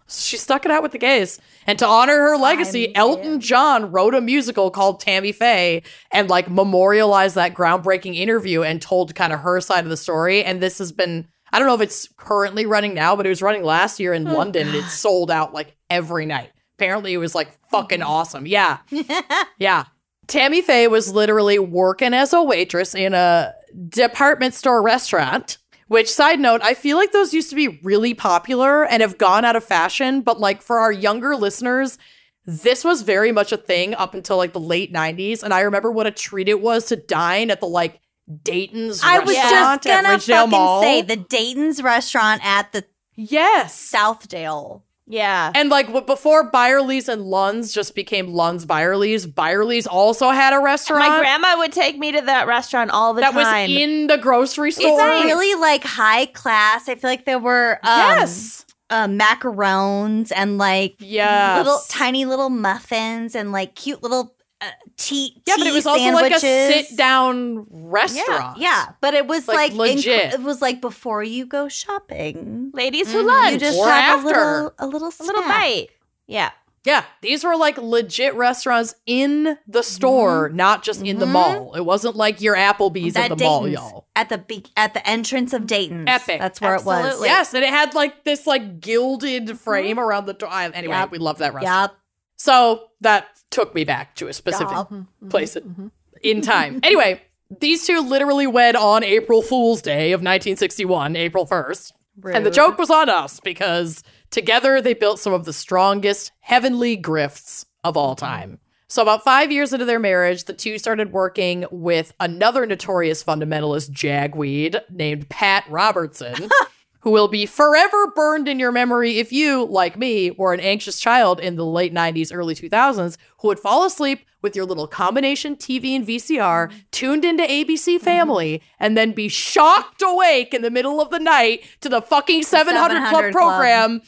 She 0.08 0.36
stuck 0.36 0.64
it 0.64 0.70
out 0.70 0.82
with 0.82 0.92
the 0.92 0.98
gays. 0.98 1.40
And 1.66 1.78
to 1.80 1.86
honor 1.86 2.14
her 2.14 2.36
legacy, 2.36 2.94
Elton 2.94 3.40
John 3.40 3.90
wrote 3.90 4.14
a 4.14 4.20
musical 4.20 4.70
called 4.70 5.00
Tammy 5.00 5.32
Faye 5.32 5.82
and 6.12 6.30
like 6.30 6.48
memorialized 6.48 7.34
that 7.34 7.54
groundbreaking 7.54 8.14
interview 8.14 8.62
and 8.62 8.80
told 8.80 9.14
kind 9.14 9.32
of 9.32 9.40
her 9.40 9.60
side 9.60 9.84
of 9.84 9.90
the 9.90 9.96
story. 9.96 10.44
And 10.44 10.60
this 10.62 10.78
has 10.78 10.92
been, 10.92 11.26
I 11.52 11.58
don't 11.58 11.66
know 11.66 11.74
if 11.74 11.80
it's 11.80 12.08
currently 12.16 12.66
running 12.66 12.94
now, 12.94 13.16
but 13.16 13.26
it 13.26 13.30
was 13.30 13.42
running 13.42 13.64
last 13.64 13.98
year 13.98 14.12
in 14.12 14.24
London 14.24 14.68
and 14.68 14.76
it 14.76 14.84
sold 14.84 15.30
out 15.30 15.52
like 15.52 15.76
every 15.90 16.24
night. 16.24 16.50
Apparently 16.78 17.12
it 17.12 17.18
was 17.18 17.34
like 17.34 17.50
fucking 17.70 18.02
awesome. 18.02 18.46
Yeah. 18.46 18.78
yeah. 19.58 19.86
Tammy 20.28 20.62
Faye 20.62 20.88
was 20.88 21.12
literally 21.12 21.58
working 21.58 22.14
as 22.14 22.32
a 22.32 22.42
waitress 22.42 22.94
in 22.94 23.14
a 23.14 23.54
department 23.88 24.54
store 24.54 24.82
restaurant. 24.82 25.58
Which 25.88 26.10
side 26.10 26.40
note, 26.40 26.62
I 26.62 26.74
feel 26.74 26.96
like 26.96 27.12
those 27.12 27.32
used 27.32 27.50
to 27.50 27.56
be 27.56 27.80
really 27.82 28.12
popular 28.12 28.84
and 28.84 29.02
have 29.02 29.18
gone 29.18 29.44
out 29.44 29.54
of 29.54 29.64
fashion, 29.64 30.20
but 30.22 30.40
like 30.40 30.60
for 30.60 30.78
our 30.78 30.90
younger 30.90 31.36
listeners, 31.36 31.96
this 32.44 32.84
was 32.84 33.02
very 33.02 33.30
much 33.30 33.52
a 33.52 33.56
thing 33.56 33.94
up 33.94 34.14
until 34.14 34.36
like 34.36 34.52
the 34.52 34.60
late 34.60 34.92
90s 34.92 35.42
and 35.42 35.52
I 35.52 35.60
remember 35.60 35.90
what 35.90 36.06
a 36.06 36.12
treat 36.12 36.48
it 36.48 36.60
was 36.60 36.86
to 36.86 36.96
dine 36.96 37.50
at 37.50 37.60
the 37.60 37.66
like 37.66 38.00
Dayton's 38.42 39.02
I 39.04 39.20
was 39.20 39.34
just 39.34 39.84
gonna 39.84 40.18
fucking 40.18 40.50
Mall. 40.50 40.82
say 40.82 41.02
the 41.02 41.16
Dayton's 41.16 41.82
restaurant 41.82 42.44
at 42.44 42.72
the 42.72 42.84
yes. 43.14 43.92
Southdale. 43.92 44.82
Yeah. 45.08 45.52
And 45.54 45.68
like 45.68 46.06
before 46.06 46.50
Byerly's 46.50 47.08
and 47.08 47.22
Lund's 47.22 47.72
just 47.72 47.94
became 47.94 48.28
Lund's 48.28 48.64
Byerly's, 48.66 49.26
Byerly's 49.26 49.86
also 49.86 50.30
had 50.30 50.52
a 50.52 50.58
restaurant 50.58 51.08
My 51.08 51.20
grandma 51.20 51.56
would 51.58 51.72
take 51.72 51.96
me 51.98 52.12
to 52.12 52.20
that 52.22 52.46
restaurant 52.46 52.90
all 52.90 53.14
the 53.14 53.20
that 53.20 53.32
time. 53.32 53.42
That 53.44 53.68
was 53.68 53.82
in 53.82 54.06
the 54.08 54.18
grocery 54.18 54.72
store. 54.72 54.98
It's 54.98 55.24
really 55.24 55.60
like 55.60 55.84
high 55.84 56.26
class. 56.26 56.88
I 56.88 56.96
feel 56.96 57.10
like 57.10 57.24
there 57.24 57.38
were 57.38 57.78
um, 57.84 58.18
yes. 58.18 58.66
uh, 58.90 59.06
macarons 59.06 60.32
and 60.34 60.58
like 60.58 60.96
Yes. 60.98 61.58
little 61.58 61.80
tiny 61.88 62.24
little 62.24 62.50
muffins 62.50 63.36
and 63.36 63.52
like 63.52 63.74
cute 63.76 64.02
little 64.02 64.35
uh, 64.60 64.66
tea. 64.96 65.42
Yeah, 65.46 65.54
but 65.58 65.66
it 65.66 65.70
tea 65.70 65.76
was 65.76 65.86
also 65.86 66.10
like 66.12 66.32
a 66.32 66.40
sit 66.40 66.96
down 66.96 67.66
restaurant. 67.70 68.58
Yeah, 68.58 68.86
but 69.00 69.14
it 69.14 69.26
was 69.26 69.46
Like, 69.48 69.72
like, 69.74 69.92
inc- 69.92 69.96
legit. 69.96 70.32
it 70.34 70.42
was 70.42 70.62
like 70.62 70.80
before 70.80 71.22
you 71.22 71.46
go 71.46 71.68
shopping, 71.68 72.70
Ladies 72.74 73.12
who 73.12 73.22
Mhm. 73.22 73.26
lunch. 73.26 73.52
you 73.52 73.58
just 73.58 73.78
Or 73.78 73.88
have 73.88 74.24
after. 74.24 74.28
a 74.28 74.44
little 74.54 74.74
a 74.78 74.86
little 74.86 75.12
a 75.20 75.24
little 75.24 75.42
bite. 75.42 75.88
Yeah. 76.26 76.50
Yeah. 76.84 77.02
These 77.20 77.42
were 77.42 77.56
like 77.56 77.78
legit 77.78 78.34
restaurants 78.36 78.94
in 79.06 79.58
the 79.66 79.82
store, 79.82 80.50
not 80.54 80.84
just 80.84 81.02
in 81.02 81.18
the 81.18 81.26
Mhm. 81.26 81.30
mall. 81.32 81.74
It 81.74 81.80
wasn't 81.84 82.14
like 82.14 82.40
your 82.40 82.54
Applebee's 82.54 83.16
at 83.16 83.28
That 83.30 83.38
the 83.38 83.44
mall, 83.44 83.66
y'all. 83.68 84.06
at 84.14 84.28
the 84.28 84.38
be- 84.38 84.66
at 84.76 84.94
the 84.94 85.04
entrance 85.06 85.52
of 85.52 85.66
Dayton's. 85.66 86.08
Epic. 86.08 86.38
That's 86.40 86.60
where 86.60 86.76
it 86.76 86.84
was. 86.84 87.20
Yes, 87.24 87.54
and 87.54 87.64
it 87.64 87.70
had 87.70 87.94
like 87.94 88.22
this 88.24 88.46
like 88.46 88.78
gilded 88.80 89.58
frame 89.58 89.98
around 89.98 90.26
the 90.26 90.32
door. 90.34 90.48
Anyway, 90.52 90.94
Yep. 90.94 91.10
we 91.10 91.18
love 91.18 91.38
that 91.38 91.54
restaurant. 91.54 91.90
Yep. 91.92 91.98
So 92.36 92.82
that 93.00 93.26
took 93.50 93.74
me 93.74 93.84
back 93.84 94.14
to 94.16 94.28
a 94.28 94.32
specific 94.32 94.72
Yup. 94.72 94.86
Mm-hmm. 94.86 94.94
Mm-hmm. 94.96 95.28
place 95.28 95.54
mm-hmm. 95.54 95.88
in 96.22 96.40
time. 96.40 96.80
Anyway, 96.82 97.20
these 97.60 97.86
two 97.86 98.00
literally 98.00 98.46
wed 98.46 98.76
on 98.76 99.04
April 99.04 99.42
Fool's 99.42 99.82
Day 99.82 100.12
of 100.12 100.20
1961, 100.20 101.16
April 101.16 101.46
1st. 101.46 101.92
And 102.32 102.46
the 102.46 102.50
joke 102.50 102.78
was 102.78 102.90
on 102.90 103.10
us 103.10 103.40
because 103.40 104.02
together 104.30 104.80
they 104.80 104.94
built 104.94 105.20
some 105.20 105.32
of 105.32 105.44
the 105.44 105.52
strongest 105.52 106.32
heavenly 106.40 106.96
grifts 106.96 107.66
of 107.84 107.96
all 107.96 108.16
time. 108.16 108.58
So, 108.88 109.02
about 109.02 109.24
five 109.24 109.50
years 109.50 109.72
into 109.72 109.84
their 109.84 109.98
marriage, 109.98 110.44
the 110.44 110.52
two 110.52 110.78
started 110.78 111.12
working 111.12 111.66
with 111.70 112.12
another 112.20 112.64
notorious 112.66 113.22
fundamentalist 113.22 113.90
jagweed 113.90 114.80
named 114.90 115.28
Pat 115.28 115.64
Robertson, 115.68 116.48
who 117.06 117.12
will 117.12 117.28
be 117.28 117.46
forever 117.46 118.08
burned 118.16 118.48
in 118.48 118.58
your 118.58 118.72
memory 118.72 119.18
if 119.18 119.30
you, 119.30 119.64
like 119.66 119.96
me, 119.96 120.32
were 120.32 120.52
an 120.52 120.58
anxious 120.58 120.98
child 120.98 121.38
in 121.38 121.54
the 121.54 121.64
late 121.64 121.94
90s, 121.94 122.34
early 122.34 122.52
2000s, 122.52 123.16
who 123.38 123.46
would 123.46 123.60
fall 123.60 123.84
asleep 123.84 124.26
with 124.42 124.56
your 124.56 124.64
little 124.64 124.88
combination 124.88 125.54
TV 125.54 125.94
and 125.94 126.04
VCR 126.04 126.66
mm-hmm. 126.66 126.78
tuned 126.90 127.24
into 127.24 127.44
ABC 127.44 127.94
mm-hmm. 127.94 128.04
Family 128.04 128.60
and 128.80 128.98
then 128.98 129.12
be 129.12 129.28
shocked 129.28 130.02
awake 130.04 130.52
in 130.52 130.62
the 130.62 130.70
middle 130.70 131.00
of 131.00 131.10
the 131.10 131.20
night 131.20 131.62
to 131.80 131.88
the 131.88 132.02
fucking 132.02 132.42
700, 132.42 132.94
700 132.94 133.08
Club 133.08 133.22
Club. 133.22 133.32
program 133.32 134.02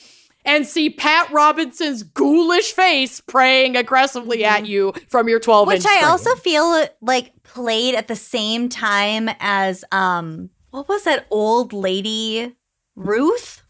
and 0.45 0.67
see 0.67 0.91
Pat 0.91 1.31
Robinson's 1.31 2.03
ghoulish 2.03 2.73
face 2.73 3.21
praying 3.21 3.77
aggressively 3.77 4.39
mm-hmm. 4.39 4.57
at 4.57 4.67
you 4.67 4.93
from 5.07 5.29
your 5.29 5.39
12 5.39 5.69
Which 5.69 5.87
I 5.87 6.03
also 6.03 6.35
feel 6.35 6.85
like 7.01 7.45
played 7.45 7.95
at 7.95 8.09
the 8.09 8.17
same 8.17 8.69
time 8.69 9.31
as 9.39 9.85
um 9.93 10.51
what 10.71 10.89
was 10.89 11.05
that 11.05 11.29
old 11.31 11.73
lady 11.73 12.57
Ruth? 12.99 13.63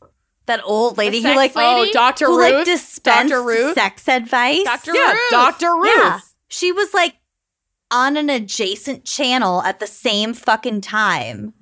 That 0.46 0.60
old 0.64 0.96
lady 0.96 1.18
who 1.18 1.24
sex 1.24 1.34
oh, 1.34 1.36
like 1.36 1.52
Oh, 1.56 1.92
Dr. 1.92 2.26
who 2.26 2.38
Ruth? 2.38 2.54
like 2.54 2.64
dispensed 2.64 3.30
Dr. 3.32 3.42
Ruth? 3.42 3.74
sex 3.74 4.08
advice. 4.08 4.64
Dr. 4.64 4.94
Yeah, 4.94 5.12
Ruth. 5.12 5.30
Dr. 5.30 5.74
Ruth. 5.74 5.92
Yeah. 5.96 6.20
She 6.48 6.72
was 6.72 6.94
like 6.94 7.16
on 7.90 8.16
an 8.16 8.30
adjacent 8.30 9.04
channel 9.04 9.62
at 9.62 9.78
the 9.80 9.86
same 9.86 10.32
fucking 10.34 10.80
time. 10.80 11.52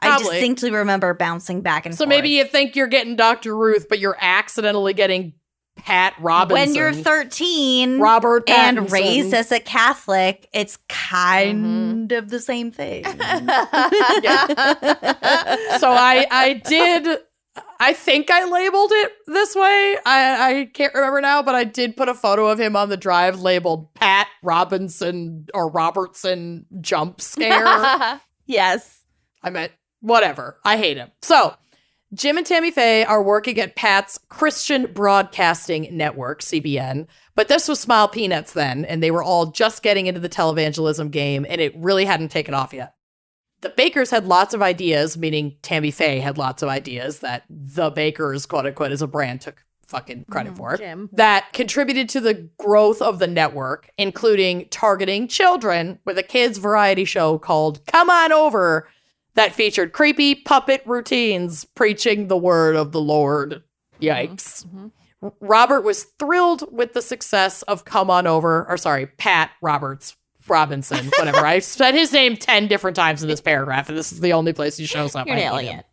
I 0.00 0.18
distinctly 0.18 0.70
remember 0.70 1.12
bouncing 1.14 1.60
back 1.60 1.86
and 1.86 1.94
So 1.94 2.04
forth. 2.04 2.08
maybe 2.08 2.30
you 2.30 2.44
think 2.44 2.76
you're 2.76 2.86
getting 2.86 3.16
Dr. 3.16 3.56
Ruth, 3.56 3.86
but 3.88 3.98
you're 3.98 4.16
accidentally 4.20 4.94
getting 4.94 5.34
Pat 5.84 6.14
Robinson. 6.18 6.68
when 6.68 6.74
you're 6.74 6.92
13 6.94 7.98
Robert 8.00 8.48
and 8.48 8.90
raised 8.90 9.34
as 9.34 9.52
a 9.52 9.60
Catholic, 9.60 10.48
it's 10.52 10.78
kind 10.88 12.10
Mm-hmm. 12.10 12.18
of 12.18 12.30
the 12.30 12.40
same 12.40 12.70
thing. 12.72 13.04
so 13.04 13.12
I 15.90 16.26
I 16.30 16.62
did 16.64 17.18
I 17.78 17.92
think 17.92 18.30
I 18.30 18.44
labeled 18.44 18.90
it 18.92 19.12
this 19.26 19.54
way. 19.54 19.96
I 20.06 20.50
I 20.60 20.70
can't 20.72 20.94
remember 20.94 21.20
now, 21.20 21.42
but 21.42 21.54
I 21.54 21.64
did 21.64 21.96
put 21.96 22.08
a 22.08 22.14
photo 22.14 22.48
of 22.48 22.58
him 22.58 22.76
on 22.76 22.88
the 22.88 22.96
drive 22.96 23.40
labeled 23.40 23.92
Pat 23.94 24.26
Robinson 24.42 25.46
or 25.54 25.70
Robertson 25.70 26.66
jump 26.80 27.20
scare. 27.20 28.20
yes. 28.46 29.02
I 29.42 29.50
meant 29.50 29.72
whatever. 30.00 30.58
I 30.64 30.76
hate 30.78 30.96
him. 30.96 31.10
So 31.22 31.54
Jim 32.14 32.38
and 32.38 32.46
Tammy 32.46 32.70
Faye 32.70 33.04
are 33.04 33.22
working 33.22 33.58
at 33.58 33.74
Pat's 33.74 34.18
Christian 34.28 34.92
Broadcasting 34.92 35.88
Network, 35.90 36.42
CBN. 36.42 37.08
But 37.34 37.48
this 37.48 37.66
was 37.66 37.80
Smile 37.80 38.06
Peanuts 38.06 38.52
then, 38.52 38.84
and 38.84 39.02
they 39.02 39.10
were 39.10 39.22
all 39.22 39.46
just 39.46 39.82
getting 39.82 40.06
into 40.06 40.20
the 40.20 40.28
televangelism 40.28 41.10
game, 41.10 41.44
and 41.48 41.60
it 41.60 41.74
really 41.76 42.04
hadn't 42.04 42.30
taken 42.30 42.54
off 42.54 42.72
yet. 42.72 42.94
The 43.62 43.70
Bakkers 43.70 44.10
had 44.10 44.26
lots 44.26 44.54
of 44.54 44.62
ideas, 44.62 45.16
meaning 45.16 45.56
Tammy 45.62 45.90
Faye 45.90 46.20
had 46.20 46.38
lots 46.38 46.62
of 46.62 46.68
ideas 46.68 47.20
that 47.20 47.44
the 47.48 47.90
Bakkers, 47.90 48.46
quote 48.46 48.66
unquote, 48.66 48.92
as 48.92 49.02
a 49.02 49.08
brand 49.08 49.40
took 49.40 49.64
fucking 49.86 50.26
credit 50.30 50.54
mm, 50.54 50.56
for. 50.56 50.76
Jim. 50.76 51.08
That 51.12 51.52
contributed 51.52 52.08
to 52.10 52.20
the 52.20 52.48
growth 52.58 53.02
of 53.02 53.18
the 53.18 53.26
network, 53.26 53.90
including 53.98 54.68
targeting 54.70 55.28
children 55.28 55.98
with 56.04 56.18
a 56.18 56.22
kids' 56.22 56.58
variety 56.58 57.04
show 57.04 57.38
called 57.38 57.84
Come 57.86 58.10
On 58.10 58.32
Over 58.32 58.88
that 59.34 59.52
featured 59.52 59.92
creepy 59.92 60.34
puppet 60.34 60.82
routines 60.86 61.64
preaching 61.64 62.28
the 62.28 62.36
word 62.36 62.76
of 62.76 62.92
the 62.92 63.00
Lord. 63.00 63.62
Mm-hmm. 64.00 64.04
Yikes. 64.04 64.90
R- 65.22 65.32
Robert 65.40 65.82
was 65.82 66.04
thrilled 66.18 66.64
with 66.72 66.92
the 66.92 67.02
success 67.02 67.62
of 67.62 67.84
Come 67.84 68.10
On 68.10 68.26
Over, 68.26 68.66
or 68.68 68.76
sorry, 68.76 69.06
Pat 69.06 69.50
Roberts 69.62 70.16
Robinson, 70.48 71.10
whatever. 71.18 71.38
I've 71.38 71.64
said 71.64 71.94
his 71.94 72.12
name 72.12 72.36
10 72.36 72.68
different 72.68 72.96
times 72.96 73.22
in 73.22 73.28
this 73.28 73.40
paragraph, 73.40 73.88
and 73.88 73.96
this 73.96 74.12
is 74.12 74.20
the 74.20 74.32
only 74.34 74.52
place 74.52 74.76
he 74.76 74.86
shows 74.86 75.14
up. 75.16 75.26
You're 75.26 75.36
it. 75.36 75.86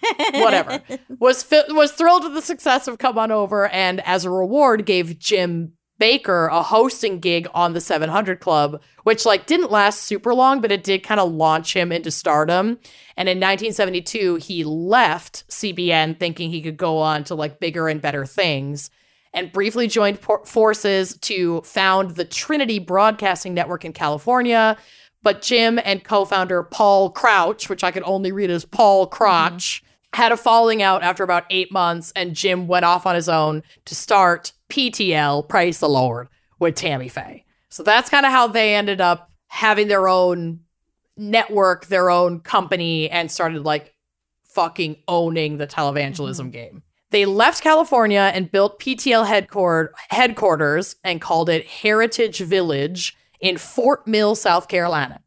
whatever 0.34 0.80
was 1.18 1.42
fi- 1.42 1.64
was 1.70 1.92
thrilled 1.92 2.22
with 2.24 2.32
the 2.32 2.40
success 2.40 2.86
of 2.86 2.98
come 2.98 3.18
on 3.18 3.30
over 3.30 3.68
and 3.68 4.00
as 4.06 4.24
a 4.24 4.30
reward 4.30 4.86
gave 4.86 5.18
jim 5.18 5.72
Bakker 6.00 6.50
a 6.50 6.62
hosting 6.62 7.18
gig 7.18 7.48
on 7.54 7.72
the 7.72 7.80
700 7.80 8.40
club 8.40 8.80
which 9.04 9.24
like 9.26 9.46
didn't 9.46 9.70
last 9.70 10.02
super 10.02 10.34
long 10.34 10.60
but 10.60 10.72
it 10.72 10.84
did 10.84 11.02
kind 11.02 11.20
of 11.20 11.32
launch 11.32 11.74
him 11.74 11.92
into 11.92 12.10
stardom. 12.10 12.78
And 13.16 13.28
in 13.28 13.38
1972 13.38 14.36
he 14.36 14.64
left 14.64 15.48
cbn 15.48 16.18
thinking 16.18 16.50
he 16.50 16.62
could 16.62 16.76
go 16.76 16.98
on 16.98 17.24
to 17.24 17.34
like 17.34 17.60
bigger 17.60 17.88
and 17.88 18.00
better 18.00 18.26
things 18.26 18.90
and 19.34 19.52
briefly 19.52 19.86
joined 19.86 20.20
por- 20.20 20.44
forces 20.46 21.16
to 21.18 21.60
found 21.62 22.12
the 22.12 22.24
trinity 22.24 22.78
broadcasting 22.78 23.54
network 23.54 23.84
in 23.84 23.92
california. 23.92 24.76
But 25.22 25.42
Jim 25.42 25.80
and 25.84 26.04
co 26.04 26.24
founder 26.24 26.62
Paul 26.62 27.10
Crouch, 27.10 27.68
which 27.68 27.82
I 27.82 27.90
could 27.90 28.04
only 28.04 28.32
read 28.32 28.50
as 28.50 28.64
Paul 28.64 29.06
Crotch, 29.06 29.82
mm-hmm. 29.82 30.20
had 30.20 30.32
a 30.32 30.36
falling 30.36 30.82
out 30.82 31.02
after 31.02 31.24
about 31.24 31.44
eight 31.50 31.72
months, 31.72 32.12
and 32.14 32.34
Jim 32.34 32.66
went 32.66 32.84
off 32.84 33.06
on 33.06 33.14
his 33.14 33.28
own 33.28 33.62
to 33.84 33.94
start 33.94 34.52
PTL, 34.68 35.48
Praise 35.48 35.78
the 35.78 35.88
Lord, 35.88 36.28
with 36.58 36.74
Tammy 36.74 37.08
Faye. 37.08 37.44
So 37.68 37.82
that's 37.82 38.10
kind 38.10 38.26
of 38.26 38.32
how 38.32 38.46
they 38.46 38.74
ended 38.74 39.00
up 39.00 39.30
having 39.48 39.88
their 39.88 40.08
own 40.08 40.60
network, 41.16 41.86
their 41.86 42.10
own 42.10 42.40
company, 42.40 43.10
and 43.10 43.30
started 43.30 43.64
like 43.64 43.94
fucking 44.44 44.96
owning 45.06 45.56
the 45.56 45.66
televangelism 45.66 46.40
mm-hmm. 46.40 46.50
game. 46.50 46.82
They 47.10 47.24
left 47.24 47.62
California 47.62 48.30
and 48.34 48.50
built 48.50 48.80
PTL 48.80 49.26
headquarters, 49.26 49.94
headquarters 50.10 50.96
and 51.02 51.20
called 51.20 51.48
it 51.48 51.66
Heritage 51.66 52.40
Village 52.40 53.16
in 53.40 53.56
Fort 53.56 54.06
Mill, 54.06 54.34
South 54.34 54.68
Carolina. 54.68 55.20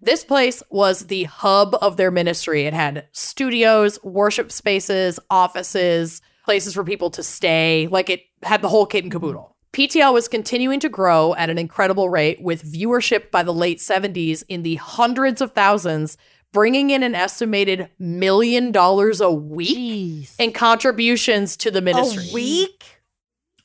This 0.00 0.22
place 0.22 0.62
was 0.70 1.06
the 1.06 1.24
hub 1.24 1.76
of 1.80 1.96
their 1.96 2.10
ministry. 2.10 2.64
It 2.64 2.74
had 2.74 3.08
studios, 3.12 3.98
worship 4.04 4.52
spaces, 4.52 5.18
offices, 5.30 6.20
places 6.44 6.74
for 6.74 6.84
people 6.84 7.10
to 7.10 7.22
stay. 7.22 7.88
Like 7.90 8.10
it 8.10 8.22
had 8.42 8.62
the 8.62 8.68
whole 8.68 8.86
kit 8.86 9.04
and 9.04 9.12
caboodle. 9.12 9.54
PTL 9.72 10.12
was 10.14 10.28
continuing 10.28 10.80
to 10.80 10.88
grow 10.88 11.34
at 11.34 11.50
an 11.50 11.58
incredible 11.58 12.08
rate 12.08 12.40
with 12.42 12.62
viewership 12.72 13.30
by 13.30 13.42
the 13.42 13.52
late 13.52 13.78
70s 13.78 14.42
in 14.48 14.62
the 14.62 14.76
hundreds 14.76 15.40
of 15.40 15.52
thousands, 15.52 16.16
bringing 16.52 16.90
in 16.90 17.02
an 17.02 17.14
estimated 17.14 17.90
million 17.98 18.72
dollars 18.72 19.20
a 19.20 19.30
week 19.30 19.76
Jeez. 19.76 20.34
in 20.38 20.52
contributions 20.52 21.56
to 21.58 21.70
the 21.70 21.82
ministry. 21.82 22.28
A 22.30 22.34
week? 22.34 22.84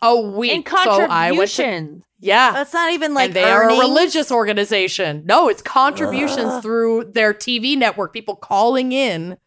A 0.02 0.20
week. 0.20 0.52
And 0.52 0.68
So 0.68 0.76
I 0.78 1.32
went 1.32 1.50
to- 1.52 1.64
contributions. 1.64 2.04
yeah. 2.20 2.52
That's 2.52 2.74
not 2.74 2.92
even 2.92 3.14
like 3.14 3.28
and 3.28 3.34
they 3.36 3.44
earnings. 3.46 3.80
are 3.80 3.84
a 3.84 3.88
religious 3.88 4.30
organization. 4.32 5.24
No, 5.26 5.48
it's 5.48 5.62
contributions 5.62 6.62
through 6.62 7.06
their 7.14 7.34
TV 7.34 7.78
network, 7.78 8.12
people 8.12 8.36
calling 8.36 8.92
in 8.92 9.38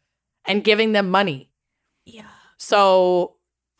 and 0.46 0.64
giving 0.64 0.92
them 0.92 1.10
money. 1.10 1.50
Yeah. 2.06 2.22
So 2.56 3.35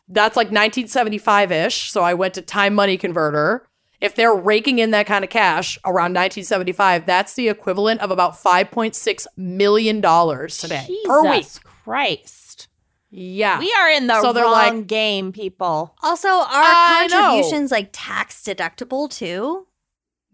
that's 0.07 0.35
like 0.37 0.47
1975 0.47 1.51
ish. 1.51 1.91
So 1.91 2.01
I 2.03 2.13
went 2.13 2.33
to 2.35 2.41
Time 2.41 2.73
Money 2.75 2.97
Converter. 2.97 3.67
If 3.99 4.13
they're 4.15 4.35
raking 4.35 4.77
in 4.79 4.91
that 4.91 5.07
kind 5.07 5.23
of 5.23 5.29
cash 5.31 5.77
around 5.83 6.13
1975, 6.13 7.05
that's 7.05 7.33
the 7.33 7.49
equivalent 7.49 7.99
of 8.01 8.11
about 8.11 8.33
5.6 8.33 9.25
million 9.35 10.01
dollars 10.01 10.57
today 10.59 10.87
per 11.05 11.23
week. 11.23 11.41
Jesus 11.43 11.59
Christ. 11.59 12.67
Yeah. 13.09 13.57
We 13.59 13.73
are 13.79 13.89
in 13.89 14.07
the 14.07 14.21
So 14.21 14.33
they're 14.33 14.43
wrong 14.43 14.53
like- 14.79 14.87
game, 14.87 15.31
people. 15.31 15.95
Also, 16.03 16.27
are 16.27 16.45
I 16.51 17.07
know. 17.09 17.17
contributions 17.19 17.71
like 17.71 17.89
tax 17.91 18.43
deductible 18.43 19.09
too? 19.09 19.65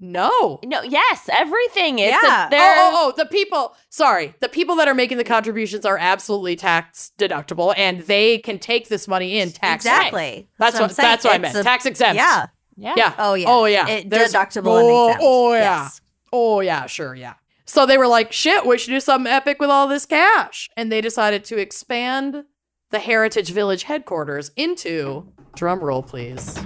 No. 0.04 0.60
No, 0.66 0.82
yes, 0.84 1.30
everything. 1.32 2.00
It's 2.00 2.12
Yeah. 2.22 2.48
A, 2.48 2.50
they're, 2.50 2.76
Oh, 2.78 2.92
oh, 2.94 3.08
oh, 3.08 3.14
the 3.18 3.26
people, 3.26 3.76
sorry, 3.90 4.36
the 4.42 4.50
people 4.50 4.76
that 4.76 4.88
are 4.88 4.94
making 4.94 5.18
the 5.18 5.24
contributions 5.24 5.86
are 5.86 5.98
absolutely 5.98 6.56
tax 6.56 7.12
deductible 7.18 7.74
and 7.78 8.02
they 8.02 8.38
can 8.40 8.60
take 8.60 8.90
this 8.90 9.08
money 9.08 9.40
in 9.40 9.52
tax 9.52 9.86
Exactly. 9.86 10.50
That's 10.60 10.80
what, 10.80 10.92
that's 10.92 11.24
what 11.24 11.34
I 11.36 11.38
meant. 11.38 11.56
a- 11.56 11.64
tax 11.64 11.86
exempt. 11.86 12.18
Yeah. 12.18 12.48
Yeah. 12.76 12.94
Yeah. 12.98 13.14
Oh 13.18 13.34
yeah. 13.36 13.46
Oh 13.48 13.66
yeah. 13.66 13.88
It, 13.88 14.10
There's- 14.10 14.34
deductible 14.34 14.78
and 14.80 14.88
oh, 14.90 15.06
exempt. 15.08 15.24
Oh 15.24 15.54
yeah. 15.54 15.60
Yes. 15.84 16.02
Oh 16.32 16.60
yeah, 16.60 16.86
sure, 16.88 17.16
yeah. 17.16 17.36
So 17.66 17.86
they 17.86 17.98
were 17.98 18.08
like, 18.08 18.32
shit, 18.34 18.66
we 18.66 18.78
should 18.78 18.92
do 18.92 19.00
something 19.00 19.32
epic 19.32 19.60
with 19.60 19.70
all 19.70 19.88
this 19.88 20.06
cash. 20.06 20.70
And 20.76 20.92
they 20.92 21.00
decided 21.00 21.46
to 21.46 21.58
expand 21.58 22.44
the 22.92 23.00
Heritage 23.00 23.52
Village 23.52 23.84
headquarters 23.84 24.52
into, 24.56 25.32
drum 25.56 25.80
roll 25.80 26.04
please, 26.04 26.60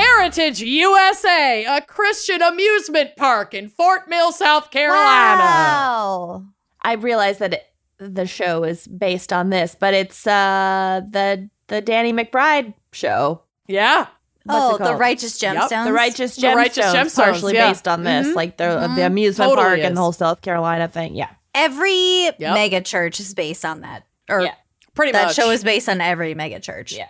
Heritage 0.00 0.60
USA, 0.62 1.64
a 1.64 1.80
Christian 1.80 2.42
amusement 2.42 3.16
park 3.16 3.54
in 3.54 3.68
Fort 3.68 4.08
Mill, 4.08 4.32
South 4.32 4.70
Carolina. 4.70 5.40
Wow. 5.42 6.44
I 6.82 6.94
realize 6.94 7.38
that 7.38 7.54
it, 7.54 7.66
the 7.98 8.26
show 8.26 8.64
is 8.64 8.86
based 8.86 9.32
on 9.32 9.50
this, 9.50 9.76
but 9.78 9.92
it's 9.94 10.26
uh 10.26 11.02
the 11.10 11.50
the 11.68 11.80
Danny 11.80 12.12
McBride 12.12 12.74
show. 12.92 13.42
Yeah. 13.66 14.06
What's 14.44 14.74
oh, 14.74 14.78
the 14.78 14.84
called? 14.84 15.00
righteous 15.00 15.40
Yep, 15.42 15.54
gemstones. 15.56 15.84
The 15.84 15.92
Righteous 15.92 16.38
Gemstones, 16.38 16.40
The 16.50 16.56
Righteous 16.56 16.86
Gemstones, 16.86 17.16
partially 17.16 17.54
yeah. 17.54 17.68
based 17.70 17.86
on 17.86 18.02
this, 18.04 18.28
Mhm. 18.28 18.34
like 18.34 18.56
the 18.56 18.64
Mhm. 18.64 18.96
the 18.96 19.02
amusement 19.06 19.50
Totally 19.50 19.66
park 19.66 19.80
and 19.80 19.96
the 19.96 20.00
whole 20.00 20.12
South 20.12 20.40
Carolina 20.40 20.88
thing. 20.88 21.14
Yeah, 21.14 21.28
Every 21.54 22.30
mega 22.38 22.80
church 22.80 23.20
is 23.20 23.34
based 23.34 23.64
on 23.66 23.82
that. 23.82 24.04
Or 24.30 24.40
Yeah. 24.40 24.54
Pretty 24.94 25.12
that 25.12 25.26
much. 25.26 25.36
show 25.36 25.50
is 25.50 25.62
based 25.62 25.88
on 25.88 26.00
every 26.00 26.34
mega 26.34 26.58
church. 26.58 26.92
Yeah. 26.92 27.08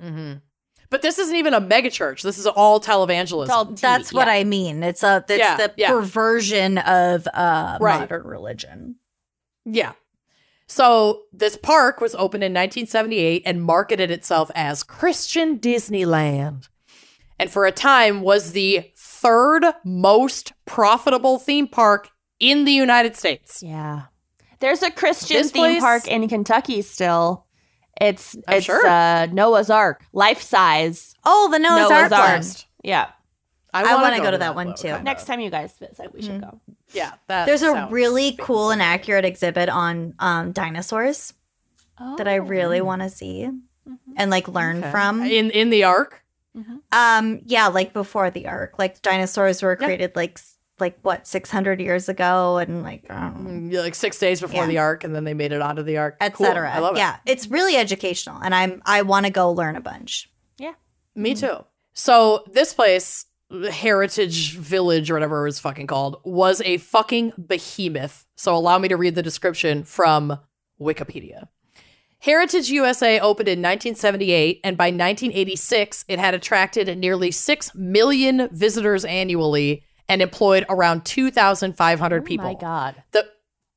hmm 0.00 0.34
But 0.90 1.02
this 1.02 1.18
isn't 1.18 1.36
even 1.36 1.54
a 1.54 1.60
megachurch. 1.60 2.22
This 2.22 2.36
is 2.36 2.46
all 2.46 2.80
televangelism. 2.80 3.48
all 3.48 3.66
TV, 3.66 3.80
That's 3.80 4.12
what 4.12 4.26
yeah. 4.26 4.34
I 4.34 4.44
mean. 4.44 4.82
It's 4.82 5.02
a 5.02 5.24
it's 5.28 5.38
Yeah, 5.38 5.56
the 5.56 5.72
yeah. 5.76 5.90
perversion 5.90 6.78
of 6.78 7.26
uh 7.32 7.78
Right. 7.80 8.00
modern 8.00 8.26
religion. 8.26 8.96
Yeah. 9.64 9.92
So 10.66 11.22
this 11.32 11.56
park 11.56 12.00
was 12.00 12.14
opened 12.14 12.44
in 12.44 12.52
1978 12.52 13.42
and 13.46 13.62
marketed 13.62 14.10
itself 14.10 14.50
as 14.54 14.82
Christian 14.82 15.58
Disneyland. 15.58 16.68
And 17.38 17.50
for 17.50 17.66
a 17.66 17.72
time 17.72 18.20
was 18.22 18.52
the 18.52 18.90
third 18.96 19.64
most 19.84 20.52
profitable 20.66 21.38
theme 21.38 21.66
park 21.66 22.08
in 22.38 22.64
the 22.64 22.72
United 22.72 23.16
States. 23.16 23.62
Yeah. 23.62 24.02
There's 24.60 24.82
a 24.82 24.90
Christian 24.90 25.38
This 25.38 25.50
theme 25.50 25.62
place- 25.62 25.80
park 25.80 26.06
in 26.08 26.28
Kentucky 26.28 26.82
still. 26.82 27.46
It's 28.00 28.34
I'm 28.48 28.56
it's 28.56 28.66
sure. 28.66 28.86
uh, 28.86 29.26
Noah's 29.26 29.68
Ark, 29.70 30.02
life 30.12 30.40
size. 30.42 31.14
Oh, 31.24 31.48
the 31.52 31.58
Noah's, 31.58 31.90
Ark 31.90 32.12
Ark. 32.12 32.42
Yeah. 32.82 33.08
I 33.72 33.82
wanna 33.84 34.02
wanna 34.02 34.20
go 34.22 34.30
to 34.32 34.38
that 34.38 34.54
one, 34.56 34.68
though, 34.68 34.72
too. 34.74 34.88
kinda. 34.88 35.02
Next 35.04 35.26
time 35.26 35.38
you 35.40 35.50
guys 35.50 35.72
visit, 35.78 36.12
we 36.12 36.22
should 36.22 36.40
go. 36.40 36.60
Yeah. 36.92 37.12
That 37.28 37.46
There's 37.46 37.62
a 37.62 37.86
really 37.90 38.30
fancy. 38.30 38.42
cool 38.42 38.70
and 38.70 38.82
accurate 38.82 39.24
exhibit 39.24 39.68
on 39.68 40.14
um, 40.18 40.52
dinosaurs 40.52 41.34
that 42.16 42.26
I 42.26 42.36
really 42.36 42.80
want 42.80 43.02
to 43.02 43.10
see 43.10 43.48
and 44.16 44.30
like 44.30 44.48
learn 44.48 44.78
Okay. 44.78 44.90
from. 44.90 45.22
in 45.22 45.50
in 45.50 45.70
the 45.70 45.84
ark. 45.84 46.24
Um, 46.90 47.40
yeah, 47.44 47.68
like 47.68 47.92
before 47.92 48.30
the 48.30 48.48
ark, 48.48 48.74
like 48.78 49.02
dinosaurs 49.02 49.62
were 49.62 49.76
Yeah. 49.78 49.86
created 49.86 50.16
like 50.16 50.38
s- 50.38 50.56
like 50.80 50.98
what 51.02 51.26
600 51.26 51.80
years 51.80 52.08
ago 52.08 52.58
and 52.58 52.82
like 52.82 53.04
I 53.10 53.30
don't 53.30 53.44
know, 53.44 53.50
Mm, 53.50 53.72
yeah, 53.72 53.80
like 53.80 53.94
six 53.94 54.18
days 54.18 54.40
before 54.40 54.62
Yeah. 54.62 54.66
the 54.68 54.78
ark 54.78 55.04
and 55.04 55.14
then 55.14 55.24
they 55.24 55.34
made 55.34 55.52
it 55.52 55.60
onto 55.62 55.82
the 55.82 55.96
ark, 55.98 56.16
Cool. 56.20 56.46
etc. 56.46 56.70
I 56.72 56.78
love 56.78 56.94
it. 56.96 56.98
Yeah, 56.98 57.16
it's 57.26 57.48
really 57.48 57.76
educational, 57.76 58.40
and 58.42 58.54
I'm 58.54 58.82
I 58.86 59.02
want 59.02 59.26
to 59.26 59.32
go 59.32 59.50
learn 59.52 59.76
a 59.76 59.80
bunch. 59.80 60.30
Yeah 60.58 60.72
me 61.14 61.34
too. 61.34 61.64
So 61.92 62.44
this 62.52 62.72
place, 62.72 63.26
Heritage 63.70 64.56
Village 64.56 65.10
or 65.10 65.14
whatever 65.14 65.42
it 65.42 65.48
was 65.48 65.58
fucking 65.58 65.86
called, 65.88 66.20
was 66.24 66.62
a 66.64 66.76
fucking 66.78 67.32
behemoth. 67.36 68.26
So 68.36 68.54
allow 68.54 68.78
me 68.78 68.88
to 68.88 68.96
read 68.96 69.16
the 69.16 69.22
description 69.22 69.82
from 69.84 70.38
Wikipedia. 70.80 71.48
Heritage 72.20 72.68
USA 72.70 73.18
opened 73.18 73.48
in 73.48 73.60
1978, 73.60 74.60
and 74.62 74.76
by 74.76 74.86
1986, 74.86 76.04
it 76.06 76.18
had 76.18 76.34
attracted 76.34 76.96
nearly 76.98 77.30
6 77.30 77.74
million 77.74 78.48
visitors 78.52 79.04
annually 79.06 79.82
and 80.10 80.20
employed 80.20 80.66
around 80.68 81.04
2,500 81.04 82.24
people. 82.24 82.46
Oh 82.46 82.52
my 82.52 82.58
God. 82.58 83.02
The 83.12 83.30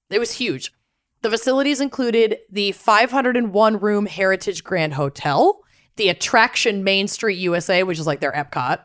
it 0.09 0.19
was 0.19 0.33
huge. 0.33 0.73
The 1.21 1.29
facilities 1.29 1.79
included 1.79 2.39
the 2.51 2.73
501 2.73 3.79
room 3.79 4.05
Heritage 4.07 4.63
Grand 4.63 4.95
Hotel, 4.95 5.61
the 5.95 6.09
Attraction 6.09 6.83
Main 6.83 7.07
Street 7.07 7.37
USA, 7.37 7.83
which 7.83 7.99
is 7.99 8.07
like 8.07 8.19
their 8.19 8.31
Epcot, 8.31 8.79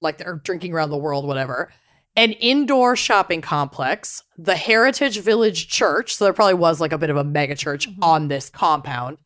like 0.00 0.18
they're 0.18 0.40
drinking 0.42 0.74
around 0.74 0.90
the 0.90 0.98
world, 0.98 1.24
whatever. 1.26 1.72
An 2.16 2.32
indoor 2.32 2.96
shopping 2.96 3.40
complex, 3.40 4.24
the 4.36 4.56
Heritage 4.56 5.20
Village 5.20 5.68
Church. 5.68 6.16
So 6.16 6.24
there 6.24 6.32
probably 6.32 6.54
was 6.54 6.80
like 6.80 6.92
a 6.92 6.98
bit 6.98 7.10
of 7.10 7.16
a 7.16 7.24
mega 7.24 7.54
church 7.54 7.88
mm-hmm. 7.88 8.02
on 8.02 8.26
this 8.26 8.50
compound. 8.50 9.18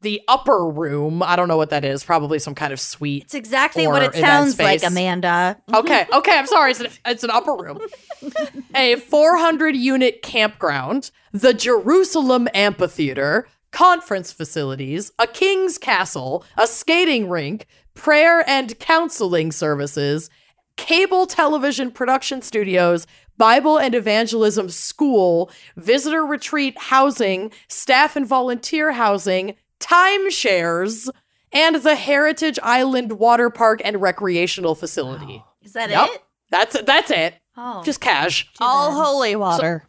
The 0.00 0.22
upper 0.28 0.64
room, 0.68 1.24
I 1.24 1.34
don't 1.34 1.48
know 1.48 1.56
what 1.56 1.70
that 1.70 1.84
is, 1.84 2.04
probably 2.04 2.38
some 2.38 2.54
kind 2.54 2.72
of 2.72 2.78
suite. 2.78 3.24
It's 3.24 3.34
exactly 3.34 3.86
what 3.86 4.02
it 4.02 4.14
sounds 4.14 4.58
like. 4.58 4.84
Amanda. 4.84 5.60
Okay, 5.74 6.06
okay, 6.12 6.38
I'm 6.38 6.46
sorry. 6.46 6.70
It's 6.70 6.80
an, 6.80 6.86
it's 7.06 7.24
an 7.24 7.30
upper 7.30 7.54
room. 7.54 7.80
a 8.76 8.96
400 8.96 9.74
unit 9.74 10.22
campground, 10.22 11.10
the 11.32 11.52
Jerusalem 11.52 12.48
Amphitheater, 12.54 13.48
conference 13.72 14.32
facilities, 14.32 15.10
a 15.18 15.26
king's 15.26 15.78
castle, 15.78 16.44
a 16.56 16.66
skating 16.66 17.28
rink, 17.28 17.66
prayer 17.94 18.48
and 18.48 18.78
counseling 18.78 19.50
services, 19.50 20.30
cable 20.76 21.26
television 21.26 21.90
production 21.90 22.40
studios, 22.40 23.06
Bible 23.36 23.78
and 23.78 23.94
evangelism 23.94 24.68
school, 24.68 25.50
visitor 25.76 26.24
retreat 26.24 26.76
housing, 26.78 27.52
staff 27.68 28.16
and 28.16 28.26
volunteer 28.26 28.92
housing, 28.92 29.54
timeshares, 29.80 31.08
and 31.52 31.76
the 31.76 31.94
Heritage 31.94 32.58
Island 32.62 33.12
Water 33.12 33.50
Park 33.50 33.80
and 33.84 34.00
Recreational 34.00 34.74
Facility. 34.74 35.42
Is 35.62 35.72
that 35.72 35.90
Yep. 35.90 36.08
it? 36.10 36.22
That's 36.50 36.74
it. 36.74 36.86
that's 36.86 37.10
it. 37.10 37.34
Oh, 37.56 37.82
Just 37.82 38.00
cash. 38.00 38.50
All 38.60 38.92
holy 38.92 39.34
water. 39.36 39.88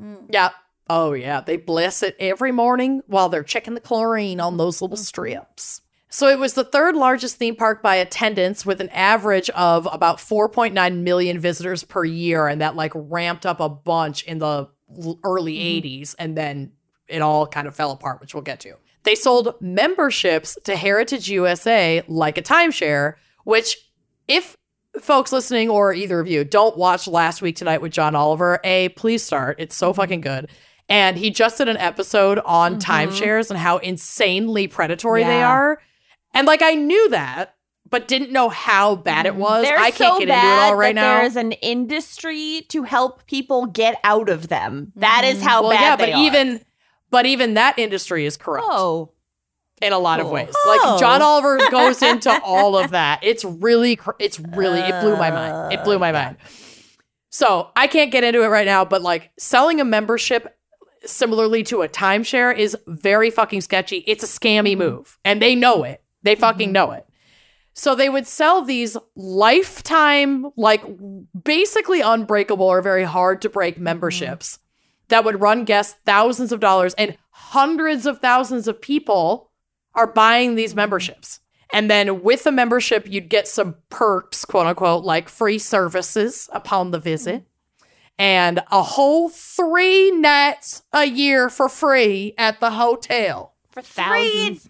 Mm. 0.00 0.26
Yeah. 0.30 0.50
Oh 0.88 1.12
yeah. 1.12 1.40
They 1.40 1.56
bless 1.56 2.02
it 2.02 2.16
every 2.18 2.52
morning 2.52 3.02
while 3.06 3.28
they're 3.28 3.42
checking 3.42 3.74
the 3.74 3.80
chlorine 3.80 4.40
on 4.40 4.56
those 4.56 4.80
little 4.80 4.96
mm. 4.96 5.00
strips. 5.00 5.82
So 6.08 6.28
it 6.28 6.38
was 6.38 6.54
the 6.54 6.64
third 6.64 6.94
largest 6.94 7.36
theme 7.36 7.56
park 7.56 7.82
by 7.82 7.96
attendance 7.96 8.66
with 8.66 8.80
an 8.82 8.90
average 8.90 9.48
of 9.50 9.88
about 9.90 10.18
4.9 10.18 11.02
million 11.02 11.38
visitors 11.38 11.84
per 11.84 12.04
year 12.04 12.48
and 12.48 12.60
that 12.60 12.76
like 12.76 12.92
ramped 12.94 13.46
up 13.46 13.60
a 13.60 13.68
bunch 13.68 14.22
in 14.24 14.38
the 14.38 14.68
l- 15.02 15.18
early 15.24 15.54
mm-hmm. 15.54 15.86
80s 15.86 16.14
and 16.18 16.36
then 16.36 16.72
it 17.08 17.22
all 17.22 17.46
kind 17.46 17.66
of 17.66 17.74
fell 17.74 17.92
apart, 17.92 18.20
which 18.20 18.34
we'll 18.34 18.42
get 18.42 18.60
to. 18.60 18.74
They 19.04 19.14
sold 19.14 19.54
memberships 19.60 20.56
to 20.64 20.76
Heritage 20.76 21.28
USA 21.28 22.02
like 22.06 22.38
a 22.38 22.42
timeshare, 22.42 23.14
which 23.44 23.76
if 24.28 24.56
folks 25.00 25.32
listening 25.32 25.68
or 25.68 25.92
either 25.92 26.20
of 26.20 26.28
you 26.28 26.44
don't 26.44 26.76
watch 26.76 27.08
last 27.08 27.42
week 27.42 27.56
tonight 27.56 27.80
with 27.80 27.92
John 27.92 28.14
Oliver, 28.14 28.60
A, 28.64 28.90
please 28.90 29.22
start. 29.22 29.56
It's 29.58 29.74
so 29.74 29.90
mm-hmm. 29.90 30.00
fucking 30.00 30.20
good. 30.20 30.50
And 30.88 31.16
he 31.16 31.30
just 31.30 31.58
did 31.58 31.68
an 31.68 31.76
episode 31.78 32.38
on 32.44 32.78
mm-hmm. 32.78 32.92
timeshares 32.92 33.50
and 33.50 33.58
how 33.58 33.78
insanely 33.78 34.68
predatory 34.68 35.24
they 35.24 35.42
are. 35.42 35.80
And 36.34 36.46
like 36.46 36.62
I 36.62 36.74
knew 36.74 37.08
that, 37.10 37.54
but 37.88 38.08
didn't 38.08 38.32
know 38.32 38.48
how 38.48 38.96
bad 38.96 39.26
it 39.26 39.32
mm-hmm. 39.32 39.42
was. 39.42 39.64
They're 39.64 39.78
I 39.78 39.90
can't 39.90 40.14
so 40.14 40.18
get 40.18 40.28
into 40.28 40.46
it 40.46 40.58
all 40.60 40.76
right 40.76 40.94
now. 40.94 41.20
There's 41.20 41.36
an 41.36 41.52
industry 41.52 42.66
to 42.68 42.82
help 42.82 43.26
people 43.26 43.66
get 43.66 43.98
out 44.04 44.28
of 44.28 44.48
them. 44.48 44.92
That 44.96 45.24
is 45.24 45.42
how 45.42 45.62
well, 45.62 45.70
bad 45.70 45.80
yeah, 45.80 45.96
but 45.96 46.14
are. 46.14 46.22
even 46.22 46.60
but 47.12 47.26
even 47.26 47.54
that 47.54 47.78
industry 47.78 48.26
is 48.26 48.36
corrupt 48.36 48.66
oh, 48.68 49.12
in 49.80 49.92
a 49.92 49.98
lot 49.98 50.18
of 50.18 50.26
oh. 50.26 50.32
ways. 50.32 50.52
Oh. 50.52 50.78
Like 50.82 50.98
John 50.98 51.22
oh. 51.22 51.26
Oliver 51.26 51.60
goes 51.70 52.02
into 52.02 52.36
all 52.44 52.76
of 52.76 52.90
that. 52.90 53.20
It's 53.22 53.44
really, 53.44 54.00
it's 54.18 54.40
really, 54.40 54.80
it 54.80 55.00
blew 55.00 55.16
my 55.16 55.30
mind. 55.30 55.74
It 55.74 55.84
blew 55.84 56.00
my 56.00 56.10
uh, 56.10 56.14
mind. 56.14 56.36
So 57.30 57.70
I 57.76 57.86
can't 57.86 58.10
get 58.10 58.24
into 58.24 58.42
it 58.42 58.48
right 58.48 58.66
now, 58.66 58.84
but 58.84 59.02
like 59.02 59.30
selling 59.38 59.80
a 59.80 59.84
membership 59.84 60.58
similarly 61.04 61.62
to 61.64 61.82
a 61.82 61.88
timeshare 61.88 62.56
is 62.56 62.76
very 62.86 63.30
fucking 63.30 63.60
sketchy. 63.60 63.98
It's 64.06 64.24
a 64.24 64.26
scammy 64.26 64.72
mm-hmm. 64.72 64.78
move, 64.80 65.18
and 65.24 65.40
they 65.40 65.54
know 65.54 65.84
it. 65.84 66.02
They 66.22 66.34
fucking 66.34 66.68
mm-hmm. 66.68 66.72
know 66.72 66.90
it. 66.92 67.06
So 67.74 67.94
they 67.94 68.08
would 68.08 68.26
sell 68.26 68.62
these 68.62 68.96
lifetime, 69.16 70.46
like 70.56 70.82
basically 71.42 72.00
unbreakable 72.00 72.66
or 72.66 72.82
very 72.82 73.04
hard 73.04 73.42
to 73.42 73.48
break 73.48 73.74
mm-hmm. 73.74 73.84
memberships 73.84 74.58
that 75.12 75.24
would 75.24 75.40
run 75.40 75.64
guests 75.64 75.96
thousands 76.04 76.52
of 76.52 76.60
dollars 76.60 76.94
and 76.94 77.16
hundreds 77.30 78.06
of 78.06 78.20
thousands 78.20 78.66
of 78.68 78.80
people 78.80 79.50
are 79.94 80.06
buying 80.06 80.54
these 80.54 80.74
memberships. 80.74 81.40
And 81.72 81.90
then 81.90 82.22
with 82.22 82.44
the 82.44 82.52
membership, 82.52 83.06
you'd 83.08 83.30
get 83.30 83.48
some 83.48 83.76
perks, 83.88 84.44
quote 84.44 84.66
unquote, 84.66 85.04
like 85.04 85.28
free 85.28 85.58
services 85.58 86.48
upon 86.52 86.90
the 86.90 86.98
visit 86.98 87.44
and 88.18 88.60
a 88.70 88.82
whole 88.82 89.28
three 89.28 90.10
nights 90.10 90.82
a 90.92 91.04
year 91.04 91.48
for 91.48 91.68
free 91.68 92.34
at 92.36 92.60
the 92.60 92.70
hotel 92.72 93.54
for 93.70 93.82
three 93.82 94.50
nights. 94.50 94.68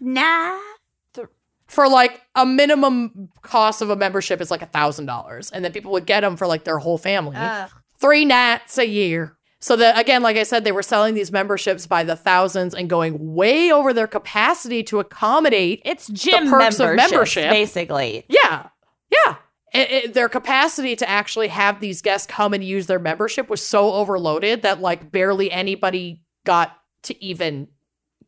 for 1.67 1.89
like 1.89 2.23
a 2.35 2.47
minimum 2.47 3.31
cost 3.43 3.83
of 3.83 3.91
a 3.91 3.97
membership 3.97 4.41
is 4.41 4.51
like 4.51 4.63
a 4.63 4.67
thousand 4.67 5.07
dollars. 5.07 5.51
And 5.51 5.65
then 5.65 5.73
people 5.73 5.93
would 5.93 6.07
get 6.07 6.21
them 6.21 6.37
for 6.37 6.47
like 6.47 6.65
their 6.65 6.79
whole 6.79 6.99
family 6.99 7.37
Ugh. 7.37 7.71
three 7.99 8.25
nights 8.25 8.79
a 8.79 8.87
year. 8.87 9.37
So 9.63 9.77
that 9.77 9.97
again, 9.99 10.23
like 10.23 10.37
I 10.37 10.43
said, 10.43 10.65
they 10.65 10.73
were 10.73 10.83
selling 10.83 11.15
these 11.15 11.31
memberships 11.33 11.87
by 11.87 12.03
the 12.03 12.17
thousands 12.17 12.75
and 12.75 12.91
going 12.91 13.35
way 13.35 13.71
over 13.73 13.93
their 13.95 14.09
capacity 14.09 14.83
to 14.83 14.99
accommodate. 14.99 15.81
It's 15.85 16.09
gym 16.09 16.51
perks 16.51 16.81
of 16.81 16.97
membership. 16.97 17.49
basically. 17.49 18.27
Yeah, 18.29 18.67
yeah. 19.11 19.37
It- 19.73 19.91
it- 19.93 20.15
their 20.15 20.29
capacity 20.29 20.97
to 20.97 21.09
actually 21.09 21.49
have 21.49 21.79
these 21.81 22.03
guests 22.03 22.27
come 22.27 22.53
and 22.53 22.63
use 22.65 22.89
their 22.89 22.99
membership 22.99 23.49
was 23.49 23.65
so 23.65 23.93
overloaded 23.95 24.63
that 24.63 24.81
like 24.81 25.11
barely 25.13 25.51
anybody 25.51 26.21
got 26.45 26.77
to 27.05 27.25
even 27.25 27.69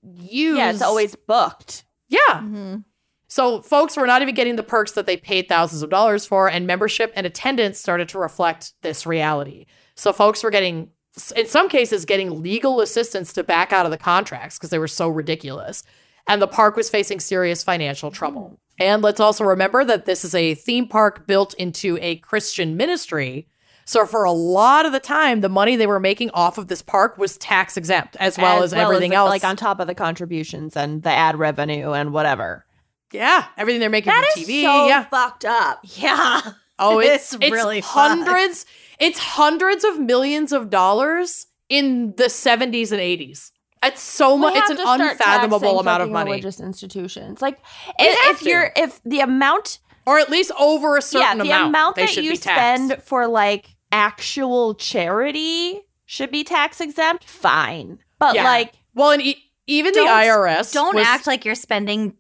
use. 0.02 0.56
Yeah, 0.56 0.70
it's 0.70 0.82
always 0.82 1.16
booked. 1.16 1.84
yeah. 2.08 2.18
Mhm. 2.42 2.84
So 3.26 3.60
folks 3.62 3.96
were 3.96 4.06
not 4.06 4.22
even 4.22 4.34
getting 4.36 4.54
the 4.54 4.62
perks 4.62 4.92
that 4.92 5.06
they 5.06 5.16
paid 5.16 5.48
thousands 5.48 5.82
of 5.82 5.90
dollars 5.90 6.24
for, 6.24 6.48
and 6.48 6.66
membership 6.66 7.12
and 7.16 7.26
attendance 7.26 7.80
started 7.80 8.08
to 8.10 8.18
reflect 8.20 8.74
this 8.82 9.04
reality. 9.04 9.66
So 9.96 10.12
folks 10.12 10.44
were 10.44 10.50
getting, 10.50 10.90
in 11.36 11.46
some 11.46 11.68
cases, 11.68 12.04
getting 12.04 12.42
legal 12.42 12.80
assistance 12.80 13.32
to 13.34 13.44
back 13.44 13.72
out 13.72 13.84
of 13.86 13.92
the 13.92 13.98
contracts 13.98 14.58
because 14.58 14.70
they 14.70 14.78
were 14.78 14.88
so 14.88 15.08
ridiculous. 15.08 15.82
And 16.26 16.40
the 16.40 16.46
park 16.48 16.74
was 16.76 16.88
facing 16.90 17.20
serious 17.20 17.62
financial 17.62 18.10
trouble. 18.10 18.58
Mm. 18.80 18.84
And 18.86 19.02
let's 19.02 19.20
also 19.20 19.44
remember 19.44 19.84
that 19.84 20.06
this 20.06 20.24
is 20.24 20.34
a 20.34 20.54
theme 20.54 20.88
park 20.88 21.26
built 21.26 21.54
into 21.54 21.98
a 22.00 22.16
Christian 22.16 22.76
ministry. 22.76 23.46
So 23.84 24.06
for 24.06 24.24
a 24.24 24.32
lot 24.32 24.86
of 24.86 24.92
the 24.92 24.98
time, 25.00 25.42
the 25.42 25.48
money 25.50 25.76
they 25.76 25.86
were 25.86 26.00
making 26.00 26.30
off 26.30 26.56
of 26.58 26.68
this 26.68 26.80
park 26.82 27.18
was 27.18 27.36
tax 27.36 27.76
exempt, 27.76 28.16
as 28.18 28.38
well 28.38 28.62
as, 28.62 28.72
everything 28.72 29.10
the- 29.10 29.16
else. 29.16 29.28
Like 29.30 29.44
on 29.44 29.56
top 29.56 29.78
of 29.78 29.86
the 29.86 29.94
contributions 29.94 30.74
and 30.76 31.02
the 31.02 31.10
ad 31.10 31.38
revenue 31.38 31.92
and 31.92 32.12
whatever. 32.12 32.64
yeah, 33.12 33.44
everything 33.58 33.80
they're 33.80 33.90
making 33.90 34.10
That 34.12 34.26
is 34.36 34.44
TV. 34.48 34.62
so 34.62 34.86
yeah. 34.88 35.04
fucked 35.04 35.44
up. 35.44 35.80
Yeah. 35.96 36.40
Oh, 36.78 36.98
it's, 37.00 37.34
It's 37.34 37.42
it's 37.44 37.52
really 37.52 37.82
fucked. 37.82 37.92
hundreds. 37.92 38.64
It's 38.98 39.18
hundreds 39.18 39.84
of 39.84 39.98
millions 40.00 40.52
of 40.52 40.70
dollars 40.70 41.46
in 41.68 42.14
the 42.16 42.24
70s 42.24 42.92
and 42.92 43.00
80s. 43.00 43.50
It's 43.82 44.00
so 44.00 44.38
much. 44.38 44.54
It's 44.56 44.70
an 44.70 44.78
unfathomable 44.80 45.78
amount 45.80 46.02
of 46.02 46.10
money, 46.10 46.30
Religious 46.30 46.58
institutions, 46.60 47.42
like 47.42 47.58
if, 47.98 48.40
if 48.40 48.46
you're 48.46 48.70
if 48.76 49.02
the 49.04 49.20
amount, 49.20 49.78
or 50.06 50.18
at 50.18 50.30
least 50.30 50.52
over 50.58 50.96
a 50.96 51.02
certain 51.02 51.20
yeah, 51.20 51.34
the 51.34 51.50
amount. 51.50 51.68
amount, 51.68 51.96
that 51.96 52.16
you 52.16 52.34
spend 52.36 53.02
for 53.02 53.26
like 53.26 53.76
actual 53.92 54.74
charity 54.74 55.80
should 56.06 56.30
be 56.30 56.44
tax 56.44 56.80
exempt. 56.80 57.24
Fine, 57.24 57.98
but 58.18 58.34
Yeah. 58.34 58.44
like 58.44 58.72
Well, 58.94 59.10
and 59.10 59.20
e- 59.22 59.42
even 59.66 59.92
Don't- 59.92 60.06
the 60.06 60.12
IRS 60.12 60.72
Don't 60.72 60.94
was 60.94 61.06
act 61.06 61.26
like 61.26 61.44
you're 61.44 61.54
spending 61.54 62.14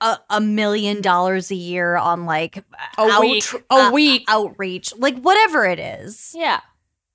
a, 0.00 0.18
a 0.30 0.40
million 0.40 1.00
dollars 1.00 1.50
a 1.50 1.54
year 1.54 1.96
on 1.96 2.24
like 2.26 2.58
a 2.58 2.64
out- 2.98 3.20
week. 3.20 3.44
A 3.70 3.74
uh, 3.74 3.90
week. 3.90 4.24
outreach, 4.28 4.92
like 4.96 5.18
whatever 5.20 5.64
it 5.64 5.78
is. 5.78 6.32
yeah. 6.36 6.60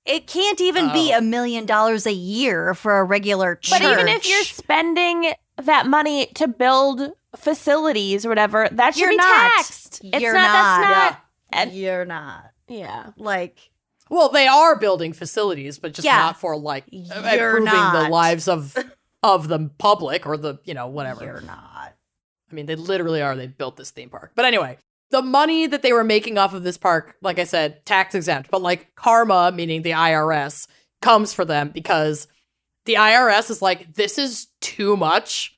It 0.06 0.26
can't 0.26 0.60
even 0.60 0.90
be 0.92 1.12
Oh. 1.14 1.18
a 1.18 1.20
million 1.20 1.66
dollars 1.66 2.06
a 2.06 2.12
year 2.12 2.74
for 2.74 2.98
a 2.98 3.04
regular 3.04 3.54
church. 3.56 3.80
But 3.80 3.92
even 3.92 4.08
if 4.08 4.28
you're 4.28 4.42
spending 4.44 5.32
that 5.62 5.86
money 5.86 6.26
to 6.34 6.48
build 6.48 7.12
facilities 7.36 8.24
or 8.24 8.30
whatever, 8.30 8.68
that 8.72 8.94
should 8.94 9.00
You're 9.02 9.10
be 9.10 9.16
not. 9.16 9.52
taxed. 9.56 10.00
It's 10.02 10.20
You're 10.20 10.32
not. 10.32 10.40
That's 10.42 10.82
not. 10.82 11.12
not. 11.12 11.20
and- 11.52 11.72
you're 11.72 12.04
not 12.06 12.44
yeah. 12.66 13.10
like 13.18 13.70
Well, 14.08 14.30
they 14.30 14.46
are 14.46 14.76
building 14.76 15.12
facilities, 15.12 15.78
but 15.78 15.92
just 15.92 16.06
Yeah. 16.06 16.16
not 16.16 16.40
for 16.40 16.56
like 16.56 16.84
You're 16.90 17.58
improving 17.58 17.92
the 17.92 18.08
lives 18.10 18.48
of 18.48 18.74
of 19.22 19.48
the 19.48 19.70
public 19.78 20.26
or 20.26 20.36
the 20.38 20.58
you 20.64 20.72
know 20.74 20.86
whatever. 20.88 21.24
You're 21.24 21.40
not. 21.42 21.69
I 22.50 22.54
mean, 22.54 22.66
they 22.66 22.76
literally 22.76 23.22
are. 23.22 23.36
They 23.36 23.46
built 23.46 23.76
this 23.76 23.90
theme 23.90 24.10
park. 24.10 24.32
But 24.34 24.44
anyway, 24.44 24.78
the 25.10 25.22
money 25.22 25.66
that 25.66 25.82
they 25.82 25.92
were 25.92 26.04
making 26.04 26.38
off 26.38 26.54
of 26.54 26.62
this 26.62 26.78
park, 26.78 27.16
like 27.22 27.38
I 27.38 27.44
said, 27.44 27.84
tax 27.84 28.14
exempt, 28.14 28.50
but 28.50 28.62
like 28.62 28.94
karma, 28.94 29.52
meaning 29.52 29.82
the 29.82 29.90
IRS, 29.90 30.66
comes 31.02 31.32
for 31.32 31.44
them 31.44 31.70
because 31.70 32.28
the 32.84 32.94
IRS 32.94 33.50
is 33.50 33.62
like, 33.62 33.94
this 33.94 34.18
is 34.18 34.48
too 34.60 34.96
much. 34.96 35.56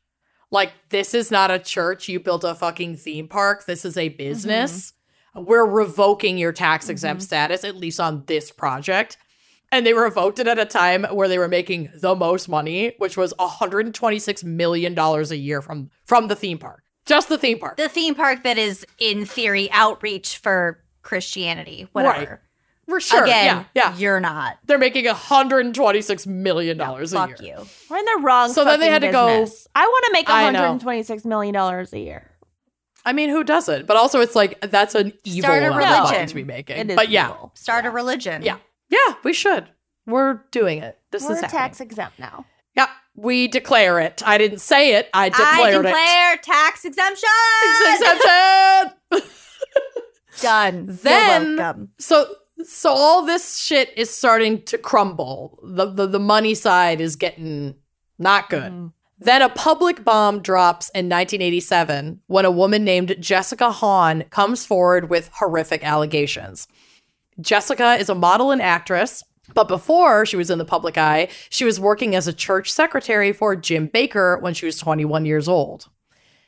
Like, 0.51 0.73
this 0.91 1.15
is 1.15 1.31
not 1.31 1.51
a 1.51 1.59
church. 1.59 2.09
You 2.09 2.21
built 2.21 2.45
a 2.45 2.55
fucking 2.55 2.97
theme 2.97 3.27
park. 3.27 3.65
This 3.65 3.85
is 3.85 3.97
a 3.97 4.09
mm-hmm. 4.09 4.19
business. 4.19 4.93
We're 5.35 5.67
revoking 5.67 6.37
your 6.37 6.53
tax 6.53 6.89
exempt 6.89 7.23
mm-hmm. 7.23 7.27
status, 7.27 7.65
at 7.65 7.77
least 7.77 8.01
on 8.01 8.25
this 8.27 8.51
project. 8.51 9.17
And 9.73 9.87
they 9.87 9.95
revoked 9.95 10.39
it 10.39 10.47
at 10.47 10.59
a 10.59 10.67
time 10.67 11.05
where 11.05 11.27
they 11.29 11.39
were 11.39 11.49
making 11.49 11.91
the 11.95 12.15
most 12.15 12.49
money, 12.49 12.95
which 12.99 13.17
was 13.17 13.33
$126 13.41 14.45
million 14.45 14.97
a 14.99 15.23
year 15.35 15.63
from, 15.63 15.91
from 16.05 16.29
the 16.29 16.37
theme 16.37 16.59
park. 16.59 16.85
Just 17.07 17.29
the 17.31 17.39
theme 17.39 17.59
park. 17.59 17.79
The 17.79 17.89
theme 17.89 18.15
park 18.15 18.45
that 18.45 18.59
is, 18.59 18.87
in 18.99 19.25
theory, 19.25 19.71
outreach 19.73 20.37
for 20.37 20.79
Christianity, 21.01 21.89
whatever. 21.93 22.31
Right. 22.31 22.39
For 22.89 23.01
sure. 23.01 23.25
Again, 23.25 23.65
yeah. 23.75 23.91
Yeah. 23.91 23.97
you're 23.97 24.21
not. 24.21 24.59
They're 24.67 24.77
making 24.79 25.07
$126 25.07 26.27
million 26.27 26.81
a 26.81 27.07
Fuck 27.07 27.41
year. 27.41 27.57
you. 27.59 27.67
We're 27.89 27.97
in 27.99 28.05
the 28.05 28.21
wrong. 28.23 28.53
So 28.53 28.65
then 28.65 28.79
they 28.79 28.87
fucking 28.91 28.93
had 28.93 29.03
to 29.03 29.13
go- 29.13 29.47
I 29.75 29.87
want 29.87 30.05
to 30.07 30.11
make 30.13 30.29
126 30.29 31.25
million 31.25 31.55
dollars 31.55 31.93
a 31.93 31.99
year. 31.99 32.31
I 33.05 33.13
mean, 33.13 33.31
who 33.31 33.43
doesn't? 33.43 33.87
But 33.87 33.97
also, 33.97 34.21
it's 34.21 34.37
like, 34.37 34.61
that's 34.61 34.95
an 34.95 35.13
evil 35.25 35.43
Start 35.49 35.63
a 35.63 35.67
amount 35.69 35.83
of 35.83 35.89
money 35.89 36.01
religion. 36.11 36.27
to 36.29 36.35
be 36.35 36.45
making. 36.45 36.77
It 36.77 36.91
is 36.91 36.97
but 36.97 37.09
yeah. 37.09 37.31
evil. 37.31 37.53
Start 37.55 37.85
a 37.87 37.91
religion. 37.91 38.43
Yeah. 38.43 38.59
Yeah, 38.93 39.15
we 39.25 39.33
should. 39.33 39.69
We're 40.07 40.45
doing 40.51 40.79
it. 40.79 40.99
This 41.11 41.25
We're 41.25 41.33
is 41.33 41.41
happening. 41.41 41.59
tax 41.61 41.81
exempt 41.81 42.19
now. 42.19 42.45
Yeah, 42.77 42.89
we 43.15 43.49
declare 43.49 43.99
it. 44.01 44.23
I 44.25 44.37
didn't 44.39 44.61
say 44.61 44.95
it. 44.97 45.09
I 45.15 45.27
I 45.27 45.29
declared 45.31 45.85
declare 45.87 46.37
tax 46.39 46.85
exemption. 46.85 47.29
it. 47.65 48.91
Exemption. 49.11 49.31
Done. 50.41 50.75
You're 50.87 50.95
Then- 50.97 51.89
so, 51.99 52.27
so 52.65 52.91
all 52.91 53.23
this 53.25 53.59
shit 53.59 53.93
is 53.97 54.11
starting 54.11 54.63
to 54.65 54.79
crumble. 54.79 55.59
The 55.63 55.87
the, 55.87 56.07
the 56.07 56.21
money 56.21 56.55
side 56.55 57.01
is 57.01 57.17
getting 57.17 57.75
not 58.19 58.51
good. 58.51 58.73
Mm-hmm. 58.73 58.87
Then 59.19 59.41
a 59.43 59.49
public 59.49 60.05
bomb 60.05 60.41
drops 60.43 60.89
in 60.91 61.07
1987 61.09 62.21
when 62.27 62.45
a 62.45 62.51
woman 62.51 62.83
named 62.85 63.15
Jessica 63.21 63.71
Hahn 63.71 64.25
comes 64.31 64.67
forward 64.67 65.09
with 65.11 65.31
horrific 65.35 65.85
allegations. 65.85 66.67
Jessica 67.41 67.95
is 67.95 68.09
a 68.09 68.15
model 68.15 68.51
and 68.51 68.63
actress, 68.63 69.25
but 69.55 69.69
before 69.69 70.25
she 70.25 70.37
was 70.37 70.51
in 70.51 70.59
the 70.59 70.65
public 70.65 70.97
eye, 70.97 71.29
she 71.51 71.65
was 71.65 71.81
working 71.81 72.15
as 72.15 72.29
a 72.29 72.33
church 72.33 72.71
secretary 72.73 73.33
for 73.33 73.57
Jim 73.57 73.89
Bakker 73.89 74.41
when 74.41 74.55
she 74.55 74.67
was 74.67 74.79
21 74.79 75.25
years 75.27 75.49
old. 75.49 75.89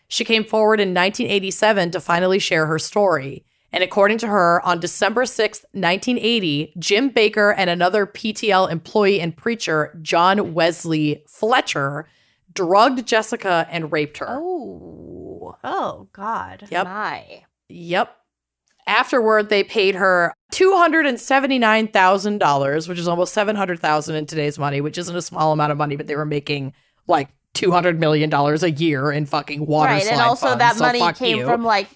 She 0.09 0.25
came 0.25 0.45
forward 0.45 0.81
in 0.81 0.95
1987 0.95 1.91
to 1.93 2.01
finally 2.01 2.39
share 2.39 2.67
her 2.67 2.79
story. 2.79 3.45
And 3.73 3.83
according 3.83 4.19
to 4.19 4.29
her, 4.29 4.65
on 4.65 4.79
December 4.79 5.27
6, 5.27 5.65
1980, 5.73 6.75
Jim 6.79 7.11
Bakker 7.11 7.53
and 7.57 7.69
another 7.69 8.07
PTL 8.07 8.71
employee 8.71 9.21
and 9.21 9.37
preacher, 9.37 9.99
John 10.01 10.55
Wesley 10.55 11.25
Fletcher, 11.27 12.07
drugged 12.53 13.05
Jessica 13.05 13.67
and 13.69 13.91
raped 13.91 14.19
her. 14.19 14.29
Oh, 14.31 15.57
Oh 15.65 16.09
God. 16.13 16.69
Yep. 16.71 16.85
my. 16.85 17.45
Yep. 17.69 18.17
Afterward, 18.87 19.49
they 19.49 19.65
paid 19.65 19.95
her 19.95 20.35
$279,000, 20.53 22.89
which 22.89 22.99
is 22.99 23.09
almost 23.09 23.33
700,000 23.33 24.15
in 24.15 24.27
today's 24.27 24.59
money, 24.59 24.81
which 24.81 24.99
isn't 24.99 25.17
a 25.17 25.23
small 25.23 25.53
amount 25.53 25.73
of 25.73 25.79
money, 25.79 25.97
but 25.97 26.07
they 26.07 26.17
were 26.17 26.27
making 26.27 26.75
like 27.07 27.29
$200 27.55 27.99
million 27.99 28.33
a 28.33 28.67
year 28.69 29.11
in 29.13 29.27
fucking 29.27 29.67
water 29.67 29.93
Right. 29.93 30.07
and 30.07 30.21
also 30.21 30.49
funds, 30.49 30.59
that 30.59 30.77
so 30.77 30.85
money 30.85 31.13
came 31.15 31.39
you. 31.39 31.47
from 31.47 31.65
like 31.65 31.89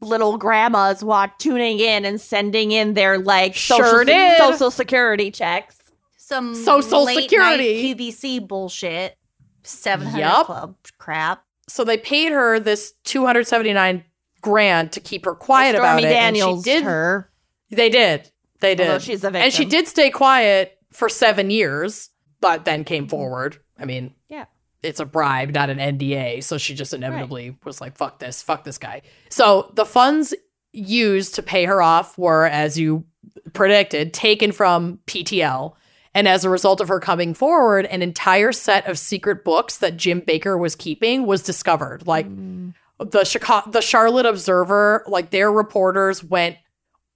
little 0.00 0.38
grandmas 0.38 1.02
while 1.02 1.28
tuning 1.38 1.80
in 1.80 2.04
and 2.04 2.20
sending 2.20 2.70
in 2.70 2.94
their 2.94 3.18
like 3.18 3.56
social, 3.56 3.84
sure 3.84 4.06
se- 4.06 4.36
social 4.38 4.70
security 4.70 5.30
checks. 5.30 5.76
Some 6.16 6.54
social 6.54 7.06
security 7.06 7.94
QVC 7.94 8.46
bullshit. 8.46 9.16
700 9.62 10.18
yep. 10.18 10.46
club 10.46 10.76
crap. 10.98 11.42
So 11.68 11.84
they 11.84 11.98
paid 11.98 12.32
her 12.32 12.58
this 12.60 12.94
279 13.04 14.04
Grant 14.40 14.92
to 14.92 15.00
keep 15.00 15.24
her 15.24 15.34
quiet 15.34 15.74
about 15.74 15.98
it. 16.02 16.08
Daniels 16.08 16.58
and 16.58 16.64
she 16.64 16.70
did 16.70 16.84
her. 16.84 17.30
They 17.70 17.90
did. 17.90 18.30
They 18.60 18.74
did. 18.74 19.02
She's 19.02 19.24
a 19.24 19.30
victim. 19.30 19.42
And 19.42 19.52
she 19.52 19.64
did 19.64 19.86
stay 19.86 20.10
quiet 20.10 20.78
for 20.90 21.08
seven 21.08 21.50
years, 21.50 22.10
but 22.40 22.64
then 22.64 22.84
came 22.84 23.08
forward. 23.08 23.58
I 23.78 23.84
mean, 23.84 24.14
yeah, 24.28 24.46
it's 24.82 25.00
a 25.00 25.04
bribe, 25.04 25.50
not 25.54 25.70
an 25.70 25.78
NDA. 25.78 26.42
So 26.42 26.58
she 26.58 26.74
just 26.74 26.94
inevitably 26.94 27.50
right. 27.50 27.64
was 27.64 27.80
like, 27.80 27.96
fuck 27.96 28.18
this, 28.18 28.42
fuck 28.42 28.64
this 28.64 28.78
guy. 28.78 29.02
So 29.28 29.70
the 29.74 29.84
funds 29.84 30.34
used 30.72 31.34
to 31.36 31.42
pay 31.42 31.64
her 31.64 31.82
off 31.82 32.18
were, 32.18 32.46
as 32.46 32.78
you 32.78 33.04
predicted, 33.52 34.12
taken 34.12 34.52
from 34.52 34.98
PTL. 35.06 35.74
And 36.14 36.26
as 36.26 36.44
a 36.44 36.50
result 36.50 36.80
of 36.80 36.88
her 36.88 37.00
coming 37.00 37.34
forward, 37.34 37.86
an 37.86 38.02
entire 38.02 38.50
set 38.50 38.88
of 38.88 38.98
secret 38.98 39.44
books 39.44 39.78
that 39.78 39.96
Jim 39.96 40.20
Bakker 40.20 40.58
was 40.58 40.74
keeping 40.74 41.26
was 41.26 41.42
discovered. 41.42 42.06
Like, 42.06 42.28
mm 42.28 42.74
the 42.98 43.24
Chicago, 43.24 43.70
the 43.70 43.80
Charlotte 43.80 44.26
Observer, 44.26 45.04
like 45.06 45.30
their 45.30 45.52
reporters 45.52 46.22
went 46.22 46.56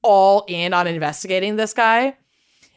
all 0.02 0.44
in 0.48 0.72
on 0.74 0.86
investigating 0.86 1.56
this 1.56 1.74
guy 1.74 2.16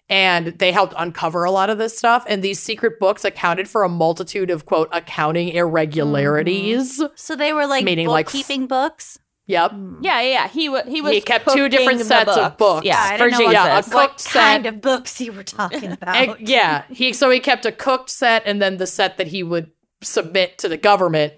and 0.10 0.48
they 0.60 0.72
helped 0.72 0.94
uncover 0.98 1.44
a 1.44 1.52
lot 1.52 1.70
of 1.70 1.78
this 1.78 1.98
stuff 1.98 2.24
and 2.28 2.44
these 2.44 2.60
secret 2.60 3.00
books 3.00 3.26
accounted 3.26 3.68
for 3.68 3.84
a 3.84 3.90
multitude 3.90 4.52
of 4.52 4.66
quote 4.66 4.88
accounting 4.92 5.50
irregularities 5.50 7.00
mm-hmm. 7.00 7.14
So 7.16 7.36
they 7.36 7.54
were 7.54 7.66
like 7.66 7.84
Meaning, 7.84 8.08
like, 8.08 8.28
bookkeeping 8.28 8.68
books. 8.68 9.20
yep 9.48 9.72
mm. 9.72 9.98
Yeah, 10.02 10.22
yeah, 10.22 10.30
yeah. 10.30 10.48
He 10.48 10.70
was. 10.70 10.84
He 10.88 11.02
was. 11.02 11.14
He 11.14 11.22
kept 11.22 11.50
two 11.50 11.70
different 11.70 12.02
sets 12.02 12.38
of 12.38 12.58
books. 12.58 12.86
Yeah, 12.86 13.00
I 13.00 13.18
for 13.18 13.30
don't 13.30 13.40
know 13.40 13.52
yeah, 13.52 13.80
a 13.80 13.84
cooked 13.84 13.94
what 13.94 14.20
set 14.20 14.42
kind 14.42 14.66
of 14.68 14.82
books 14.82 15.20
you 15.20 15.32
were 15.32 15.44
talking 15.44 15.92
about. 15.92 16.16
And- 16.16 16.48
yeah 16.48 16.84
he 16.90 17.14
so 17.14 17.30
he 17.30 17.40
kept 17.40 17.66
a 17.66 17.72
cooked 17.72 18.10
set 18.10 18.44
and 18.46 18.62
then 18.62 18.78
the 18.78 18.88
set 18.88 19.18
that 19.18 19.28
he 19.28 19.42
would 19.42 19.72
submit 20.02 20.58
to 20.60 20.70
the 20.70 20.78
government 20.78 21.34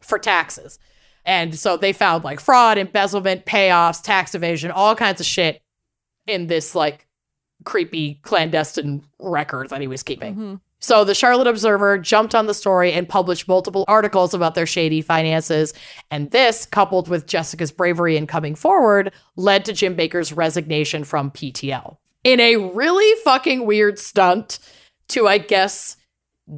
for 0.00 0.18
taxes 0.18 0.78
and 1.24 1.58
so 1.58 1.76
they 1.76 1.92
found 1.92 2.24
like 2.24 2.40
fraud 2.40 2.78
embezzlement 2.78 3.44
payoffs 3.46 4.02
tax 4.02 4.34
evasion 4.34 4.70
all 4.70 4.94
kinds 4.94 5.20
of 5.20 5.26
shit 5.26 5.62
in 6.26 6.46
this 6.46 6.74
like 6.74 7.06
creepy 7.64 8.14
clandestine 8.22 9.04
record 9.18 9.68
that 9.70 9.80
he 9.80 9.86
was 9.86 10.02
keeping 10.02 10.32
mm-hmm. 10.32 10.54
So 10.82 11.04
the 11.04 11.14
Charlotte 11.14 11.46
Observer 11.46 11.96
jumped 11.96 12.34
on 12.34 12.46
the 12.46 12.54
story 12.54 12.92
and 12.92 13.08
published 13.08 13.46
multiple 13.46 13.84
articles 13.86 14.34
about 14.34 14.56
their 14.56 14.66
shady 14.66 15.00
finances. 15.00 15.72
And 16.10 16.32
this, 16.32 16.66
coupled 16.66 17.06
with 17.06 17.28
Jessica's 17.28 17.70
bravery 17.70 18.16
in 18.16 18.26
coming 18.26 18.56
forward, 18.56 19.12
led 19.36 19.64
to 19.66 19.72
Jim 19.72 19.96
Bakker's 19.96 20.32
resignation 20.32 21.04
from 21.04 21.30
PTL. 21.30 21.98
In 22.24 22.40
a 22.40 22.56
really 22.56 23.20
fucking 23.22 23.64
weird 23.64 23.96
stunt 23.96 24.58
to, 25.10 25.28
I 25.28 25.38
guess, 25.38 25.96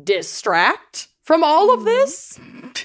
distract 0.03 1.09
from 1.25 1.43
all 1.43 1.73
of 1.73 1.85
this 1.85 2.39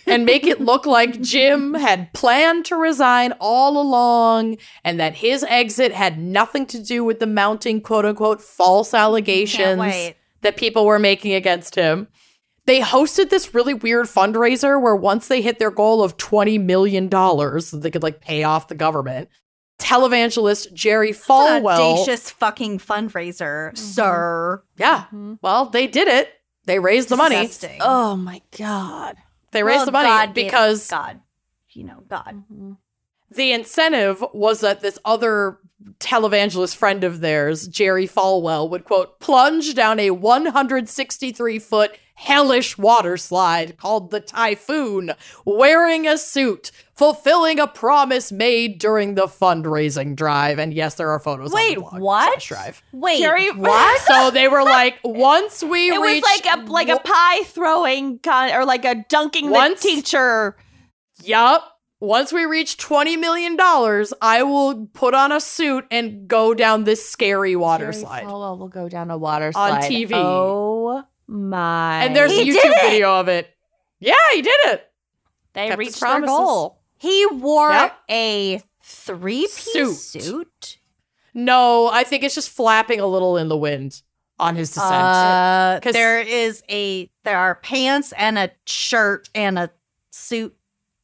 and 0.08 0.26
make 0.26 0.48
it 0.48 0.62
look 0.62 0.86
like 0.86 1.22
Jim 1.22 1.74
had 1.74 2.12
planned 2.14 2.66
to 2.66 2.76
resign 2.76 3.34
all 3.40 3.80
along 3.80 4.58
and 4.84 5.00
that 5.00 5.16
his 5.16 5.44
exit 5.44 5.92
had 5.92 6.18
nothing 6.18 6.66
to 6.68 6.82
do 6.82 7.04
with 7.04 7.20
the 7.20 7.28
mounting 7.28 7.82
quote 7.82 8.06
unquote 8.06 8.42
false 8.42 8.94
allegations 8.94 10.14
that 10.42 10.58
people 10.58 10.86
were 10.86 11.00
making 11.00 11.34
against 11.34 11.76
him. 11.76 12.08
They 12.66 12.80
hosted 12.80 13.30
this 13.30 13.54
really 13.54 13.74
weird 13.74 14.06
fundraiser 14.06 14.82
where 14.82 14.96
once 14.96 15.28
they 15.28 15.42
hit 15.42 15.60
their 15.60 15.72
goal 15.72 16.02
of 16.02 16.18
$20 16.18 16.64
million, 16.64 17.10
they 17.10 17.92
could 17.92 18.04
like 18.04 18.22
pay 18.22 18.44
off 18.44 18.68
the 18.68 18.76
government, 18.76 19.28
televangelist 19.80 20.72
Jerry 20.74 21.10
An 21.10 21.16
Falwell. 21.16 21.96
audacious 21.96 22.30
fucking 22.32 22.80
fundraiser, 22.80 23.72
mm-hmm. 23.72 23.76
sir. 23.76 24.64
Yeah. 24.78 25.06
Mm-hmm. 25.06 25.36
Well, 25.42 25.66
they 25.66 25.88
did 25.88 26.08
it. 26.08 26.30
They 26.70 26.78
raised 26.78 27.10
the 27.10 27.18
money. 27.18 27.48
Disgusting. 27.48 27.80
Oh 27.82 28.16
my 28.16 28.44
god. 28.56 29.16
They 29.54 29.64
raised 29.64 29.78
Well, 29.80 29.86
the 29.88 29.92
money 29.92 30.08
God 30.08 30.34
because 30.36 30.88
God, 30.88 31.20
you 31.72 31.84
know, 31.84 32.04
God. 32.08 32.44
Mm-hmm. 32.54 32.74
the 33.32 33.52
incentive 33.54 34.24
was 34.34 34.60
that 34.60 34.82
this 34.82 35.00
other 35.04 35.58
televangelist 36.00 36.76
friend 36.76 37.04
of 37.04 37.22
theirs, 37.22 37.68
Jerry 37.68 38.08
Falwell, 38.08 38.70
would 38.70 38.86
quote, 38.86 39.20
plunge 39.20 39.74
down 39.74 40.00
a 40.00 40.12
163 40.12 41.58
foot 41.58 41.98
hellish 42.20 42.78
water 42.78 43.16
slide 43.16 43.78
called 43.78 44.12
the 44.12 44.20
Typhoon, 44.20 45.12
wearing 45.46 46.06
a 46.06 46.18
suit, 46.18 46.70
fulfilling 46.94 47.60
a 47.60 47.68
promise 47.68 48.30
made 48.32 48.78
during 48.78 49.16
the 49.16 49.26
fundraising 49.26 50.16
drive. 50.18 50.60
And 50.60 50.74
yes, 50.74 50.96
there 50.96 51.10
are 51.12 51.20
photos 51.20 51.52
Wait, 51.54 51.78
on 51.78 51.84
the 51.86 51.90
blog 51.92 52.02
what? 52.02 52.30
slash 52.34 52.48
drive. 52.50 52.84
Wait, 52.92 53.20
Jerry- 53.20 53.52
what? 53.52 54.02
So 54.02 54.32
they 54.32 54.50
were 54.50 54.64
like, 54.64 55.00
once 55.04 55.64
we 55.64 55.90
It 55.92 56.00
was 56.00 56.22
like 56.22 56.46
a 56.58 56.70
like 56.70 56.90
a 56.90 57.00
pie 57.00 57.44
throwing 57.46 58.20
con- 58.20 58.52
or 58.54 58.66
like 58.66 58.84
a 58.86 59.06
dunking 59.08 59.50
Once- 59.50 59.82
the 59.82 59.88
teacher. 59.90 60.58
yup. 61.24 61.78
once 62.02 62.32
we 62.34 62.46
reach 62.46 62.78
$20 62.78 63.18
million, 63.20 63.58
I 64.22 64.44
will 64.44 64.88
put 64.94 65.14
on 65.14 65.32
a 65.32 65.40
suit 65.40 65.86
and 65.92 66.28
go 66.28 66.54
down 66.54 66.84
this 66.86 67.08
scary 67.10 67.56
water 67.56 67.92
Jerry 67.92 68.04
slide. 68.04 68.24
Falwell 68.26 68.58
will 68.58 68.68
go 68.70 68.88
down 68.90 69.10
a 69.12 69.18
water 69.18 69.52
On 69.56 69.82
TV. 69.82 70.12
Oh 70.14 71.04
my! 71.30 72.04
And 72.04 72.16
there's 72.16 72.32
a 72.32 72.36
He 72.44 72.50
YouTube 72.52 72.62
did 72.62 72.66
it! 72.72 72.82
video 72.90 73.14
of 73.20 73.28
it. 73.28 73.50
Yeah, 74.00 74.14
he 74.34 74.42
did 74.42 74.56
it. 74.66 74.92
they 75.54 75.68
kept 75.68 75.80
reached 75.80 76.00
their 76.00 76.22
goal. 76.22 76.80
He 76.98 77.26
wore 77.28 77.72
Yep. 77.72 77.98
a 78.10 78.64
three 78.84 79.42
piece 79.48 80.02
suit. 80.02 80.78
No, 81.34 81.88
I 81.90 82.04
think 82.04 82.24
it's 82.24 82.36
just 82.36 82.50
flapping 82.50 83.00
a 83.00 83.06
little 83.06 83.38
in 83.38 83.48
the 83.50 83.58
wind 83.58 84.02
on 84.40 84.56
his 84.56 84.70
descent. 84.72 84.94
Uh, 84.94 85.80
there 85.84 86.20
is 86.20 86.64
a 86.70 87.10
there 87.24 87.38
are 87.38 87.56
pants 87.56 88.14
and 88.18 88.38
a 88.38 88.52
shirt 88.66 89.30
and 89.36 89.60
a 89.60 89.70
suit 90.12 90.56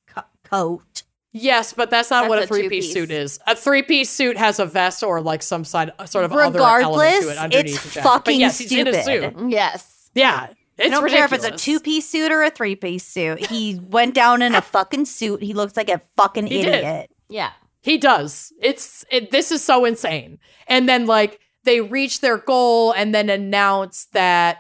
co- 0.07 0.23
coat. 0.43 1.03
yes, 1.31 1.73
but 1.73 1.89
that's 1.89 2.09
not 2.09 2.21
That's 2.21 2.29
what 2.29 2.39
a 2.39 2.43
a 2.43 2.47
three 2.47 2.69
piece 2.69 2.91
suit 2.91 3.11
is. 3.11 3.39
A 3.45 3.55
three 3.55 3.83
piece 3.83 4.09
suit 4.09 4.37
has 4.37 4.59
a 4.59 4.65
vest 4.65 5.03
or 5.03 5.21
like 5.21 5.43
some 5.43 5.63
side, 5.63 5.91
sort 6.05 6.25
of 6.25 6.31
other 6.33 6.59
element 6.59 7.23
to 7.23 7.29
it 7.31 7.37
underneath 7.37 7.85
it's 7.85 7.93
jacket. 7.93 8.21
But 8.25 8.35
yes, 8.35 8.57
he's 8.57 8.71
in 8.71 8.87
a 8.87 8.93
stupid. 9.03 9.37
suit. 9.37 9.49
Yes. 9.51 9.91
Yeah, 10.15 10.47
it's 10.77 10.87
I 10.87 10.89
don't 10.89 11.09
care 11.09 11.25
if 11.25 11.33
it's 11.33 11.45
a 11.45 11.51
two 11.51 11.79
piece 11.79 12.09
suit 12.09 12.31
or 12.31 12.41
a 12.43 12.49
three 12.49 12.75
piece 12.75 13.05
suit. 13.05 13.45
He 13.45 13.79
went 13.79 14.15
down 14.15 14.41
in 14.41 14.55
a 14.55 14.61
fucking 14.61 15.05
suit. 15.05 15.43
He 15.43 15.53
looks 15.53 15.77
like 15.77 15.89
a 15.89 16.01
fucking 16.17 16.47
He 16.47 16.63
did. 16.63 16.73
idiot. 16.75 17.11
Yeah. 17.29 17.51
He 17.81 17.97
does. 17.99 18.51
It's 18.61 19.05
it, 19.11 19.29
this 19.31 19.51
is 19.51 19.63
so 19.63 19.85
insane. 19.85 20.39
And 20.67 20.89
then 20.89 21.05
like 21.05 21.39
they 21.65 21.81
reach 21.81 22.21
their 22.21 22.37
goal 22.39 22.91
and 22.93 23.13
then 23.13 23.29
announce 23.29 24.05
that 24.13 24.59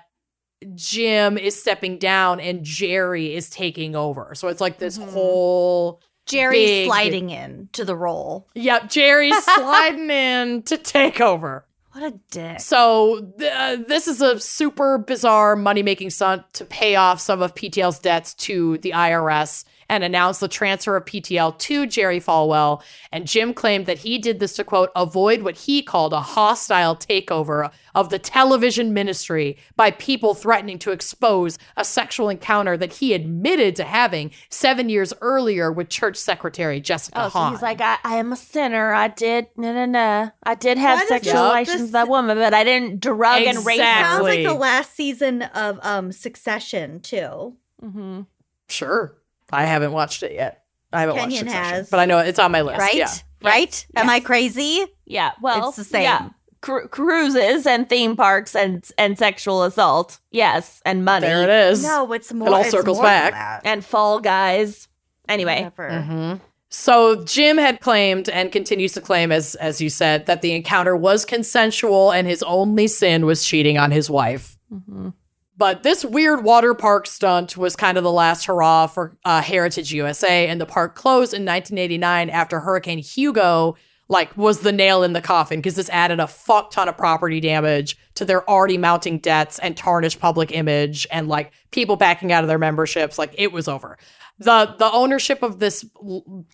Jim 0.75 1.37
is 1.37 1.59
stepping 1.59 1.97
down 1.97 2.39
and 2.39 2.63
Jerry 2.63 3.33
is 3.35 3.49
taking 3.49 3.95
over. 3.95 4.33
So 4.35 4.47
it's 4.47 4.61
like 4.61 4.79
this 4.79 4.97
Mhm. 4.97 5.09
whole 5.11 6.01
Jerry 6.25 6.85
sliding 6.85 7.29
in 7.29 7.69
to 7.73 7.85
the 7.85 7.95
role. 7.95 8.47
Yep, 8.55 8.89
Jerry's 8.89 9.43
sliding 9.55 10.09
in 10.09 10.63
to 10.63 10.77
take 10.77 11.21
over. 11.21 11.65
What 11.95 12.11
a 12.11 12.19
dick. 12.29 12.59
So 12.59 13.31
uh, 13.39 13.77
this 13.87 14.09
is 14.09 14.21
a 14.21 14.37
super 14.37 14.97
bizarre 14.97 15.55
money 15.55 15.81
making 15.81 16.09
stunt 16.09 16.43
to 16.55 16.65
pay 16.65 16.97
off 16.97 17.21
some 17.21 17.41
of 17.41 17.55
PTL's 17.55 17.99
debts 17.99 18.33
to 18.33 18.77
the 18.79 18.91
IRS 18.91 19.63
and 19.89 20.03
announced 20.03 20.39
the 20.39 20.47
transfer 20.47 20.95
of 20.95 21.05
PTL 21.05 21.57
to 21.59 21.85
Jerry 21.85 22.19
Falwell. 22.19 22.81
And 23.11 23.27
Jim 23.27 23.53
claimed 23.53 23.85
that 23.85 23.99
he 23.99 24.17
did 24.17 24.39
this 24.39 24.53
to 24.53 24.63
quote 24.63 24.91
avoid 24.95 25.43
what 25.43 25.57
he 25.57 25.81
called 25.83 26.13
a 26.13 26.21
hostile 26.21 26.95
takeover 26.95 27.71
of 27.93 28.09
the 28.09 28.19
television 28.19 28.93
ministry 28.93 29.57
by 29.75 29.91
people 29.91 30.33
threatening 30.33 30.79
to 30.79 30.91
expose 30.91 31.57
a 31.77 31.85
sexual 31.85 32.29
encounter 32.29 32.75
that 32.77 32.93
he 32.93 33.13
admitted 33.13 33.75
to 33.75 33.83
having 33.83 34.31
seven 34.49 34.89
years 34.89 35.13
earlier 35.21 35.71
with 35.71 35.89
church 35.89 36.17
secretary 36.17 36.81
Jessica 36.81 37.25
Oh, 37.25 37.29
so 37.29 37.49
he's 37.51 37.61
like, 37.61 37.79
I, 37.81 37.97
I 38.03 38.15
am 38.17 38.33
a 38.33 38.35
sinner. 38.35 38.93
I 38.93 39.07
did, 39.07 39.47
no, 39.55 39.73
no, 39.73 39.85
no. 39.85 40.31
I 40.43 40.55
did 40.55 40.77
have 40.77 40.99
Why 40.99 41.05
sexual 41.05 41.43
relations 41.43 41.81
with 41.83 41.91
that 41.91 42.07
woman, 42.09 42.37
but 42.37 42.53
I 42.53 42.63
didn't 42.63 42.99
drug 42.99 43.43
and 43.43 43.65
rape 43.65 43.79
her. 43.79 43.85
Sounds 43.85 44.23
like 44.23 44.43
the 44.43 44.53
last 44.53 44.95
season 44.95 45.41
of 45.43 45.79
um 45.81 46.11
Succession 46.11 46.99
too. 46.99 47.55
Mm-hmm. 47.83 48.21
Sure. 48.67 49.15
I 49.51 49.65
haven't 49.65 49.91
watched 49.91 50.23
it 50.23 50.33
yet. 50.33 50.63
I 50.93 51.01
haven't 51.01 51.15
watched 51.17 51.29
Kenyon 51.29 51.45
Succession, 51.47 51.73
has. 51.75 51.89
but 51.89 51.99
I 51.99 52.05
know 52.05 52.19
it's 52.19 52.39
on 52.39 52.51
my 52.51 52.61
list. 52.61 52.79
Right? 52.79 52.95
Yeah. 52.95 53.09
Right? 53.43 53.85
Am 53.95 54.09
I 54.09 54.19
crazy? 54.21 54.85
Yeah, 55.05 55.31
well, 55.41 55.67
It's 55.69 55.77
the 55.77 55.83
same. 55.83 56.03
Yeah, 56.03 56.29
Cru- 56.61 56.87
cruises 56.87 57.67
and 57.67 57.87
theme 57.87 58.15
parks 58.15 58.55
and 58.55 58.83
and 58.97 59.17
sexual 59.19 59.63
assault. 59.63 60.19
Yes, 60.31 60.81
and 60.85 61.05
money 61.05 61.27
There 61.27 61.43
it 61.43 61.49
is. 61.71 61.83
No, 61.83 62.11
it's 62.13 62.33
more. 62.33 62.47
It 62.47 62.53
all 62.53 62.63
circles 62.63 62.99
back. 62.99 63.61
and 63.65 63.85
fall 63.85 64.19
guys. 64.19 64.87
Anyway, 65.29 65.55
Whatever. 65.63 65.89
Mhm. 65.89 66.41
So 66.69 67.23
Jim 67.23 67.57
had 67.57 67.81
claimed 67.81 68.29
and 68.29 68.51
continues 68.51 68.93
to 68.93 69.01
claim, 69.01 69.31
as 69.31 69.53
as 69.55 69.79
you 69.79 69.89
said, 69.91 70.25
that 70.25 70.41
the 70.41 70.53
encounter 70.53 70.95
was 70.95 71.23
consensual 71.23 72.11
and 72.11 72.27
his 72.27 72.41
only 72.43 72.87
sin 72.87 73.25
was 73.27 73.45
cheating 73.45 73.77
on 73.77 73.91
his 73.91 74.09
wife. 74.09 74.57
Mhm. 74.73 75.13
But 75.57 75.83
this 75.83 76.03
weird 76.03 76.43
water 76.43 76.73
park 76.73 77.07
stunt 77.07 77.55
was 77.55 77.75
kind 77.75 77.97
of 77.97 78.03
the 78.03 78.11
last 78.11 78.45
hurrah 78.45 78.87
for 78.87 79.17
uh, 79.23 79.41
Heritage 79.41 79.93
USA, 79.93 80.47
and 80.47 80.59
the 80.59 80.65
park 80.65 80.95
closed 80.95 81.33
in 81.33 81.45
1989 81.45 82.29
after 82.29 82.59
Hurricane 82.59 82.97
Hugo 82.97 83.75
like 84.07 84.35
was 84.37 84.59
the 84.59 84.71
nail 84.71 85.03
in 85.03 85.13
the 85.13 85.21
coffin 85.21 85.59
because 85.59 85.75
this 85.75 85.89
added 85.89 86.19
a 86.19 86.27
fuck 86.27 86.71
ton 86.71 86.87
of 86.87 86.97
property 86.97 87.39
damage 87.39 87.97
to 88.15 88.25
their 88.25 88.47
already 88.49 88.77
mounting 88.77 89.17
debts 89.17 89.57
and 89.59 89.75
tarnished 89.75 90.19
public 90.19 90.51
image 90.51 91.07
and 91.11 91.27
like 91.27 91.51
people 91.71 91.95
backing 91.95 92.31
out 92.31 92.43
of 92.43 92.47
their 92.47 92.59
memberships. 92.59 93.17
Like 93.17 93.33
it 93.37 93.51
was 93.51 93.67
over. 93.67 93.97
the 94.37 94.75
The 94.77 94.91
ownership 94.91 95.41
of 95.41 95.59
this 95.59 95.85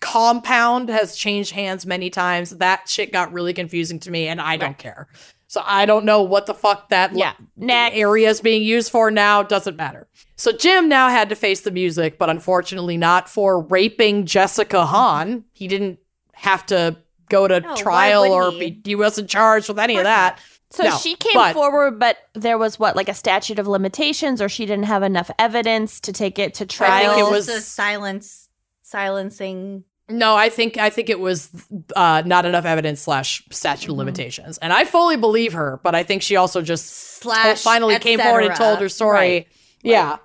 compound 0.00 0.88
has 0.88 1.14
changed 1.14 1.52
hands 1.52 1.84
many 1.84 2.08
times. 2.08 2.50
That 2.50 2.88
shit 2.88 3.12
got 3.12 3.32
really 3.32 3.52
confusing 3.52 3.98
to 4.00 4.10
me, 4.10 4.28
and 4.28 4.40
I 4.40 4.56
don't 4.56 4.78
care. 4.78 5.08
So 5.52 5.62
I 5.66 5.84
don't 5.84 6.06
know 6.06 6.22
what 6.22 6.46
the 6.46 6.54
fuck 6.54 6.88
that 6.88 7.14
yeah. 7.14 7.34
Next. 7.58 7.94
area 7.94 8.30
is 8.30 8.40
being 8.40 8.62
used 8.62 8.90
for 8.90 9.10
now 9.10 9.42
doesn't 9.42 9.76
matter. 9.76 10.08
So 10.34 10.50
Jim 10.50 10.88
now 10.88 11.10
had 11.10 11.28
to 11.28 11.34
face 11.34 11.60
the 11.60 11.70
music, 11.70 12.16
but 12.18 12.30
unfortunately 12.30 12.96
not 12.96 13.28
for 13.28 13.60
raping 13.60 14.24
Jessica 14.24 14.86
Hahn. 14.86 15.44
He 15.52 15.68
didn't 15.68 15.98
have 16.32 16.64
to 16.66 16.96
go 17.28 17.46
to 17.48 17.60
No, 17.60 17.76
trial 17.76 18.24
or 18.24 18.50
he? 18.52 18.70
be, 18.70 18.80
he 18.82 18.94
wasn't 18.94 19.28
charged 19.28 19.68
with 19.68 19.78
any 19.78 19.98
of 19.98 20.04
that. 20.04 20.38
So 20.70 20.84
No, 20.84 20.96
she 20.96 21.16
came 21.16 21.34
but- 21.34 21.52
forward, 21.52 21.98
but 21.98 22.16
there 22.32 22.56
was 22.56 22.78
what, 22.78 22.96
like 22.96 23.10
a 23.10 23.14
statute 23.14 23.58
of 23.58 23.66
limitations, 23.68 24.40
or 24.40 24.48
she 24.48 24.64
didn't 24.64 24.86
have 24.86 25.02
enough 25.02 25.30
evidence 25.38 26.00
to 26.00 26.14
take 26.14 26.38
it 26.38 26.54
to 26.54 26.64
I 26.64 26.66
trial. 26.66 27.14
think 27.14 27.28
it 27.28 27.30
was- 27.30 27.48
a 27.50 27.60
silence, 27.60 28.48
silencing. 28.80 29.84
No, 30.12 30.36
I 30.36 30.48
think 30.48 30.76
I 30.76 30.90
think 30.90 31.08
it 31.08 31.18
was 31.18 31.50
uh, 31.96 32.22
not 32.26 32.44
enough 32.44 32.64
evidence 32.64 33.00
slash 33.00 33.42
statute 33.50 33.90
of 33.90 33.96
limitations, 33.96 34.58
and 34.58 34.72
I 34.72 34.84
fully 34.84 35.16
believe 35.16 35.54
her. 35.54 35.80
But 35.82 35.94
I 35.94 36.02
think 36.02 36.22
she 36.22 36.36
also 36.36 36.62
just 36.62 36.86
Slash, 37.20 37.44
told- 37.44 37.58
finally 37.58 37.98
came 37.98 38.18
forward 38.20 38.44
and 38.44 38.54
told 38.54 38.78
her 38.80 38.88
story. 38.88 39.16
Right. 39.18 39.46
Yeah, 39.82 40.18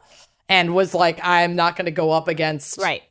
and 0.50 0.76
was 0.76 0.94
like, 0.94 1.20
"I'm 1.24 1.56
not 1.56 1.76
going 1.76 1.86
to 1.86 1.92
go 1.92 2.12
up 2.12 2.28
against 2.28 2.78
right. 2.78 3.02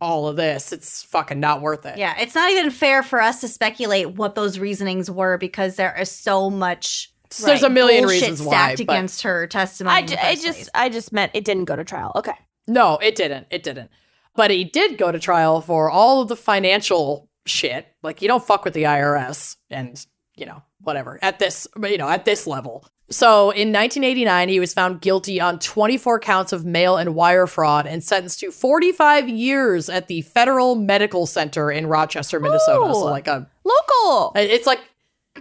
all 0.00 0.28
of 0.28 0.36
this. 0.36 0.72
It's 0.72 1.02
fucking 1.04 1.40
not 1.40 1.60
worth 1.62 1.86
it." 1.86 1.98
Yeah, 1.98 2.14
it's 2.20 2.34
not 2.34 2.50
even 2.52 2.70
fair 2.70 3.02
for 3.02 3.20
us 3.20 3.40
to 3.40 3.48
speculate 3.48 4.10
what 4.10 4.34
those 4.34 4.58
reasonings 4.58 5.10
were 5.10 5.38
because 5.38 5.76
there 5.76 5.96
is 5.98 6.10
so 6.10 6.50
much 6.50 7.12
So 7.30 7.46
there's 7.46 7.62
a 7.62 7.70
million 7.70 8.04
bullshit 8.04 8.20
reasons 8.20 8.42
why. 8.42 8.52
stacked 8.52 8.86
but- 8.86 8.92
against 8.92 9.22
her 9.22 9.46
testimony. 9.46 9.96
I, 9.96 10.02
ju- 10.02 10.16
I 10.20 10.34
just. 10.36 10.68
I 10.74 10.88
just 10.88 11.12
meant 11.12 11.32
it 11.34 11.44
didn't 11.44 11.64
go 11.64 11.74
to 11.76 11.84
trial. 11.84 12.12
Okay. 12.14 12.34
No, 12.66 12.98
it 12.98 13.14
didn't. 13.16 13.46
It 13.50 13.62
didn't. 13.62 13.90
But 14.34 14.50
he 14.50 14.64
did 14.64 14.98
go 14.98 15.10
to 15.10 15.18
trial 15.18 15.60
for 15.60 15.90
all 15.90 16.22
of 16.22 16.28
the 16.28 16.36
financial 16.36 17.28
shit. 17.46 17.86
Like 18.02 18.22
you 18.22 18.28
don't 18.28 18.44
fuck 18.44 18.64
with 18.64 18.74
the 18.74 18.84
IRS 18.84 19.56
and, 19.70 20.04
you 20.36 20.46
know, 20.46 20.62
whatever. 20.80 21.18
At 21.22 21.38
this, 21.38 21.66
you 21.82 21.98
know, 21.98 22.08
at 22.08 22.24
this 22.24 22.46
level. 22.46 22.86
So 23.10 23.50
in 23.50 23.72
1989, 23.72 24.48
he 24.50 24.60
was 24.60 24.74
found 24.74 25.00
guilty 25.00 25.40
on 25.40 25.58
24 25.58 26.20
counts 26.20 26.52
of 26.52 26.66
mail 26.66 26.98
and 26.98 27.14
wire 27.14 27.46
fraud 27.46 27.86
and 27.86 28.04
sentenced 28.04 28.40
to 28.40 28.50
45 28.50 29.30
years 29.30 29.88
at 29.88 30.08
the 30.08 30.20
Federal 30.22 30.74
Medical 30.74 31.24
Center 31.24 31.70
in 31.70 31.86
Rochester, 31.86 32.38
Minnesota. 32.38 32.92
So 32.92 33.04
like 33.06 33.26
a 33.26 33.48
Local. 33.64 34.32
it's 34.36 34.66
like 34.66 34.80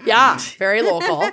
yeah, 0.05 0.38
very 0.57 0.81
local. 0.81 1.30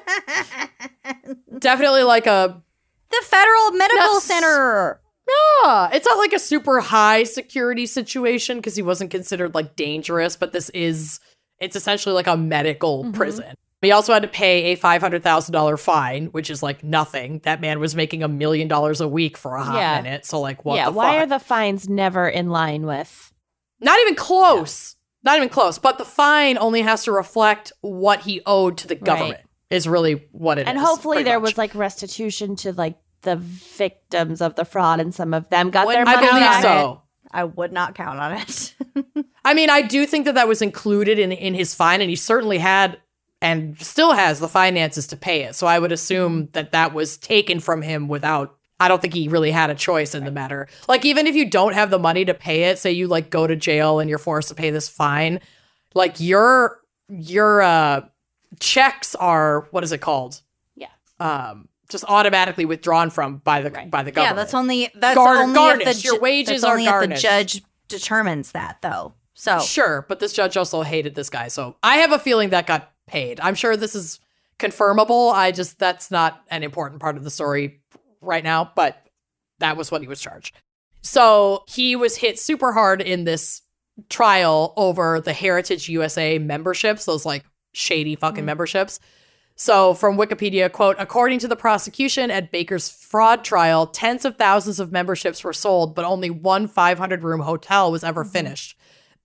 Definitely 1.58 2.02
like 2.02 2.26
a 2.26 2.62
the 3.10 3.22
Federal 3.24 3.72
Medical 3.72 4.20
Center. 4.20 5.00
Yeah, 5.26 5.90
it's 5.92 6.06
not 6.06 6.18
like 6.18 6.32
a 6.32 6.38
super 6.38 6.80
high 6.80 7.24
security 7.24 7.86
situation 7.86 8.58
because 8.58 8.76
he 8.76 8.82
wasn't 8.82 9.10
considered 9.10 9.54
like 9.54 9.76
dangerous, 9.76 10.36
but 10.36 10.52
this 10.52 10.68
is 10.70 11.20
it's 11.58 11.76
essentially 11.76 12.14
like 12.14 12.26
a 12.26 12.36
medical 12.36 13.04
mm-hmm. 13.04 13.12
prison. 13.12 13.54
He 13.80 13.90
also 13.90 14.14
had 14.14 14.22
to 14.22 14.28
pay 14.28 14.72
a 14.72 14.76
five 14.76 15.02
hundred 15.02 15.22
thousand 15.22 15.52
dollar 15.52 15.76
fine, 15.76 16.26
which 16.26 16.50
is 16.50 16.62
like 16.62 16.82
nothing. 16.82 17.40
That 17.44 17.60
man 17.60 17.80
was 17.80 17.94
making 17.94 18.22
a 18.22 18.28
million 18.28 18.66
dollars 18.68 19.00
a 19.00 19.08
week 19.08 19.36
for 19.36 19.56
a 19.56 19.62
hot 19.62 19.76
Yeah. 19.76 20.00
minute. 20.02 20.24
So 20.24 20.40
like, 20.40 20.64
what 20.64 20.76
yeah. 20.76 20.88
Why 20.88 21.18
are 21.18 21.26
the 21.26 21.38
fines 21.38 21.88
never 21.88 22.28
in 22.28 22.48
line 22.48 22.86
with? 22.86 23.32
Not 23.80 23.98
even 24.00 24.14
close. 24.14 24.96
Not 25.22 25.36
even 25.36 25.48
close. 25.48 25.78
But 25.78 25.98
the 25.98 26.04
fine 26.04 26.56
only 26.58 26.82
has 26.82 27.04
to 27.04 27.12
reflect 27.12 27.72
what 27.82 28.20
he 28.20 28.40
owed 28.46 28.78
to 28.78 28.88
the 28.88 28.94
government. 28.94 29.40
Is 29.70 29.88
really 29.88 30.28
what 30.30 30.58
it 30.58 30.62
is. 30.62 30.68
and 30.68 30.78
hopefully 30.78 31.22
there 31.22 31.40
much. 31.40 31.50
was 31.50 31.58
like 31.58 31.74
restitution 31.74 32.54
to 32.56 32.72
like 32.72 32.96
the 33.24 33.36
victims 33.36 34.40
of 34.40 34.54
the 34.54 34.64
fraud, 34.64 35.00
and 35.00 35.14
some 35.14 35.34
of 35.34 35.48
them 35.48 35.70
got 35.70 35.88
their 35.88 36.04
money. 36.04 36.16
I 36.16 36.20
believe 36.20 36.42
back. 36.42 36.62
so. 36.62 37.02
I 37.30 37.42
would 37.42 37.72
not 37.72 37.96
count 37.96 38.20
on 38.20 38.32
it. 38.34 38.74
I 39.44 39.54
mean, 39.54 39.68
I 39.68 39.82
do 39.82 40.06
think 40.06 40.24
that 40.26 40.36
that 40.36 40.46
was 40.46 40.62
included 40.62 41.18
in 41.18 41.32
in 41.32 41.54
his 41.54 41.74
fine, 41.74 42.00
and 42.00 42.08
he 42.08 42.14
certainly 42.16 42.58
had 42.58 43.00
and 43.42 43.78
still 43.80 44.12
has 44.12 44.40
the 44.40 44.48
finances 44.48 45.06
to 45.08 45.16
pay 45.16 45.42
it. 45.42 45.54
So 45.54 45.66
I 45.66 45.78
would 45.78 45.92
assume 45.92 46.48
that 46.52 46.72
that 46.72 46.94
was 46.94 47.18
taken 47.18 47.60
from 47.60 47.82
him 47.82 48.08
without. 48.08 48.56
I 48.80 48.88
don't 48.88 49.00
think 49.00 49.14
he 49.14 49.28
really 49.28 49.50
had 49.50 49.70
a 49.70 49.74
choice 49.74 50.14
in 50.14 50.24
the 50.24 50.30
matter. 50.30 50.68
Like 50.88 51.04
even 51.04 51.26
if 51.26 51.34
you 51.36 51.48
don't 51.48 51.74
have 51.74 51.90
the 51.90 51.98
money 51.98 52.24
to 52.24 52.34
pay 52.34 52.64
it, 52.64 52.78
say 52.78 52.90
you 52.92 53.06
like 53.06 53.30
go 53.30 53.46
to 53.46 53.54
jail 53.54 54.00
and 54.00 54.08
you're 54.10 54.18
forced 54.18 54.48
to 54.48 54.54
pay 54.54 54.70
this 54.70 54.88
fine, 54.88 55.40
like 55.94 56.20
your 56.20 56.80
your 57.08 57.62
uh 57.62 58.02
checks 58.60 59.14
are 59.14 59.68
what 59.70 59.84
is 59.84 59.92
it 59.92 60.00
called? 60.00 60.40
Yeah. 60.74 60.88
Um 61.20 61.68
just 61.88 62.04
automatically 62.08 62.64
withdrawn 62.64 63.10
from 63.10 63.38
by 63.38 63.60
the 63.60 63.70
Right. 63.70 63.90
by 63.90 64.02
the 64.02 64.10
government. 64.10 64.36
yeah, 64.36 64.42
that's 64.42 64.54
only 64.54 64.90
that's 64.94 65.14
Gar- 65.16 65.36
only 65.36 65.54
garnish. 65.54 65.86
if 65.86 65.96
the 65.96 66.02
Your 66.02 66.20
wages 66.20 66.62
that's 66.62 66.64
are 66.64 66.78
only 66.78 66.86
if 66.86 67.10
the 67.10 67.16
judge 67.16 67.62
determines 67.88 68.52
that, 68.52 68.78
though. 68.82 69.14
So 69.34 69.58
Sure, 69.60 70.06
but 70.08 70.20
this 70.20 70.32
judge 70.32 70.56
also 70.56 70.82
hated 70.82 71.14
this 71.14 71.28
guy. 71.28 71.48
So 71.48 71.76
I 71.82 71.96
have 71.96 72.12
a 72.12 72.18
feeling 72.18 72.50
that 72.50 72.66
got 72.66 72.92
paid. 73.06 73.40
I'm 73.40 73.54
sure 73.54 73.76
this 73.76 73.94
is 73.94 74.20
confirmable. 74.58 75.32
I 75.32 75.50
just, 75.50 75.78
that's 75.78 76.10
not 76.10 76.42
an 76.48 76.62
important 76.62 77.00
part 77.00 77.16
of 77.16 77.24
the 77.24 77.30
story 77.30 77.82
right 78.20 78.44
now, 78.44 78.70
but 78.76 79.04
that 79.58 79.76
was 79.76 79.90
what 79.90 80.02
he 80.02 80.08
was 80.08 80.20
charged. 80.20 80.56
So 81.02 81.64
he 81.68 81.96
was 81.96 82.16
hit 82.16 82.38
super 82.38 82.72
hard 82.72 83.02
in 83.02 83.24
this 83.24 83.62
trial 84.08 84.72
over 84.76 85.20
the 85.20 85.32
Heritage 85.32 85.88
USA 85.88 86.38
memberships, 86.38 87.04
those 87.04 87.26
like 87.26 87.44
shady 87.72 88.16
fucking 88.16 88.38
mm-hmm. 88.38 88.46
memberships. 88.46 89.00
So 89.56 89.94
from 89.94 90.16
Wikipedia, 90.16 90.70
quote, 90.70 90.96
according 90.98 91.38
to 91.40 91.48
the 91.48 91.56
prosecution 91.56 92.30
at 92.30 92.52
Bakker's 92.52 92.90
fraud 92.90 93.44
trial, 93.44 93.86
tens 93.86 94.24
of 94.24 94.36
thousands 94.36 94.80
of 94.80 94.90
memberships 94.90 95.44
were 95.44 95.52
sold, 95.52 95.94
but 95.94 96.04
only 96.04 96.28
one 96.28 96.66
500 96.66 97.22
room 97.22 97.40
hotel 97.40 97.92
was 97.92 98.02
ever 98.02 98.24
mm-hmm. 98.24 98.32
finished. 98.32 98.76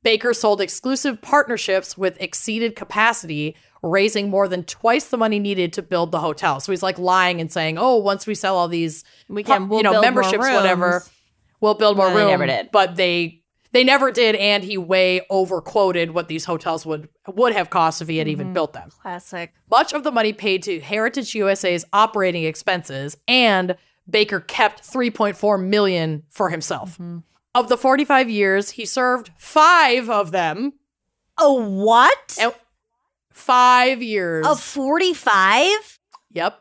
Bakker 0.06 0.35
sold 0.35 0.61
exclusive 0.61 1.22
partnerships 1.22 1.97
with 1.97 2.22
exceeded 2.22 2.76
capacity, 2.76 3.56
raising 3.81 4.30
more 4.30 4.47
than 4.47 4.64
twice 4.64 5.07
the 5.07 5.18
money 5.18 5.39
needed 5.39 5.73
to 5.73 5.81
build 5.81 6.11
the 6.11 6.19
hotel. 6.19 6.60
So 6.60 6.72
he's 6.72 6.84
like 6.84 6.97
lying 6.97 7.41
and 7.41 7.51
saying, 7.51 7.77
"Oh, 7.77 7.97
once 7.97 8.26
we 8.26 8.35
sell 8.35 8.56
all 8.56 8.69
these, 8.69 9.03
We 9.27 9.43
can- 9.43 9.68
we'll 9.68 9.80
you 9.80 9.84
know, 9.84 9.99
memberships, 9.99 10.38
whatever, 10.38 11.03
we'll 11.60 11.73
build 11.73 11.97
more 11.97 12.07
No, 12.10 12.14
they 12.14 12.22
room." 12.22 12.30
never 12.30 12.45
did. 12.45 12.69
But 12.72 12.95
they 12.95 13.41
they 13.72 13.84
never 13.84 14.12
did, 14.12 14.36
and 14.36 14.64
he 14.64 14.78
way 14.78 15.22
overquoted 15.30 16.12
what 16.12 16.28
these 16.28 16.46
hotels 16.46 16.86
would 16.86 17.10
would 17.28 17.54
have 17.54 17.70
cost 17.70 18.02
if 18.02 18.08
he 18.08 18.18
had 18.18 18.26
Mm-hmm. 18.28 18.32
even 18.32 18.54
built 18.54 18.74
them. 18.74 18.90
classic. 19.02 19.54
Much 19.70 19.94
of 19.94 20.04
the 20.04 20.12
money 20.12 20.34
paid 20.34 20.64
to 20.64 20.80
Heritage 20.80 21.36
USA's 21.36 21.86
operating 21.94 22.44
expenses, 22.46 23.18
and 23.28 23.76
Bakker 24.10 24.46
kept 24.48 24.82
3.4 24.84 25.64
million 25.64 26.24
for 26.30 26.50
himself. 26.50 26.94
Mm-hmm. 26.94 27.20
Of 27.56 27.70
the 27.70 27.78
45 27.78 28.30
years, 28.30 28.72
he 28.72 28.86
served 28.86 29.32
five 29.38 30.10
of 30.10 30.32
them. 30.32 30.74
A 31.40 31.52
what? 31.54 32.38
And 32.40 32.54
five 33.32 34.02
years. 34.04 34.46
Of 34.46 34.60
45? 34.60 36.00
Yep. 36.32 36.60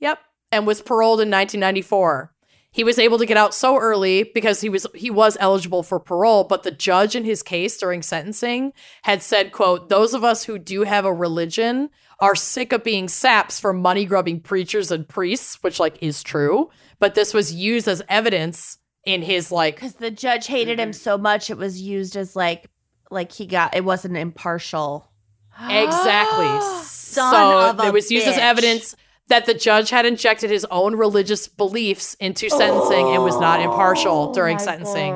Yep. 0.00 0.18
And 0.52 0.66
was 0.66 0.80
paroled 0.82 1.20
in 1.20 1.30
1994. 1.30 2.32
He 2.70 2.84
was 2.84 2.98
able 2.98 3.18
to 3.18 3.26
get 3.26 3.36
out 3.36 3.54
so 3.54 3.78
early 3.78 4.22
because 4.22 4.60
he 4.60 4.68
was 4.68 4.86
he 4.94 5.10
was 5.10 5.36
eligible 5.40 5.82
for 5.82 5.98
parole, 5.98 6.44
but 6.44 6.62
the 6.62 6.70
judge 6.70 7.16
in 7.16 7.24
his 7.24 7.42
case 7.42 7.78
during 7.78 8.02
sentencing 8.02 8.72
had 9.02 9.22
said, 9.22 9.52
quote, 9.52 9.88
those 9.88 10.14
of 10.14 10.22
us 10.22 10.44
who 10.44 10.58
do 10.58 10.82
have 10.82 11.04
a 11.04 11.12
religion 11.12 11.90
are 12.20 12.34
sick 12.34 12.72
of 12.72 12.84
being 12.84 13.08
saps 13.08 13.58
for 13.58 13.72
money 13.72 14.04
grubbing 14.04 14.40
preachers 14.40 14.90
and 14.90 15.08
priests, 15.08 15.62
which 15.62 15.80
like 15.80 16.02
is 16.02 16.22
true. 16.22 16.70
But 16.98 17.14
this 17.14 17.32
was 17.32 17.54
used 17.54 17.88
as 17.88 18.02
evidence 18.08 18.78
in 19.04 19.22
his 19.22 19.50
like 19.50 19.76
Because 19.76 19.94
the 19.94 20.10
judge 20.10 20.46
hated 20.46 20.78
him 20.78 20.92
so 20.92 21.16
much, 21.16 21.48
it 21.50 21.56
was 21.56 21.80
used 21.80 22.16
as 22.16 22.36
like, 22.36 22.68
like 23.10 23.32
he 23.32 23.46
got 23.46 23.74
it 23.74 23.84
wasn't 23.84 24.16
impartial. 24.16 25.10
Exactly. 25.58 26.60
Son 26.84 27.32
so 27.32 27.70
of 27.70 27.80
a 27.80 27.86
it 27.86 27.92
was 27.92 28.10
used 28.10 28.28
as 28.28 28.36
evidence 28.36 28.94
that 29.28 29.46
the 29.46 29.54
judge 29.54 29.90
had 29.90 30.06
injected 30.06 30.50
his 30.50 30.66
own 30.70 30.96
religious 30.96 31.48
beliefs 31.48 32.14
into 32.14 32.50
sentencing 32.50 33.08
and 33.08 33.22
was 33.22 33.38
not 33.38 33.60
impartial 33.60 34.28
oh 34.30 34.34
during 34.34 34.58
sentencing. 34.58 35.12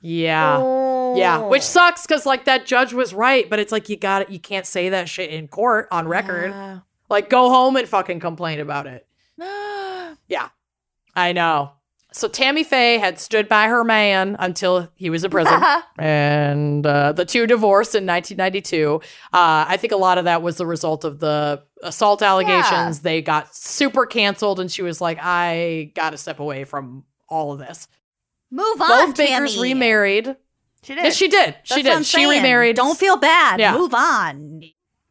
Yeah. 0.00 1.14
Yeah. 1.16 1.38
Which 1.46 1.62
oh. 1.62 1.64
sucks 1.64 2.06
because 2.06 2.26
like 2.26 2.46
that 2.46 2.66
judge 2.66 2.92
was 2.92 3.14
right, 3.14 3.48
but 3.48 3.58
it's 3.58 3.72
like 3.72 3.88
you 3.88 3.96
got 3.96 4.22
it. 4.22 4.30
You 4.30 4.40
can't 4.40 4.66
say 4.66 4.88
that 4.88 5.08
shit 5.08 5.30
in 5.30 5.48
court 5.48 5.88
on 5.90 6.08
record. 6.08 6.82
Like 7.08 7.30
go 7.30 7.50
home 7.50 7.76
and 7.76 7.88
fucking 7.88 8.20
complain 8.20 8.60
about 8.60 8.86
it. 8.86 9.06
Yeah. 10.26 10.48
I 11.14 11.32
know. 11.32 11.72
So 12.16 12.28
Tammy 12.28 12.62
Faye 12.62 12.98
had 12.98 13.18
stood 13.18 13.48
by 13.48 13.66
her 13.66 13.82
man 13.82 14.36
until 14.38 14.88
he 14.94 15.10
was 15.10 15.24
in 15.24 15.32
prison. 15.32 15.60
and 15.98 16.86
uh, 16.86 17.10
the 17.10 17.24
two 17.24 17.44
divorced 17.48 17.96
in 17.96 18.06
1992. 18.06 19.00
Uh, 19.32 19.64
I 19.68 19.76
think 19.78 19.92
a 19.92 19.96
lot 19.96 20.16
of 20.18 20.24
that 20.26 20.40
was 20.40 20.56
the 20.56 20.64
result 20.64 21.04
of 21.04 21.18
the 21.18 21.64
assault 21.82 22.22
allegations. 22.22 23.00
They 23.00 23.20
got 23.20 23.54
super 23.56 24.06
canceled, 24.06 24.60
and 24.60 24.70
she 24.70 24.80
was 24.82 25.00
like, 25.00 25.18
I 25.20 25.90
got 25.96 26.10
to 26.10 26.16
step 26.16 26.38
away 26.38 26.62
from 26.62 27.02
all 27.28 27.52
of 27.52 27.58
this. 27.58 27.88
Move 28.48 28.80
on, 28.80 28.88
Both 29.08 29.16
Bakkers 29.16 29.54
Tammy. 29.56 29.72
remarried. 29.74 30.36
She 30.84 30.94
did. 30.94 31.02
Yes, 31.02 31.16
she 31.16 31.26
did. 31.26 31.46
That's 31.54 31.74
she 31.74 31.82
did. 31.82 32.06
She 32.06 32.26
remarried. 32.26 32.76
Don't 32.76 32.96
feel 32.96 33.16
bad. 33.16 33.58
Yeah. 33.58 33.76
Move 33.76 33.92
on. 33.92 34.60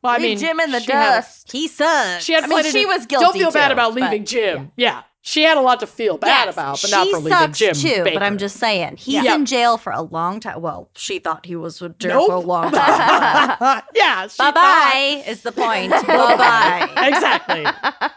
Well, 0.02 0.14
I 0.14 0.18
Leave 0.20 0.22
mean, 0.22 0.38
Jim 0.38 0.60
in 0.62 0.72
the 0.72 0.80
she 0.80 0.92
had- 0.92 1.16
dust. 1.16 1.52
He 1.52 1.68
sucks. 1.68 2.24
She 2.24 2.32
had 2.32 2.46
I 2.46 2.48
mean, 2.48 2.64
she 2.64 2.86
was 2.86 3.06
Don't 3.06 3.20
guilty 3.22 3.40
feel 3.40 3.52
bad 3.52 3.68
too, 3.68 3.74
about 3.74 3.94
but- 3.94 4.02
leaving 4.04 4.24
Jim. 4.26 4.72
Yeah. 4.78 5.04
She 5.26 5.44
had 5.44 5.56
a 5.56 5.62
lot 5.62 5.80
to 5.80 5.88
feel 5.88 6.18
bad 6.18 6.48
Yes, 6.48 6.56
about, 6.56 6.82
but 6.82 6.92
not 6.92 7.08
for 7.08 7.18
leaving 7.20 7.54
Jim. 7.54 7.74
too. 7.76 7.88
Bakker. 8.04 8.14
But 8.14 8.24
I'm 8.24 8.38
just 8.38 8.58
saying, 8.58 8.98
he's 8.98 9.24
Yeah. 9.24 9.36
in 9.36 9.46
jail 9.46 9.78
for 9.78 9.94
a 9.94 10.02
long 10.02 10.42
time. 10.42 10.62
Well, 10.62 10.90
she 10.98 11.18
thought 11.18 11.46
he 11.46 11.56
was 11.56 11.82
in 11.82 11.96
jail 11.98 12.20
Nope. 12.20 12.28
for 12.28 12.34
a 12.36 12.40
long 12.40 12.72
time. 12.74 13.82
yeah. 13.96 14.28
she 14.28 14.38
bye 14.38 14.52
bye 14.52 15.24
is 15.26 15.42
the 15.44 15.54
point. 15.54 15.92
bye 16.08 16.36
bye. 16.36 16.90
exactly. 17.08 17.66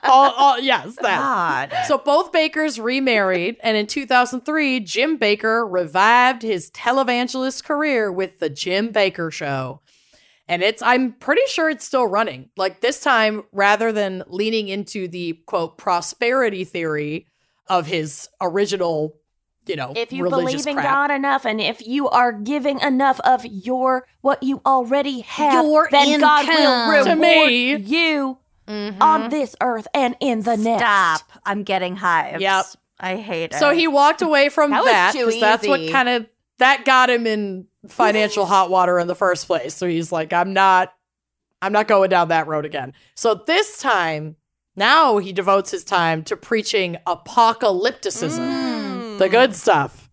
all, 0.03 0.33
all, 0.33 0.59
yes, 0.59 0.97
that. 1.01 1.21
God. 1.71 1.73
So 1.87 1.97
both 1.97 2.33
Bakkers 2.33 2.83
remarried, 2.83 3.57
and 3.63 3.77
in 3.77 3.87
2003, 3.87 4.81
Jim 4.81 5.17
Bakker 5.17 5.65
revived 5.71 6.43
his 6.43 6.73
televangelist 6.73 7.63
career 7.63 8.11
with 8.11 8.41
the 8.41 8.51
Jim 8.51 8.93
Bakker 8.93 9.33
Show. 9.33 9.81
And 10.49 10.63
it's, 10.63 10.81
I'm 10.83 11.13
pretty 11.13 11.43
sure 11.49 11.69
it's 11.69 11.85
still 11.85 12.07
running. 12.07 12.51
Like 12.57 12.81
this 12.81 13.01
time, 13.01 13.43
rather 13.53 13.91
than 13.93 14.23
leaning 14.29 14.69
into 14.69 15.09
the 15.09 15.41
quote 15.47 15.77
prosperity 15.77 16.65
theory 16.65 17.27
of 17.67 17.87
his 17.87 18.29
original, 18.41 19.17
you 19.67 19.75
know, 19.75 19.93
if 19.97 20.13
you 20.13 20.23
religious 20.23 20.63
believe 20.63 20.67
in 20.69 20.75
crap. 20.83 21.09
God 21.09 21.11
enough 21.15 21.45
and 21.45 21.61
if 21.61 21.85
you 21.85 22.09
are 22.09 22.31
giving 22.33 22.79
enough 22.79 23.19
of 23.25 23.45
your 23.45 24.07
what 24.21 24.41
you 24.43 24.63
already 24.65 25.21
have, 25.23 25.65
Your 25.65 25.89
then 25.91 26.21
God 26.21 26.47
will 26.47 26.91
reward 26.91 27.07
To 27.07 27.17
me. 27.17 27.75
you 27.77 28.39
Mhm. 28.69 29.01
on 29.01 29.31
this 29.31 29.57
earth 29.61 29.89
and 29.95 30.17
in 30.21 30.43
the 30.43 30.57
next. 30.57 30.81
Stop. 30.81 31.23
I'm 31.45 31.65
getting 31.65 31.97
hives. 31.97 32.41
Yep. 32.41 32.67
I 33.01 33.17
hate 33.17 33.53
it. 33.53 33.55
So 33.55 33.73
he 33.73 33.89
walked 33.89 34.23
away 34.23 34.49
from 34.49 34.71
That 34.71 34.85
that 34.85 35.07
was 35.15 35.15
too 35.21 35.25
'cause 35.31 35.41
that's 35.41 35.67
what 35.69 35.91
kind 35.91 36.09
of 36.09 36.27
that 36.59 36.85
got 36.85 37.11
him 37.11 37.27
in 37.27 37.67
financial 37.89 38.47
hot 38.47 38.71
water 38.71 38.99
in 38.99 39.07
the 39.07 39.15
first 39.15 39.47
place. 39.47 39.75
So 39.75 39.87
he's 39.87 40.13
like, 40.13 40.33
I'm 40.33 40.53
not, 40.53 40.93
I'm 41.63 41.73
not 41.73 41.89
going 41.89 42.11
down 42.11 42.29
that 42.29 42.47
road 42.47 42.65
again. 42.65 42.93
So 43.15 43.43
this 43.47 43.79
time, 43.79 44.37
now 44.77 45.19
he 45.19 45.33
devotes 45.33 45.71
his 45.71 45.85
time 45.85 46.23
to 46.25 46.37
preaching 46.37 46.97
apocalypticism, 47.07 49.19
the 49.19 49.29
good 49.29 49.55
stuff. 49.55 50.11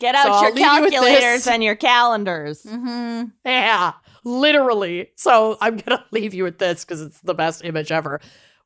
Get 0.00 0.14
out 0.14 0.40
So 0.40 0.42
your 0.42 0.54
leave 0.54 0.84
you 0.84 0.90
calculators 0.90 1.46
and 1.46 1.64
your 1.64 1.76
calendars. 1.76 2.62
Mhm. 2.64 3.32
Yeah, 3.44 3.92
literally. 4.24 5.10
So 5.16 5.56
I'm 5.60 5.76
going 5.76 5.98
to 5.98 6.04
leave 6.10 6.34
you 6.34 6.44
with 6.44 6.58
this 6.58 6.84
because 6.84 7.00
it's 7.00 7.20
the 7.20 7.34
best 7.34 7.64
image 7.64 7.92
ever. 7.92 8.20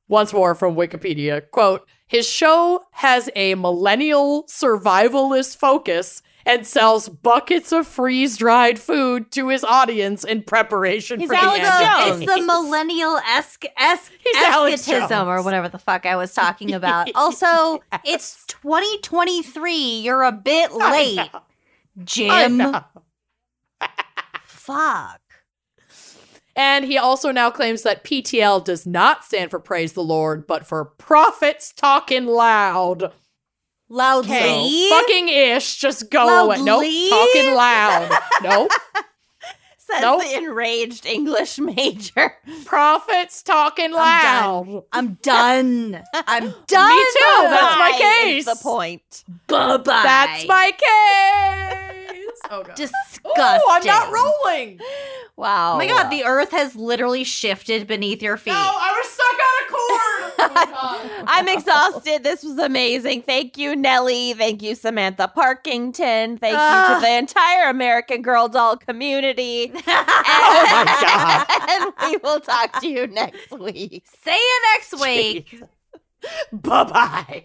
Once 0.08 0.32
more 0.32 0.54
from 0.54 0.74
Wikipedia 0.74 1.42
quote, 1.50 1.86
his 2.06 2.26
show 2.26 2.82
has 2.92 3.28
a 3.36 3.54
millennial 3.54 4.44
survivalist 4.44 5.58
focus 5.58 6.22
and 6.48 6.66
sells 6.66 7.10
buckets 7.10 7.72
of 7.72 7.86
freeze 7.86 8.38
dried 8.38 8.78
food 8.78 9.30
to 9.30 9.48
his 9.48 9.62
audience 9.62 10.24
in 10.24 10.42
preparation 10.42 11.20
He's 11.20 11.28
for 11.28 11.34
Alex 11.34 11.60
the 11.60 11.74
end 11.74 11.84
Jones. 11.84 12.22
It's 12.22 12.34
the 12.34 12.46
millennial 12.46 13.18
esque 13.18 13.64
escapism 13.78 15.26
or 15.26 15.42
whatever 15.42 15.68
the 15.68 15.78
fuck 15.78 16.06
I 16.06 16.16
was 16.16 16.34
talking 16.34 16.72
about. 16.72 17.10
Also, 17.18 17.82
it's 18.04 18.44
2023. 18.46 20.00
You're 20.00 20.22
a 20.22 20.32
bit 20.32 20.72
late, 20.72 21.30
Jim. 22.04 22.74
Fuck. 24.44 25.20
And 26.56 26.84
he 26.84 26.96
also 26.96 27.30
now 27.32 27.50
claims 27.50 27.82
that 27.82 28.04
PTL 28.04 28.64
does 28.64 28.86
not 28.86 29.24
stand 29.24 29.50
for 29.50 29.58
praise 29.58 29.92
the 29.92 30.02
Lord, 30.02 30.46
but 30.46 30.66
for 30.66 30.84
prophets 30.84 31.72
talking 31.72 32.26
loud. 32.26 33.12
Loudly. 33.88 34.38
So, 34.38 34.90
fucking 34.98 35.28
ish, 35.28 35.76
just 35.78 36.10
go 36.10 36.44
away. 36.44 36.62
Nope, 36.62 36.84
talking 37.10 37.54
loud. 37.54 38.18
nope. 38.42 38.70
Says 39.78 40.02
Nope. 40.02 40.22
the 40.22 40.34
enraged 40.36 41.06
English 41.06 41.58
major. 41.58 42.34
Prophets 42.66 43.42
talking 43.42 43.90
loud. 43.92 44.82
I'm 44.92 45.14
done. 45.22 46.02
I'm 46.12 46.54
done. 46.66 46.90
Me 46.96 47.04
too. 47.16 47.42
That's 47.44 47.78
my 47.78 47.96
Bye 47.98 48.24
is 48.26 48.44
case. 48.44 48.58
The 48.58 48.62
point. 48.62 49.24
Bye 49.46 49.78
bye. 49.78 50.02
That's 50.04 50.46
my 50.46 50.72
case. 50.72 51.87
Oh 52.50 52.62
god. 52.62 52.76
disgusting. 52.76 53.30
Ooh, 53.36 53.70
I'm 53.70 53.84
not 53.84 54.10
rolling. 54.12 54.80
Wow. 55.36 55.74
Oh 55.74 55.78
my 55.78 55.86
god, 55.86 56.08
the 56.10 56.24
earth 56.24 56.50
has 56.52 56.74
literally 56.74 57.24
shifted 57.24 57.86
beneath 57.86 58.22
your 58.22 58.36
feet. 58.36 58.52
No, 58.52 58.56
I 58.56 58.96
was 58.96 59.10
stuck 59.10 59.38
on 59.38 59.64
a 59.64 59.68
cord. 59.70 60.68
oh 60.74 61.24
I'm 61.26 61.46
exhausted. 61.48 62.24
This 62.24 62.42
was 62.42 62.58
amazing. 62.58 63.22
Thank 63.22 63.56
you, 63.58 63.76
Nellie. 63.76 64.32
Thank 64.34 64.62
you, 64.62 64.74
Samantha 64.74 65.30
Parkington. 65.36 66.38
Thank 66.40 66.52
you 66.54 66.58
Ah. 66.58 66.98
to 67.00 67.06
the 67.06 67.16
entire 67.18 67.68
American 67.70 68.22
Girl 68.22 68.48
Doll 68.48 68.76
community. 68.76 69.72
Oh 69.86 70.66
my 70.70 70.84
god. 71.00 71.70
and 71.70 72.10
we 72.10 72.16
will 72.18 72.40
talk 72.40 72.80
to 72.80 72.88
you 72.88 73.06
next 73.06 73.50
week. 73.58 74.06
See 74.24 74.30
you 74.30 74.62
next 74.74 75.00
week. 75.00 75.62
Bye 76.52 76.84
bye. 76.84 77.44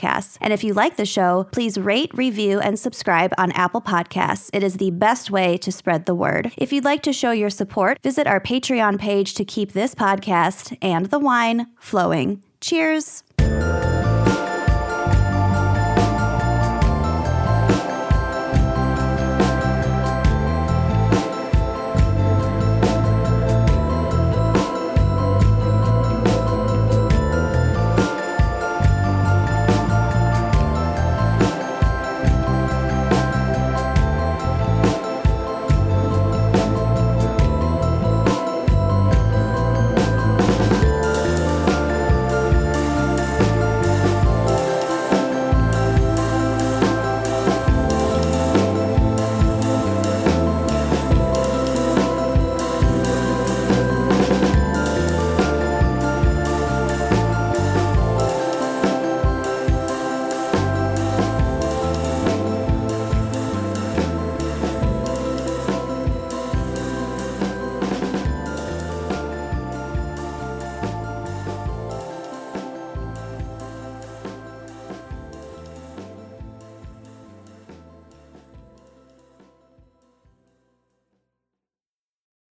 podcasts. 0.00 0.36
And 0.40 0.52
if 0.52 0.64
you 0.64 0.72
like 0.72 0.96
the 0.96 1.06
show, 1.06 1.46
please 1.52 1.78
rate, 1.78 2.10
review, 2.14 2.60
and 2.60 2.78
subscribe 2.78 3.32
on 3.38 3.52
Apple 3.52 3.80
Podcasts. 3.80 4.50
It 4.52 4.62
is 4.62 4.74
the 4.74 4.90
best 4.90 5.30
way 5.30 5.56
to 5.58 5.72
spread 5.72 6.06
the 6.06 6.14
word. 6.14 6.52
If 6.56 6.72
you'd 6.72 6.84
like 6.84 7.02
to 7.02 7.12
show 7.12 7.30
your 7.30 7.50
support, 7.50 8.00
visit 8.02 8.26
our 8.26 8.40
Patreon 8.40 8.98
page 8.98 9.34
to 9.34 9.44
keep 9.44 9.72
this 9.72 9.94
podcast 9.94 10.76
and 10.82 11.06
the 11.06 11.18
wine 11.18 11.66
flowing. 11.78 12.42
Cheers. 12.60 13.22